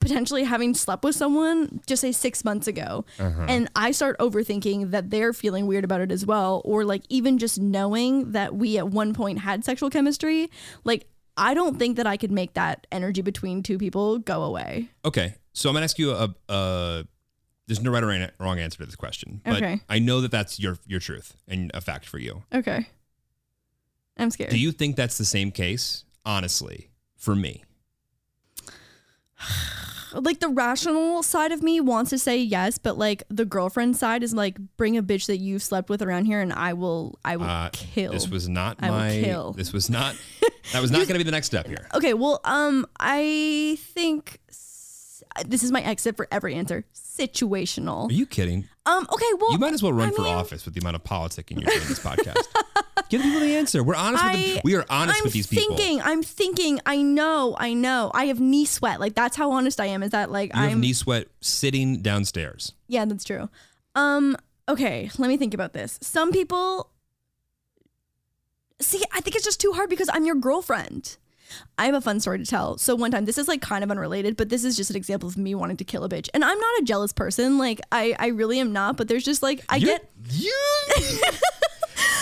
potentially 0.00 0.44
having 0.44 0.74
slept 0.74 1.04
with 1.04 1.14
someone 1.14 1.80
just 1.86 2.00
say 2.00 2.12
6 2.12 2.44
months 2.44 2.66
ago 2.66 3.04
uh-huh. 3.18 3.46
and 3.48 3.68
I 3.76 3.90
start 3.90 4.18
overthinking 4.18 4.90
that 4.90 5.10
they're 5.10 5.32
feeling 5.32 5.66
weird 5.66 5.84
about 5.84 6.00
it 6.00 6.10
as 6.10 6.24
well 6.24 6.62
or 6.64 6.84
like 6.84 7.02
even 7.08 7.38
just 7.38 7.60
knowing 7.60 8.32
that 8.32 8.54
we 8.54 8.78
at 8.78 8.88
one 8.88 9.14
point 9.14 9.40
had 9.40 9.64
sexual 9.64 9.90
chemistry 9.90 10.50
like 10.84 11.06
I 11.36 11.54
don't 11.54 11.78
think 11.78 11.96
that 11.96 12.06
I 12.06 12.16
could 12.16 12.30
make 12.30 12.54
that 12.54 12.86
energy 12.92 13.22
between 13.22 13.62
two 13.62 13.78
people 13.78 14.18
go 14.18 14.42
away. 14.42 14.88
Okay, 15.04 15.34
so 15.52 15.68
I'm 15.68 15.74
gonna 15.74 15.84
ask 15.84 15.98
you 15.98 16.12
a, 16.12 16.34
a 16.48 17.04
there's 17.66 17.80
no 17.80 17.90
right 17.90 18.02
or 18.02 18.30
wrong 18.38 18.58
answer 18.58 18.78
to 18.78 18.86
this 18.86 18.96
question, 18.96 19.40
but 19.44 19.56
Okay. 19.56 19.80
I 19.88 19.98
know 19.98 20.20
that 20.20 20.30
that's 20.30 20.60
your 20.60 20.78
your 20.86 21.00
truth 21.00 21.36
and 21.48 21.70
a 21.74 21.80
fact 21.80 22.06
for 22.06 22.18
you. 22.18 22.44
Okay. 22.54 22.86
I'm 24.16 24.30
scared. 24.30 24.50
Do 24.50 24.58
you 24.58 24.70
think 24.70 24.96
that's 24.96 25.18
the 25.18 25.24
same 25.24 25.50
case? 25.50 26.04
Honestly, 26.24 26.90
for 27.16 27.34
me, 27.34 27.64
like 30.12 30.40
the 30.40 30.48
rational 30.48 31.22
side 31.22 31.52
of 31.52 31.62
me 31.62 31.80
wants 31.80 32.10
to 32.10 32.18
say 32.18 32.36
yes, 32.38 32.78
but 32.78 32.96
like 32.96 33.24
the 33.28 33.44
girlfriend 33.44 33.96
side 33.96 34.22
is 34.22 34.32
like 34.32 34.56
bring 34.76 34.96
a 34.96 35.02
bitch 35.02 35.26
that 35.26 35.38
you've 35.38 35.62
slept 35.62 35.88
with 35.88 36.02
around 36.02 36.26
here 36.26 36.40
and 36.40 36.52
I 36.52 36.72
will 36.72 37.18
I 37.24 37.36
will 37.36 37.46
uh, 37.46 37.70
kill. 37.72 38.12
this 38.12 38.28
was 38.28 38.48
not 38.48 38.76
I 38.80 38.88
my. 38.90 39.10
kill. 39.22 39.52
This 39.52 39.72
was 39.72 39.90
not. 39.90 40.16
That 40.72 40.80
was 40.80 40.90
not 40.90 41.00
going 41.00 41.08
to 41.08 41.18
be 41.18 41.24
the 41.24 41.30
next 41.30 41.46
step 41.48 41.66
here. 41.66 41.86
Okay, 41.94 42.14
well, 42.14 42.40
um 42.44 42.86
I 42.98 43.76
think 43.80 44.40
this 45.46 45.62
is 45.62 45.72
my 45.72 45.80
exit 45.82 46.16
for 46.16 46.28
every 46.30 46.54
answer. 46.54 46.84
Situational. 46.94 48.08
Are 48.10 48.12
you 48.12 48.26
kidding? 48.26 48.68
Um 48.86 49.06
okay, 49.12 49.26
well 49.40 49.52
You 49.52 49.58
might 49.58 49.72
as 49.72 49.82
well 49.82 49.92
run 49.92 50.08
I 50.08 50.12
for 50.12 50.22
mean- 50.22 50.34
office 50.34 50.64
with 50.64 50.74
the 50.74 50.80
amount 50.80 50.96
of 50.96 51.04
politicking 51.04 51.60
you're 51.60 51.70
doing 51.70 51.82
in 51.82 51.88
this 51.88 51.98
podcast. 52.00 52.42
Give 53.10 53.20
people 53.20 53.40
the 53.40 53.54
answer. 53.56 53.82
We're 53.84 53.94
honest 53.96 54.24
with 54.24 54.32
I, 54.34 54.52
them. 54.54 54.60
We 54.64 54.74
are 54.76 54.84
honest 54.88 55.18
I'm 55.18 55.24
with 55.24 55.32
these 55.34 55.46
people. 55.46 55.76
thinking, 55.76 56.00
I'm 56.02 56.22
thinking, 56.22 56.80
I 56.86 57.02
know, 57.02 57.54
I 57.58 57.74
know. 57.74 58.10
I 58.14 58.26
have 58.26 58.40
knee 58.40 58.64
sweat. 58.64 58.98
Like 59.00 59.14
that's 59.14 59.36
how 59.36 59.50
honest 59.52 59.78
I 59.80 59.86
am. 59.86 60.02
Is 60.02 60.10
that 60.10 60.30
like 60.30 60.54
You 60.54 60.60
have 60.62 60.78
knee 60.78 60.92
sweat 60.94 61.28
sitting 61.40 62.00
downstairs. 62.00 62.72
Yeah, 62.88 63.04
that's 63.04 63.24
true. 63.24 63.48
Um, 63.94 64.36
okay, 64.68 65.10
let 65.18 65.28
me 65.28 65.36
think 65.36 65.54
about 65.54 65.72
this. 65.72 65.98
Some 66.02 66.32
people 66.32 66.90
see, 68.80 69.02
I 69.12 69.20
think 69.20 69.36
it's 69.36 69.44
just 69.44 69.60
too 69.60 69.72
hard 69.72 69.90
because 69.90 70.08
I'm 70.12 70.24
your 70.24 70.36
girlfriend. 70.36 71.16
I 71.78 71.86
have 71.86 71.94
a 71.94 72.00
fun 72.00 72.20
story 72.20 72.38
to 72.38 72.44
tell. 72.46 72.78
So 72.78 72.94
one 72.94 73.10
time, 73.10 73.24
this 73.26 73.38
is 73.38 73.48
like 73.48 73.60
kind 73.62 73.84
of 73.84 73.90
unrelated, 73.90 74.36
but 74.36 74.48
this 74.48 74.64
is 74.64 74.76
just 74.76 74.90
an 74.90 74.96
example 74.96 75.28
of 75.28 75.36
me 75.36 75.54
wanting 75.54 75.76
to 75.78 75.84
kill 75.84 76.04
a 76.04 76.08
bitch. 76.08 76.28
And 76.34 76.44
I'm 76.44 76.58
not 76.58 76.80
a 76.80 76.84
jealous 76.84 77.12
person. 77.12 77.58
Like 77.58 77.80
I, 77.92 78.16
I 78.18 78.28
really 78.28 78.58
am 78.60 78.72
not. 78.72 78.96
But 78.96 79.08
there's 79.08 79.24
just 79.24 79.42
like 79.42 79.64
I 79.68 79.76
You- 79.76 79.86
get. 79.86 80.10
you. 80.30 80.52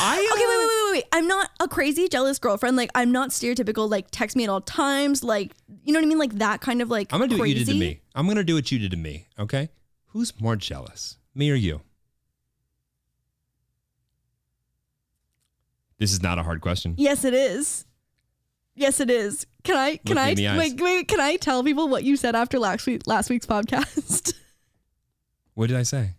I 0.04 0.16
uh, 0.18 0.34
Okay, 0.34 0.46
wait, 0.46 0.58
wait, 0.58 0.66
wait, 0.66 0.84
wait, 0.84 0.92
wait. 0.92 1.04
I'm 1.12 1.28
not 1.28 1.50
a 1.60 1.68
crazy 1.68 2.08
jealous 2.08 2.38
girlfriend. 2.40 2.76
Like 2.76 2.90
I'm 2.94 3.12
not 3.12 3.30
stereotypical. 3.30 3.88
Like 3.88 4.06
text 4.10 4.36
me 4.36 4.42
at 4.44 4.50
all 4.50 4.60
times. 4.60 5.22
Like 5.22 5.52
you 5.84 5.92
know 5.92 6.00
what 6.00 6.06
I 6.06 6.08
mean. 6.08 6.18
Like 6.18 6.32
that 6.34 6.60
kind 6.60 6.82
of 6.82 6.90
like. 6.90 7.12
I'm 7.12 7.20
gonna 7.20 7.28
do 7.32 7.38
what 7.38 7.48
you 7.48 7.54
did 7.54 7.66
to 7.68 7.74
me. 7.74 8.00
I'm 8.14 8.26
gonna 8.26 8.42
do 8.44 8.54
what 8.56 8.70
you 8.72 8.78
did 8.80 8.90
to 8.90 8.96
me. 8.96 9.28
Okay. 9.38 9.68
Who's 10.06 10.38
more 10.40 10.56
jealous, 10.56 11.16
me 11.34 11.50
or 11.50 11.54
you? 11.54 11.80
This 15.98 16.12
is 16.12 16.22
not 16.22 16.38
a 16.38 16.42
hard 16.42 16.60
question. 16.60 16.94
Yes, 16.98 17.24
it 17.24 17.32
is. 17.34 17.84
Yes, 18.74 19.00
it 19.00 19.10
is. 19.10 19.46
Can 19.64 19.76
I? 19.76 19.96
Can 19.98 20.16
I? 20.18 20.30
in 20.30 20.36
the 20.36 20.48
eyes. 20.48 20.58
Wait, 20.58 20.80
wait. 20.80 21.08
Can 21.08 21.20
I 21.20 21.36
tell 21.36 21.62
people 21.62 21.88
what 21.88 22.04
you 22.04 22.16
said 22.16 22.34
after 22.34 22.58
last 22.58 22.86
week 22.86 23.02
last 23.06 23.30
week's 23.30 23.46
podcast? 23.46 24.34
What 25.54 25.66
did 25.66 25.76
I 25.76 25.82
say? 25.82 26.14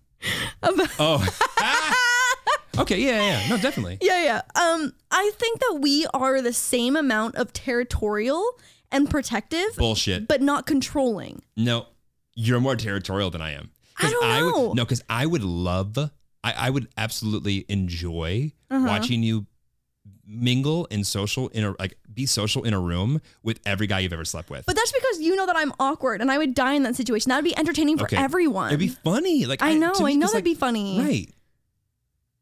About- 0.61 0.89
Oh. 0.99 1.27
okay. 2.81 2.99
Yeah. 2.99 3.19
Yeah. 3.21 3.49
No, 3.49 3.57
definitely. 3.57 3.97
yeah, 4.01 4.23
yeah. 4.23 4.41
Um, 4.61 4.93
I 5.09 5.31
think 5.39 5.59
that 5.59 5.79
we 5.81 6.05
are 6.13 6.39
the 6.41 6.53
same 6.53 6.95
amount 6.95 7.35
of 7.35 7.51
territorial 7.51 8.43
and 8.91 9.09
protective, 9.09 9.75
Bullshit. 9.75 10.27
but 10.27 10.39
not 10.41 10.67
controlling. 10.67 11.41
No, 11.57 11.87
you're 12.35 12.59
more 12.59 12.75
territorial 12.75 13.31
than 13.31 13.41
I 13.41 13.53
am. 13.53 13.71
I 13.99 14.09
don't 14.11 14.21
know. 14.29 14.67
Would, 14.69 14.77
no, 14.77 14.83
because 14.85 15.03
I 15.09 15.25
would 15.25 15.43
love, 15.43 15.97
I, 15.97 16.53
I 16.55 16.69
would 16.69 16.87
absolutely 16.95 17.65
enjoy 17.69 18.51
Uh-huh. 18.69 18.85
watching 18.87 19.23
you 19.23 19.47
mingle 20.25 20.87
and 20.89 21.05
social 21.05 21.49
in 21.49 21.63
a 21.65 21.75
like 21.79 21.97
be 22.13 22.25
social 22.25 22.63
in 22.63 22.73
a 22.73 22.79
room 22.79 23.21
with 23.43 23.59
every 23.65 23.87
guy 23.87 23.99
you've 23.99 24.13
ever 24.13 24.23
slept 24.25 24.49
with. 24.49 24.65
But 24.65 24.75
that's 24.75 24.91
because 24.91 25.19
you 25.19 25.35
know 25.35 25.45
that 25.45 25.57
I'm 25.57 25.73
awkward 25.79 26.21
and 26.21 26.31
I 26.31 26.37
would 26.37 26.53
die 26.53 26.73
in 26.73 26.83
that 26.83 26.95
situation. 26.95 27.29
That 27.29 27.37
would 27.37 27.45
be 27.45 27.57
entertaining 27.57 27.97
for 27.97 28.05
Okay. 28.05 28.17
everyone. 28.17 28.67
It'd 28.67 28.79
be 28.79 28.87
funny. 28.87 29.45
Like 29.45 29.61
I 29.61 29.73
know, 29.75 29.93
to 29.93 30.03
me, 30.05 30.11
I 30.11 30.15
know 30.15 30.27
that'd 30.27 30.35
like, 30.35 30.43
be 30.43 30.53
funny. 30.55 30.99
Right. 31.01 31.29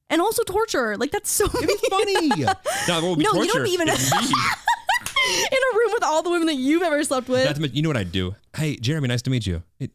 and 0.10 0.22
also 0.22 0.44
torture. 0.44 0.98
Like 0.98 1.12
that's 1.12 1.30
so 1.32 1.46
It'd 1.46 1.68
be 1.68 1.76
funny. 1.90 2.30
would 2.30 3.18
be 3.18 3.24
No, 3.24 3.34
you 3.42 3.48
don't 3.48 3.68
even- 3.68 3.88
me. 3.88 3.94
in 5.52 5.58
a 5.74 5.78
room 5.78 5.92
with 5.94 6.04
all 6.04 6.24
the 6.24 6.30
women 6.30 6.48
that 6.48 6.56
you've 6.56 6.82
ever 6.84 7.04
slept 7.04 7.30
with. 7.30 7.46
Not 7.46 7.56
to 7.56 7.62
mention- 7.62 7.76
you 7.76 7.82
know 7.84 7.90
what 7.90 7.98
I'd 7.98 8.12
do? 8.12 8.36
Hey, 8.56 8.76
Jeremy, 8.78 9.08
nice 9.08 9.22
to 9.24 9.30
meet 9.30 9.46
you. 9.48 9.64
It, 9.80 9.92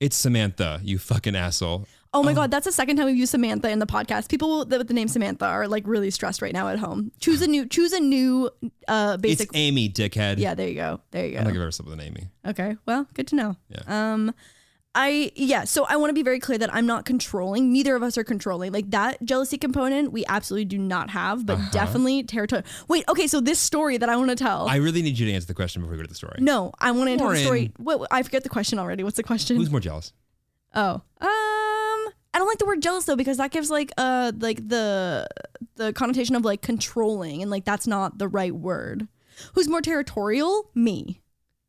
it's 0.00 0.16
Samantha, 0.16 0.80
you 0.82 0.98
fucking 0.98 1.36
asshole. 1.36 1.86
Oh 2.14 2.22
my 2.22 2.32
god, 2.32 2.50
that's 2.50 2.64
the 2.64 2.72
second 2.72 2.96
time 2.96 3.06
we've 3.06 3.16
used 3.16 3.32
Samantha 3.32 3.68
in 3.68 3.80
the 3.80 3.86
podcast. 3.86 4.28
People 4.30 4.64
with 4.64 4.88
the 4.88 4.94
name 4.94 5.08
Samantha 5.08 5.46
are 5.46 5.66
like 5.66 5.86
really 5.86 6.10
stressed 6.10 6.40
right 6.40 6.52
now 6.52 6.68
at 6.68 6.78
home. 6.78 7.10
Choose 7.18 7.42
a 7.42 7.46
new 7.46 7.66
choose 7.76 7.92
a 7.92 8.00
new 8.00 8.50
uh 8.88 9.16
basic 9.16 9.48
It's 9.48 9.56
Amy, 9.56 9.88
dickhead. 9.88 10.38
Yeah, 10.38 10.54
there 10.54 10.68
you 10.68 10.76
go. 10.76 11.00
There 11.10 11.26
you 11.26 11.32
I 11.32 11.36
don't 11.38 11.46
think 11.46 11.54
go. 11.56 11.60
I've 11.60 11.64
ever 11.64 11.72
slept 11.72 11.90
with 11.90 11.98
an 11.98 12.06
Amy. 12.06 12.28
Okay. 12.46 12.76
Well, 12.86 13.06
good 13.14 13.26
to 13.28 13.36
know. 13.36 13.56
Yeah. 13.68 14.12
Um 14.12 14.32
I 14.96 15.32
yeah, 15.34 15.64
so 15.64 15.84
I 15.88 15.96
want 15.96 16.10
to 16.10 16.14
be 16.14 16.22
very 16.22 16.38
clear 16.38 16.56
that 16.58 16.72
I'm 16.72 16.86
not 16.86 17.04
controlling. 17.04 17.72
Neither 17.72 17.96
of 17.96 18.04
us 18.04 18.16
are 18.16 18.22
controlling. 18.22 18.70
Like 18.70 18.90
that 18.92 19.20
jealousy 19.24 19.58
component, 19.58 20.12
we 20.12 20.24
absolutely 20.28 20.66
do 20.66 20.78
not 20.78 21.10
have, 21.10 21.44
but 21.44 21.58
definitely 21.72 22.22
territorial. 22.22 22.64
Wait, 22.86 23.04
okay, 23.08 23.26
so 23.26 23.40
this 23.40 23.58
story 23.58 23.96
that 23.96 24.08
I 24.08 24.16
want 24.16 24.30
to 24.30 24.36
tell. 24.36 24.66
Uh-huh. 24.66 24.74
I 24.74 24.76
really 24.76 25.02
need 25.02 25.18
you 25.18 25.26
to 25.26 25.32
answer 25.32 25.48
the 25.48 25.54
question 25.54 25.82
before 25.82 25.92
we 25.92 25.96
go 25.96 26.04
to 26.04 26.08
the 26.08 26.14
story. 26.14 26.36
no, 26.38 26.70
I 26.78 26.92
want 26.92 27.10
to 27.10 27.16
tell 27.16 27.30
the 27.30 27.38
story. 27.38 27.72
What, 27.78 28.06
I 28.12 28.22
forget 28.22 28.44
the 28.44 28.48
question 28.48 28.78
already. 28.78 29.02
What's 29.02 29.16
the 29.16 29.24
question? 29.24 29.56
Who's 29.56 29.70
more 29.70 29.80
jealous? 29.80 30.12
Oh, 30.76 31.02
um, 31.20 31.73
I 32.34 32.38
don't 32.38 32.48
like 32.48 32.58
the 32.58 32.66
word 32.66 32.82
jealous 32.82 33.04
though 33.04 33.16
because 33.16 33.38
that 33.38 33.52
gives 33.52 33.70
like 33.70 33.92
uh 33.96 34.32
like 34.38 34.68
the 34.68 35.26
the 35.76 35.92
connotation 35.92 36.34
of 36.34 36.44
like 36.44 36.62
controlling 36.62 37.40
and 37.42 37.50
like 37.50 37.64
that's 37.64 37.86
not 37.86 38.18
the 38.18 38.28
right 38.28 38.54
word. 38.54 39.06
Who's 39.54 39.68
more 39.68 39.80
territorial? 39.80 40.70
Me. 40.74 41.20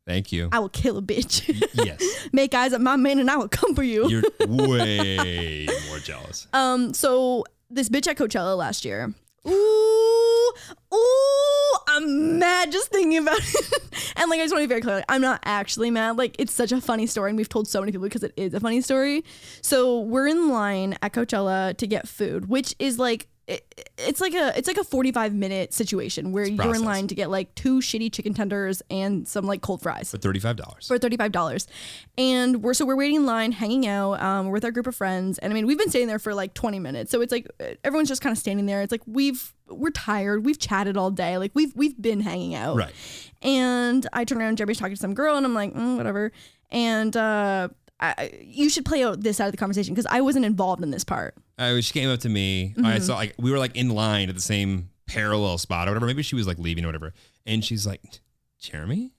Thank 0.06 0.30
you. 0.32 0.48
I 0.52 0.58
will 0.60 0.68
kill 0.68 0.98
a 0.98 1.02
bitch. 1.02 1.48
yes. 1.74 2.28
Make 2.32 2.54
eyes 2.54 2.72
at 2.72 2.80
my 2.80 2.96
man 2.96 3.18
and 3.18 3.30
I 3.30 3.36
will 3.36 3.48
come 3.48 3.74
for 3.74 3.82
you. 3.82 4.08
You're 4.08 4.22
way 4.48 5.66
more 5.88 5.98
jealous. 5.98 6.46
Um, 6.52 6.94
so 6.94 7.44
this 7.70 7.88
bitch 7.88 8.06
at 8.06 8.16
Coachella 8.16 8.56
last 8.56 8.84
year. 8.84 9.12
Ooh, 9.48 10.52
ooh, 10.94 11.76
I'm 11.88 12.38
mad 12.38 12.72
just 12.72 12.90
thinking 12.90 13.18
about 13.18 13.38
it. 13.42 13.72
and 14.16 14.30
like, 14.30 14.40
I 14.40 14.44
just 14.44 14.54
want 14.54 14.62
to 14.62 14.66
be 14.66 14.68
very 14.68 14.80
clear. 14.80 14.96
Like, 14.96 15.04
I'm 15.08 15.20
not 15.22 15.40
actually 15.44 15.90
mad. 15.90 16.16
Like, 16.16 16.36
it's 16.38 16.52
such 16.52 16.72
a 16.72 16.80
funny 16.80 17.06
story, 17.06 17.30
and 17.30 17.36
we've 17.36 17.48
told 17.48 17.68
so 17.68 17.80
many 17.80 17.92
people 17.92 18.04
because 18.04 18.22
it 18.22 18.32
is 18.36 18.54
a 18.54 18.60
funny 18.60 18.80
story. 18.80 19.24
So 19.62 20.00
we're 20.00 20.26
in 20.26 20.50
line 20.50 20.96
at 21.02 21.12
Coachella 21.12 21.76
to 21.76 21.86
get 21.86 22.08
food, 22.08 22.48
which 22.48 22.74
is 22.78 22.98
like. 22.98 23.28
It, 23.48 23.84
it's 23.96 24.20
like 24.20 24.34
a 24.34 24.58
it's 24.58 24.66
like 24.66 24.76
a 24.76 24.82
45 24.82 25.32
minute 25.32 25.72
situation 25.72 26.32
where 26.32 26.44
you're 26.44 26.74
in 26.74 26.82
line 26.84 27.06
to 27.06 27.14
get 27.14 27.30
like 27.30 27.54
two 27.54 27.78
shitty 27.78 28.12
chicken 28.12 28.34
tenders 28.34 28.82
and 28.90 29.26
some 29.28 29.44
like 29.44 29.62
cold 29.62 29.82
fries. 29.82 30.10
For 30.10 30.18
$35. 30.18 30.88
for 30.88 30.98
thirty-five 30.98 31.30
dollars, 31.30 31.68
and 32.18 32.60
we're 32.62 32.74
so 32.74 32.84
we're 32.84 32.96
waiting 32.96 33.18
in 33.18 33.26
line, 33.26 33.52
hanging 33.52 33.86
out 33.86 34.20
um, 34.20 34.50
with 34.50 34.64
our 34.64 34.72
group 34.72 34.88
of 34.88 34.96
friends, 34.96 35.38
and 35.38 35.52
I 35.52 35.54
mean 35.54 35.64
we've 35.64 35.78
been 35.78 35.90
staying 35.90 36.08
there 36.08 36.18
for 36.18 36.34
like 36.34 36.54
twenty 36.54 36.80
minutes, 36.80 37.12
so 37.12 37.20
it's 37.20 37.30
like 37.30 37.46
everyone's 37.84 38.08
just 38.08 38.20
kind 38.20 38.32
of 38.32 38.38
standing 38.38 38.66
there. 38.66 38.82
It's 38.82 38.90
like 38.90 39.02
we've 39.06 39.54
we're 39.68 39.90
tired, 39.90 40.44
we've 40.44 40.58
chatted 40.58 40.96
all 40.96 41.12
day, 41.12 41.38
like 41.38 41.52
we've 41.54 41.72
we've 41.76 42.00
been 42.02 42.20
hanging 42.20 42.56
out, 42.56 42.74
Right. 42.76 42.92
And 43.42 44.08
I 44.12 44.24
turn 44.24 44.38
around, 44.38 44.56
Jeremy's 44.58 44.78
talking 44.78 44.96
to 44.96 45.00
some 45.00 45.14
girl, 45.14 45.36
and 45.36 45.46
I'm 45.46 45.54
like, 45.54 45.72
mm, 45.72 45.96
whatever, 45.96 46.32
and 46.72 47.16
uh, 47.16 47.68
I, 47.98 48.40
you 48.42 48.68
should 48.68 48.84
play 48.84 49.02
out 49.04 49.22
this 49.22 49.38
side 49.38 49.46
of 49.46 49.52
the 49.52 49.56
conversation 49.58 49.94
because 49.94 50.06
I 50.10 50.20
wasn't 50.20 50.44
involved 50.44 50.82
in 50.82 50.90
this 50.90 51.04
part. 51.04 51.34
Uh, 51.58 51.80
she 51.80 51.92
came 51.92 52.10
up 52.10 52.20
to 52.20 52.28
me. 52.28 52.74
Mm-hmm. 52.76 52.84
I 52.86 52.98
saw 52.98 53.16
like 53.16 53.34
we 53.38 53.50
were 53.50 53.58
like 53.58 53.74
in 53.76 53.88
line 53.90 54.28
at 54.28 54.34
the 54.34 54.40
same 54.40 54.90
parallel 55.06 55.56
spot 55.58 55.88
or 55.88 55.92
whatever. 55.92 56.06
Maybe 56.06 56.22
she 56.22 56.34
was 56.34 56.46
like 56.46 56.58
leaving 56.58 56.84
or 56.84 56.88
whatever. 56.88 57.14
And 57.46 57.64
she's 57.64 57.86
like, 57.86 58.02
Jeremy? 58.58 59.12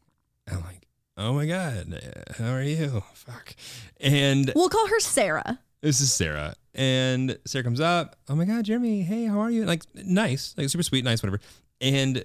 I'm 0.50 0.62
like, 0.62 0.88
oh 1.18 1.34
my 1.34 1.46
God, 1.46 2.02
how 2.38 2.52
are 2.54 2.62
you? 2.62 3.02
Fuck. 3.14 3.56
And 4.00 4.52
We'll 4.56 4.70
call 4.70 4.88
her 4.88 5.00
Sarah. 5.00 5.60
this 5.82 6.00
is 6.00 6.14
Sarah. 6.14 6.54
And 6.76 7.40
Sarah 7.46 7.64
comes 7.64 7.80
up, 7.80 8.16
oh 8.30 8.36
my 8.36 8.46
God, 8.46 8.66
Jeremy, 8.66 9.02
hey, 9.02 9.26
how 9.26 9.40
are 9.40 9.50
you? 9.50 9.66
Like, 9.66 9.84
nice, 9.96 10.54
like 10.58 10.70
super 10.70 10.84
sweet, 10.84 11.04
nice, 11.04 11.24
whatever. 11.24 11.40
And 11.82 12.24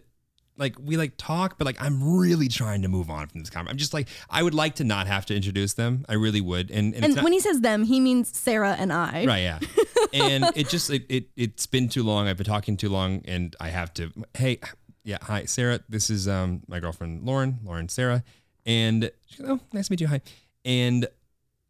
like 0.58 0.76
we 0.78 0.96
like 0.96 1.14
talk, 1.16 1.56
but 1.58 1.64
like 1.64 1.80
I'm 1.82 2.16
really 2.16 2.48
trying 2.48 2.82
to 2.82 2.88
move 2.88 3.08
on 3.10 3.26
from 3.28 3.40
this 3.40 3.50
conversation. 3.50 3.74
I'm 3.74 3.78
just 3.78 3.94
like, 3.94 4.08
I 4.28 4.42
would 4.42 4.54
like 4.54 4.74
to 4.76 4.84
not 4.84 5.06
have 5.06 5.26
to 5.26 5.34
introduce 5.34 5.74
them. 5.74 6.04
I 6.08 6.14
really 6.14 6.40
would. 6.40 6.70
And, 6.70 6.94
and, 6.94 7.04
And 7.04 7.14
not- 7.16 7.24
when 7.24 7.32
he 7.32 7.40
says 7.40 7.60
them, 7.60 7.84
he 7.84 8.00
means 8.00 8.36
Sarah 8.36 8.76
and 8.78 8.92
I. 8.92 9.24
Right, 9.26 9.38
yeah. 9.42 9.58
and 10.12 10.44
it 10.54 10.68
just 10.68 10.90
it, 10.90 11.04
it 11.08 11.28
it's 11.36 11.66
been 11.66 11.88
too 11.88 12.02
long. 12.02 12.28
I've 12.28 12.36
been 12.36 12.46
talking 12.46 12.76
too 12.76 12.88
long 12.90 13.22
and 13.24 13.56
I 13.60 13.68
have 13.68 13.94
to 13.94 14.12
hey, 14.34 14.58
yeah, 15.04 15.18
hi, 15.22 15.44
Sarah. 15.46 15.80
This 15.88 16.10
is 16.10 16.28
um 16.28 16.62
my 16.68 16.80
girlfriend 16.80 17.24
Lauren, 17.24 17.58
Lauren 17.64 17.88
Sarah. 17.88 18.22
And 18.66 19.10
she 19.26 19.42
goes, 19.42 19.50
Oh, 19.52 19.60
nice 19.72 19.88
to 19.88 19.92
meet 19.92 20.00
you. 20.00 20.06
Hi. 20.08 20.20
And 20.64 21.08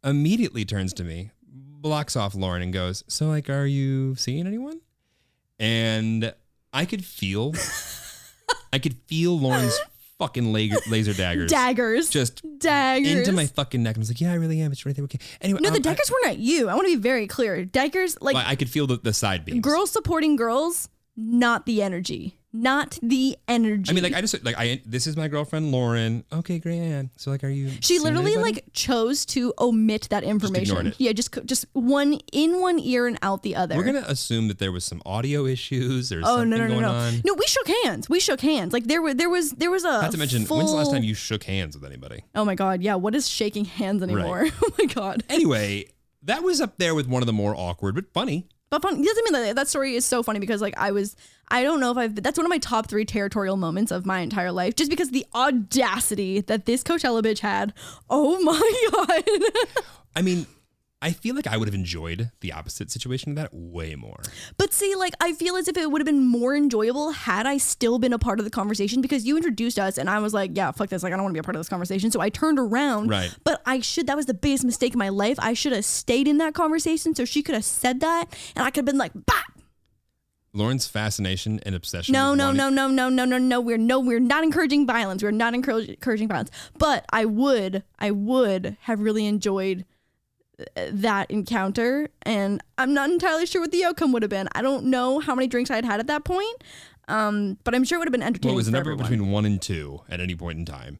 immediately 0.03 0.65
turns 0.65 0.93
to 0.95 1.03
me, 1.03 1.31
blocks 1.47 2.15
off 2.15 2.35
Lauren 2.35 2.61
and 2.61 2.73
goes, 2.73 3.03
So 3.07 3.27
like 3.27 3.49
are 3.49 3.65
you 3.65 4.15
seeing 4.15 4.45
anyone? 4.45 4.81
And 5.57 6.33
I 6.73 6.85
could 6.85 7.05
feel 7.05 7.53
I 8.71 8.79
could 8.79 8.95
feel 9.07 9.37
Lauren's 9.39 9.77
fucking 10.19 10.53
laser, 10.53 10.77
laser 10.89 11.13
daggers 11.13 11.49
Daggers. 11.51 12.09
just 12.09 12.41
daggers. 12.59 13.11
into 13.11 13.31
my 13.31 13.45
fucking 13.47 13.83
neck. 13.83 13.97
I 13.97 13.99
was 13.99 14.09
like, 14.09 14.21
Yeah, 14.21 14.31
I 14.31 14.35
really 14.35 14.61
am. 14.61 14.71
It's 14.71 14.85
right 14.85 14.95
there. 14.95 15.03
Okay. 15.05 15.19
Anyway, 15.41 15.59
no, 15.61 15.69
the 15.69 15.75
um, 15.77 15.81
I- 15.81 15.83
daggers 15.93 16.11
weren't 16.11 16.37
you. 16.39 16.69
I 16.69 16.75
want 16.75 16.87
to 16.87 16.95
be 16.95 17.01
very 17.01 17.27
clear. 17.27 17.65
Daggers, 17.65 18.17
like 18.21 18.35
Like, 18.35 18.47
I 18.47 18.55
could 18.55 18.69
feel 18.69 18.87
the, 18.87 18.97
the 18.97 19.13
side 19.13 19.45
beams. 19.45 19.61
girls 19.61 19.91
supporting 19.91 20.35
girls, 20.35 20.89
not 21.17 21.65
the 21.65 21.81
energy. 21.81 22.37
Not 22.55 22.99
the 23.01 23.35
energy. 23.47 23.89
I 23.89 23.93
mean, 23.93 24.03
like 24.03 24.13
I 24.13 24.21
just 24.21 24.45
like 24.45 24.55
I. 24.55 24.79
This 24.85 25.07
is 25.07 25.17
my 25.17 25.27
girlfriend 25.27 25.71
Lauren. 25.71 26.23
Okay, 26.31 26.59
great. 26.59 26.77
Ann. 26.77 27.09
So 27.17 27.31
like, 27.31 27.43
are 27.43 27.49
you? 27.49 27.71
she 27.81 27.97
literally 27.97 28.33
anybody? 28.33 28.53
like 28.53 28.65
chose 28.73 29.25
to 29.27 29.55
omit 29.57 30.07
that 30.11 30.23
information. 30.23 30.87
it. 30.87 30.95
Yeah, 30.99 31.13
just 31.13 31.35
just 31.45 31.65
one 31.73 32.19
in 32.31 32.61
one 32.61 32.77
ear 32.77 33.07
and 33.07 33.17
out 33.23 33.41
the 33.41 33.55
other. 33.55 33.75
We're 33.75 33.83
gonna 33.83 34.05
assume 34.07 34.49
that 34.49 34.59
there 34.59 34.71
was 34.71 34.85
some 34.85 35.01
audio 35.03 35.47
issues 35.47 36.11
or 36.11 36.19
Oh 36.19 36.37
something 36.37 36.49
no 36.51 36.57
no 36.57 36.63
no 36.65 36.69
going 36.69 36.81
no 36.83 36.91
on. 36.91 37.21
no! 37.25 37.33
We 37.33 37.45
shook 37.47 37.67
hands. 37.85 38.07
We 38.07 38.19
shook 38.19 38.41
hands. 38.41 38.71
Like 38.71 38.83
there 38.83 39.01
were 39.01 39.15
there 39.15 39.31
was 39.31 39.49
there 39.53 39.71
was 39.71 39.83
a. 39.83 39.87
Not 39.87 40.11
to 40.11 40.17
mention, 40.19 40.45
when's 40.45 40.69
the 40.69 40.77
last 40.77 40.91
time 40.91 41.03
you 41.03 41.15
shook 41.15 41.45
hands 41.45 41.75
with 41.75 41.83
anybody? 41.89 42.23
Oh 42.35 42.45
my 42.45 42.53
god! 42.53 42.83
Yeah, 42.83 42.95
what 42.95 43.15
is 43.15 43.27
shaking 43.27 43.65
hands 43.65 44.03
anymore? 44.03 44.45
oh 44.63 44.69
my 44.77 44.85
god! 44.85 45.23
Anyway, 45.27 45.85
that 46.21 46.43
was 46.43 46.61
up 46.61 46.77
there 46.77 46.93
with 46.93 47.07
one 47.07 47.23
of 47.23 47.25
the 47.25 47.33
more 47.33 47.55
awkward 47.55 47.95
but 47.95 48.13
funny. 48.13 48.47
But 48.69 48.81
fun. 48.83 49.01
Doesn't 49.03 49.23
mean 49.25 49.33
that 49.33 49.55
that 49.55 49.67
story 49.67 49.95
is 49.95 50.05
so 50.05 50.21
funny 50.21 50.39
because 50.39 50.61
like 50.61 50.75
I 50.77 50.91
was. 50.91 51.15
I 51.53 51.61
don't 51.61 51.79
know 51.79 51.91
if 51.91 51.97
I've. 51.97 52.15
That's 52.15 52.37
one 52.37 52.47
of 52.47 52.49
my 52.49 52.57
top 52.57 52.87
three 52.87 53.05
territorial 53.05 53.57
moments 53.57 53.91
of 53.91 54.07
my 54.07 54.21
entire 54.21 54.51
life, 54.51 54.75
just 54.75 54.89
because 54.89 55.11
the 55.11 55.25
audacity 55.35 56.41
that 56.41 56.65
this 56.65 56.83
Coachella 56.83 57.21
bitch 57.21 57.39
had. 57.39 57.73
Oh 58.09 58.41
my 58.43 58.89
god! 58.91 59.23
I 60.15 60.23
mean, 60.23 60.47
I 61.03 61.11
feel 61.11 61.35
like 61.35 61.45
I 61.45 61.57
would 61.57 61.67
have 61.67 61.75
enjoyed 61.75 62.31
the 62.39 62.53
opposite 62.53 62.89
situation 62.89 63.31
of 63.31 63.35
that 63.35 63.53
way 63.53 63.93
more. 63.93 64.21
But 64.57 64.73
see, 64.73 64.95
like, 64.95 65.13
I 65.19 65.33
feel 65.33 65.57
as 65.57 65.67
if 65.67 65.77
it 65.77 65.91
would 65.91 65.99
have 65.99 66.05
been 66.05 66.25
more 66.25 66.55
enjoyable 66.55 67.11
had 67.11 67.45
I 67.45 67.57
still 67.57 67.99
been 67.99 68.13
a 68.13 68.19
part 68.19 68.39
of 68.39 68.45
the 68.45 68.51
conversation 68.51 69.01
because 69.01 69.25
you 69.25 69.35
introduced 69.35 69.77
us 69.77 69.97
and 69.97 70.09
I 70.09 70.19
was 70.19 70.33
like, 70.33 70.51
yeah, 70.55 70.71
fuck 70.71 70.87
this. 70.89 71.03
Like, 71.03 71.11
I 71.11 71.17
don't 71.17 71.23
want 71.25 71.33
to 71.33 71.35
be 71.35 71.41
a 71.41 71.43
part 71.43 71.57
of 71.57 71.59
this 71.59 71.67
conversation. 71.67 72.09
So 72.09 72.21
I 72.21 72.29
turned 72.29 72.57
around. 72.57 73.09
Right. 73.09 73.35
But 73.43 73.61
I 73.65 73.81
should, 73.81 74.07
that 74.07 74.15
was 74.15 74.27
the 74.27 74.33
biggest 74.33 74.63
mistake 74.63 74.93
in 74.93 74.97
my 74.97 75.09
life. 75.09 75.37
I 75.39 75.53
should 75.53 75.73
have 75.73 75.83
stayed 75.83 76.25
in 76.25 76.37
that 76.37 76.53
conversation 76.53 77.13
so 77.13 77.25
she 77.25 77.43
could 77.43 77.53
have 77.53 77.65
said 77.65 77.99
that 77.99 78.27
and 78.55 78.65
I 78.65 78.69
could 78.69 78.77
have 78.77 78.85
been 78.85 78.97
like, 78.97 79.11
bah. 79.13 79.43
Lauren's 80.53 80.85
fascination 80.87 81.59
and 81.65 81.73
obsession. 81.75 82.13
No, 82.13 82.31
with 82.31 82.37
no, 82.37 82.45
wanting- 82.47 82.57
no, 82.57 82.69
no, 82.69 82.87
no, 83.09 83.09
no, 83.09 83.25
no, 83.25 83.37
no. 83.37 83.61
We're 83.61 83.77
no, 83.77 83.99
we're 83.99 84.19
not 84.19 84.43
encouraging 84.43 84.85
violence. 84.85 85.23
We're 85.23 85.31
not 85.31 85.53
encouraging 85.55 86.27
violence. 86.27 86.51
But 86.77 87.05
I 87.11 87.25
would, 87.25 87.83
I 87.99 88.11
would 88.11 88.77
have 88.81 88.99
really 88.99 89.25
enjoyed 89.25 89.85
uh, 90.59 90.63
that 90.91 91.31
encounter, 91.31 92.09
and 92.21 92.61
I'm 92.77 92.93
not 92.93 93.09
entirely 93.09 93.47
sure 93.47 93.61
what 93.61 93.71
the 93.71 93.83
outcome 93.83 94.11
would 94.11 94.21
have 94.21 94.29
been. 94.29 94.47
I 94.53 94.61
don't 94.61 94.85
know 94.85 95.19
how 95.19 95.33
many 95.33 95.47
drinks 95.47 95.71
I 95.71 95.75
had 95.75 95.85
had 95.85 95.99
at 95.99 96.05
that 96.07 96.23
point, 96.23 96.63
um, 97.07 97.57
but 97.63 97.73
I'm 97.73 97.83
sure 97.83 97.95
it 97.97 97.99
would 97.99 98.07
have 98.07 98.11
been 98.13 98.21
entertaining. 98.21 98.53
What 98.53 98.57
was 98.57 98.67
the 98.67 98.71
for 98.71 98.77
number 98.77 98.91
everyone. 98.91 99.09
between 99.11 99.31
one 99.31 99.45
and 99.45 99.59
two 99.59 100.01
at 100.07 100.19
any 100.19 100.35
point 100.35 100.59
in 100.59 100.65
time? 100.65 100.99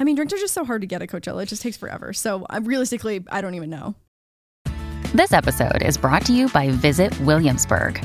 I 0.00 0.04
mean, 0.04 0.16
drinks 0.16 0.32
are 0.32 0.38
just 0.38 0.54
so 0.54 0.64
hard 0.64 0.80
to 0.80 0.88
get 0.88 1.00
at 1.02 1.08
Coachella. 1.08 1.44
It 1.44 1.46
just 1.48 1.62
takes 1.62 1.76
forever. 1.76 2.12
So 2.12 2.44
I 2.50 2.58
realistically, 2.58 3.24
I 3.30 3.40
don't 3.40 3.54
even 3.54 3.70
know. 3.70 3.94
This 5.14 5.32
episode 5.32 5.82
is 5.82 5.96
brought 5.96 6.26
to 6.26 6.32
you 6.34 6.48
by 6.48 6.70
Visit 6.70 7.18
Williamsburg. 7.20 8.04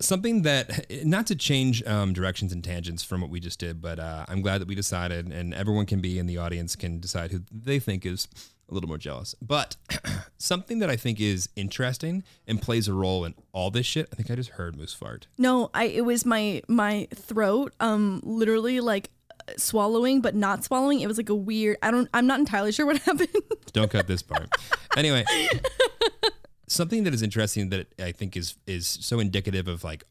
Something 0.00 0.42
that 0.42 0.86
not 1.04 1.26
to 1.26 1.36
change 1.36 1.82
um, 1.86 2.12
directions 2.12 2.52
and 2.52 2.62
tangents 2.64 3.02
from 3.02 3.20
what 3.20 3.30
we 3.30 3.40
just 3.40 3.58
did 3.58 3.80
but 3.80 3.98
uh, 3.98 4.24
i'm 4.28 4.40
glad 4.42 4.60
that 4.60 4.68
we 4.68 4.74
decided 4.74 5.26
and 5.32 5.52
everyone 5.54 5.86
can 5.86 6.00
be 6.00 6.18
in 6.18 6.26
the 6.26 6.36
audience 6.38 6.76
can 6.76 6.98
decide 7.00 7.30
who 7.30 7.40
they 7.52 7.78
think 7.78 8.04
is 8.06 8.26
a 8.70 8.74
little 8.74 8.88
more 8.88 8.98
jealous 8.98 9.34
but 9.42 9.76
something 10.38 10.78
that 10.78 10.88
i 10.90 10.96
think 10.96 11.20
is 11.20 11.48
interesting 11.56 12.22
and 12.46 12.62
plays 12.62 12.88
a 12.88 12.94
role 12.94 13.24
in 13.24 13.34
all 13.52 13.70
this 13.70 13.84
shit 13.86 14.08
i 14.12 14.16
think 14.16 14.30
i 14.30 14.34
just 14.34 14.50
heard 14.50 14.76
moose 14.76 14.94
fart 14.94 15.26
No, 15.38 15.70
I 15.74 15.84
it 15.84 16.04
was 16.04 16.24
my 16.24 16.62
my 16.68 17.08
throat 17.14 17.74
um 17.80 18.20
literally 18.22 18.80
like 18.80 19.10
swallowing 19.56 20.20
but 20.20 20.34
not 20.36 20.62
swallowing. 20.62 21.00
It 21.00 21.08
was 21.08 21.16
like 21.16 21.28
a 21.28 21.34
weird 21.34 21.76
I 21.82 21.90
don't 21.90 22.08
I'm 22.14 22.26
not 22.28 22.38
entirely 22.38 22.70
sure 22.70 22.86
what 22.86 22.98
happened. 23.08 23.28
don't 23.72 23.90
cut 23.90 24.06
this 24.06 24.22
part 24.22 24.48
anyway 24.96 25.24
something 26.70 27.04
that 27.04 27.12
is 27.12 27.22
interesting 27.22 27.68
that 27.70 27.92
i 27.98 28.12
think 28.12 28.36
is 28.36 28.56
is 28.66 28.86
so 28.86 29.18
indicative 29.18 29.66
of 29.68 29.82
like 29.84 30.04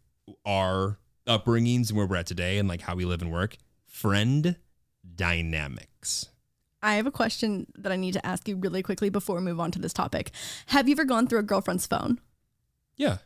our 0.46 1.00
upbringings 1.26 1.90
and 1.90 1.98
where 1.98 2.06
we're 2.06 2.18
at 2.18 2.26
today 2.28 2.58
and 2.58 2.68
like 2.68 2.82
how 2.82 2.96
we 2.96 3.06
live 3.06 3.22
and 3.22 3.32
work 3.32 3.56
friend 3.88 4.58
dynamics 5.16 6.28
I 6.82 6.94
have 6.94 7.06
a 7.06 7.12
question 7.12 7.68
that 7.78 7.92
I 7.92 7.98
need 7.98 8.14
to 8.14 8.26
ask 8.26 8.48
you 8.48 8.56
really 8.56 8.82
quickly 8.82 9.10
before 9.10 9.36
we 9.36 9.42
move 9.42 9.60
on 9.60 9.70
to 9.72 9.80
this 9.80 9.92
topic. 9.92 10.32
Have 10.68 10.88
you 10.88 10.94
ever 10.94 11.04
gone 11.04 11.28
through 11.28 11.40
a 11.40 11.44
girlfriend's 11.44 11.86
phone? 11.86 12.22
yeah 12.96 13.18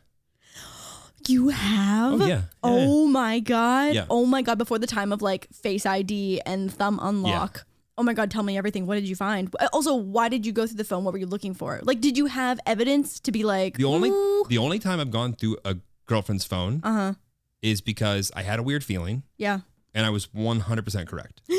You 1.28 1.50
have? 1.50 2.20
Oh, 2.20 2.26
yeah. 2.26 2.42
Oh 2.64 3.06
my 3.06 3.38
god. 3.38 3.94
Yeah. 3.94 4.06
Oh 4.10 4.26
my 4.26 4.42
god, 4.42 4.58
before 4.58 4.80
the 4.80 4.88
time 4.88 5.12
of 5.12 5.22
like 5.22 5.46
Face 5.52 5.86
ID 5.86 6.40
and 6.44 6.72
thumb 6.72 6.98
unlock. 7.00 7.64
Oh 7.96 8.02
my 8.02 8.12
god, 8.12 8.30
tell 8.30 8.42
me 8.42 8.58
everything. 8.58 8.86
What 8.86 8.96
did 8.96 9.08
you 9.08 9.14
find? 9.16 9.54
Uh, 9.60 9.68
Also, 9.72 9.94
why 9.94 10.28
did 10.28 10.44
you 10.44 10.52
go 10.52 10.66
through 10.66 10.76
the 10.78 10.84
phone? 10.84 11.04
What 11.04 11.12
were 11.12 11.18
you 11.18 11.26
looking 11.26 11.54
for? 11.54 11.80
Like 11.84 12.00
did 12.00 12.16
you 12.18 12.26
have 12.26 12.58
evidence 12.66 13.20
to 13.20 13.30
be 13.32 13.44
like 13.44 13.76
The 13.76 13.84
only 13.84 14.10
"Ooh." 14.10 14.44
the 14.48 14.58
only 14.58 14.78
time 14.78 14.98
I've 15.00 15.10
gone 15.12 15.32
through 15.34 15.58
a 15.64 15.76
girlfriend's 16.06 16.44
phone 16.44 16.80
Uh-huh. 16.82 17.14
is 17.62 17.80
because 17.80 18.30
I 18.34 18.42
had 18.42 18.58
a 18.58 18.62
weird 18.62 18.82
feeling 18.84 19.22
Yeah. 19.38 19.60
and 19.94 20.04
I 20.04 20.10
was 20.10 20.26
100% 20.34 21.06
correct. 21.06 21.40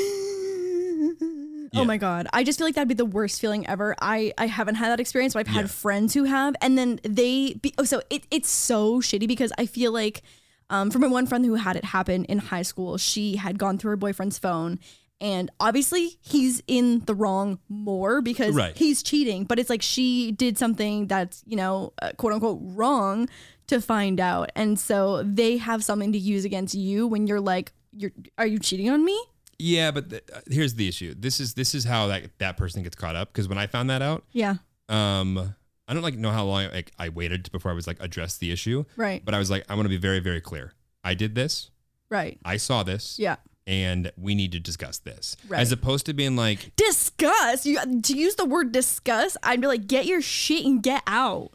Oh 1.74 1.84
my 1.84 1.98
god. 1.98 2.26
I 2.32 2.42
just 2.42 2.58
feel 2.58 2.66
like 2.66 2.74
that'd 2.74 2.88
be 2.88 2.94
the 2.94 3.04
worst 3.04 3.38
feeling 3.38 3.66
ever. 3.66 3.94
I 4.00 4.32
I 4.38 4.46
haven't 4.46 4.76
had 4.76 4.88
that 4.90 5.00
experience, 5.00 5.34
but 5.34 5.40
I've 5.40 5.46
had 5.54 5.64
Yeah. 5.66 5.82
friends 5.84 6.14
who 6.14 6.24
have 6.24 6.56
and 6.62 6.78
then 6.78 7.00
they 7.02 7.54
be, 7.60 7.74
oh 7.76 7.84
so 7.84 8.00
it, 8.08 8.26
it's 8.30 8.48
so 8.48 9.00
shitty 9.00 9.28
because 9.28 9.52
I 9.58 9.66
feel 9.66 9.92
like 9.92 10.22
um 10.70 10.90
from 10.90 11.02
my 11.02 11.08
one 11.08 11.26
friend 11.26 11.44
who 11.44 11.54
had 11.56 11.76
it 11.76 11.84
happen 11.84 12.24
in 12.26 12.38
high 12.38 12.62
school, 12.62 12.96
she 12.96 13.36
had 13.36 13.58
gone 13.58 13.76
through 13.76 13.90
her 13.90 13.96
boyfriend's 13.96 14.38
phone 14.38 14.78
and 15.20 15.50
obviously 15.60 16.18
he's 16.20 16.62
in 16.66 17.00
the 17.06 17.14
wrong 17.14 17.58
more 17.68 18.20
because 18.20 18.54
Right. 18.54 18.76
he's 18.76 19.02
cheating, 19.02 19.44
but 19.44 19.58
it's 19.58 19.70
like 19.70 19.82
she 19.82 20.32
did 20.32 20.58
something 20.58 21.06
that's, 21.06 21.42
you 21.46 21.56
know, 21.56 21.92
uh, 22.02 22.12
quote 22.16 22.32
unquote 22.34 22.58
wrong 22.62 23.28
to 23.68 23.80
find 23.80 24.20
out. 24.20 24.50
And 24.54 24.78
so 24.78 25.22
they 25.22 25.56
have 25.56 25.82
something 25.84 26.12
to 26.12 26.18
use 26.18 26.44
against 26.44 26.74
you 26.74 27.06
when 27.06 27.26
you're 27.26 27.40
like 27.40 27.72
you're 27.92 28.12
are 28.36 28.46
you 28.46 28.58
cheating 28.58 28.90
on 28.90 29.04
me? 29.04 29.18
Yeah, 29.58 29.90
but 29.90 30.10
th- 30.10 30.22
uh, 30.34 30.40
here's 30.50 30.74
the 30.74 30.86
issue. 30.86 31.14
This 31.18 31.40
is 31.40 31.54
this 31.54 31.74
is 31.74 31.84
how 31.84 32.08
that 32.08 32.24
that 32.38 32.56
person 32.58 32.82
gets 32.82 32.94
caught 32.94 33.16
up 33.16 33.32
because 33.32 33.48
when 33.48 33.56
I 33.58 33.66
found 33.66 33.88
that 33.90 34.02
out, 34.02 34.22
Yeah. 34.32 34.56
um 34.90 35.54
I 35.88 35.94
don't 35.94 36.02
like 36.02 36.16
know 36.18 36.30
how 36.30 36.44
long 36.44 36.68
like 36.72 36.92
I 36.98 37.08
waited 37.08 37.50
before 37.52 37.70
I 37.70 37.74
was 37.74 37.86
like 37.86 37.96
address 38.00 38.36
the 38.36 38.52
issue, 38.52 38.84
Right. 38.96 39.24
but 39.24 39.34
I 39.34 39.38
was 39.38 39.50
like 39.50 39.64
I 39.68 39.74
want 39.74 39.86
to 39.86 39.88
be 39.90 39.96
very 39.96 40.20
very 40.20 40.40
clear. 40.42 40.74
I 41.02 41.14
did 41.14 41.34
this. 41.34 41.70
Right. 42.10 42.38
I 42.44 42.56
saw 42.58 42.82
this. 42.82 43.18
Yeah. 43.18 43.36
And 43.66 44.12
we 44.16 44.34
need 44.36 44.52
to 44.52 44.60
discuss 44.60 44.98
this. 44.98 45.36
Right. 45.48 45.60
As 45.60 45.72
opposed 45.72 46.06
to 46.06 46.14
being 46.14 46.36
like, 46.36 46.70
discuss. 46.76 47.66
You 47.66 47.78
to 48.02 48.16
use 48.16 48.36
the 48.36 48.44
word 48.44 48.70
discuss, 48.70 49.36
I'd 49.42 49.60
be 49.60 49.66
like, 49.66 49.86
get 49.88 50.06
your 50.06 50.22
shit 50.22 50.64
and 50.64 50.80
get 50.82 51.02
out. 51.06 51.50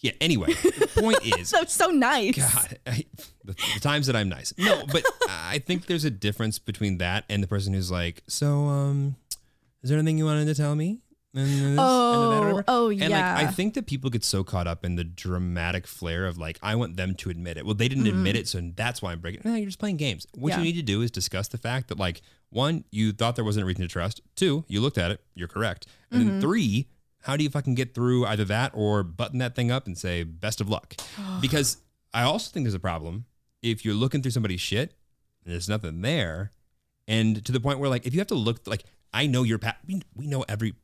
yeah, 0.00 0.12
anyway, 0.20 0.52
the 0.52 0.88
point 1.00 1.24
is 1.38 1.48
So 1.50 1.64
so 1.64 1.86
nice. 1.90 2.36
God, 2.36 2.78
I, 2.86 3.04
the, 3.44 3.52
the 3.74 3.80
times 3.80 4.08
that 4.08 4.16
I'm 4.16 4.28
nice. 4.28 4.52
No, 4.58 4.84
but 4.90 5.04
I 5.28 5.60
think 5.60 5.86
there's 5.86 6.04
a 6.04 6.10
difference 6.10 6.58
between 6.58 6.98
that 6.98 7.24
and 7.28 7.40
the 7.42 7.46
person 7.46 7.72
who's 7.72 7.90
like, 7.90 8.22
so, 8.26 8.64
um, 8.66 9.14
is 9.82 9.90
there 9.90 9.98
anything 9.98 10.18
you 10.18 10.24
wanted 10.24 10.46
to 10.46 10.54
tell 10.56 10.74
me? 10.74 11.02
And 11.34 11.46
this, 11.46 11.60
and 11.62 11.78
Oh, 11.80 12.40
whatever." 12.40 12.64
oh, 12.68 12.90
And 12.90 13.00
like, 13.00 13.10
yeah. 13.10 13.36
I 13.36 13.46
think 13.46 13.74
that 13.74 13.86
people 13.86 14.08
get 14.10 14.24
so 14.24 14.44
caught 14.44 14.66
up 14.66 14.84
in 14.84 14.96
the 14.96 15.04
dramatic 15.04 15.86
flair 15.86 16.26
of 16.26 16.38
like, 16.38 16.58
I 16.62 16.74
want 16.76 16.96
them 16.96 17.14
to 17.16 17.30
admit 17.30 17.56
it. 17.56 17.64
Well, 17.66 17.74
they 17.74 17.88
didn't 17.88 18.06
admit 18.06 18.36
it, 18.36 18.46
so 18.48 18.60
that's 18.76 19.02
why 19.02 19.12
I'm 19.12 19.20
breaking. 19.20 19.42
No, 19.44 19.54
you're 19.56 19.66
just 19.66 19.78
playing 19.78 19.96
games. 19.96 20.26
What 20.34 20.52
Mm-hmm. 20.52 20.60
Yeah. 20.60 20.64
you 20.66 20.72
need 20.72 20.78
to 20.80 20.82
do 20.86 21.02
is 21.02 21.10
discuss 21.10 21.48
the 21.48 21.58
fact 21.58 21.88
that 21.88 21.98
like, 21.98 22.22
one, 22.50 22.84
you 22.92 23.12
thought 23.12 23.34
there 23.36 23.44
wasn't 23.44 23.64
a 23.64 23.66
reason 23.66 23.82
to 23.82 23.88
trust. 23.88 24.20
Two, 24.36 24.64
you 24.68 24.80
looked 24.80 24.98
at 24.98 25.10
it, 25.10 25.20
you're 25.34 25.48
correct. 25.48 25.86
And 26.10 26.20
Mm-hmm. 26.22 26.30
then 26.30 26.40
three, 26.40 26.86
how 27.22 27.36
do 27.36 27.42
you 27.42 27.50
fucking 27.50 27.74
get 27.74 27.94
through 27.94 28.26
either 28.26 28.44
that 28.44 28.70
or 28.74 29.02
button 29.02 29.38
that 29.38 29.56
thing 29.56 29.70
up 29.72 29.86
and 29.86 29.98
say 29.98 30.22
best 30.22 30.60
of 30.60 30.68
luck? 30.68 30.94
because 31.40 31.78
I 32.12 32.22
also 32.22 32.50
think 32.52 32.64
there's 32.64 32.74
a 32.74 32.78
problem 32.80 33.24
if 33.62 33.84
you're 33.84 33.94
looking 33.94 34.22
through 34.22 34.30
somebody's 34.30 34.60
shit 34.60 34.92
and 35.44 35.52
there's 35.52 35.68
nothing 35.68 36.00
there, 36.02 36.52
and 37.08 37.44
to 37.44 37.50
the 37.50 37.60
point 37.60 37.78
where 37.80 37.90
like 37.90 38.06
if 38.06 38.14
you 38.14 38.20
have 38.20 38.28
to 38.28 38.34
look 38.34 38.60
like 38.66 38.84
I 39.12 39.26
know 39.26 39.42
your 39.42 39.58
pa- 39.58 39.76
we, 39.86 40.00
we 40.14 40.26
know 40.26 40.44
every 40.48 40.74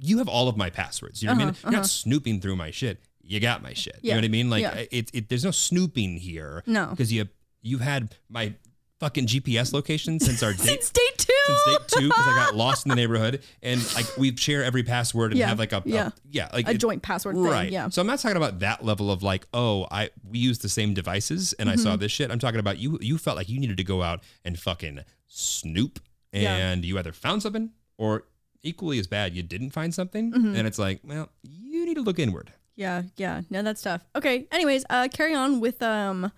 you 0.00 0.18
have 0.18 0.28
all 0.28 0.48
of 0.48 0.56
my 0.56 0.70
passwords. 0.70 1.22
You 1.22 1.28
know 1.28 1.34
what 1.34 1.42
I 1.42 1.44
mean? 1.46 1.56
You're 1.64 1.72
not 1.72 1.86
snooping 1.86 2.40
through 2.40 2.56
my 2.56 2.70
shit. 2.70 3.00
You 3.22 3.40
got 3.40 3.62
my 3.62 3.74
shit. 3.74 3.98
You 4.02 4.10
Uh-huh, 4.12 4.16
know 4.16 4.20
what 4.22 4.24
I 4.24 4.28
mean? 4.28 4.50
Like 4.50 4.62
Yeah. 4.62 4.84
it, 4.90 5.10
it 5.12 5.28
there's 5.28 5.44
no 5.44 5.50
snooping 5.50 6.16
here. 6.18 6.62
No. 6.66 6.86
because 6.86 7.12
you 7.12 7.28
you've 7.62 7.80
had 7.80 8.14
my 8.28 8.54
fucking 9.00 9.26
GPS 9.26 9.72
location 9.72 10.18
since 10.18 10.42
our 10.42 10.52
date 10.54 10.60
Since 10.82 10.90
day 10.90 11.00
two. 11.16 11.32
since 11.46 11.60
date 11.66 11.88
two 12.00 12.08
because 12.08 12.26
I 12.26 12.34
got 12.46 12.56
lost 12.56 12.84
in 12.86 12.90
the 12.90 12.96
neighborhood 12.96 13.42
and 13.62 13.80
like 13.94 14.06
we 14.16 14.34
share 14.36 14.64
every 14.64 14.82
password 14.82 15.30
and 15.32 15.38
Yeah, 15.38 15.48
have 15.48 15.58
like 15.58 15.72
a, 15.72 15.76
a- 15.78 15.82
yeah. 15.84 16.10
yeah 16.30 16.48
like 16.52 16.66
A 16.66 16.72
it- 16.72 16.78
joint 16.78 17.02
password 17.02 17.34
thing, 17.36 17.44
right 17.44 17.70
yeah. 17.70 17.88
so 17.90 18.00
I'm 18.00 18.06
not 18.08 18.18
talking 18.18 18.36
about 18.36 18.58
that 18.60 18.84
level 18.84 19.10
of 19.12 19.22
like 19.22 19.46
oh 19.54 19.86
I 19.90 20.10
we 20.28 20.38
use 20.38 20.58
the 20.58 20.68
same 20.68 20.94
devices 20.94 21.52
and 21.54 21.68
I 21.70 21.76
saw 21.76 21.90
Mm-hmm. 21.90 22.00
this 22.00 22.12
shit 22.12 22.30
I'm 22.32 22.38
talking 22.40 22.58
about 22.60 22.78
you 22.78 22.98
you 23.00 23.18
felt 23.18 23.36
like 23.36 23.48
you 23.48 23.60
needed 23.60 23.76
to 23.76 23.84
go 23.84 24.02
out 24.02 24.22
and 24.44 24.58
fucking 24.58 25.00
snoop 25.26 26.00
Yeah. 26.32 26.56
and 26.56 26.84
you 26.84 26.98
either 26.98 27.12
found 27.12 27.42
something 27.42 27.70
or 27.98 28.24
equally 28.62 28.98
as 28.98 29.06
bad 29.06 29.34
you 29.34 29.42
didn't 29.42 29.70
find 29.70 29.94
something 29.94 30.32
Mm-hmm. 30.32 30.54
and 30.56 30.66
it's 30.66 30.78
like 30.78 31.00
well 31.04 31.28
you 31.42 31.86
need 31.86 31.94
to 31.94 32.02
look 32.02 32.18
inward 32.18 32.52
Yeah, 32.76 33.02
yeah. 33.16 33.42
No, 33.50 33.62
that's 33.62 33.82
tough. 33.82 34.02
Okay. 34.14 34.46
Anyways, 34.52 34.84
uh 34.88 35.08
carry 35.12 35.34
on 35.34 35.58
with 35.60 35.82
um 35.82 36.30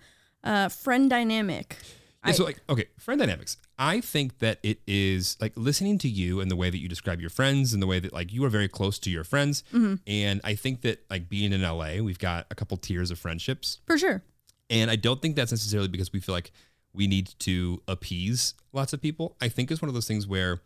uh 0.43 0.69
friend 0.69 1.09
dynamic. 1.09 1.77
Yeah, 2.25 2.33
so 2.33 2.43
like 2.45 2.59
okay, 2.69 2.85
friend 2.99 3.19
dynamics. 3.19 3.57
I 3.77 4.01
think 4.01 4.39
that 4.39 4.59
it 4.63 4.79
is 4.87 5.37
like 5.41 5.53
listening 5.55 5.97
to 5.99 6.07
you 6.07 6.39
and 6.39 6.49
the 6.51 6.55
way 6.55 6.69
that 6.69 6.77
you 6.77 6.87
describe 6.87 7.19
your 7.21 7.29
friends 7.31 7.73
and 7.73 7.81
the 7.81 7.87
way 7.87 7.99
that 7.99 8.11
like 8.13 8.31
you 8.33 8.43
are 8.45 8.49
very 8.49 8.67
close 8.67 8.97
to 8.99 9.09
your 9.11 9.23
friends. 9.23 9.63
Mm-hmm. 9.73 9.95
And 10.07 10.41
I 10.43 10.53
think 10.55 10.81
that 10.81 11.03
like 11.09 11.29
being 11.29 11.51
in 11.53 11.61
LA, 11.61 12.01
we've 12.01 12.19
got 12.19 12.45
a 12.51 12.55
couple 12.55 12.75
tiers 12.77 13.09
of 13.11 13.17
friendships. 13.19 13.79
For 13.87 13.97
sure. 13.97 14.23
And 14.69 14.89
I 14.91 14.95
don't 14.95 15.21
think 15.21 15.35
that's 15.35 15.51
necessarily 15.51 15.89
because 15.89 16.11
we 16.13 16.19
feel 16.19 16.33
like 16.35 16.51
we 16.93 17.05
need 17.07 17.33
to 17.39 17.81
appease 17.87 18.53
lots 18.73 18.93
of 18.93 19.01
people. 19.01 19.35
I 19.41 19.47
think 19.49 19.69
it's 19.71 19.81
one 19.81 19.89
of 19.89 19.95
those 19.95 20.07
things 20.07 20.25
where 20.27 20.61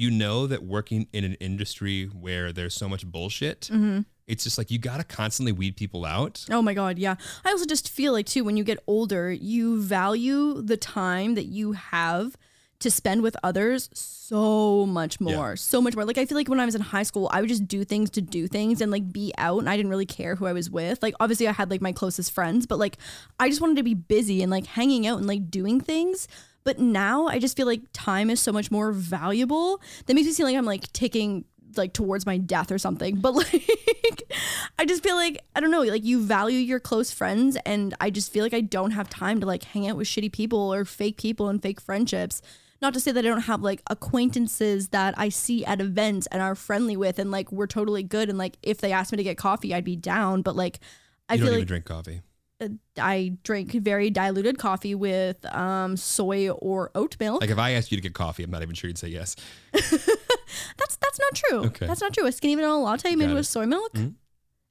you 0.00 0.10
know 0.10 0.46
that 0.46 0.62
working 0.64 1.06
in 1.12 1.24
an 1.24 1.34
industry 1.34 2.04
where 2.06 2.52
there's 2.52 2.74
so 2.74 2.88
much 2.88 3.06
bullshit, 3.06 3.68
Mm-hmm. 3.72 4.00
it's 4.26 4.44
just 4.44 4.56
like 4.58 4.70
you 4.70 4.78
got 4.78 4.98
to 4.98 5.04
constantly 5.04 5.52
weed 5.52 5.76
people 5.76 6.04
out. 6.04 6.44
Oh 6.50 6.62
my 6.62 6.74
god, 6.74 6.98
yeah. 6.98 7.16
I 7.44 7.50
also 7.50 7.66
just 7.66 7.88
feel 7.88 8.12
like 8.12 8.26
too 8.26 8.42
when 8.44 8.56
you 8.56 8.64
get 8.64 8.78
older, 8.86 9.30
you 9.30 9.80
value 9.82 10.62
the 10.62 10.76
time 10.76 11.34
that 11.34 11.44
you 11.46 11.72
have 11.72 12.36
to 12.80 12.90
spend 12.90 13.20
with 13.22 13.36
others 13.42 13.90
so 13.92 14.86
much 14.86 15.20
more. 15.20 15.54
So 15.56 15.82
much 15.82 15.94
more. 15.94 16.06
Like 16.06 16.16
I 16.16 16.24
feel 16.24 16.36
like 16.38 16.48
when 16.48 16.60
I 16.60 16.64
was 16.64 16.74
in 16.74 16.80
high 16.80 17.02
school, 17.02 17.28
I 17.30 17.40
would 17.40 17.48
just 17.50 17.68
do 17.68 17.84
things 17.84 18.08
to 18.10 18.22
do 18.22 18.46
things 18.48 18.80
and 18.80 18.90
like 18.90 19.12
be 19.12 19.34
out 19.36 19.58
and 19.58 19.68
I 19.68 19.76
didn't 19.76 19.90
really 19.90 20.06
care 20.06 20.34
who 20.34 20.46
I 20.46 20.54
was 20.54 20.70
with. 20.70 21.02
Like 21.02 21.14
obviously 21.20 21.46
I 21.46 21.52
had 21.52 21.68
like 21.70 21.82
my 21.82 21.92
closest 21.92 22.32
friends, 22.32 22.66
but 22.66 22.78
like 22.78 22.96
I 23.38 23.48
just 23.50 23.60
wanted 23.60 23.76
to 23.76 23.82
be 23.82 23.92
busy 23.94 24.42
and 24.42 24.50
like 24.50 24.64
hanging 24.64 25.06
out 25.06 25.18
and 25.18 25.26
like 25.26 25.50
doing 25.50 25.78
things. 25.80 26.26
But 26.64 26.78
now 26.78 27.26
I 27.26 27.38
just 27.38 27.56
feel 27.56 27.66
like 27.66 27.80
time 27.92 28.30
is 28.30 28.40
so 28.40 28.52
much 28.52 28.70
more 28.70 28.92
valuable. 28.92 29.80
That 30.06 30.14
makes 30.14 30.26
me 30.26 30.34
feel 30.34 30.46
like 30.46 30.56
I'm 30.56 30.66
like 30.66 30.92
taking 30.92 31.44
like 31.76 31.92
towards 31.92 32.26
my 32.26 32.38
death 32.38 32.70
or 32.70 32.78
something. 32.78 33.16
But 33.16 33.32
like 33.52 34.32
I 34.78 34.84
just 34.84 35.02
feel 35.02 35.16
like 35.16 35.42
I 35.54 35.60
don't 35.60 35.70
know, 35.70 35.82
like 35.82 36.04
you 36.04 36.22
value 36.22 36.58
your 36.58 36.80
close 36.80 37.10
friends 37.10 37.56
and 37.64 37.94
I 38.00 38.10
just 38.10 38.32
feel 38.32 38.44
like 38.44 38.54
I 38.54 38.60
don't 38.60 38.92
have 38.92 39.08
time 39.08 39.40
to 39.40 39.46
like 39.46 39.64
hang 39.64 39.88
out 39.88 39.96
with 39.96 40.08
shitty 40.08 40.32
people 40.32 40.72
or 40.72 40.84
fake 40.84 41.16
people 41.16 41.48
and 41.48 41.62
fake 41.62 41.80
friendships. 41.80 42.42
Not 42.82 42.94
to 42.94 43.00
say 43.00 43.12
that 43.12 43.24
I 43.24 43.28
don't 43.28 43.42
have 43.42 43.60
like 43.60 43.82
acquaintances 43.90 44.88
that 44.88 45.14
I 45.18 45.28
see 45.28 45.64
at 45.66 45.80
events 45.80 46.26
and 46.28 46.40
are 46.40 46.54
friendly 46.54 46.96
with 46.96 47.18
and 47.18 47.30
like 47.30 47.52
we're 47.52 47.66
totally 47.66 48.02
good 48.02 48.28
and 48.28 48.38
like 48.38 48.56
if 48.62 48.78
they 48.78 48.92
asked 48.92 49.12
me 49.12 49.16
to 49.16 49.22
get 49.22 49.36
coffee 49.36 49.74
I'd 49.74 49.84
be 49.84 49.96
down, 49.96 50.42
but 50.42 50.56
like 50.56 50.80
I 51.28 51.34
you 51.34 51.38
feel 51.38 51.46
don't 51.46 51.52
even 51.54 51.60
like 51.60 51.68
drink 51.68 51.84
coffee. 51.84 52.22
I 52.98 53.36
drink 53.42 53.72
very 53.72 54.10
diluted 54.10 54.58
coffee 54.58 54.94
with 54.94 55.44
um, 55.54 55.96
soy 55.96 56.50
or 56.50 56.90
oat 56.94 57.16
milk. 57.20 57.40
Like 57.40 57.50
if 57.50 57.58
I 57.58 57.70
asked 57.72 57.90
you 57.90 57.96
to 57.96 58.02
get 58.02 58.14
coffee, 58.14 58.42
I'm 58.42 58.50
not 58.50 58.62
even 58.62 58.74
sure 58.74 58.88
you'd 58.88 58.98
say 58.98 59.08
yes. 59.08 59.36
that's 59.72 60.96
that's 60.96 61.18
not 61.20 61.34
true. 61.34 61.64
Okay. 61.66 61.86
That's 61.86 62.00
not 62.00 62.12
true. 62.12 62.26
A 62.26 62.32
skinny 62.32 62.54
vanilla 62.56 62.78
latte 62.78 63.14
made 63.16 63.26
Got 63.28 63.34
with 63.34 63.46
soy 63.46 63.66
milk 63.66 63.92
Mhm. 63.94 64.14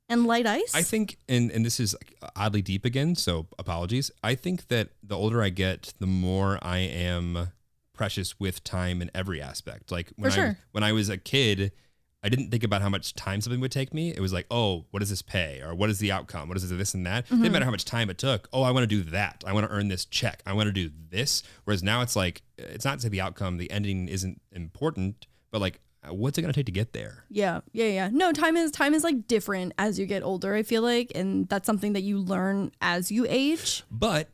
and 0.10 0.26
light 0.28 0.46
ice. 0.46 0.74
I 0.76 0.82
think, 0.82 1.18
and 1.28 1.52
and 1.52 1.66
this 1.66 1.80
is 1.80 1.96
oddly 2.36 2.62
deep 2.62 2.86
again, 2.86 3.16
so 3.16 3.48
apologies. 3.58 4.12
I 4.24 4.36
think 4.36 4.68
that 4.68 4.90
the 5.04 5.16
older 5.16 5.42
I 5.42 5.50
get, 5.50 5.94
the 6.00 6.08
more 6.08 6.60
I 6.62 6.78
am 6.80 7.50
precious 7.94 8.40
with 8.40 8.64
time 8.64 9.02
in 9.02 9.12
every 9.14 9.42
aspect. 9.42 9.92
Like 9.92 10.12
when 10.16 10.32
For 10.32 10.40
I 10.40 10.44
sure. 10.44 10.58
when 10.72 10.84
I 10.84 10.92
was 10.92 11.10
a 11.10 11.18
kid, 11.18 11.72
I 12.22 12.30
didn't 12.30 12.52
think 12.52 12.64
about 12.64 12.82
how 12.82 12.90
much 12.90 13.14
time 13.14 13.40
something 13.40 13.62
would 13.62 13.72
take 13.72 13.94
me. 13.94 14.10
It 14.10 14.20
was 14.20 14.34
like, 14.34 14.46
oh, 14.52 14.86
what 14.92 15.00
does 15.00 15.10
this 15.10 15.22
pay, 15.22 15.62
or 15.62 15.74
what 15.74 15.90
is 15.90 16.00
the 16.00 16.12
outcome? 16.12 16.50
What 16.50 16.58
is 16.58 16.70
this 16.70 16.94
and 16.94 17.06
that? 17.06 17.26
Mm-hmm. 17.26 17.44
Didn't 17.44 17.54
matter 17.54 17.66
how 17.66 17.72
much 17.72 17.86
time 17.86 18.10
it 18.10 18.18
took. 18.18 18.50
Oh, 18.52 18.64
I 18.64 18.72
want 18.72 18.84
to 18.84 18.88
do 18.88 19.10
that. 19.12 19.44
I 19.48 19.54
want 19.54 19.66
to 19.68 19.72
earn 19.72 19.88
this 19.88 20.06
check. 20.06 20.44
I 20.46 20.54
want 20.54 20.68
to 20.68 20.74
do 20.74 20.90
this. 21.10 21.44
Whereas 21.64 21.82
now 21.82 22.02
it's 22.02 22.16
like, 22.16 22.42
it's 22.58 22.84
not 22.84 22.96
to 22.96 23.04
say 23.04 23.10
the 23.10 23.22
outcome, 23.22 23.58
the 23.58 23.72
ending 23.72 24.10
isn't 24.10 24.42
important, 24.52 25.28
but 25.52 25.62
like, 25.62 25.80
what's 26.10 26.38
it 26.38 26.42
gonna 26.42 26.54
take 26.54 26.66
to 26.66 26.72
get 26.72 26.94
there? 26.94 27.26
yeah, 27.30 27.60
yeah, 27.74 27.86
yeah. 27.86 28.10
No, 28.12 28.32
time 28.32 28.56
is 28.56 28.72
time 28.72 28.94
is 28.94 29.04
like 29.04 29.28
different 29.28 29.74
as 29.78 30.00
you 30.00 30.06
get 30.06 30.24
older. 30.24 30.56
I 30.56 30.64
feel 30.64 30.82
like, 30.82 31.12
and 31.14 31.48
that's 31.50 31.66
something 31.66 31.94
that 31.94 32.04
you 32.04 32.20
learn 32.20 32.72
as 32.82 33.12
you 33.12 33.26
age. 33.30 33.84
But 33.92 34.30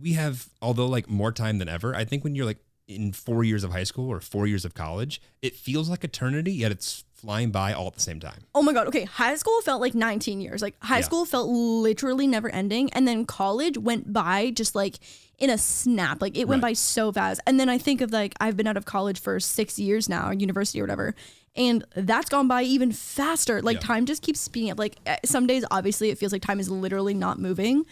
we 0.00 0.14
have, 0.14 0.48
although 0.60 0.86
like 0.86 1.08
more 1.08 1.30
time 1.32 1.58
than 1.58 1.68
ever, 1.68 1.94
I 1.94 2.04
think 2.04 2.24
when 2.24 2.34
you're 2.34 2.46
like 2.46 2.58
in 2.90 3.12
four 3.12 3.44
years 3.44 3.64
of 3.64 3.70
high 3.72 3.84
school 3.84 4.08
or 4.10 4.20
four 4.20 4.46
years 4.46 4.64
of 4.64 4.74
college, 4.74 5.22
it 5.42 5.54
feels 5.54 5.88
like 5.88 6.02
eternity, 6.04 6.52
yet 6.52 6.72
it's 6.72 7.04
flying 7.14 7.50
by 7.50 7.72
all 7.72 7.86
at 7.86 7.94
the 7.94 8.00
same 8.00 8.18
time. 8.18 8.40
Oh 8.54 8.62
my 8.62 8.72
god. 8.72 8.88
Okay, 8.88 9.04
high 9.04 9.36
school 9.36 9.60
felt 9.62 9.80
like 9.80 9.94
19 9.94 10.40
years. 10.40 10.62
Like 10.62 10.74
high 10.82 10.98
Yeah. 10.98 11.04
school 11.04 11.24
felt 11.26 11.48
literally 11.48 12.26
never 12.26 12.48
ending, 12.50 12.92
and 12.92 13.06
then 13.06 13.24
college 13.26 13.76
went 13.78 14.12
by 14.12 14.50
just 14.50 14.74
like 14.74 14.98
in 15.38 15.50
a 15.50 15.58
snap. 15.58 16.20
Like 16.20 16.36
it 16.36 16.48
went 16.48 16.62
Right. 16.62 16.70
by 16.70 16.72
so 16.74 17.12
fast. 17.12 17.40
And 17.46 17.58
then 17.60 17.68
I 17.68 17.78
think 17.78 18.00
of 18.00 18.10
like 18.10 18.34
I've 18.40 18.56
been 18.56 18.66
out 18.66 18.76
of 18.76 18.84
college 18.86 19.20
for 19.20 19.38
six 19.40 19.78
years 19.78 20.08
now, 20.08 20.28
or 20.28 20.32
university 20.32 20.80
or 20.80 20.84
whatever, 20.84 21.14
and 21.54 21.84
that's 21.94 22.28
gone 22.30 22.48
by 22.48 22.62
even 22.62 22.90
faster. 22.90 23.60
Like 23.62 23.76
Yeah. 23.76 23.86
time 23.86 24.06
just 24.06 24.22
keeps 24.22 24.40
speeding 24.40 24.70
up. 24.70 24.78
Like 24.78 24.96
eh, 25.06 25.18
some 25.24 25.46
days, 25.46 25.64
obviously, 25.70 26.10
it 26.10 26.18
feels 26.18 26.32
like 26.32 26.42
time 26.42 26.58
is 26.58 26.70
literally 26.70 27.14
not 27.14 27.38
moving. 27.38 27.84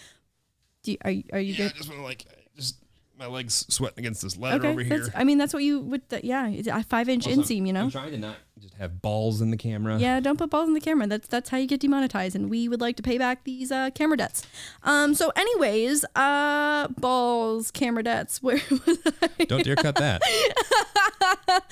Do 0.84 0.92
you, 0.92 0.98
are 1.04 1.10
you, 1.10 1.24
are 1.32 1.40
you 1.40 1.54
Yeah, 1.54 1.66
I 1.66 1.76
just 1.76 1.88
want 1.88 2.00
to 2.00 2.04
like, 2.04 2.24
just 2.56 2.76
my 3.18 3.26
legs 3.26 3.66
sweating 3.68 3.98
against 3.98 4.22
this 4.22 4.36
leather 4.36 4.58
Okay, 4.58 4.68
over 4.68 4.82
here. 4.82 4.98
that's, 4.98 5.10
I 5.14 5.24
mean 5.24 5.38
that's 5.38 5.52
what 5.52 5.62
you 5.62 5.80
would. 5.80 6.08
th- 6.08 6.24
yeah, 6.24 6.48
it's 6.48 6.68
a 6.68 6.82
five 6.84 7.08
inch 7.08 7.26
Also, 7.26 7.42
inseam. 7.42 7.66
You 7.66 7.72
know. 7.72 7.84
I'm 7.84 7.90
trying 7.90 8.12
to 8.12 8.18
not 8.18 8.36
just 8.60 8.74
have 8.74 9.02
balls 9.02 9.40
in 9.40 9.50
the 9.50 9.56
camera. 9.56 9.98
Yeah, 9.98 10.20
don't 10.20 10.38
put 10.38 10.50
balls 10.50 10.68
in 10.68 10.74
the 10.74 10.80
camera. 10.80 11.06
That's 11.06 11.26
that's 11.26 11.50
how 11.50 11.58
you 11.58 11.66
get 11.66 11.80
demonetized, 11.80 12.36
and 12.36 12.48
we 12.48 12.68
would 12.68 12.80
like 12.80 12.96
to 12.96 13.02
pay 13.02 13.18
back 13.18 13.44
these 13.44 13.72
uh, 13.72 13.90
camera 13.90 14.16
debts. 14.16 14.42
Um. 14.84 15.14
So, 15.14 15.30
anyways, 15.36 16.04
uh, 16.14 16.88
balls, 16.98 17.70
camera 17.70 18.02
debts. 18.04 18.38
Where 18.42 18.60
was 18.70 18.98
I? 19.38 19.44
Don't 19.44 19.64
dare 19.64 19.76
cut 19.76 19.96
that. 19.96 20.22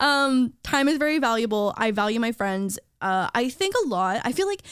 um, 0.00 0.52
time 0.62 0.88
is 0.88 0.98
very 0.98 1.18
valuable. 1.18 1.74
I 1.76 1.90
value 1.90 2.20
my 2.20 2.32
friends. 2.32 2.78
Uh, 3.00 3.28
I 3.34 3.48
think 3.48 3.74
a 3.84 3.88
lot. 3.88 4.20
I 4.24 4.32
feel 4.32 4.46
like. 4.46 4.62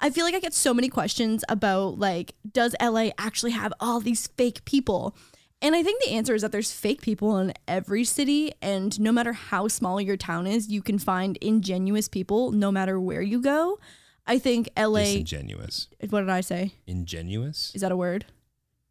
I 0.00 0.10
feel 0.10 0.26
like 0.26 0.34
I 0.34 0.40
get 0.40 0.52
so 0.52 0.74
many 0.74 0.90
questions 0.90 1.44
about 1.48 1.98
like, 1.98 2.34
does 2.52 2.74
LA 2.82 3.10
actually 3.16 3.52
have 3.52 3.72
all 3.80 4.00
these 4.00 4.26
fake 4.36 4.62
people? 4.66 5.16
And 5.64 5.74
I 5.74 5.82
think 5.82 6.04
the 6.04 6.10
answer 6.10 6.34
is 6.34 6.42
that 6.42 6.52
there's 6.52 6.72
fake 6.72 7.00
people 7.00 7.38
in 7.38 7.54
every 7.66 8.04
city, 8.04 8.52
and 8.60 9.00
no 9.00 9.10
matter 9.10 9.32
how 9.32 9.66
small 9.66 9.98
your 9.98 10.18
town 10.18 10.46
is, 10.46 10.68
you 10.68 10.82
can 10.82 10.98
find 10.98 11.38
ingenuous 11.38 12.06
people 12.06 12.52
no 12.52 12.70
matter 12.70 13.00
where 13.00 13.22
you 13.22 13.40
go. 13.40 13.78
I 14.26 14.38
think 14.38 14.68
LA. 14.76 15.04
Disingenuous. 15.04 15.88
What 16.10 16.20
did 16.20 16.28
I 16.28 16.42
say? 16.42 16.74
Ingenuous. 16.86 17.72
Is 17.74 17.80
that 17.80 17.90
a 17.90 17.96
word? 17.96 18.26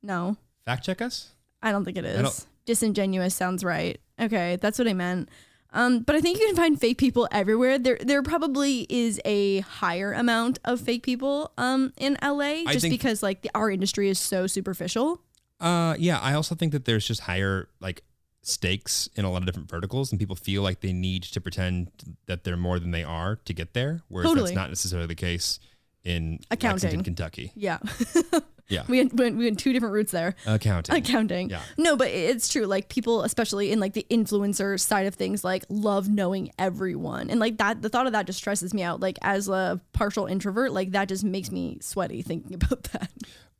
No, 0.01 0.37
Fact 0.65 0.83
check 0.83 0.99
us. 0.99 1.33
I 1.61 1.71
don't 1.71 1.85
think 1.85 1.95
it 1.95 2.05
is. 2.05 2.47
Disingenuous 2.65 3.35
sounds 3.35 3.63
right. 3.63 4.01
Okay, 4.19 4.57
that's 4.59 4.79
what 4.79 4.87
I 4.87 4.93
meant. 4.93 5.29
Um, 5.73 5.99
but 5.99 6.15
I 6.15 6.21
think 6.21 6.39
you 6.39 6.47
can 6.47 6.55
find 6.55 6.79
fake 6.79 6.97
people 6.97 7.27
everywhere. 7.31 7.77
There, 7.77 7.99
there 8.01 8.23
probably 8.23 8.87
is 8.89 9.21
a 9.25 9.59
higher 9.59 10.11
amount 10.11 10.57
of 10.65 10.81
fake 10.81 11.03
people 11.03 11.51
um, 11.55 11.93
in 11.97 12.17
LA, 12.23 12.63
just 12.71 12.89
because 12.89 13.21
like 13.21 13.43
the, 13.43 13.51
our 13.53 13.69
industry 13.69 14.09
is 14.09 14.17
so 14.17 14.47
superficial. 14.47 15.21
Uh, 15.63 15.95
yeah. 15.97 16.19
I 16.19 16.33
also 16.33 16.55
think 16.55 16.71
that 16.73 16.85
there's 16.85 17.07
just 17.07 17.21
higher 17.21 17.69
like 17.79 18.03
stakes 18.41 19.09
in 19.15 19.23
a 19.25 19.31
lot 19.31 19.37
of 19.41 19.45
different 19.45 19.69
verticals, 19.69 20.11
and 20.11 20.19
people 20.19 20.35
feel 20.35 20.61
like 20.61 20.81
they 20.81 20.93
need 20.93 21.23
to 21.23 21.39
pretend 21.41 21.89
that 22.25 22.43
they're 22.43 22.57
more 22.57 22.79
than 22.79 22.91
they 22.91 23.03
are 23.03 23.37
to 23.45 23.53
get 23.53 23.73
there. 23.73 24.01
Whereas 24.09 24.29
Totally. 24.29 24.49
that's 24.49 24.55
not 24.55 24.69
necessarily 24.69 25.07
the 25.07 25.15
case 25.15 25.59
in 26.03 26.39
Accounting. 26.51 26.73
Lexington, 26.89 27.03
Kentucky. 27.03 27.51
Yeah, 27.55 27.79
Yeah. 28.69 28.83
we 28.87 28.97
went, 28.99 29.13
went, 29.13 29.37
we 29.37 29.45
went 29.45 29.59
two 29.59 29.71
different 29.71 29.93
routes 29.93 30.11
there. 30.11 30.35
Accounting. 30.45 30.95
accounting. 30.95 31.49
Yeah. 31.49 31.61
No, 31.77 31.95
but 31.95 32.09
it's 32.09 32.49
true. 32.49 32.65
Like 32.65 32.89
people, 32.89 33.23
especially 33.23 33.71
in 33.71 33.79
like 33.79 33.93
the 33.93 34.05
influencer 34.09 34.79
side 34.79 35.05
of 35.05 35.15
things, 35.15 35.43
like 35.43 35.63
love 35.69 36.09
knowing 36.09 36.51
everyone. 36.59 37.29
And 37.29 37.39
like 37.39 37.57
that, 37.57 37.81
the 37.81 37.89
thought 37.89 38.05
of 38.07 38.13
that 38.13 38.25
just 38.25 38.39
stresses 38.39 38.73
me 38.73 38.81
out. 38.83 38.99
Like 38.99 39.17
as 39.21 39.47
a 39.47 39.79
partial 39.93 40.25
introvert, 40.25 40.71
like 40.73 40.91
that 40.91 41.07
just 41.07 41.23
makes 41.23 41.51
me 41.51 41.77
sweaty 41.81 42.21
thinking 42.21 42.53
about 42.61 42.83
that. 42.91 43.11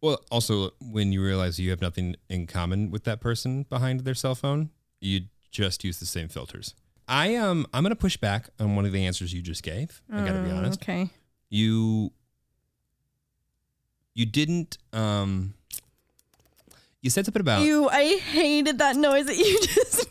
Well, 0.03 0.21
also 0.29 0.71
when 0.81 1.13
you 1.13 1.23
realize 1.23 1.59
you 1.61 1.69
have 1.69 1.79
nothing 1.79 2.17
in 2.27 2.45
common 2.45 2.91
with 2.91 3.05
that 3.05 3.21
person 3.21 3.63
behind 3.69 4.01
their 4.01 4.13
cell 4.13 4.35
phone, 4.35 4.69
you 4.99 5.21
just 5.49 5.85
use 5.85 5.97
the 6.01 6.05
same 6.05 6.27
filters. 6.27 6.75
I 7.07 7.35
um 7.37 7.65
I'm 7.73 7.83
gonna 7.83 7.95
push 7.95 8.17
back 8.17 8.49
on 8.59 8.75
one 8.75 8.85
of 8.85 8.91
the 8.91 9.05
answers 9.05 9.33
you 9.33 9.41
just 9.41 9.63
gave. 9.63 10.01
I 10.11 10.21
gotta 10.21 10.39
be 10.39 10.49
Mm, 10.49 10.57
honest. 10.57 10.81
Okay. 10.81 11.09
You 11.49 12.11
you 14.13 14.25
didn't 14.25 14.77
um 14.91 15.53
you 17.01 17.09
said 17.09 17.23
something 17.25 17.39
about 17.39 17.63
You, 17.65 17.87
I 17.89 18.17
hated 18.17 18.79
that 18.79 18.97
noise 18.97 19.25
that 19.27 19.37
you 19.37 19.57
just 19.61 20.05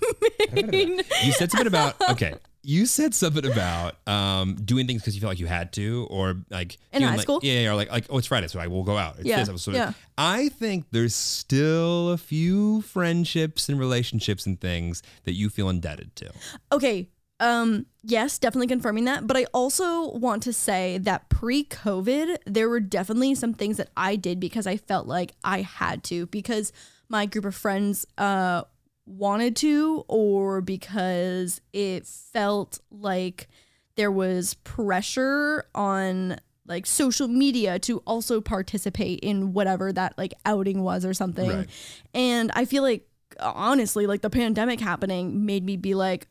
made. 0.73 1.05
you 1.23 1.33
said 1.33 1.51
something 1.51 1.67
about 1.67 1.97
okay. 2.11 2.35
You 2.65 2.87
said 2.87 3.13
something 3.15 3.45
about 3.45 3.97
um, 4.07 4.55
doing 4.55 4.87
things 4.87 5.03
because 5.03 5.15
you 5.17 5.21
felt 5.21 5.33
like 5.33 5.41
you 5.41 5.47
had 5.47 5.73
to, 5.73 6.07
or 6.11 6.37
like 6.49 6.79
In 6.93 7.03
high 7.03 7.13
like- 7.17 7.23
school? 7.23 7.41
Yeah, 7.43 7.71
or 7.71 7.75
like 7.75 7.91
like 7.91 8.07
oh, 8.09 8.19
it's 8.19 8.27
Friday, 8.29 8.47
so 8.49 8.61
I 8.61 8.69
will 8.69 8.85
go 8.85 8.97
out. 8.97 9.17
It's 9.19 9.27
Yeah, 9.27 9.39
this 9.41 9.49
episode. 9.49 9.75
yeah. 9.75 9.93
I 10.17 10.49
think 10.51 10.87
there's 10.93 11.15
still 11.15 12.11
a 12.11 12.17
few 12.19 12.83
friendships 12.83 13.69
and 13.69 13.79
relationships 13.81 14.47
and 14.47 14.61
things 14.61 15.03
that 15.25 15.33
you 15.33 15.51
feel 15.51 15.69
indebted 15.69 16.15
to. 16.17 16.31
Okay. 16.71 17.09
Um, 17.41 17.87
yes, 18.05 18.39
definitely 18.39 18.69
confirming 18.69 19.07
that. 19.07 19.27
But 19.27 19.37
I 19.37 19.47
also 19.53 20.13
want 20.13 20.45
to 20.45 20.53
say 20.53 20.99
that 20.99 21.29
pre 21.29 21.65
COVID, 21.65 22.37
there 22.47 22.69
were 22.69 22.79
definitely 22.79 23.35
some 23.35 23.53
things 23.55 23.79
that 23.79 23.89
I 23.97 24.15
did 24.15 24.39
because 24.39 24.69
I 24.69 24.77
felt 24.77 25.09
like 25.09 25.33
I 25.43 25.63
had 25.63 26.05
to, 26.05 26.27
because 26.27 26.73
my 27.09 27.27
group 27.27 27.45
of 27.45 27.55
friends 27.57 28.07
uh 28.17 28.63
wanted 29.07 29.57
to, 29.57 30.05
or 30.09 30.61
because 30.61 31.61
it 31.73 32.07
felt 32.07 32.79
like 32.91 33.49
there 33.97 34.11
was 34.11 34.55
pressure 34.55 35.65
on 35.75 36.39
like 36.67 36.87
social 36.87 37.29
media 37.29 37.79
to 37.81 37.99
also 38.07 38.41
participate 38.41 39.21
in 39.21 39.53
whatever 39.53 39.93
that 39.93 40.17
like 40.17 40.33
outing 40.47 40.83
was 40.83 41.05
or 41.05 41.13
something. 41.13 41.51
Right. 41.51 41.69
And 42.15 42.51
I 42.55 42.65
feel 42.65 42.83
like 42.83 43.09
honestly, 43.41 44.07
like 44.07 44.23
the 44.23 44.31
pandemic 44.31 44.81
happening 44.81 45.45
made 45.45 45.65
me 45.65 45.77
be 45.77 45.95
like, 45.95 46.29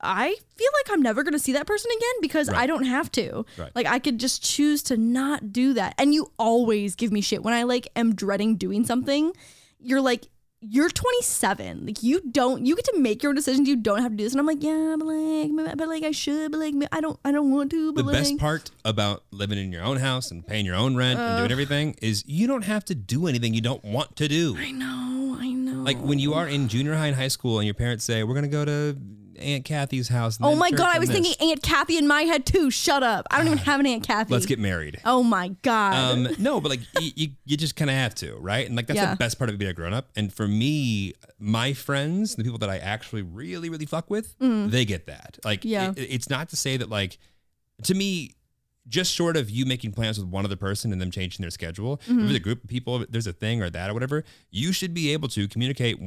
I 0.00 0.28
feel 0.56 0.70
like 0.84 0.92
I'm 0.92 1.02
never 1.02 1.22
going 1.22 1.32
to 1.32 1.38
see 1.38 1.52
that 1.52 1.66
person 1.66 1.90
again 1.96 2.14
because 2.20 2.48
Right. 2.48 2.58
I 2.58 2.66
don't 2.66 2.84
have 2.84 3.10
to. 3.12 3.44
Right. 3.56 3.70
Like 3.74 3.86
I 3.86 3.98
could 3.98 4.18
just 4.18 4.42
choose 4.42 4.82
to 4.84 4.96
not 4.96 5.52
do 5.52 5.72
that. 5.74 5.94
And 5.98 6.12
you 6.14 6.30
always 6.38 6.94
give 6.94 7.10
me 7.10 7.20
shit 7.20 7.42
when 7.42 7.54
I 7.54 7.62
like 7.62 7.88
am 7.96 8.14
dreading 8.14 8.56
doing 8.56 8.84
something. 8.84 9.32
You're 9.78 10.00
like 10.02 10.26
you're 10.68 10.88
27. 10.88 11.86
Like 11.86 12.02
you 12.02 12.20
don't 12.30 12.64
you 12.66 12.76
get 12.76 12.84
to 12.86 12.98
make 12.98 13.22
your 13.22 13.30
own 13.30 13.36
decisions. 13.36 13.68
You 13.68 13.76
don't 13.76 14.00
have 14.02 14.12
to 14.12 14.16
do 14.16 14.24
this. 14.24 14.32
And 14.32 14.40
I'm 14.40 14.46
like, 14.46 14.62
yeah, 14.62 14.96
but 14.98 15.06
like 15.06 15.76
but 15.76 15.88
like 15.88 16.02
I 16.02 16.10
should, 16.10 16.50
but 16.52 16.58
like 16.60 16.74
I 16.92 17.00
don't 17.00 17.18
I 17.24 17.32
don't 17.32 17.50
want 17.50 17.70
to, 17.72 17.92
The 17.92 18.02
but 18.02 18.06
like 18.06 18.14
best 18.14 18.38
part 18.38 18.70
about 18.84 19.24
living 19.30 19.58
in 19.58 19.72
your 19.72 19.82
own 19.82 19.98
house 19.98 20.30
and 20.30 20.46
paying 20.46 20.64
your 20.66 20.76
own 20.76 20.96
rent 20.96 21.18
and 21.18 21.38
doing 21.38 21.52
everything 21.52 21.96
is 22.02 22.24
you 22.26 22.46
don't 22.46 22.64
have 22.64 22.84
to 22.86 22.94
do 22.94 23.26
anything 23.26 23.54
you 23.54 23.60
don't 23.60 23.84
want 23.84 24.16
to 24.16 24.28
do. 24.28 24.56
I 24.58 24.70
know, 24.70 25.36
I 25.40 25.48
know. 25.52 25.82
Like 25.82 25.98
when 25.98 26.18
you 26.18 26.34
are 26.34 26.46
in 26.48 26.68
junior 26.68 26.94
high 26.94 27.06
and 27.08 27.16
high 27.16 27.28
school 27.28 27.58
and 27.58 27.66
your 27.66 27.74
parents 27.74 28.04
say, 28.04 28.22
we're 28.24 28.34
going 28.34 28.44
to 28.44 28.48
go 28.50 28.64
to 28.64 28.96
Aunt 29.38 29.64
Kathy's 29.64 30.08
house. 30.08 30.38
Oh 30.40 30.54
my 30.54 30.70
god, 30.70 30.94
I 30.94 30.98
was 30.98 31.08
this. 31.08 31.18
thinking 31.20 31.48
Aunt 31.50 31.62
Kathy 31.62 31.96
in 31.98 32.06
my 32.06 32.22
head 32.22 32.46
too. 32.46 32.70
Shut 32.70 33.02
up. 33.02 33.26
I 33.30 33.38
don't 33.38 33.46
even 33.46 33.58
have 33.58 33.80
an 33.80 33.86
Aunt 33.86 34.06
Kathy. 34.06 34.32
Let's 34.32 34.46
get 34.46 34.58
married. 34.58 35.00
Oh 35.04 35.22
my 35.22 35.48
god. 35.62 35.94
Um, 35.94 36.28
no, 36.38 36.60
but 36.60 36.68
like 36.70 36.80
you, 37.00 37.10
you, 37.16 37.28
you 37.44 37.56
just 37.56 37.76
kind 37.76 37.90
of 37.90 37.96
have 37.96 38.14
to, 38.16 38.36
right? 38.36 38.66
And 38.66 38.76
like 38.76 38.86
that's 38.86 38.96
Yeah. 38.96 39.10
the 39.10 39.16
best 39.16 39.38
part 39.38 39.50
of 39.50 39.58
being 39.58 39.70
a 39.70 39.74
grown 39.74 39.92
up. 39.94 40.08
And 40.16 40.32
for 40.32 40.46
me, 40.48 41.14
my 41.38 41.72
friends, 41.72 42.36
the 42.36 42.44
people 42.44 42.58
that 42.58 42.70
I 42.70 42.78
actually 42.78 43.22
really, 43.22 43.68
really 43.70 43.86
fuck 43.86 44.10
with, 44.10 44.34
they 44.38 44.84
get 44.84 45.06
that. 45.06 45.38
Like, 45.44 45.62
Mm. 45.62 45.70
Yeah. 45.70 45.92
it- 45.96 46.08
it's 46.10 46.28
not 46.30 46.48
to 46.50 46.56
say 46.56 46.76
that 46.76 46.88
like, 46.88 47.18
to 47.84 47.94
me, 47.94 48.34
just 48.88 49.12
short 49.12 49.36
of 49.36 49.48
you 49.48 49.64
making 49.64 49.92
plans 49.92 50.18
with 50.18 50.28
one 50.28 50.44
other 50.44 50.56
person 50.56 50.92
and 50.92 51.00
them 51.00 51.10
changing 51.10 51.42
their 51.42 51.50
schedule, 51.50 51.96
Mm-hmm. 51.98 52.18
if 52.18 52.24
there's 52.26 52.36
a 52.36 52.40
group 52.40 52.62
of 52.62 52.68
people, 52.68 53.04
there's 53.08 53.26
a 53.26 53.32
thing 53.32 53.62
or 53.62 53.70
that 53.70 53.88
or 53.90 53.94
whatever, 53.94 54.24
you 54.50 54.72
should 54.72 54.92
be 54.92 55.12
able 55.12 55.28
to 55.28 55.48
communicate 55.48 55.98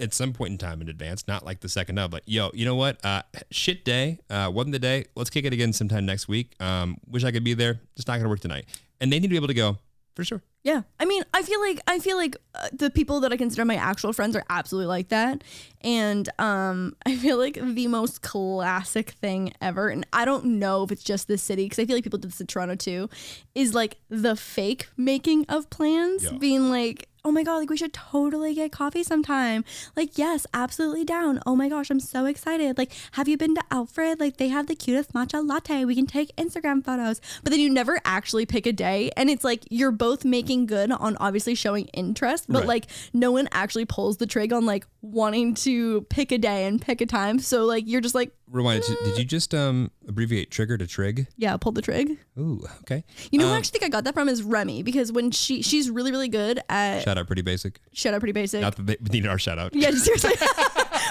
at 0.00 0.14
some 0.14 0.32
point 0.32 0.52
in 0.52 0.58
time 0.58 0.80
in 0.80 0.88
advance, 0.88 1.26
not 1.26 1.44
like 1.44 1.60
the 1.60 1.68
second 1.68 1.98
of, 1.98 2.12
like, 2.12 2.22
yo, 2.26 2.50
you 2.54 2.64
know 2.64 2.76
what? 2.76 3.04
Uh, 3.04 3.22
shit 3.50 3.84
day, 3.84 4.18
uh, 4.30 4.50
wasn't 4.52 4.72
the 4.72 4.78
day. 4.78 5.06
Let's 5.16 5.30
kick 5.30 5.44
it 5.44 5.52
again 5.52 5.72
sometime 5.72 6.06
next 6.06 6.28
week. 6.28 6.54
Um, 6.60 6.98
wish 7.08 7.24
I 7.24 7.32
could 7.32 7.44
be 7.44 7.54
there. 7.54 7.80
Just 7.96 8.06
not 8.06 8.18
gonna 8.18 8.28
work 8.28 8.40
tonight. 8.40 8.66
And 9.00 9.12
they 9.12 9.18
need 9.18 9.26
to 9.26 9.30
be 9.30 9.36
able 9.36 9.48
to 9.48 9.54
go 9.54 9.78
for 10.14 10.22
sure. 10.24 10.42
Yeah, 10.62 10.82
I 10.98 11.06
mean, 11.06 11.22
I 11.32 11.42
feel 11.42 11.58
like 11.60 11.80
I 11.86 11.98
feel 11.98 12.18
like 12.18 12.36
uh, 12.54 12.68
the 12.72 12.90
people 12.90 13.20
that 13.20 13.32
I 13.32 13.38
consider 13.38 13.64
my 13.64 13.76
actual 13.76 14.12
friends 14.12 14.36
are 14.36 14.44
absolutely 14.50 14.88
like 14.88 15.08
that, 15.08 15.42
and 15.80 16.28
um, 16.38 16.96
I 17.06 17.16
feel 17.16 17.38
like 17.38 17.58
the 17.62 17.86
most 17.86 18.20
classic 18.20 19.10
thing 19.12 19.54
ever, 19.62 19.88
and 19.88 20.06
I 20.12 20.26
don't 20.26 20.44
know 20.44 20.82
if 20.82 20.92
it's 20.92 21.02
just 21.02 21.28
this 21.28 21.42
city 21.42 21.64
because 21.64 21.78
I 21.78 21.86
feel 21.86 21.96
like 21.96 22.04
people 22.04 22.18
did 22.18 22.30
this 22.30 22.40
in 22.42 22.46
Toronto 22.46 22.74
too, 22.74 23.08
is 23.54 23.74
like 23.74 23.96
the 24.10 24.36
fake 24.36 24.88
making 24.98 25.46
of 25.48 25.70
plans, 25.70 26.24
Yeah. 26.24 26.38
being 26.38 26.70
like. 26.70 27.06
Oh 27.24 27.30
my 27.30 27.42
god, 27.42 27.58
like 27.58 27.70
we 27.70 27.76
should 27.76 27.92
totally 27.92 28.54
get 28.54 28.72
coffee 28.72 29.02
sometime. 29.02 29.64
Like, 29.94 30.16
yes, 30.16 30.46
absolutely 30.54 31.04
down. 31.04 31.40
Oh 31.44 31.54
my 31.54 31.68
gosh, 31.68 31.90
I'm 31.90 32.00
so 32.00 32.24
excited. 32.24 32.78
Like, 32.78 32.92
have 33.12 33.28
you 33.28 33.36
been 33.36 33.54
to 33.56 33.62
Alfred? 33.70 34.18
Like, 34.18 34.38
they 34.38 34.48
have 34.48 34.66
the 34.68 34.74
cutest 34.74 35.12
matcha 35.12 35.46
latte. 35.46 35.84
We 35.84 35.94
can 35.94 36.06
take 36.06 36.34
Instagram 36.36 36.84
photos. 36.84 37.20
But 37.42 37.50
then 37.50 37.60
you 37.60 37.68
never 37.68 38.00
actually 38.04 38.46
pick 38.46 38.64
a 38.66 38.72
day. 38.72 39.10
And 39.16 39.28
it's 39.28 39.44
like 39.44 39.64
you're 39.70 39.90
both 39.90 40.24
making 40.24 40.66
good 40.66 40.90
on 40.92 41.16
obviously 41.18 41.54
showing 41.54 41.86
interest, 41.88 42.46
but 42.48 42.60
Right. 42.60 42.68
like 42.68 42.86
no 43.12 43.32
one 43.32 43.48
actually 43.52 43.84
pulls 43.84 44.16
the 44.16 44.26
trig 44.26 44.52
on 44.52 44.64
like 44.64 44.86
wanting 45.02 45.54
to 45.56 46.02
pick 46.02 46.32
a 46.32 46.38
day 46.38 46.66
and 46.66 46.80
pick 46.80 47.00
a 47.00 47.06
time. 47.06 47.38
So 47.38 47.64
like 47.66 47.84
you're 47.86 48.00
just 48.00 48.14
like, 48.14 48.32
Rewind. 48.50 48.82
Did 49.04 49.18
you 49.18 49.24
just 49.24 49.54
um 49.54 49.90
abbreviate 50.08 50.50
trigger 50.50 50.76
to 50.76 50.86
trig? 50.86 51.26
yeah, 51.36 51.56
pull 51.56 51.72
the 51.72 51.82
trig. 51.82 52.18
Ooh, 52.38 52.60
okay. 52.80 53.04
You 53.30 53.38
know 53.38 53.44
who 53.46 53.50
I 53.50 53.54
Um, 53.54 53.58
actually 53.58 53.78
think 53.80 53.84
I 53.84 53.88
got 53.88 54.04
that 54.04 54.14
from 54.14 54.28
is 54.28 54.42
Remy 54.42 54.82
because 54.82 55.12
when 55.12 55.30
she 55.30 55.62
she's 55.62 55.90
really, 55.90 56.10
really 56.10 56.28
good 56.28 56.60
at 56.68 57.00
Shout 57.02 57.18
out, 57.18 57.26
pretty 57.26 57.42
basic. 57.42 57.80
shut 57.92 58.12
out 58.14 58.20
pretty 58.20 58.32
basic. 58.32 58.60
Not 58.60 58.76
that 58.76 58.86
they 58.86 58.96
need 59.20 59.26
our 59.26 59.38
shout 59.38 59.58
out. 59.58 59.74
Yeah, 59.74 59.90
seriously. 59.92 60.32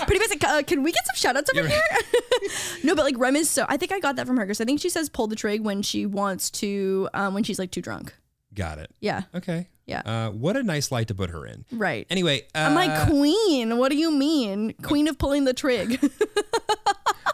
Pretty 0.06 0.20
basic. 0.20 0.44
Uh, 0.44 0.64
can 0.64 0.82
we 0.82 0.92
get 0.92 1.06
some 1.06 1.16
shout 1.16 1.36
outs 1.36 1.50
over 1.56 1.68
here? 1.68 1.82
no, 2.84 2.96
but 2.96 3.04
like 3.04 3.18
Rem 3.18 3.36
is 3.36 3.50
so. 3.50 3.66
I 3.68 3.76
think 3.78 3.92
I 3.92 4.00
got 4.00 4.16
that 4.16 4.26
from 4.28 4.38
her 4.38 4.46
because 4.46 4.62
I 4.62 4.66
think 4.66 4.80
she 4.80 4.90
says 4.90 5.10
pull 5.10 5.28
the 5.28 5.36
trig 5.36 5.62
when 5.62 5.82
she 5.82 6.06
wants 6.06 6.50
to, 6.52 7.10
um, 7.14 7.34
when 7.34 7.44
she's 7.44 7.60
like 7.60 7.70
too 7.72 7.82
drunk. 7.82 8.14
Got 8.54 8.80
it. 8.80 8.92
Yeah. 9.02 9.24
Okay. 9.36 9.68
Yeah. 9.86 10.02
Uh, 10.06 10.30
what 10.32 10.56
a 10.56 10.64
nice 10.64 10.92
light 10.92 11.08
to 11.10 11.16
put 11.16 11.30
her 11.32 11.46
in. 11.46 11.66
Right. 11.72 12.08
Anyway, 12.10 12.44
uh, 12.56 12.60
I'm 12.60 12.76
like 12.76 13.08
queen. 13.10 13.78
What 13.78 13.92
do 13.92 13.98
you 13.98 14.10
mean? 14.12 14.74
Queen 14.84 15.08
of 15.08 15.18
pulling 15.18 15.44
the 15.44 15.54
trig. 15.54 16.00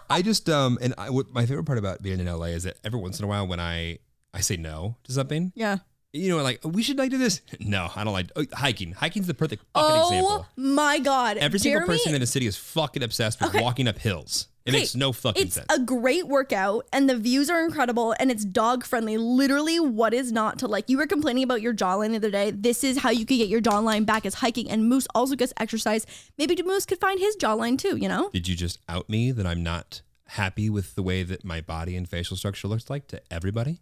I 0.09 0.21
just 0.21 0.49
um, 0.49 0.77
and 0.81 0.93
I, 0.97 1.09
what 1.09 1.31
my 1.33 1.45
favorite 1.45 1.65
part 1.65 1.77
about 1.77 2.01
being 2.01 2.19
in 2.19 2.25
LA 2.27 2.45
is 2.47 2.63
that 2.63 2.77
every 2.83 2.99
once 2.99 3.19
in 3.19 3.25
a 3.25 3.27
while 3.27 3.47
when 3.47 3.59
I 3.59 3.99
I 4.33 4.41
say 4.41 4.57
no 4.57 4.97
to 5.03 5.11
something, 5.11 5.51
yeah. 5.55 5.77
you 6.13 6.29
know, 6.29 6.43
like 6.43 6.59
we 6.63 6.83
should 6.83 6.97
like 6.97 7.11
do 7.11 7.17
this. 7.17 7.41
No, 7.59 7.89
I 7.95 8.03
don't 8.03 8.13
like 8.13 8.31
oh, 8.35 8.45
hiking. 8.53 8.91
Hiking's 8.91 9.27
the 9.27 9.33
perfect 9.33 9.63
fucking 9.73 10.01
Oh 10.01 10.03
example. 10.09 10.47
my 10.57 10.99
god. 10.99 11.37
Every 11.37 11.57
Jeremy, 11.59 11.81
single 11.85 11.87
person 11.87 12.13
in 12.15 12.21
the 12.21 12.27
city 12.27 12.45
is 12.47 12.55
fucking 12.57 13.01
obsessed 13.03 13.39
with 13.41 13.49
Okay. 13.49 13.61
walking 13.61 13.87
up 13.87 13.97
hills. 13.97 14.47
It 14.65 14.71
Okay, 14.71 14.79
makes 14.79 14.95
no 14.95 15.11
fucking 15.11 15.43
it's 15.43 15.53
sense. 15.55 15.67
It's 15.69 15.79
a 15.79 15.83
great 15.83 16.27
workout 16.27 16.87
and 16.91 17.07
the 17.07 17.15
views 17.15 17.51
are 17.51 17.63
incredible 17.63 18.15
and 18.19 18.31
it's 18.31 18.43
dog 18.43 18.83
friendly. 18.83 19.15
Literally, 19.15 19.79
what 19.79 20.11
is 20.11 20.31
not 20.31 20.57
to 20.59 20.67
like? 20.67 20.89
You 20.89 20.97
were 20.97 21.05
complaining 21.05 21.43
about 21.43 21.61
your 21.61 21.73
jawline 21.73 22.09
the 22.09 22.15
other 22.15 22.31
day. 22.31 22.49
This 22.49 22.83
is 22.83 22.97
how 22.97 23.11
you 23.11 23.27
could 23.27 23.37
get 23.37 23.47
your 23.47 23.61
jawline 23.61 24.07
back 24.07 24.25
as 24.25 24.35
hiking. 24.35 24.71
And 24.71 24.89
Moose 24.89 25.05
also 25.13 25.35
gets 25.35 25.53
exercise. 25.59 26.07
Maybe 26.39 26.59
Moose 26.63 26.87
could 26.87 26.99
find 26.99 27.19
his 27.19 27.37
jawline 27.37 27.77
too, 27.77 27.95
you 27.95 28.07
know? 28.07 28.29
Did 28.33 28.47
you 28.47 28.55
just 28.55 28.79
out 28.89 29.07
me 29.07 29.31
that 29.31 29.45
I'm 29.45 29.61
not 29.61 30.01
happy 30.29 30.67
with 30.71 30.95
the 30.95 31.03
way 31.03 31.21
that 31.21 31.45
my 31.45 31.61
body 31.61 31.95
and 31.95 32.09
facial 32.09 32.35
structure 32.35 32.67
looks 32.67 32.89
like 32.89 33.07
to 33.09 33.21
everybody? 33.29 33.81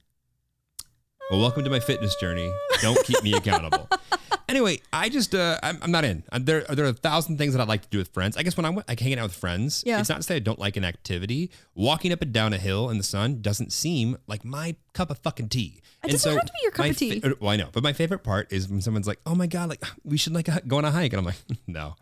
Well, 1.31 1.39
welcome 1.39 1.63
to 1.63 1.69
my 1.69 1.79
fitness 1.79 2.13
journey. 2.17 2.51
Don't 2.81 3.01
keep 3.05 3.23
me 3.23 3.33
accountable. 3.37 3.87
Anyway, 4.49 4.79
I 4.91 5.09
just 5.09 5.33
uh, 5.33 5.57
I'm, 5.63 5.79
I'm 5.81 5.91
not 5.91 6.03
in. 6.05 6.23
i 6.31 6.37
there 6.39 6.61
there 6.69 6.85
are 6.85 6.89
a 6.89 6.93
thousand 6.93 7.37
things 7.37 7.53
that 7.53 7.61
I'd 7.61 7.67
like 7.67 7.81
to 7.83 7.87
do 7.89 7.97
with 7.97 8.09
friends. 8.13 8.35
I 8.37 8.43
guess 8.43 8.57
when 8.57 8.65
I'm 8.65 8.75
like 8.75 8.99
hanging 8.99 9.19
out 9.19 9.23
with 9.23 9.35
friends, 9.35 9.83
Yeah. 9.85 9.99
it's 9.99 10.09
not 10.09 10.17
to 10.17 10.23
say 10.23 10.35
I 10.35 10.39
don't 10.39 10.59
like 10.59 10.75
an 10.77 10.83
activity. 10.85 11.49
Walking 11.75 12.11
up 12.11 12.21
and 12.21 12.31
down 12.33 12.53
a 12.53 12.57
hill 12.57 12.89
in 12.89 12.97
the 12.97 13.03
sun 13.03 13.41
doesn't 13.41 13.71
seem 13.71 14.17
like 14.27 14.43
my 14.43 14.75
cup 14.93 15.09
of 15.09 15.17
fucking 15.19 15.49
tea. 15.49 15.81
It 16.03 16.11
doesn't 16.11 16.31
have 16.33 16.45
to 16.45 16.51
be 16.51 16.59
your 16.63 16.71
cup 16.71 16.85
of 16.87 16.97
tea. 16.97 17.19
fa- 17.21 17.35
well, 17.39 17.51
I 17.51 17.55
know, 17.55 17.69
but 17.71 17.83
my 17.83 17.93
favorite 17.93 18.23
part 18.23 18.51
is 18.51 18.67
when 18.67 18.81
someone's 18.81 19.07
like, 19.07 19.19
"Oh 19.25 19.35
my 19.35 19.47
god, 19.47 19.69
like 19.69 19.83
we 20.03 20.17
should 20.17 20.33
like 20.33 20.49
go 20.67 20.77
on 20.77 20.85
a 20.85 20.91
hike," 20.91 21.13
and 21.13 21.19
I'm 21.19 21.25
like, 21.25 21.37
"No," 21.67 21.95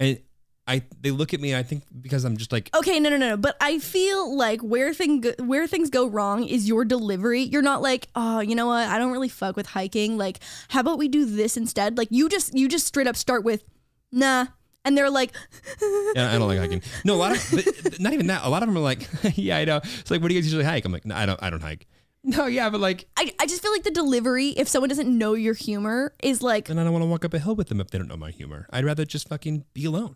and 0.00 0.18
I 0.66 0.82
they 1.00 1.10
look 1.10 1.34
at 1.34 1.40
me 1.40 1.56
I 1.56 1.64
think 1.64 1.82
because 2.00 2.24
I'm 2.24 2.36
just 2.36 2.52
like 2.52 2.70
Okay, 2.74 3.00
no, 3.00 3.10
no, 3.10 3.16
no. 3.16 3.36
But 3.36 3.56
I 3.60 3.78
feel 3.78 4.36
like 4.36 4.60
where 4.60 4.94
thing 4.94 5.24
where 5.40 5.66
things 5.66 5.90
go 5.90 6.06
wrong 6.06 6.44
is 6.44 6.68
your 6.68 6.84
delivery. 6.84 7.42
You're 7.42 7.62
not 7.62 7.82
like, 7.82 8.08
oh, 8.14 8.40
you 8.40 8.54
know 8.54 8.66
what? 8.66 8.88
I 8.88 8.98
don't 8.98 9.12
really 9.12 9.28
fuck 9.28 9.56
with 9.56 9.66
hiking. 9.66 10.16
Like, 10.16 10.38
how 10.68 10.80
about 10.80 10.98
we 10.98 11.08
do 11.08 11.24
this 11.24 11.56
instead? 11.56 11.98
Like, 11.98 12.08
you 12.10 12.28
just 12.28 12.56
you 12.56 12.68
just 12.68 12.86
straight 12.86 13.06
up 13.08 13.16
start 13.16 13.42
with, 13.44 13.64
nah, 14.12 14.46
and 14.84 14.96
they're 14.96 15.10
like, 15.10 15.32
Yeah, 16.14 16.32
I 16.32 16.38
don't 16.38 16.48
like 16.48 16.58
hiking. 16.58 16.82
No, 17.04 17.14
a 17.14 17.16
lot 17.16 17.32
of, 17.32 18.00
not 18.00 18.12
even 18.12 18.26
that. 18.28 18.44
A 18.44 18.48
lot 18.48 18.62
of 18.62 18.68
them 18.68 18.76
are 18.76 18.80
like, 18.80 19.08
yeah, 19.34 19.58
I 19.58 19.64
know. 19.64 19.76
It's 19.78 20.10
like, 20.10 20.20
what 20.20 20.28
do 20.28 20.34
you 20.34 20.40
guys 20.40 20.46
usually 20.46 20.64
hike? 20.64 20.84
I'm 20.84 20.92
like, 20.92 21.04
no, 21.04 21.14
I 21.14 21.26
don't, 21.26 21.42
I 21.42 21.50
don't 21.50 21.62
hike. 21.62 21.86
No, 22.24 22.46
yeah, 22.46 22.70
but 22.70 22.80
like, 22.80 23.08
I, 23.16 23.32
I 23.40 23.46
just 23.46 23.62
feel 23.62 23.72
like 23.72 23.82
the 23.82 23.90
delivery, 23.90 24.50
if 24.50 24.68
someone 24.68 24.88
doesn't 24.88 25.08
know 25.08 25.34
your 25.34 25.54
humor, 25.54 26.14
is 26.22 26.40
like, 26.40 26.68
and 26.68 26.78
I 26.78 26.84
don't 26.84 26.92
want 26.92 27.02
to 27.02 27.06
walk 27.08 27.24
up 27.24 27.34
a 27.34 27.40
hill 27.40 27.56
with 27.56 27.68
them 27.68 27.80
if 27.80 27.90
they 27.90 27.98
don't 27.98 28.06
know 28.06 28.16
my 28.16 28.30
humor. 28.30 28.66
I'd 28.70 28.84
rather 28.84 29.04
just 29.04 29.28
fucking 29.28 29.64
be 29.74 29.84
alone. 29.84 30.14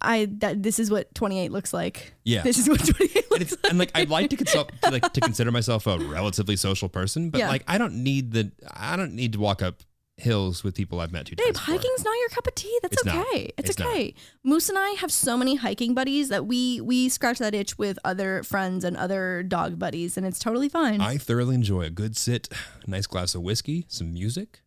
I 0.00 0.26
that 0.38 0.62
this 0.62 0.78
is 0.78 0.90
what 0.90 1.14
28 1.14 1.52
looks 1.52 1.72
like. 1.72 2.14
Yeah. 2.24 2.42
This 2.42 2.58
is 2.58 2.68
what 2.68 2.80
28 2.84 3.14
And, 3.16 3.24
looks 3.30 3.42
it's, 3.42 3.52
like. 3.62 3.70
and 3.70 3.78
like, 3.78 3.90
I'd 3.94 4.10
like 4.10 4.30
to 4.30 4.36
consult, 4.36 4.70
to, 4.82 4.90
like 4.90 5.12
to 5.12 5.20
consider 5.28 5.50
myself 5.50 5.86
a 5.86 5.98
relatively 5.98 6.56
social 6.56 6.88
person, 6.88 7.30
but 7.30 7.38
Yeah. 7.38 7.48
like, 7.48 7.64
I 7.66 7.78
don't 7.78 8.02
need 8.02 8.32
the, 8.32 8.52
I 8.72 8.96
don't 8.96 9.14
need 9.14 9.32
to 9.34 9.38
walk 9.40 9.62
up 9.62 9.82
hills 10.18 10.64
with 10.64 10.74
people 10.74 10.98
I've 11.00 11.12
met 11.12 11.26
two 11.26 11.36
Babe, 11.36 11.44
times. 11.46 11.58
before. 11.58 11.74
hiking's 11.74 12.02
not 12.04 12.14
your 12.20 12.28
cup 12.30 12.46
of 12.46 12.54
tea. 12.54 12.78
That's 12.80 12.94
It's 12.94 13.04
not. 13.04 13.26
okay. 13.28 13.52
It's, 13.58 13.68
It's 13.70 13.78
not. 13.78 13.88
okay. 13.88 14.14
Moose 14.42 14.68
and 14.70 14.78
I 14.78 14.90
have 14.92 15.12
so 15.12 15.36
many 15.36 15.56
hiking 15.56 15.92
buddies 15.92 16.30
that 16.30 16.46
we 16.46 16.80
we 16.80 17.10
scratch 17.10 17.38
that 17.38 17.54
itch 17.54 17.76
with 17.76 17.98
other 18.02 18.42
friends 18.42 18.82
and 18.82 18.96
other 18.96 19.42
dog 19.42 19.78
buddies, 19.78 20.16
and 20.16 20.24
it's 20.26 20.38
totally 20.38 20.70
fine. 20.70 21.02
I 21.02 21.18
thoroughly 21.18 21.54
enjoy 21.54 21.82
a 21.82 21.90
good 21.90 22.16
sit, 22.16 22.48
nice 22.86 23.06
glass 23.06 23.34
of 23.34 23.42
whiskey, 23.42 23.84
some 23.88 24.14
music, 24.14 24.60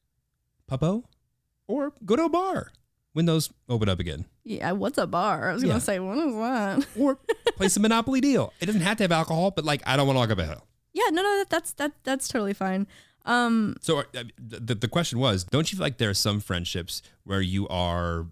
puppo, 0.70 1.06
or 1.68 1.94
go 2.06 2.16
to 2.16 2.26
a 2.26 2.30
bar 2.30 2.72
those 3.14 3.50
open 3.68 3.90
up 3.90 4.00
again. 4.00 4.26
yeah, 4.44 4.72
what's 4.72 4.98
a 4.98 5.06
bar? 5.08 5.50
I 5.50 5.54
was 5.54 5.64
Yeah. 5.64 5.70
gonna 5.70 5.82
say, 5.82 6.00
what 6.00 6.18
is 6.18 6.34
that? 6.34 6.86
or 7.00 7.16
play 7.58 7.68
some 7.70 7.82
Monopoly 7.84 8.22
deal. 8.22 8.54
It 8.62 8.66
doesn't 8.68 8.82
have 8.82 8.98
to 8.98 9.04
have 9.04 9.12
alcohol, 9.12 9.52
but 9.52 9.66
like 9.66 9.82
I 9.86 9.98
don't 9.98 10.08
want 10.08 10.16
to 10.16 10.20
walk 10.22 10.30
up 10.32 10.38
a 10.40 10.46
hill. 10.46 10.66
Yeah, 10.94 11.06
no, 11.12 11.22
no, 11.22 11.38
that, 11.40 11.50
that's 11.50 11.74
that 11.74 11.92
that's 12.04 12.28
totally 12.28 12.54
fine. 12.54 12.88
Um, 13.26 13.76
So 13.82 14.00
uh, 14.00 14.06
the, 14.40 14.76
the 14.76 14.88
question 14.88 15.20
was, 15.20 15.44
don't 15.44 15.72
you 15.72 15.78
feel 15.78 15.84
like 15.86 15.98
there 15.98 16.10
are 16.10 16.14
some 16.16 16.40
friendships 16.40 17.02
where 17.26 17.42
you 17.42 17.68
are 17.68 18.28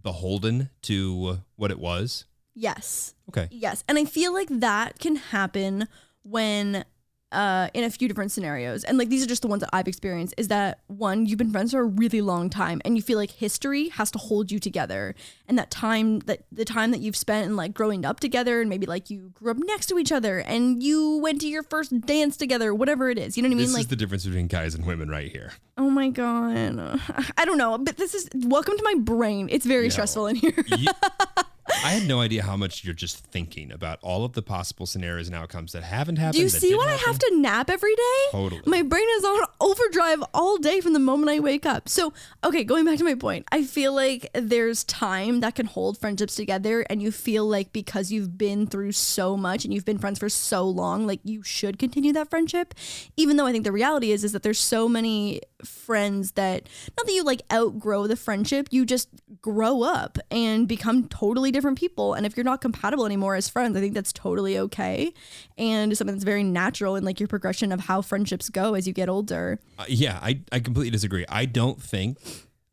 beholden 0.00 0.70
to 0.82 1.40
what 1.56 1.70
it 1.70 1.78
was? 1.78 2.24
yes, 2.54 3.14
Okay. 3.28 3.46
yes, 3.50 3.84
and 3.88 3.98
I 3.98 4.04
feel 4.04 4.32
like 4.32 4.48
that 4.50 4.98
can 4.98 5.16
happen 5.16 5.88
when. 6.22 6.84
Uh, 7.30 7.68
in 7.74 7.84
a 7.84 7.90
few 7.90 8.08
different 8.08 8.32
scenarios, 8.32 8.84
and 8.84 8.96
like 8.96 9.10
these 9.10 9.22
are 9.22 9.26
just 9.26 9.42
the 9.42 9.48
ones 9.48 9.60
that 9.60 9.68
I've 9.70 9.86
experienced. 9.86 10.32
Is 10.38 10.48
that 10.48 10.78
one 10.86 11.26
you've 11.26 11.36
been 11.36 11.50
friends 11.52 11.72
for 11.72 11.80
a 11.80 11.84
really 11.84 12.22
long 12.22 12.48
time, 12.48 12.80
and 12.86 12.96
you 12.96 13.02
feel 13.02 13.18
like 13.18 13.30
history 13.32 13.90
has 13.90 14.10
to 14.12 14.18
hold 14.18 14.50
you 14.50 14.58
together, 14.58 15.14
and 15.46 15.58
that 15.58 15.70
time 15.70 16.20
that 16.20 16.44
the 16.50 16.64
time 16.64 16.90
that 16.92 17.00
you've 17.00 17.16
spent 17.16 17.44
in 17.44 17.54
like 17.54 17.74
growing 17.74 18.06
up 18.06 18.18
together, 18.18 18.62
and 18.62 18.70
maybe 18.70 18.86
like 18.86 19.10
you 19.10 19.28
grew 19.34 19.50
up 19.50 19.58
next 19.58 19.88
to 19.88 19.98
each 19.98 20.10
other, 20.10 20.38
and 20.38 20.82
you 20.82 21.18
went 21.18 21.42
to 21.42 21.48
your 21.48 21.62
first 21.64 22.00
dance 22.00 22.34
together, 22.38 22.74
whatever 22.74 23.10
it 23.10 23.18
is. 23.18 23.36
You 23.36 23.42
know 23.42 23.50
what 23.50 23.56
I 23.56 23.58
mean? 23.58 23.66
This 23.66 23.74
like 23.74 23.80
is 23.82 23.88
the 23.88 23.96
difference 23.96 24.24
between 24.24 24.46
guys 24.46 24.74
and 24.74 24.86
women 24.86 25.10
right 25.10 25.30
here. 25.30 25.52
Oh 25.76 25.90
my 25.90 26.08
god. 26.08 26.56
I 27.36 27.44
don't 27.44 27.58
know, 27.58 27.76
but 27.76 27.98
this 27.98 28.14
is 28.14 28.30
welcome 28.34 28.78
to 28.78 28.82
my 28.84 28.94
brain. 29.00 29.48
It's 29.52 29.66
very 29.66 29.84
No. 29.88 29.90
stressful 29.90 30.28
in 30.28 30.36
here. 30.36 30.64
You- 30.78 30.92
I 31.84 31.90
had 31.90 32.08
no 32.08 32.20
idea 32.20 32.42
how 32.42 32.56
much 32.56 32.84
you're 32.84 32.94
just 32.94 33.24
thinking 33.26 33.72
about 33.72 33.98
all 34.02 34.24
of 34.24 34.32
the 34.32 34.42
possible 34.42 34.86
scenarios 34.86 35.26
and 35.26 35.36
outcomes 35.36 35.72
that 35.72 35.82
haven't 35.82 36.16
happened. 36.16 36.34
Do 36.34 36.40
you 36.42 36.48
see 36.48 36.74
what 36.74 36.88
I 36.88 36.94
have 36.94 37.18
to 37.18 37.30
nap 37.36 37.70
every 37.70 37.94
day? 37.94 38.24
Totally. 38.32 38.62
My 38.66 38.82
brain 38.82 39.06
is 39.16 39.24
on 39.24 39.46
overdrive 39.60 40.22
all 40.34 40.58
day 40.58 40.80
from 40.80 40.92
the 40.92 40.98
moment 40.98 41.30
I 41.30 41.40
wake 41.40 41.66
up. 41.66 41.88
So, 41.88 42.12
okay, 42.44 42.64
going 42.64 42.84
back 42.84 42.98
to 42.98 43.04
my 43.04 43.14
point, 43.14 43.46
I 43.52 43.64
feel 43.64 43.92
like 43.94 44.28
there's 44.34 44.84
time 44.84 45.40
that 45.40 45.54
can 45.54 45.66
hold 45.66 45.98
friendships 45.98 46.34
together, 46.34 46.82
and 46.90 47.02
you 47.02 47.12
feel 47.12 47.46
like 47.46 47.72
because 47.72 48.10
you've 48.10 48.38
been 48.38 48.66
through 48.66 48.92
so 48.92 49.36
much 49.36 49.64
and 49.64 49.72
you've 49.72 49.84
been 49.84 49.98
friends 49.98 50.18
for 50.18 50.28
so 50.28 50.68
long, 50.68 51.06
like 51.06 51.20
you 51.24 51.42
should 51.42 51.78
continue 51.78 52.12
that 52.12 52.30
friendship. 52.30 52.74
Even 53.16 53.36
though 53.36 53.46
I 53.46 53.52
think 53.52 53.64
the 53.64 53.72
reality 53.72 54.12
is 54.12 54.24
is 54.24 54.32
that 54.32 54.42
there's 54.42 54.58
so 54.58 54.88
many 54.88 55.40
friends 55.64 56.32
that 56.32 56.68
not 56.96 57.06
that 57.06 57.12
you 57.12 57.24
like 57.24 57.42
outgrow 57.52 58.06
the 58.06 58.16
friendship, 58.16 58.68
you 58.70 58.86
just 58.86 59.08
grow 59.42 59.82
up 59.82 60.18
and 60.30 60.68
become 60.68 61.08
totally 61.08 61.50
different 61.50 61.78
people. 61.78 62.14
And 62.14 62.24
if 62.24 62.36
you're 62.36 62.44
not 62.44 62.60
compatible 62.60 63.04
anymore 63.06 63.34
as 63.34 63.48
friends, 63.48 63.76
I 63.76 63.80
think 63.80 63.94
that's 63.94 64.12
totally 64.12 64.58
okay. 64.58 65.12
And 65.56 65.96
something 65.96 66.14
that's 66.14 66.24
very 66.24 66.44
natural 66.44 66.96
in 66.96 67.04
like 67.04 67.18
your 67.20 67.28
progression 67.28 67.72
of 67.72 67.80
how 67.80 68.02
friendships 68.02 68.48
go 68.48 68.74
as 68.74 68.86
you 68.86 68.92
get 68.92 69.08
older. 69.08 69.58
Uh, 69.78 69.84
yeah, 69.88 70.18
I, 70.22 70.40
I 70.52 70.60
completely 70.60 70.90
disagree. 70.90 71.24
I 71.28 71.44
don't 71.44 71.82
think 71.82 72.18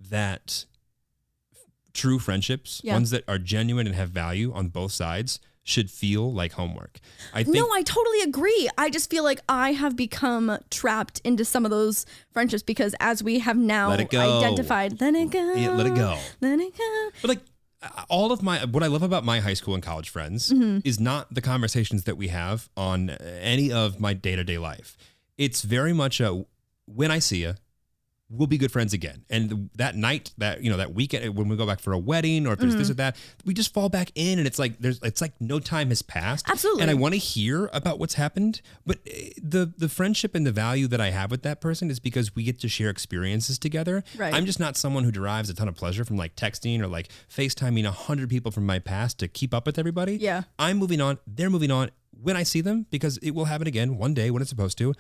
that 0.10 0.66
true 1.94 2.20
friendships, 2.20 2.82
Yeah. 2.84 2.94
ones 2.94 3.10
that 3.12 3.24
are 3.28 3.38
genuine 3.40 3.88
and 3.88 3.96
have 3.96 4.10
value 4.10 4.54
on 4.54 4.68
both 4.68 4.92
sides, 4.92 5.40
should 5.68 5.90
feel 5.92 6.32
like 6.32 6.54
homework. 6.54 7.00
I 7.34 7.44
think 7.44 7.56
no, 7.56 7.68
I 7.74 7.82
totally 7.82 8.22
agree. 8.22 8.70
I 8.78 8.90
just 8.90 9.10
feel 9.10 9.24
like 9.24 9.42
I 9.50 9.74
have 9.74 9.96
become 9.98 10.58
trapped 10.70 11.20
into 11.26 11.44
some 11.44 11.66
of 11.66 11.72
those 11.72 12.06
friendships 12.32 12.62
because 12.64 12.96
as 13.00 13.22
we 13.24 13.40
have 13.40 13.58
now 13.58 13.90
Let 13.90 14.00
it 14.00 14.10
go. 14.12 14.38
identified, 14.40 15.02
let 15.02 15.16
it 15.16 15.32
go. 15.32 15.54
Yeah, 15.56 15.72
let 15.72 15.88
it 15.88 15.96
go. 15.96 16.18
Let 16.40 16.60
it 16.60 16.78
go. 16.78 17.10
But 17.22 17.30
like 17.30 17.40
all 18.10 18.32
of 18.32 18.42
my 18.44 18.64
what 18.66 18.84
I 18.84 18.88
love 18.88 19.04
about 19.04 19.26
my 19.26 19.40
high 19.40 19.54
school 19.56 19.74
and 19.74 19.84
college 19.84 20.10
friends 20.10 20.52
Mm-hmm. 20.52 20.80
is 20.88 21.00
not 21.00 21.34
the 21.34 21.42
conversations 21.42 22.04
that 22.06 22.16
we 22.16 22.28
have 22.30 22.70
on 22.78 23.10
any 23.10 23.72
of 23.72 24.00
my 24.00 24.14
day-to-day 24.14 24.58
life. 24.60 24.96
It's 25.38 25.64
very 25.64 25.94
much 25.94 26.20
a 26.22 26.46
when 26.86 27.10
I 27.10 27.18
see 27.20 27.42
you, 27.42 27.56
we'll 28.30 28.48
be 28.48 28.58
good 28.58 28.72
friends 28.72 28.92
again. 28.92 29.24
And 29.30 29.70
that 29.76 29.96
night, 29.96 30.34
that 30.40 30.64
you 30.64 30.72
know, 30.72 30.78
that 30.78 30.94
weekend 30.96 31.36
when 31.38 31.48
we 31.48 31.56
go 31.56 31.66
back 31.68 31.80
for 31.80 31.94
a 31.94 31.98
wedding 32.00 32.48
or 32.48 32.54
if 32.54 32.60
there's 32.60 32.72
Mm-hmm. 32.74 32.80
this 32.80 32.90
or 32.90 32.96
that, 32.96 33.16
we 33.46 33.54
just 33.54 33.72
fall 33.74 33.88
back 33.88 34.12
in 34.16 34.40
and 34.40 34.48
it's 34.48 34.58
like 34.58 34.80
there's 34.80 35.00
it's 35.04 35.22
like 35.22 35.34
no 35.40 35.60
time 35.60 35.90
has 35.90 36.02
passed. 36.02 36.50
Absolutely. 36.50 36.82
And 36.82 36.90
I 36.92 36.96
want 36.96 37.14
to 37.14 37.20
hear 37.20 37.70
about 37.72 38.00
what's 38.00 38.16
happened, 38.16 38.62
but 38.86 38.98
eh, 39.06 39.30
the 39.42 39.72
the 39.78 39.88
friendship 39.88 40.34
and 40.34 40.46
the 40.46 40.52
value 40.52 40.88
that 40.88 41.00
I 41.00 41.12
have 41.12 41.30
with 41.30 41.44
that 41.44 41.62
person 41.62 41.92
is 41.92 42.00
because 42.00 42.36
we 42.36 42.44
get 42.44 42.60
to 42.62 42.68
share 42.68 42.90
experiences 42.90 43.60
together. 43.60 44.04
Right. 44.18 44.34
I'm 44.34 44.46
just 44.48 44.60
not 44.60 44.76
someone 44.76 45.04
who 45.04 45.12
derives 45.12 45.50
a 45.50 45.54
ton 45.54 45.68
of 45.68 45.76
pleasure 45.76 46.04
from 46.04 46.18
like 46.18 46.36
texting 46.36 46.82
or 46.82 46.88
like 46.88 47.10
FaceTiming 47.30 47.86
a 47.86 47.92
hundred 47.92 48.30
people 48.30 48.52
from 48.52 48.66
my 48.66 48.80
past 48.80 49.20
to 49.20 49.28
keep 49.28 49.54
up 49.54 49.68
with 49.68 49.78
everybody. 49.78 50.18
Yeah. 50.18 50.44
I'm 50.58 50.78
moving 50.78 51.00
on. 51.00 51.20
They're 51.28 51.52
moving 51.52 51.70
on. 51.70 51.92
When 52.22 52.36
I 52.36 52.44
see 52.44 52.62
them, 52.62 52.88
because 52.90 53.18
it 53.18 53.32
will 53.32 53.46
happen 53.46 53.68
again 53.68 53.98
one 53.98 54.14
day 54.16 54.32
when 54.32 54.42
it's 54.42 54.50
supposed 54.50 54.78
to, 54.80 54.94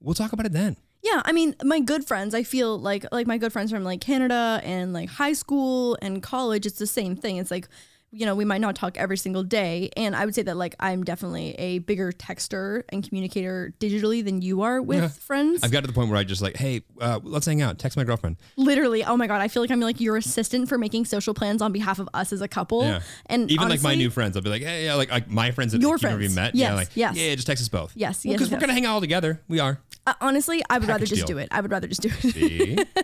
we'll 0.00 0.14
talk 0.14 0.32
about 0.32 0.46
it 0.46 0.52
then. 0.52 0.76
Yeah, 1.02 1.20
I 1.24 1.32
mean, 1.32 1.56
my 1.64 1.80
good 1.80 2.06
friends, 2.06 2.34
I 2.34 2.44
feel 2.44 2.78
like 2.78 3.04
like 3.10 3.26
my 3.26 3.38
good 3.38 3.52
friends 3.52 3.70
from 3.72 3.82
like 3.82 4.00
Canada 4.00 4.60
and 4.62 4.92
like 4.92 5.08
high 5.08 5.32
school 5.32 5.98
and 6.00 6.22
college, 6.22 6.64
it's 6.64 6.78
the 6.78 6.86
same 6.86 7.16
thing. 7.16 7.38
It's 7.38 7.50
like, 7.50 7.68
you 8.14 8.26
know, 8.26 8.34
we 8.36 8.44
might 8.44 8.60
not 8.60 8.76
talk 8.76 8.96
every 8.98 9.16
single 9.16 9.42
day. 9.42 9.90
And 9.96 10.14
I 10.14 10.24
would 10.26 10.34
say 10.34 10.42
that 10.42 10.56
like 10.56 10.76
I'm 10.78 11.02
definitely 11.02 11.54
a 11.54 11.80
bigger 11.80 12.12
texter 12.12 12.84
and 12.90 13.02
communicator 13.02 13.72
digitally 13.80 14.24
than 14.24 14.42
you 14.42 14.62
are 14.62 14.80
with 14.80 15.16
friends. 15.18 15.64
I've 15.64 15.72
got 15.72 15.80
to 15.80 15.86
the 15.88 15.92
point 15.92 16.08
where 16.08 16.18
I 16.18 16.22
just 16.22 16.40
like, 16.40 16.56
hey, 16.56 16.82
uh, 17.00 17.18
let's 17.24 17.46
hang 17.46 17.62
out. 17.62 17.80
Text 17.80 17.96
my 17.96 18.04
girlfriend. 18.04 18.36
Literally, 18.56 19.02
oh 19.02 19.16
my 19.16 19.26
god, 19.26 19.40
I 19.40 19.48
feel 19.48 19.62
like 19.62 19.70
I'm 19.72 19.80
like 19.80 19.98
your 20.00 20.16
assistant 20.18 20.68
for 20.68 20.78
making 20.78 21.06
social 21.06 21.34
plans 21.34 21.62
on 21.62 21.72
behalf 21.72 21.98
of 21.98 22.08
us 22.14 22.32
as 22.32 22.42
a 22.42 22.48
couple. 22.48 22.84
Yeah. 22.84 23.00
And 23.26 23.50
even 23.50 23.68
like 23.68 23.82
my 23.82 23.88
honestly- 23.88 23.96
new 23.96 24.10
friends, 24.10 24.36
I'll 24.36 24.42
be 24.42 24.50
like, 24.50 24.62
hey, 24.62 24.84
yeah, 24.84 24.94
like, 24.94 25.10
like 25.10 25.28
my 25.28 25.50
friends 25.50 25.72
that 25.72 25.80
Your 25.80 25.94
you've 25.94 26.02
never 26.02 26.16
friends. 26.18 26.36
met. 26.36 26.54
Yes, 26.54 26.68
yeah, 26.68 26.74
like, 26.76 26.88
yes. 26.94 27.16
yeah, 27.16 27.34
just 27.34 27.46
text 27.48 27.62
us 27.62 27.68
both. 27.68 27.92
Yes, 27.96 28.24
yes, 28.24 28.34
because 28.34 28.50
we're 28.50 28.56
yes. 28.56 28.60
gonna 28.60 28.74
hang 28.74 28.86
out 28.86 28.94
all 28.94 29.00
together. 29.00 29.40
We 29.48 29.58
are. 29.58 29.80
Uh, 30.06 30.14
honestly, 30.20 30.62
I 30.68 30.78
would 30.78 30.88
rather 30.88 31.06
just 31.06 31.26
deal. 31.26 31.36
do 31.36 31.38
it. 31.38 31.48
I 31.52 31.60
would 31.60 31.70
rather 31.70 31.86
just 31.86 32.02
do 32.02 32.10
it. 32.12 32.88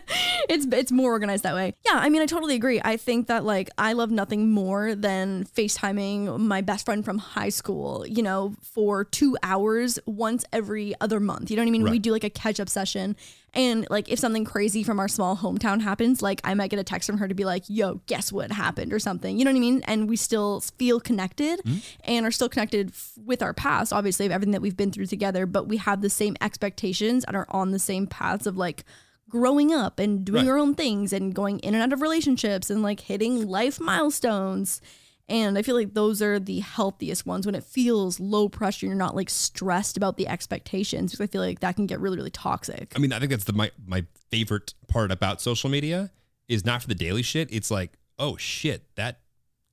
It's 0.48 0.66
it's 0.72 0.90
more 0.90 1.10
organized 1.10 1.42
that 1.42 1.54
way. 1.54 1.74
Yeah, 1.84 1.98
I 1.98 2.08
mean, 2.08 2.22
I 2.22 2.26
totally 2.26 2.54
agree. 2.54 2.80
I 2.82 2.96
think 2.96 3.26
that 3.26 3.44
like 3.44 3.68
I 3.76 3.92
love 3.92 4.10
nothing 4.10 4.50
more 4.50 4.94
than 4.94 5.44
FaceTiming 5.44 6.38
my 6.38 6.62
best 6.62 6.86
friend 6.86 7.04
from 7.04 7.18
high 7.18 7.50
school, 7.50 8.06
you 8.06 8.22
know, 8.22 8.54
for 8.62 9.04
two 9.04 9.36
hours 9.42 9.98
once 10.06 10.46
every 10.50 10.94
other 11.02 11.20
month. 11.20 11.50
You 11.50 11.56
know 11.56 11.64
what 11.64 11.68
I 11.68 11.72
mean? 11.72 11.84
We 11.84 11.98
do 11.98 12.12
like 12.12 12.24
a 12.24 12.30
catch 12.30 12.60
up 12.60 12.70
session. 12.70 13.14
And 13.54 13.86
like 13.90 14.10
if 14.10 14.18
something 14.18 14.44
crazy 14.44 14.82
from 14.82 15.00
our 15.00 15.08
small 15.08 15.36
hometown 15.36 15.80
happens, 15.80 16.20
like 16.22 16.40
I 16.44 16.54
might 16.54 16.70
get 16.70 16.78
a 16.78 16.84
text 16.84 17.08
from 17.08 17.18
her 17.18 17.26
to 17.28 17.34
be 17.34 17.44
like, 17.44 17.64
yo, 17.66 18.00
guess 18.06 18.30
what 18.30 18.52
happened 18.52 18.92
or 18.92 18.98
something. 18.98 19.38
You 19.38 19.44
know 19.44 19.50
what 19.50 19.56
I 19.56 19.60
mean? 19.60 19.82
And 19.86 20.08
we 20.08 20.16
still 20.16 20.60
feel 20.60 21.00
connected 21.00 21.60
mm-hmm. 21.64 21.78
and 22.04 22.26
are 22.26 22.30
still 22.30 22.48
connected 22.48 22.90
f- 22.90 23.12
with 23.24 23.42
our 23.42 23.54
past, 23.54 23.92
obviously, 23.92 24.26
of 24.26 24.32
everything 24.32 24.52
that 24.52 24.62
we've 24.62 24.76
been 24.76 24.92
through 24.92 25.06
together, 25.06 25.46
but 25.46 25.66
we 25.66 25.78
have 25.78 26.02
the 26.02 26.10
same 26.10 26.36
expectations 26.40 27.24
and 27.24 27.36
are 27.36 27.46
on 27.50 27.70
the 27.70 27.78
same 27.78 28.06
paths 28.06 28.46
of 28.46 28.56
like 28.56 28.84
growing 29.28 29.72
up 29.72 29.98
and 29.98 30.24
doing 30.24 30.46
Right. 30.46 30.52
our 30.52 30.58
own 30.58 30.74
things 30.74 31.12
and 31.12 31.34
going 31.34 31.58
in 31.60 31.74
and 31.74 31.82
out 31.82 31.92
of 31.92 32.00
relationships 32.02 32.70
and 32.70 32.82
like 32.82 33.00
hitting 33.00 33.46
life 33.46 33.80
milestones. 33.80 34.80
And 35.28 35.58
I 35.58 35.62
feel 35.62 35.74
like 35.74 35.92
those 35.92 36.22
are 36.22 36.38
the 36.38 36.60
healthiest 36.60 37.26
ones 37.26 37.44
when 37.44 37.54
it 37.54 37.62
feels 37.62 38.18
low 38.18 38.48
pressure. 38.48 38.86
You're 38.86 38.94
not 38.94 39.14
like 39.14 39.28
stressed 39.28 39.96
about 39.96 40.16
the 40.16 40.26
expectations 40.26 41.10
because 41.10 41.22
I 41.22 41.26
feel 41.26 41.42
like 41.42 41.60
that 41.60 41.76
can 41.76 41.86
get 41.86 42.00
really, 42.00 42.16
really 42.16 42.30
toxic. 42.30 42.92
I 42.96 42.98
mean, 42.98 43.12
I 43.12 43.18
think 43.18 43.30
that's 43.30 43.44
the 43.44 43.52
my 43.52 43.70
my 43.86 44.06
favorite 44.30 44.74
part 44.88 45.12
about 45.12 45.40
social 45.42 45.68
media 45.68 46.10
is 46.48 46.64
not 46.64 46.80
for 46.80 46.88
the 46.88 46.94
daily 46.94 47.22
shit. 47.22 47.48
It's 47.52 47.70
like, 47.70 47.92
oh 48.18 48.38
shit, 48.38 48.84
that 48.96 49.20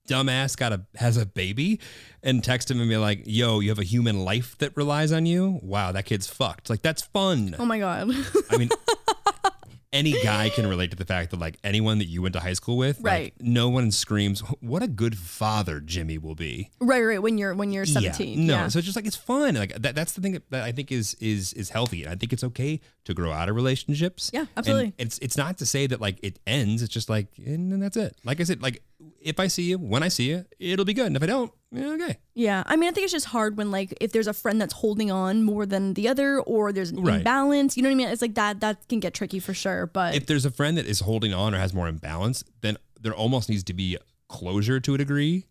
dumbass 0.09 0.57
got 0.57 0.73
a 0.73 0.85
has 0.95 1.15
a 1.15 1.25
baby, 1.25 1.79
and 2.21 2.43
text 2.43 2.69
him 2.69 2.81
and 2.81 2.89
be 2.89 2.97
like, 2.97 3.23
yo, 3.25 3.61
you 3.61 3.69
have 3.69 3.79
a 3.79 3.83
human 3.83 4.25
life 4.25 4.57
that 4.57 4.75
relies 4.75 5.13
on 5.13 5.25
you. 5.25 5.59
Wow, 5.63 5.93
that 5.93 6.05
kid's 6.05 6.27
fucked. 6.27 6.69
Like 6.69 6.81
that's 6.81 7.01
fun. 7.01 7.55
Oh 7.57 7.65
my 7.65 7.79
God. 7.79 8.11
I 8.49 8.57
mean. 8.57 8.69
Any 9.95 10.11
guy 10.23 10.49
can 10.49 10.67
relate 10.67 10.91
to 10.91 10.97
the 10.97 11.05
fact 11.05 11.31
that 11.31 11.39
like 11.39 11.57
anyone 11.63 11.99
that 11.99 12.05
you 12.05 12.21
went 12.21 12.33
to 12.33 12.39
high 12.41 12.53
school 12.53 12.75
with, 12.77 12.97
like, 12.97 13.05
Right. 13.05 13.33
no 13.39 13.69
one 13.69 13.91
screams, 13.91 14.41
"What 14.59 14.83
a 14.83 14.87
good 14.87 15.17
father 15.17 15.79
Jimmy 15.79 16.17
will 16.17 16.35
be." 16.35 16.69
right, 16.81 17.01
right. 17.01 17.21
When 17.21 17.37
you're 17.37 17.55
when 17.55 17.71
you're 17.71 17.85
17. 17.85 18.39
Yeah. 18.39 18.45
No, 18.45 18.53
Yeah. 18.53 18.67
so 18.67 18.79
it's 18.79 18.85
just 18.85 18.95
like 18.95 19.05
it's 19.07 19.15
fun. 19.15 19.55
Like 19.55 19.73
that, 19.81 19.95
that's 19.95 20.11
the 20.13 20.21
thing 20.21 20.33
that, 20.33 20.49
that 20.51 20.63
I 20.63 20.71
think 20.71 20.91
is 20.91 21.15
is 21.21 21.53
is 21.53 21.69
healthy. 21.69 22.07
I 22.07 22.15
think 22.15 22.33
it's 22.33 22.43
okay 22.43 22.81
to 23.05 23.13
grow 23.13 23.31
out 23.31 23.47
of 23.49 23.55
relationships. 23.55 24.31
Yeah, 24.33 24.41
And 24.41 24.49
absolutely. 24.57 24.93
it's 24.97 25.17
it's 25.19 25.37
not 25.37 25.57
to 25.59 25.65
say 25.65 25.87
that 25.87 26.01
like 26.01 26.17
it 26.21 26.39
ends. 26.45 26.81
It's 26.81 26.93
just 26.93 27.09
like 27.09 27.27
and 27.37 27.71
then 27.71 27.79
that's 27.79 27.97
it. 27.97 28.17
Like 28.25 28.39
I 28.41 28.43
said, 28.43 28.61
like 28.61 28.83
if 29.21 29.39
I 29.39 29.47
see 29.47 29.63
you, 29.63 29.77
when 29.77 30.03
I 30.03 30.07
see 30.09 30.29
you, 30.29 30.45
it'll 30.59 30.85
be 30.85 30.93
good. 30.93 31.07
And 31.07 31.15
if 31.15 31.23
I 31.23 31.25
don't, 31.25 31.51
yeah, 31.75 31.89
okay. 31.93 32.17
Yeah, 32.33 32.63
I 32.65 32.75
mean, 32.75 32.89
I 32.89 32.91
think 32.91 33.03
it's 33.05 33.13
just 33.13 33.27
hard 33.27 33.57
when 33.57 33.71
like 33.71 33.93
if 34.01 34.11
there's 34.11 34.27
a 34.27 34.33
friend 34.33 34.59
that's 34.61 34.73
holding 34.73 35.11
on 35.11 35.43
more 35.43 35.65
than 35.65 35.93
the 35.93 36.07
other, 36.07 36.39
or 36.41 36.71
there's 36.73 36.91
an 36.91 37.01
Right. 37.03 37.17
imbalance. 37.17 37.75
You 37.77 37.83
know 37.83 37.89
what 37.89 37.93
I 37.93 37.95
mean? 37.95 38.07
It's 38.09 38.21
like 38.21 38.35
that. 38.35 38.59
That 38.61 38.87
can 38.87 38.99
get 38.99 39.13
tricky 39.13 39.39
for 39.39 39.53
sure. 39.53 39.85
But 39.87 40.15
If 40.15 40.25
there's 40.25 40.45
a 40.45 40.51
friend 40.51 40.77
that 40.77 40.85
is 40.85 40.99
holding 41.01 41.33
on 41.33 41.53
or 41.53 41.59
has 41.59 41.73
more 41.73 41.87
imbalance, 41.87 42.43
then 42.61 42.77
there 43.01 43.13
almost 43.13 43.49
needs 43.49 43.63
to 43.65 43.73
be 43.73 43.97
closure 44.27 44.79
to 44.79 44.95
a 44.95 44.97
degree 44.97 45.45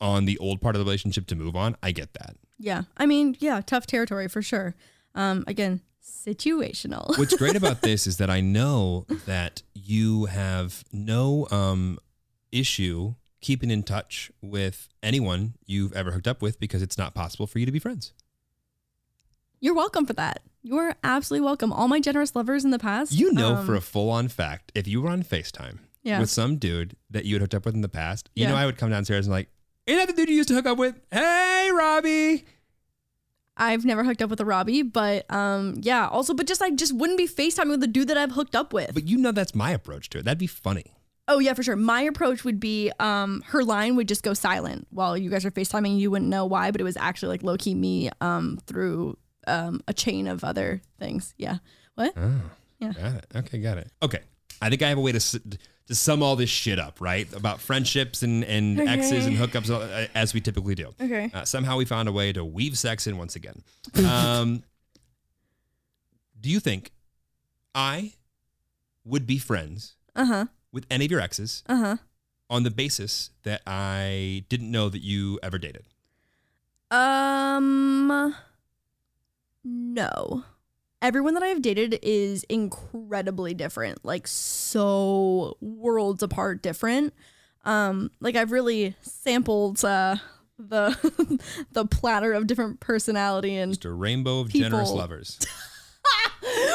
on 0.00 0.24
the 0.24 0.38
old 0.38 0.60
part 0.60 0.74
of 0.74 0.78
the 0.80 0.84
relationship 0.84 1.26
to 1.28 1.34
move 1.34 1.54
on. 1.56 1.76
I 1.82 1.92
get 1.92 2.12
that. 2.14 2.36
yeah, 2.58 2.82
I 2.96 3.06
mean, 3.06 3.36
yeah, 3.40 3.60
tough 3.60 3.86
territory 3.86 4.28
for 4.28 4.42
sure. 4.42 4.74
Um, 5.14 5.44
again, 5.46 5.80
situational. 6.04 7.06
What's 7.18 7.34
great 7.36 7.56
about 7.56 7.82
this 7.82 8.06
is 8.06 8.18
that 8.18 8.30
I 8.30 8.40
know 8.40 9.06
that 9.26 9.62
you 9.74 10.26
have 10.26 10.84
no 10.92 11.46
um, 11.50 11.98
issue 12.52 13.14
keeping 13.40 13.70
in 13.70 13.82
touch 13.82 14.30
with 14.42 14.88
anyone 15.02 15.54
you've 15.66 15.92
ever 15.94 16.10
hooked 16.12 16.28
up 16.28 16.42
with 16.42 16.60
because 16.60 16.82
it's 16.82 16.98
not 16.98 17.14
possible 17.14 17.46
for 17.46 17.58
you 17.58 17.66
to 17.66 17.72
be 17.72 17.78
friends. 17.78 18.12
You're 19.60 19.74
welcome 19.74 20.06
for 20.06 20.14
that. 20.14 20.42
You're 20.62 20.94
absolutely 21.04 21.44
welcome. 21.44 21.72
All 21.72 21.88
my 21.88 22.00
generous 22.00 22.34
lovers 22.36 22.64
in 22.64 22.70
the 22.70 22.78
past. 22.78 23.12
You 23.12 23.32
know 23.32 23.56
um, 23.56 23.66
for 23.66 23.74
a 23.74 23.80
full 23.80 24.10
on 24.10 24.28
fact, 24.28 24.72
if 24.74 24.86
you 24.86 25.00
were 25.02 25.08
on 25.10 25.22
FaceTime 25.22 25.78
Yeah. 26.02 26.20
with 26.20 26.30
some 26.30 26.56
dude 26.56 26.96
that 27.10 27.24
you 27.24 27.34
had 27.34 27.42
hooked 27.42 27.54
up 27.54 27.64
with 27.66 27.74
in 27.74 27.80
the 27.80 27.88
past, 27.88 28.30
you 28.34 28.44
Yeah. 28.44 28.50
know 28.50 28.56
I 28.56 28.66
would 28.66 28.76
come 28.78 28.90
downstairs 28.90 29.26
and 29.26 29.32
like, 29.32 29.48
ain't 29.86 29.98
that 29.98 30.06
the 30.08 30.14
dude 30.14 30.28
you 30.30 30.36
used 30.36 30.48
to 30.48 30.54
hook 30.54 30.66
up 30.66 30.78
with? 30.78 31.00
Hey, 31.10 31.70
Robbie. 31.74 32.44
I've 33.56 33.84
never 33.84 34.04
hooked 34.04 34.22
up 34.22 34.30
with 34.30 34.40
a 34.40 34.44
Robbie, 34.46 34.82
but 34.82 35.30
um, 35.30 35.76
yeah. 35.82 36.08
Also, 36.08 36.32
but 36.32 36.46
just 36.46 36.62
I 36.62 36.70
just 36.70 36.94
wouldn't 36.94 37.18
be 37.18 37.28
FaceTiming 37.28 37.68
with 37.70 37.80
the 37.80 37.86
dude 37.86 38.08
that 38.08 38.16
I've 38.16 38.32
hooked 38.32 38.56
up 38.56 38.72
with. 38.72 38.94
But 38.94 39.08
you 39.08 39.18
know 39.18 39.32
that's 39.32 39.54
my 39.54 39.70
approach 39.72 40.08
to 40.10 40.18
it. 40.18 40.24
That'd 40.24 40.38
be 40.38 40.46
funny. 40.46 40.94
Oh 41.32 41.38
yeah, 41.38 41.54
for 41.54 41.62
sure. 41.62 41.76
My 41.76 42.02
approach 42.02 42.44
would 42.44 42.58
be 42.60 42.90
um 42.98 43.42
her 43.46 43.62
line 43.64 43.94
would 43.96 44.08
just 44.08 44.22
go 44.22 44.34
silent 44.34 44.86
while 44.90 45.16
you 45.16 45.30
guys 45.30 45.44
are 45.46 45.50
FaceTiming. 45.50 45.98
You 45.98 46.10
wouldn't 46.10 46.28
know 46.28 46.44
why, 46.44 46.70
but 46.72 46.80
it 46.80 46.84
was 46.84 46.96
actually 46.96 47.28
like 47.28 47.42
low 47.42 47.56
key 47.56 47.74
me 47.74 48.10
um 48.20 48.58
through 48.66 49.16
um 49.46 49.80
a 49.88 49.94
chain 49.94 50.26
of 50.26 50.42
other 50.44 50.82
things. 50.98 51.32
Yeah. 51.38 51.58
What? 51.94 52.14
Yeah. 52.80 52.92
Got 52.92 53.14
it. 53.14 53.26
Okay, 53.36 53.58
got 53.58 53.78
it. 53.78 53.90
Okay. 54.02 54.20
I 54.60 54.68
think 54.70 54.82
I 54.82 54.88
have 54.88 54.98
a 54.98 55.00
way 55.02 55.12
to 55.12 55.16
s- 55.16 55.36
to 55.86 55.94
sum 55.94 56.22
all 56.22 56.36
this 56.36 56.50
shit 56.50 56.78
up, 56.78 57.00
right? 57.00 57.30
About 57.34 57.60
friendships 57.60 58.22
and, 58.22 58.44
and 58.44 58.80
exes 58.80 59.26
and 59.26 59.36
hookups 59.36 59.70
uh, 59.70 60.06
as 60.14 60.32
we 60.34 60.40
typically 60.40 60.74
do. 60.76 60.92
Okay. 61.00 61.30
Uh, 61.34 61.44
somehow 61.44 61.76
we 61.76 61.84
found 61.84 62.08
a 62.08 62.12
way 62.12 62.32
to 62.32 62.44
weave 62.44 62.78
sex 62.78 63.06
in 63.06 63.16
once 63.18 63.34
again. 63.36 63.62
Um, 64.04 64.62
do 66.40 66.48
you 66.48 66.60
think 66.60 66.92
I 67.74 68.14
would 69.04 69.26
be 69.26 69.38
friends 69.38 69.96
Uh-huh. 70.16 70.46
With 70.72 70.86
any 70.90 71.04
of 71.06 71.10
your 71.10 71.20
exes 71.20 71.62
Uh-huh. 71.68 71.96
on 72.48 72.62
the 72.62 72.70
basis 72.70 73.30
that 73.42 73.62
I 73.66 74.44
didn't 74.48 74.70
know 74.70 74.88
that 74.88 75.02
you 75.02 75.38
ever 75.42 75.58
dated? 75.58 75.84
Um 76.90 78.34
no. 79.64 80.44
Everyone 81.02 81.34
that 81.34 81.42
I've 81.42 81.62
dated 81.62 81.98
is 82.02 82.44
incredibly 82.44 83.54
different, 83.54 84.04
like 84.04 84.26
so 84.26 85.56
worlds 85.60 86.22
apart 86.22 86.62
different. 86.62 87.14
Um 87.64 88.10
like 88.20 88.36
I've 88.36 88.52
really 88.52 88.96
sampled 89.02 89.84
uh 89.84 90.16
the 90.58 91.38
the 91.72 91.86
platter 91.86 92.32
of 92.32 92.46
different 92.46 92.80
personality 92.80 93.56
and 93.56 93.72
Just 93.72 93.84
a 93.86 93.92
rainbow 93.92 94.40
of 94.40 94.50
generous 94.50 94.88
People. 94.88 94.98
lovers. 94.98 95.38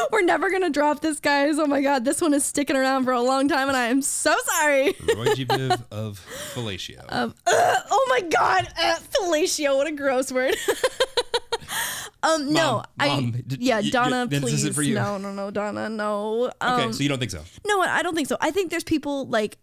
We're 0.11 0.21
never 0.23 0.49
gonna 0.51 0.69
drop 0.69 1.01
this, 1.01 1.19
guys. 1.19 1.57
Oh 1.59 1.65
my 1.67 1.81
god, 1.81 2.05
this 2.05 2.21
one 2.21 2.33
is 2.33 2.45
sticking 2.45 2.75
around 2.75 3.03
for 3.05 3.11
a 3.13 3.21
long 3.21 3.47
time, 3.47 3.67
and 3.67 3.77
I 3.77 3.87
am 3.87 4.01
so 4.01 4.33
sorry. 4.59 4.95
Roy 5.15 5.33
G. 5.35 5.45
Biv 5.45 5.83
of 5.91 6.25
fellatio. 6.53 7.03
Um, 7.09 7.33
ugh, 7.47 7.77
oh 7.91 8.07
my 8.09 8.21
god, 8.21 8.67
uh, 8.81 8.95
fellatio. 9.11 9.75
What 9.77 9.87
a 9.87 9.91
gross 9.91 10.31
word. 10.31 10.55
um, 12.23 12.51
no, 12.53 12.61
Mom, 12.77 12.83
I 12.99 13.07
Mom, 13.07 13.31
did- 13.31 13.61
yeah, 13.61 13.75
y- 13.77 13.81
y- 13.85 13.89
Donna, 13.89 14.27
this 14.27 14.41
please, 14.41 14.53
isn't 14.55 14.73
for 14.73 14.81
you. 14.81 14.95
no, 14.95 15.17
no, 15.17 15.31
no, 15.31 15.51
Donna, 15.51 15.89
no. 15.89 16.51
Um, 16.61 16.79
okay, 16.81 16.91
so 16.91 17.03
you 17.03 17.09
don't 17.09 17.19
think 17.19 17.31
so? 17.31 17.41
no, 17.65 17.81
I 17.81 18.01
don't 18.01 18.15
think 18.15 18.27
so. 18.27 18.37
I 18.41 18.51
think 18.51 18.71
there's 18.71 18.83
people 18.83 19.27
like 19.27 19.57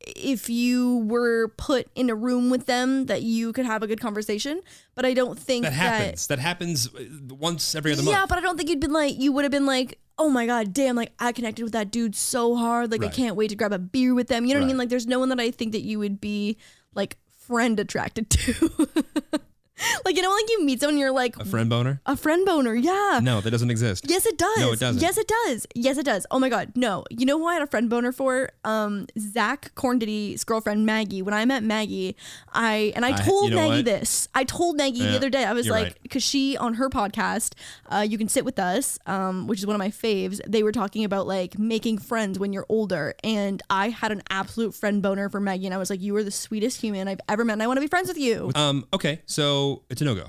if 0.00 0.48
you 0.48 0.98
were 0.98 1.48
put 1.56 1.88
in 1.94 2.08
a 2.08 2.14
room 2.14 2.50
with 2.50 2.66
them 2.66 3.06
that 3.06 3.22
you 3.22 3.52
could 3.52 3.66
have 3.66 3.82
a 3.82 3.86
good 3.86 4.00
conversation, 4.00 4.60
but 4.94 5.04
I 5.04 5.14
don't 5.14 5.38
think 5.38 5.64
That 5.64 5.72
happens. 5.72 6.26
That 6.28 6.38
happens 6.38 6.88
uh, 6.94 7.34
once 7.34 7.74
every 7.74 7.92
other 7.92 8.02
yeah, 8.02 8.06
month. 8.06 8.16
Yeah, 8.16 8.26
but 8.26 8.38
I 8.38 8.40
don't 8.40 8.56
think 8.56 8.68
you'd 8.68 8.80
been 8.80 8.92
like 8.92 9.18
you 9.18 9.32
would 9.32 9.44
have 9.44 9.52
been 9.52 9.66
like, 9.66 9.98
oh 10.16 10.28
my 10.28 10.46
god, 10.46 10.72
damn, 10.72 10.96
like 10.96 11.12
I 11.18 11.32
connected 11.32 11.62
with 11.62 11.72
that 11.72 11.90
dude 11.90 12.14
so 12.14 12.56
hard, 12.56 12.90
like 12.90 13.04
I 13.04 13.08
can't 13.08 13.36
wait 13.36 13.48
to 13.48 13.56
grab 13.56 13.72
a 13.72 13.78
beer 13.78 14.14
with 14.14 14.28
them. 14.28 14.44
You 14.44 14.54
know 14.54 14.60
what 14.60 14.64
I 14.64 14.68
mean? 14.68 14.78
Like 14.78 14.88
there's 14.88 15.06
no 15.06 15.18
one 15.18 15.28
that 15.30 15.40
I 15.40 15.50
think 15.50 15.72
that 15.72 15.82
you 15.82 15.98
would 15.98 16.20
be 16.20 16.56
like 16.94 17.16
friend 17.38 17.78
attracted 17.80 18.30
to. 18.30 18.88
like 20.04 20.16
you 20.16 20.22
know, 20.22 20.30
like 20.30 20.48
you 20.50 20.64
meet 20.64 20.80
someone, 20.80 20.98
you're 20.98 21.12
like 21.12 21.36
A 21.38 21.44
friend 21.44 21.68
boner? 21.70 22.00
a 22.06 22.16
friend 22.16 22.44
boner, 22.46 22.74
yeah. 22.74 23.20
No, 23.22 23.40
that 23.40 23.50
doesn't 23.50 23.70
exist. 23.70 24.04
Yes, 24.08 24.26
it 24.26 24.38
does. 24.38 24.58
No, 24.58 24.72
it 24.72 24.80
doesn't. 24.80 25.00
Yes, 25.02 25.18
it 25.18 25.28
does. 25.28 25.66
Yes, 25.74 25.98
it 25.98 26.04
does. 26.04 26.26
Oh 26.30 26.38
my 26.38 26.48
god, 26.48 26.72
no. 26.74 27.04
You 27.10 27.26
know 27.26 27.38
who 27.38 27.46
I 27.46 27.54
had 27.54 27.62
a 27.62 27.66
friend 27.66 27.88
boner 27.90 28.12
for? 28.12 28.50
Um, 28.64 29.06
Zach 29.18 29.74
Kornfeld's 29.74 30.44
girlfriend 30.44 30.86
Maggie. 30.86 31.22
When 31.22 31.34
I 31.34 31.44
met 31.44 31.62
Maggie, 31.62 32.16
I 32.52 32.92
and 32.96 33.04
I 33.04 33.10
I- 33.10 33.22
told 33.22 33.50
you 33.50 33.56
know 33.56 33.68
Maggie 33.68 33.76
what? 33.78 33.84
this. 34.00 34.28
I 34.34 34.44
told 34.44 34.76
Maggie 34.76 34.98
Yeah, 35.00 35.10
the 35.10 35.16
other 35.16 35.30
day. 35.30 35.44
I 35.44 35.52
was 35.52 35.68
like, 35.68 35.84
right. 35.84 35.98
because 36.02 36.22
she 36.22 36.56
on 36.56 36.74
her 36.74 36.88
podcast, 36.88 37.54
uh, 37.88 38.04
you 38.08 38.18
can 38.18 38.28
sit 38.28 38.44
with 38.44 38.58
us, 38.58 38.98
um, 39.06 39.46
which 39.46 39.58
is 39.60 39.66
one 39.66 39.74
of 39.74 39.78
my 39.80 39.90
faves. 39.90 40.40
They 40.46 40.62
were 40.62 40.72
talking 40.72 41.04
about 41.04 41.26
like 41.26 41.58
making 41.58 41.98
friends 41.98 42.38
when 42.38 42.52
you're 42.52 42.66
older, 42.68 43.14
and 43.24 43.62
I 43.70 43.90
had 43.90 44.12
an 44.12 44.22
absolute 44.30 44.74
friend 44.74 45.02
boner 45.02 45.28
for 45.28 45.40
Maggie, 45.40 45.66
and 45.66 45.74
I 45.74 45.78
was 45.78 45.90
like, 45.90 46.00
you 46.00 46.14
are 46.16 46.24
the 46.24 46.30
sweetest 46.30 46.80
human 46.80 47.08
I've 47.08 47.20
ever 47.28 47.44
met, 47.44 47.54
and 47.54 47.62
I 47.62 47.66
want 47.66 47.76
to 47.78 47.80
be 47.82 47.86
friends 47.88 48.08
with 48.08 48.18
you. 48.18 48.50
Um, 48.54 48.86
okay, 48.92 49.20
so 49.26 49.67
it's 49.90 50.00
a 50.02 50.04
no 50.04 50.14
go. 50.14 50.28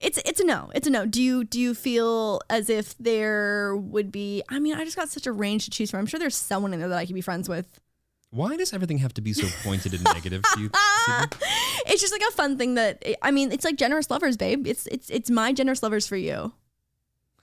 It's 0.00 0.18
it's 0.26 0.40
a 0.40 0.44
no. 0.44 0.70
It's 0.74 0.86
a 0.86 0.90
no. 0.90 1.06
Do 1.06 1.22
you 1.22 1.42
do 1.44 1.58
you 1.58 1.72
feel 1.74 2.40
as 2.50 2.68
if 2.68 2.96
there 2.98 3.74
would 3.76 4.12
be? 4.12 4.42
I 4.48 4.58
mean, 4.58 4.74
I 4.74 4.84
just 4.84 4.96
got 4.96 5.08
such 5.08 5.26
a 5.26 5.32
range 5.32 5.64
to 5.64 5.70
choose 5.70 5.90
from. 5.90 6.00
I'm 6.00 6.06
sure 6.06 6.20
there's 6.20 6.36
someone 6.36 6.72
in 6.74 6.80
there 6.80 6.88
that 6.90 6.98
I 6.98 7.06
could 7.06 7.14
be 7.14 7.22
friends 7.22 7.48
with. 7.48 7.66
Why 8.30 8.56
does 8.56 8.72
everything 8.74 8.98
have 8.98 9.14
to 9.14 9.22
be 9.22 9.32
so 9.32 9.46
pointed 9.62 9.94
and 9.94 10.04
negative 10.04 10.42
to 10.54 10.60
you? 10.60 10.70
It's 11.88 12.00
just 12.02 12.12
like 12.12 12.22
a 12.28 12.32
fun 12.32 12.58
thing 12.58 12.74
that 12.74 13.02
I 13.22 13.30
mean. 13.30 13.52
It's 13.52 13.64
like 13.64 13.76
generous 13.76 14.10
lovers, 14.10 14.36
babe. 14.36 14.66
It's 14.66 14.86
it's 14.88 15.08
it's 15.08 15.30
my 15.30 15.52
generous 15.52 15.82
lovers 15.82 16.06
for 16.06 16.16
you. 16.16 16.52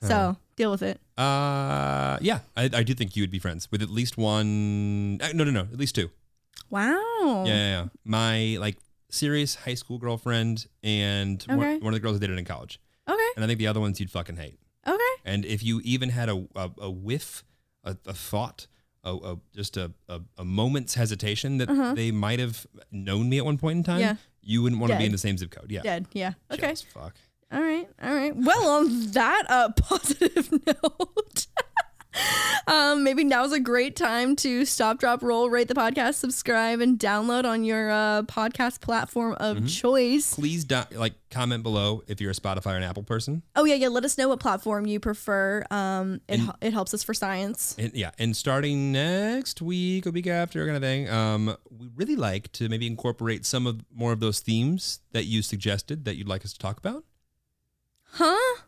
So 0.02 0.36
deal 0.58 0.70
with 0.70 0.84
it. 0.84 1.00
Uh, 1.18 2.18
yeah, 2.22 2.40
I, 2.58 2.66
I 2.74 2.84
do 2.84 2.94
think 2.94 3.16
you 3.16 3.24
would 3.24 3.32
be 3.32 3.40
friends 3.40 3.72
with 3.72 3.82
at 3.82 3.90
least 3.90 4.18
one. 4.18 5.18
uh, 5.24 5.30
No, 5.34 5.46
no, 5.46 5.52
no, 5.52 5.62
at 5.62 5.78
least 5.80 5.96
two. 5.96 6.10
Wow. 6.70 7.44
Yeah, 7.48 7.54
yeah, 7.54 7.70
yeah. 7.82 7.86
My 8.04 8.58
like 8.60 8.76
serious 9.14 9.56
high 9.56 9.76
school 9.76 9.98
girlfriend 9.98 10.66
and 10.84 11.44
Okay. 11.50 11.56
one, 11.56 11.80
one 11.82 11.94
of 11.94 11.94
the 11.94 12.00
girls 12.00 12.18
I 12.18 12.20
dated 12.20 12.38
in 12.40 12.46
college. 12.46 12.80
Okay. 13.10 13.30
And 13.36 13.44
I 13.44 13.48
think 13.48 13.60
the 13.60 13.68
other 13.68 13.80
ones 13.80 14.00
you'd 14.00 14.10
fucking 14.12 14.38
hate. 14.38 14.60
Okay. 14.88 15.14
And 15.26 15.46
if 15.46 15.64
you 15.64 15.82
even 15.84 16.10
had 16.10 16.30
a 16.30 16.46
a, 16.56 16.70
a 16.80 16.90
whiff, 16.92 17.44
a, 17.84 17.96
a 18.06 18.14
thought, 18.14 18.68
a, 19.04 19.12
a 19.14 19.38
just 19.54 19.78
a, 19.78 19.92
a, 20.38 20.44
moment's 20.46 20.94
hesitation 20.96 21.58
that 21.60 21.94
they 21.96 22.12
might 22.12 22.40
have 22.40 22.66
known 22.92 23.30
me 23.30 23.38
at 23.38 23.46
one 23.46 23.58
point 23.58 23.78
in 23.78 23.84
time, 23.84 24.02
Uh-huh. 24.02 24.14
Yeah. 24.14 24.16
you 24.42 24.62
wouldn't 24.64 24.82
want 24.82 24.92
to 24.94 24.98
be 24.98 25.06
in 25.06 25.12
the 25.12 25.18
same 25.18 25.38
zip 25.38 25.52
code. 25.52 25.72
Yeah. 25.72 25.82
Dead. 25.84 26.06
Yeah. 26.14 26.34
Okay. 26.52 26.70
Just 26.70 26.88
fuck. 26.88 27.16
All 27.52 27.62
right. 27.62 27.88
All 28.02 28.14
right. 28.16 28.36
Well, 28.36 28.68
on 28.68 29.12
that 29.12 29.44
uh, 29.50 29.70
positive 29.78 30.52
note, 30.68 31.48
um, 32.68 33.04
maybe 33.04 33.24
now's 33.24 33.52
a 33.52 33.60
great 33.60 33.96
time 33.96 34.36
to 34.38 34.66
stop, 34.66 35.00
drop, 35.00 35.22
roll, 35.24 35.50
rate 35.50 35.68
the 35.68 35.74
podcast, 35.74 36.16
subscribe, 36.16 36.80
and 36.80 37.00
download 37.00 37.46
on 37.46 37.64
your 37.64 37.90
uh, 37.92 38.22
podcast 38.24 38.82
platform 38.82 39.34
of 39.40 39.58
Mm-hmm. 39.58 39.66
choice. 39.68 40.36
Please 40.36 40.64
do, 40.66 40.82
like 40.94 41.14
comment 41.30 41.64
below 41.64 42.04
if 42.08 42.20
you're 42.22 42.32
a 42.32 42.34
Spotify 42.36 42.74
or 42.74 42.78
an 42.78 42.84
Apple 42.84 43.04
person. 43.04 43.42
Oh 43.56 43.66
yeah, 43.66 43.76
yeah. 43.76 43.88
Let 43.88 44.04
us 44.06 44.18
know 44.18 44.30
what 44.30 44.40
platform 44.40 44.86
you 44.86 45.00
prefer. 45.00 45.64
Um, 45.72 46.22
it 46.28 46.40
hel- 46.40 46.58
it 46.62 46.74
helps 46.74 46.94
us 46.94 47.04
for 47.04 47.14
science. 47.14 47.76
And 47.78 47.94
yeah, 47.94 48.12
and 48.20 48.36
starting 48.36 48.92
next 48.92 49.62
week, 49.62 50.08
or 50.08 50.12
week 50.12 50.28
after, 50.28 50.64
kind 50.66 50.76
of 50.78 50.82
thing. 50.84 51.10
Um, 51.10 51.56
we 51.70 51.90
really 51.96 52.16
like 52.16 52.52
to 52.54 52.70
maybe 52.70 52.88
incorporate 52.88 53.46
some 53.46 53.66
of 53.68 53.82
more 53.94 54.12
of 54.12 54.20
those 54.20 54.40
themes 54.40 55.00
that 55.12 55.26
you 55.26 55.42
suggested 55.42 56.06
that 56.06 56.16
you'd 56.16 56.28
like 56.28 56.44
us 56.46 56.54
to 56.54 56.60
talk 56.60 56.78
about. 56.78 57.04
Huh? 58.14 58.62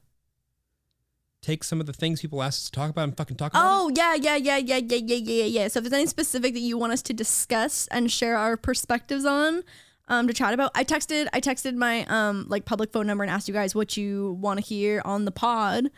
Take 1.46 1.64
some 1.64 1.80
of 1.80 1.86
the 1.86 1.94
things 1.94 2.22
people 2.22 2.42
ask 2.42 2.58
us 2.58 2.66
to 2.66 2.72
talk 2.72 2.90
about 2.90 3.04
and 3.04 3.16
fucking 3.16 3.38
talk 3.38 3.52
about. 3.52 3.60
it. 3.62 3.70
Oh 3.70 3.92
yeah, 3.96 4.16
yeah, 4.16 4.36
yeah, 4.36 4.58
yeah, 4.58 4.78
yeah, 4.78 4.98
yeah, 4.98 5.16
yeah, 5.16 5.44
yeah, 5.44 5.44
yeah. 5.46 5.68
So 5.68 5.78
if 5.78 5.84
there's 5.84 5.94
anything 5.94 6.08
specific 6.10 6.54
that 6.56 6.60
you 6.62 6.76
want 6.76 6.92
us 6.94 7.04
to 7.04 7.14
discuss 7.14 7.88
and 7.92 8.12
share 8.12 8.36
our 8.36 8.58
perspectives 8.58 9.26
on, 9.26 9.62
um, 10.08 10.28
to 10.28 10.34
chat 10.34 10.54
about, 10.56 10.72
I 10.74 10.84
texted, 10.84 11.28
I 11.34 11.42
texted 11.42 11.76
my 11.76 12.04
um 12.06 12.46
like 12.50 12.66
public 12.66 12.92
phone 12.92 13.06
number 13.06 13.24
and 13.24 13.30
asked 13.32 13.48
you 13.48 13.54
guys 13.54 13.76
what 13.76 13.96
you 13.96 14.38
want 14.42 14.60
to 14.60 14.66
hear 14.66 15.04
on 15.06 15.26
the 15.26 15.32
pod. 15.32 15.92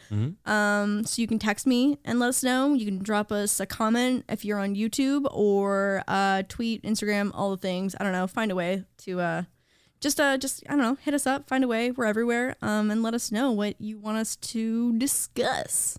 Um, 0.46 1.06
so 1.06 1.22
you 1.22 1.28
can 1.28 1.40
text 1.40 1.66
me 1.66 1.98
and 2.04 2.20
let 2.20 2.28
us 2.30 2.44
know. 2.44 2.74
You 2.74 2.86
can 2.86 3.00
drop 3.00 3.32
us 3.32 3.60
a 3.62 3.66
comment 3.66 4.26
if 4.28 4.44
you're 4.44 4.60
on 4.60 4.76
YouTube 4.76 5.26
or 5.32 6.04
uh 6.10 6.44
tweet, 6.50 6.84
Instagram, 6.84 7.32
all 7.34 7.52
the 7.52 7.58
things. 7.58 7.96
I 8.00 8.04
don't 8.04 8.14
know. 8.14 8.28
Find 8.28 8.52
a 8.52 8.56
way 8.56 8.84
to 9.06 9.20
uh 9.22 9.44
just 10.00 10.20
uh 10.20 10.38
just 10.38 10.64
I 10.68 10.72
don't 10.72 10.82
know, 10.82 10.98
hit 11.02 11.14
us 11.14 11.26
up, 11.28 11.48
find 11.48 11.64
a 11.64 11.68
way. 11.68 11.92
We're 11.92 12.06
everywhere. 12.06 12.56
Um, 12.62 12.92
and 12.92 13.04
let 13.04 13.14
us 13.14 13.32
know 13.32 13.52
what 13.52 13.80
you 13.80 13.98
want 14.00 14.18
us 14.18 14.36
to 14.38 14.98
discuss. 14.98 15.98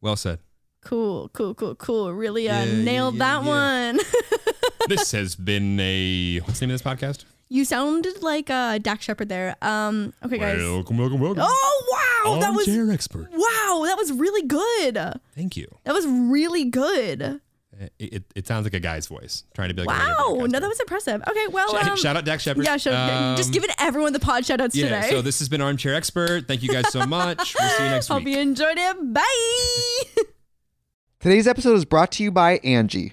Well 0.00 0.16
said. 0.16 0.38
Cool, 0.80 1.28
cool, 1.30 1.54
cool, 1.54 1.74
cool. 1.74 2.12
Really 2.12 2.48
uh, 2.48 2.64
Yeah, 2.64 2.82
nailed 2.82 3.14
yeah, 3.16 3.18
that 3.40 3.44
yeah. 3.44 3.48
one. 3.92 4.00
this 4.88 5.12
has 5.12 5.34
been 5.34 5.78
a 5.80 6.38
what's 6.40 6.60
the 6.60 6.66
name 6.66 6.74
of 6.74 6.82
this 6.82 6.92
podcast? 6.92 7.24
you 7.50 7.64
sounded 7.64 8.22
like 8.22 8.50
uh, 8.50 8.76
Dax 8.78 9.04
Shepard 9.04 9.28
there. 9.28 9.56
Um, 9.62 10.12
okay, 10.24 10.38
guys. 10.38 10.58
Welcome, 10.58 10.98
welcome, 10.98 11.18
welcome. 11.20 11.42
Oh 11.46 12.24
wow, 12.24 12.40
that 12.40 12.52
was 12.54 12.68
expert. 12.68 13.30
wow, 13.32 13.82
that 13.86 13.96
was 13.96 14.12
really 14.12 14.46
good. 14.46 15.18
Thank 15.34 15.56
you. 15.56 15.66
That 15.84 15.94
was 15.94 16.06
really 16.06 16.64
good. 16.66 17.40
It, 17.80 17.92
it, 17.98 18.24
it 18.34 18.46
sounds 18.48 18.64
like 18.64 18.74
a 18.74 18.80
guy's 18.80 19.06
voice 19.06 19.44
trying 19.54 19.68
to 19.68 19.74
be 19.74 19.82
like. 19.84 19.96
Wow, 19.96 20.34
no, 20.40 20.46
that 20.48 20.62
was 20.68 20.80
impressive. 20.80 21.22
Okay, 21.28 21.46
well, 21.48 21.68
Sh- 21.80 21.86
um, 21.86 21.96
shout 21.96 22.16
out 22.16 22.24
Dax 22.24 22.42
Shepard. 22.42 22.64
Yeah, 22.64 22.76
sure. 22.76 22.92
just 23.36 23.48
Um, 23.50 23.52
giving 23.52 23.70
everyone 23.78 24.12
the 24.12 24.18
pod 24.18 24.44
shout 24.44 24.60
outs 24.60 24.74
Yeah, 24.74 25.00
today. 25.02 25.10
so 25.10 25.22
this 25.22 25.38
has 25.38 25.48
been 25.48 25.60
Armchair 25.60 25.94
Expert. 25.94 26.48
Thank 26.48 26.62
you 26.64 26.70
guys 26.70 26.88
so 26.92 27.06
much. 27.06 27.54
We'll 27.58 27.68
see 27.70 27.84
you 27.84 27.90
next 27.90 28.08
Hope 28.08 28.24
week. 28.24 28.34
you 28.34 28.40
enjoyed 28.42 28.78
it. 28.78 29.12
Bye. 29.14 30.22
Today's 31.20 31.46
episode 31.46 31.74
is 31.74 31.84
brought 31.84 32.12
to 32.12 32.22
you 32.24 32.30
by 32.32 32.58
Angie. 32.64 33.12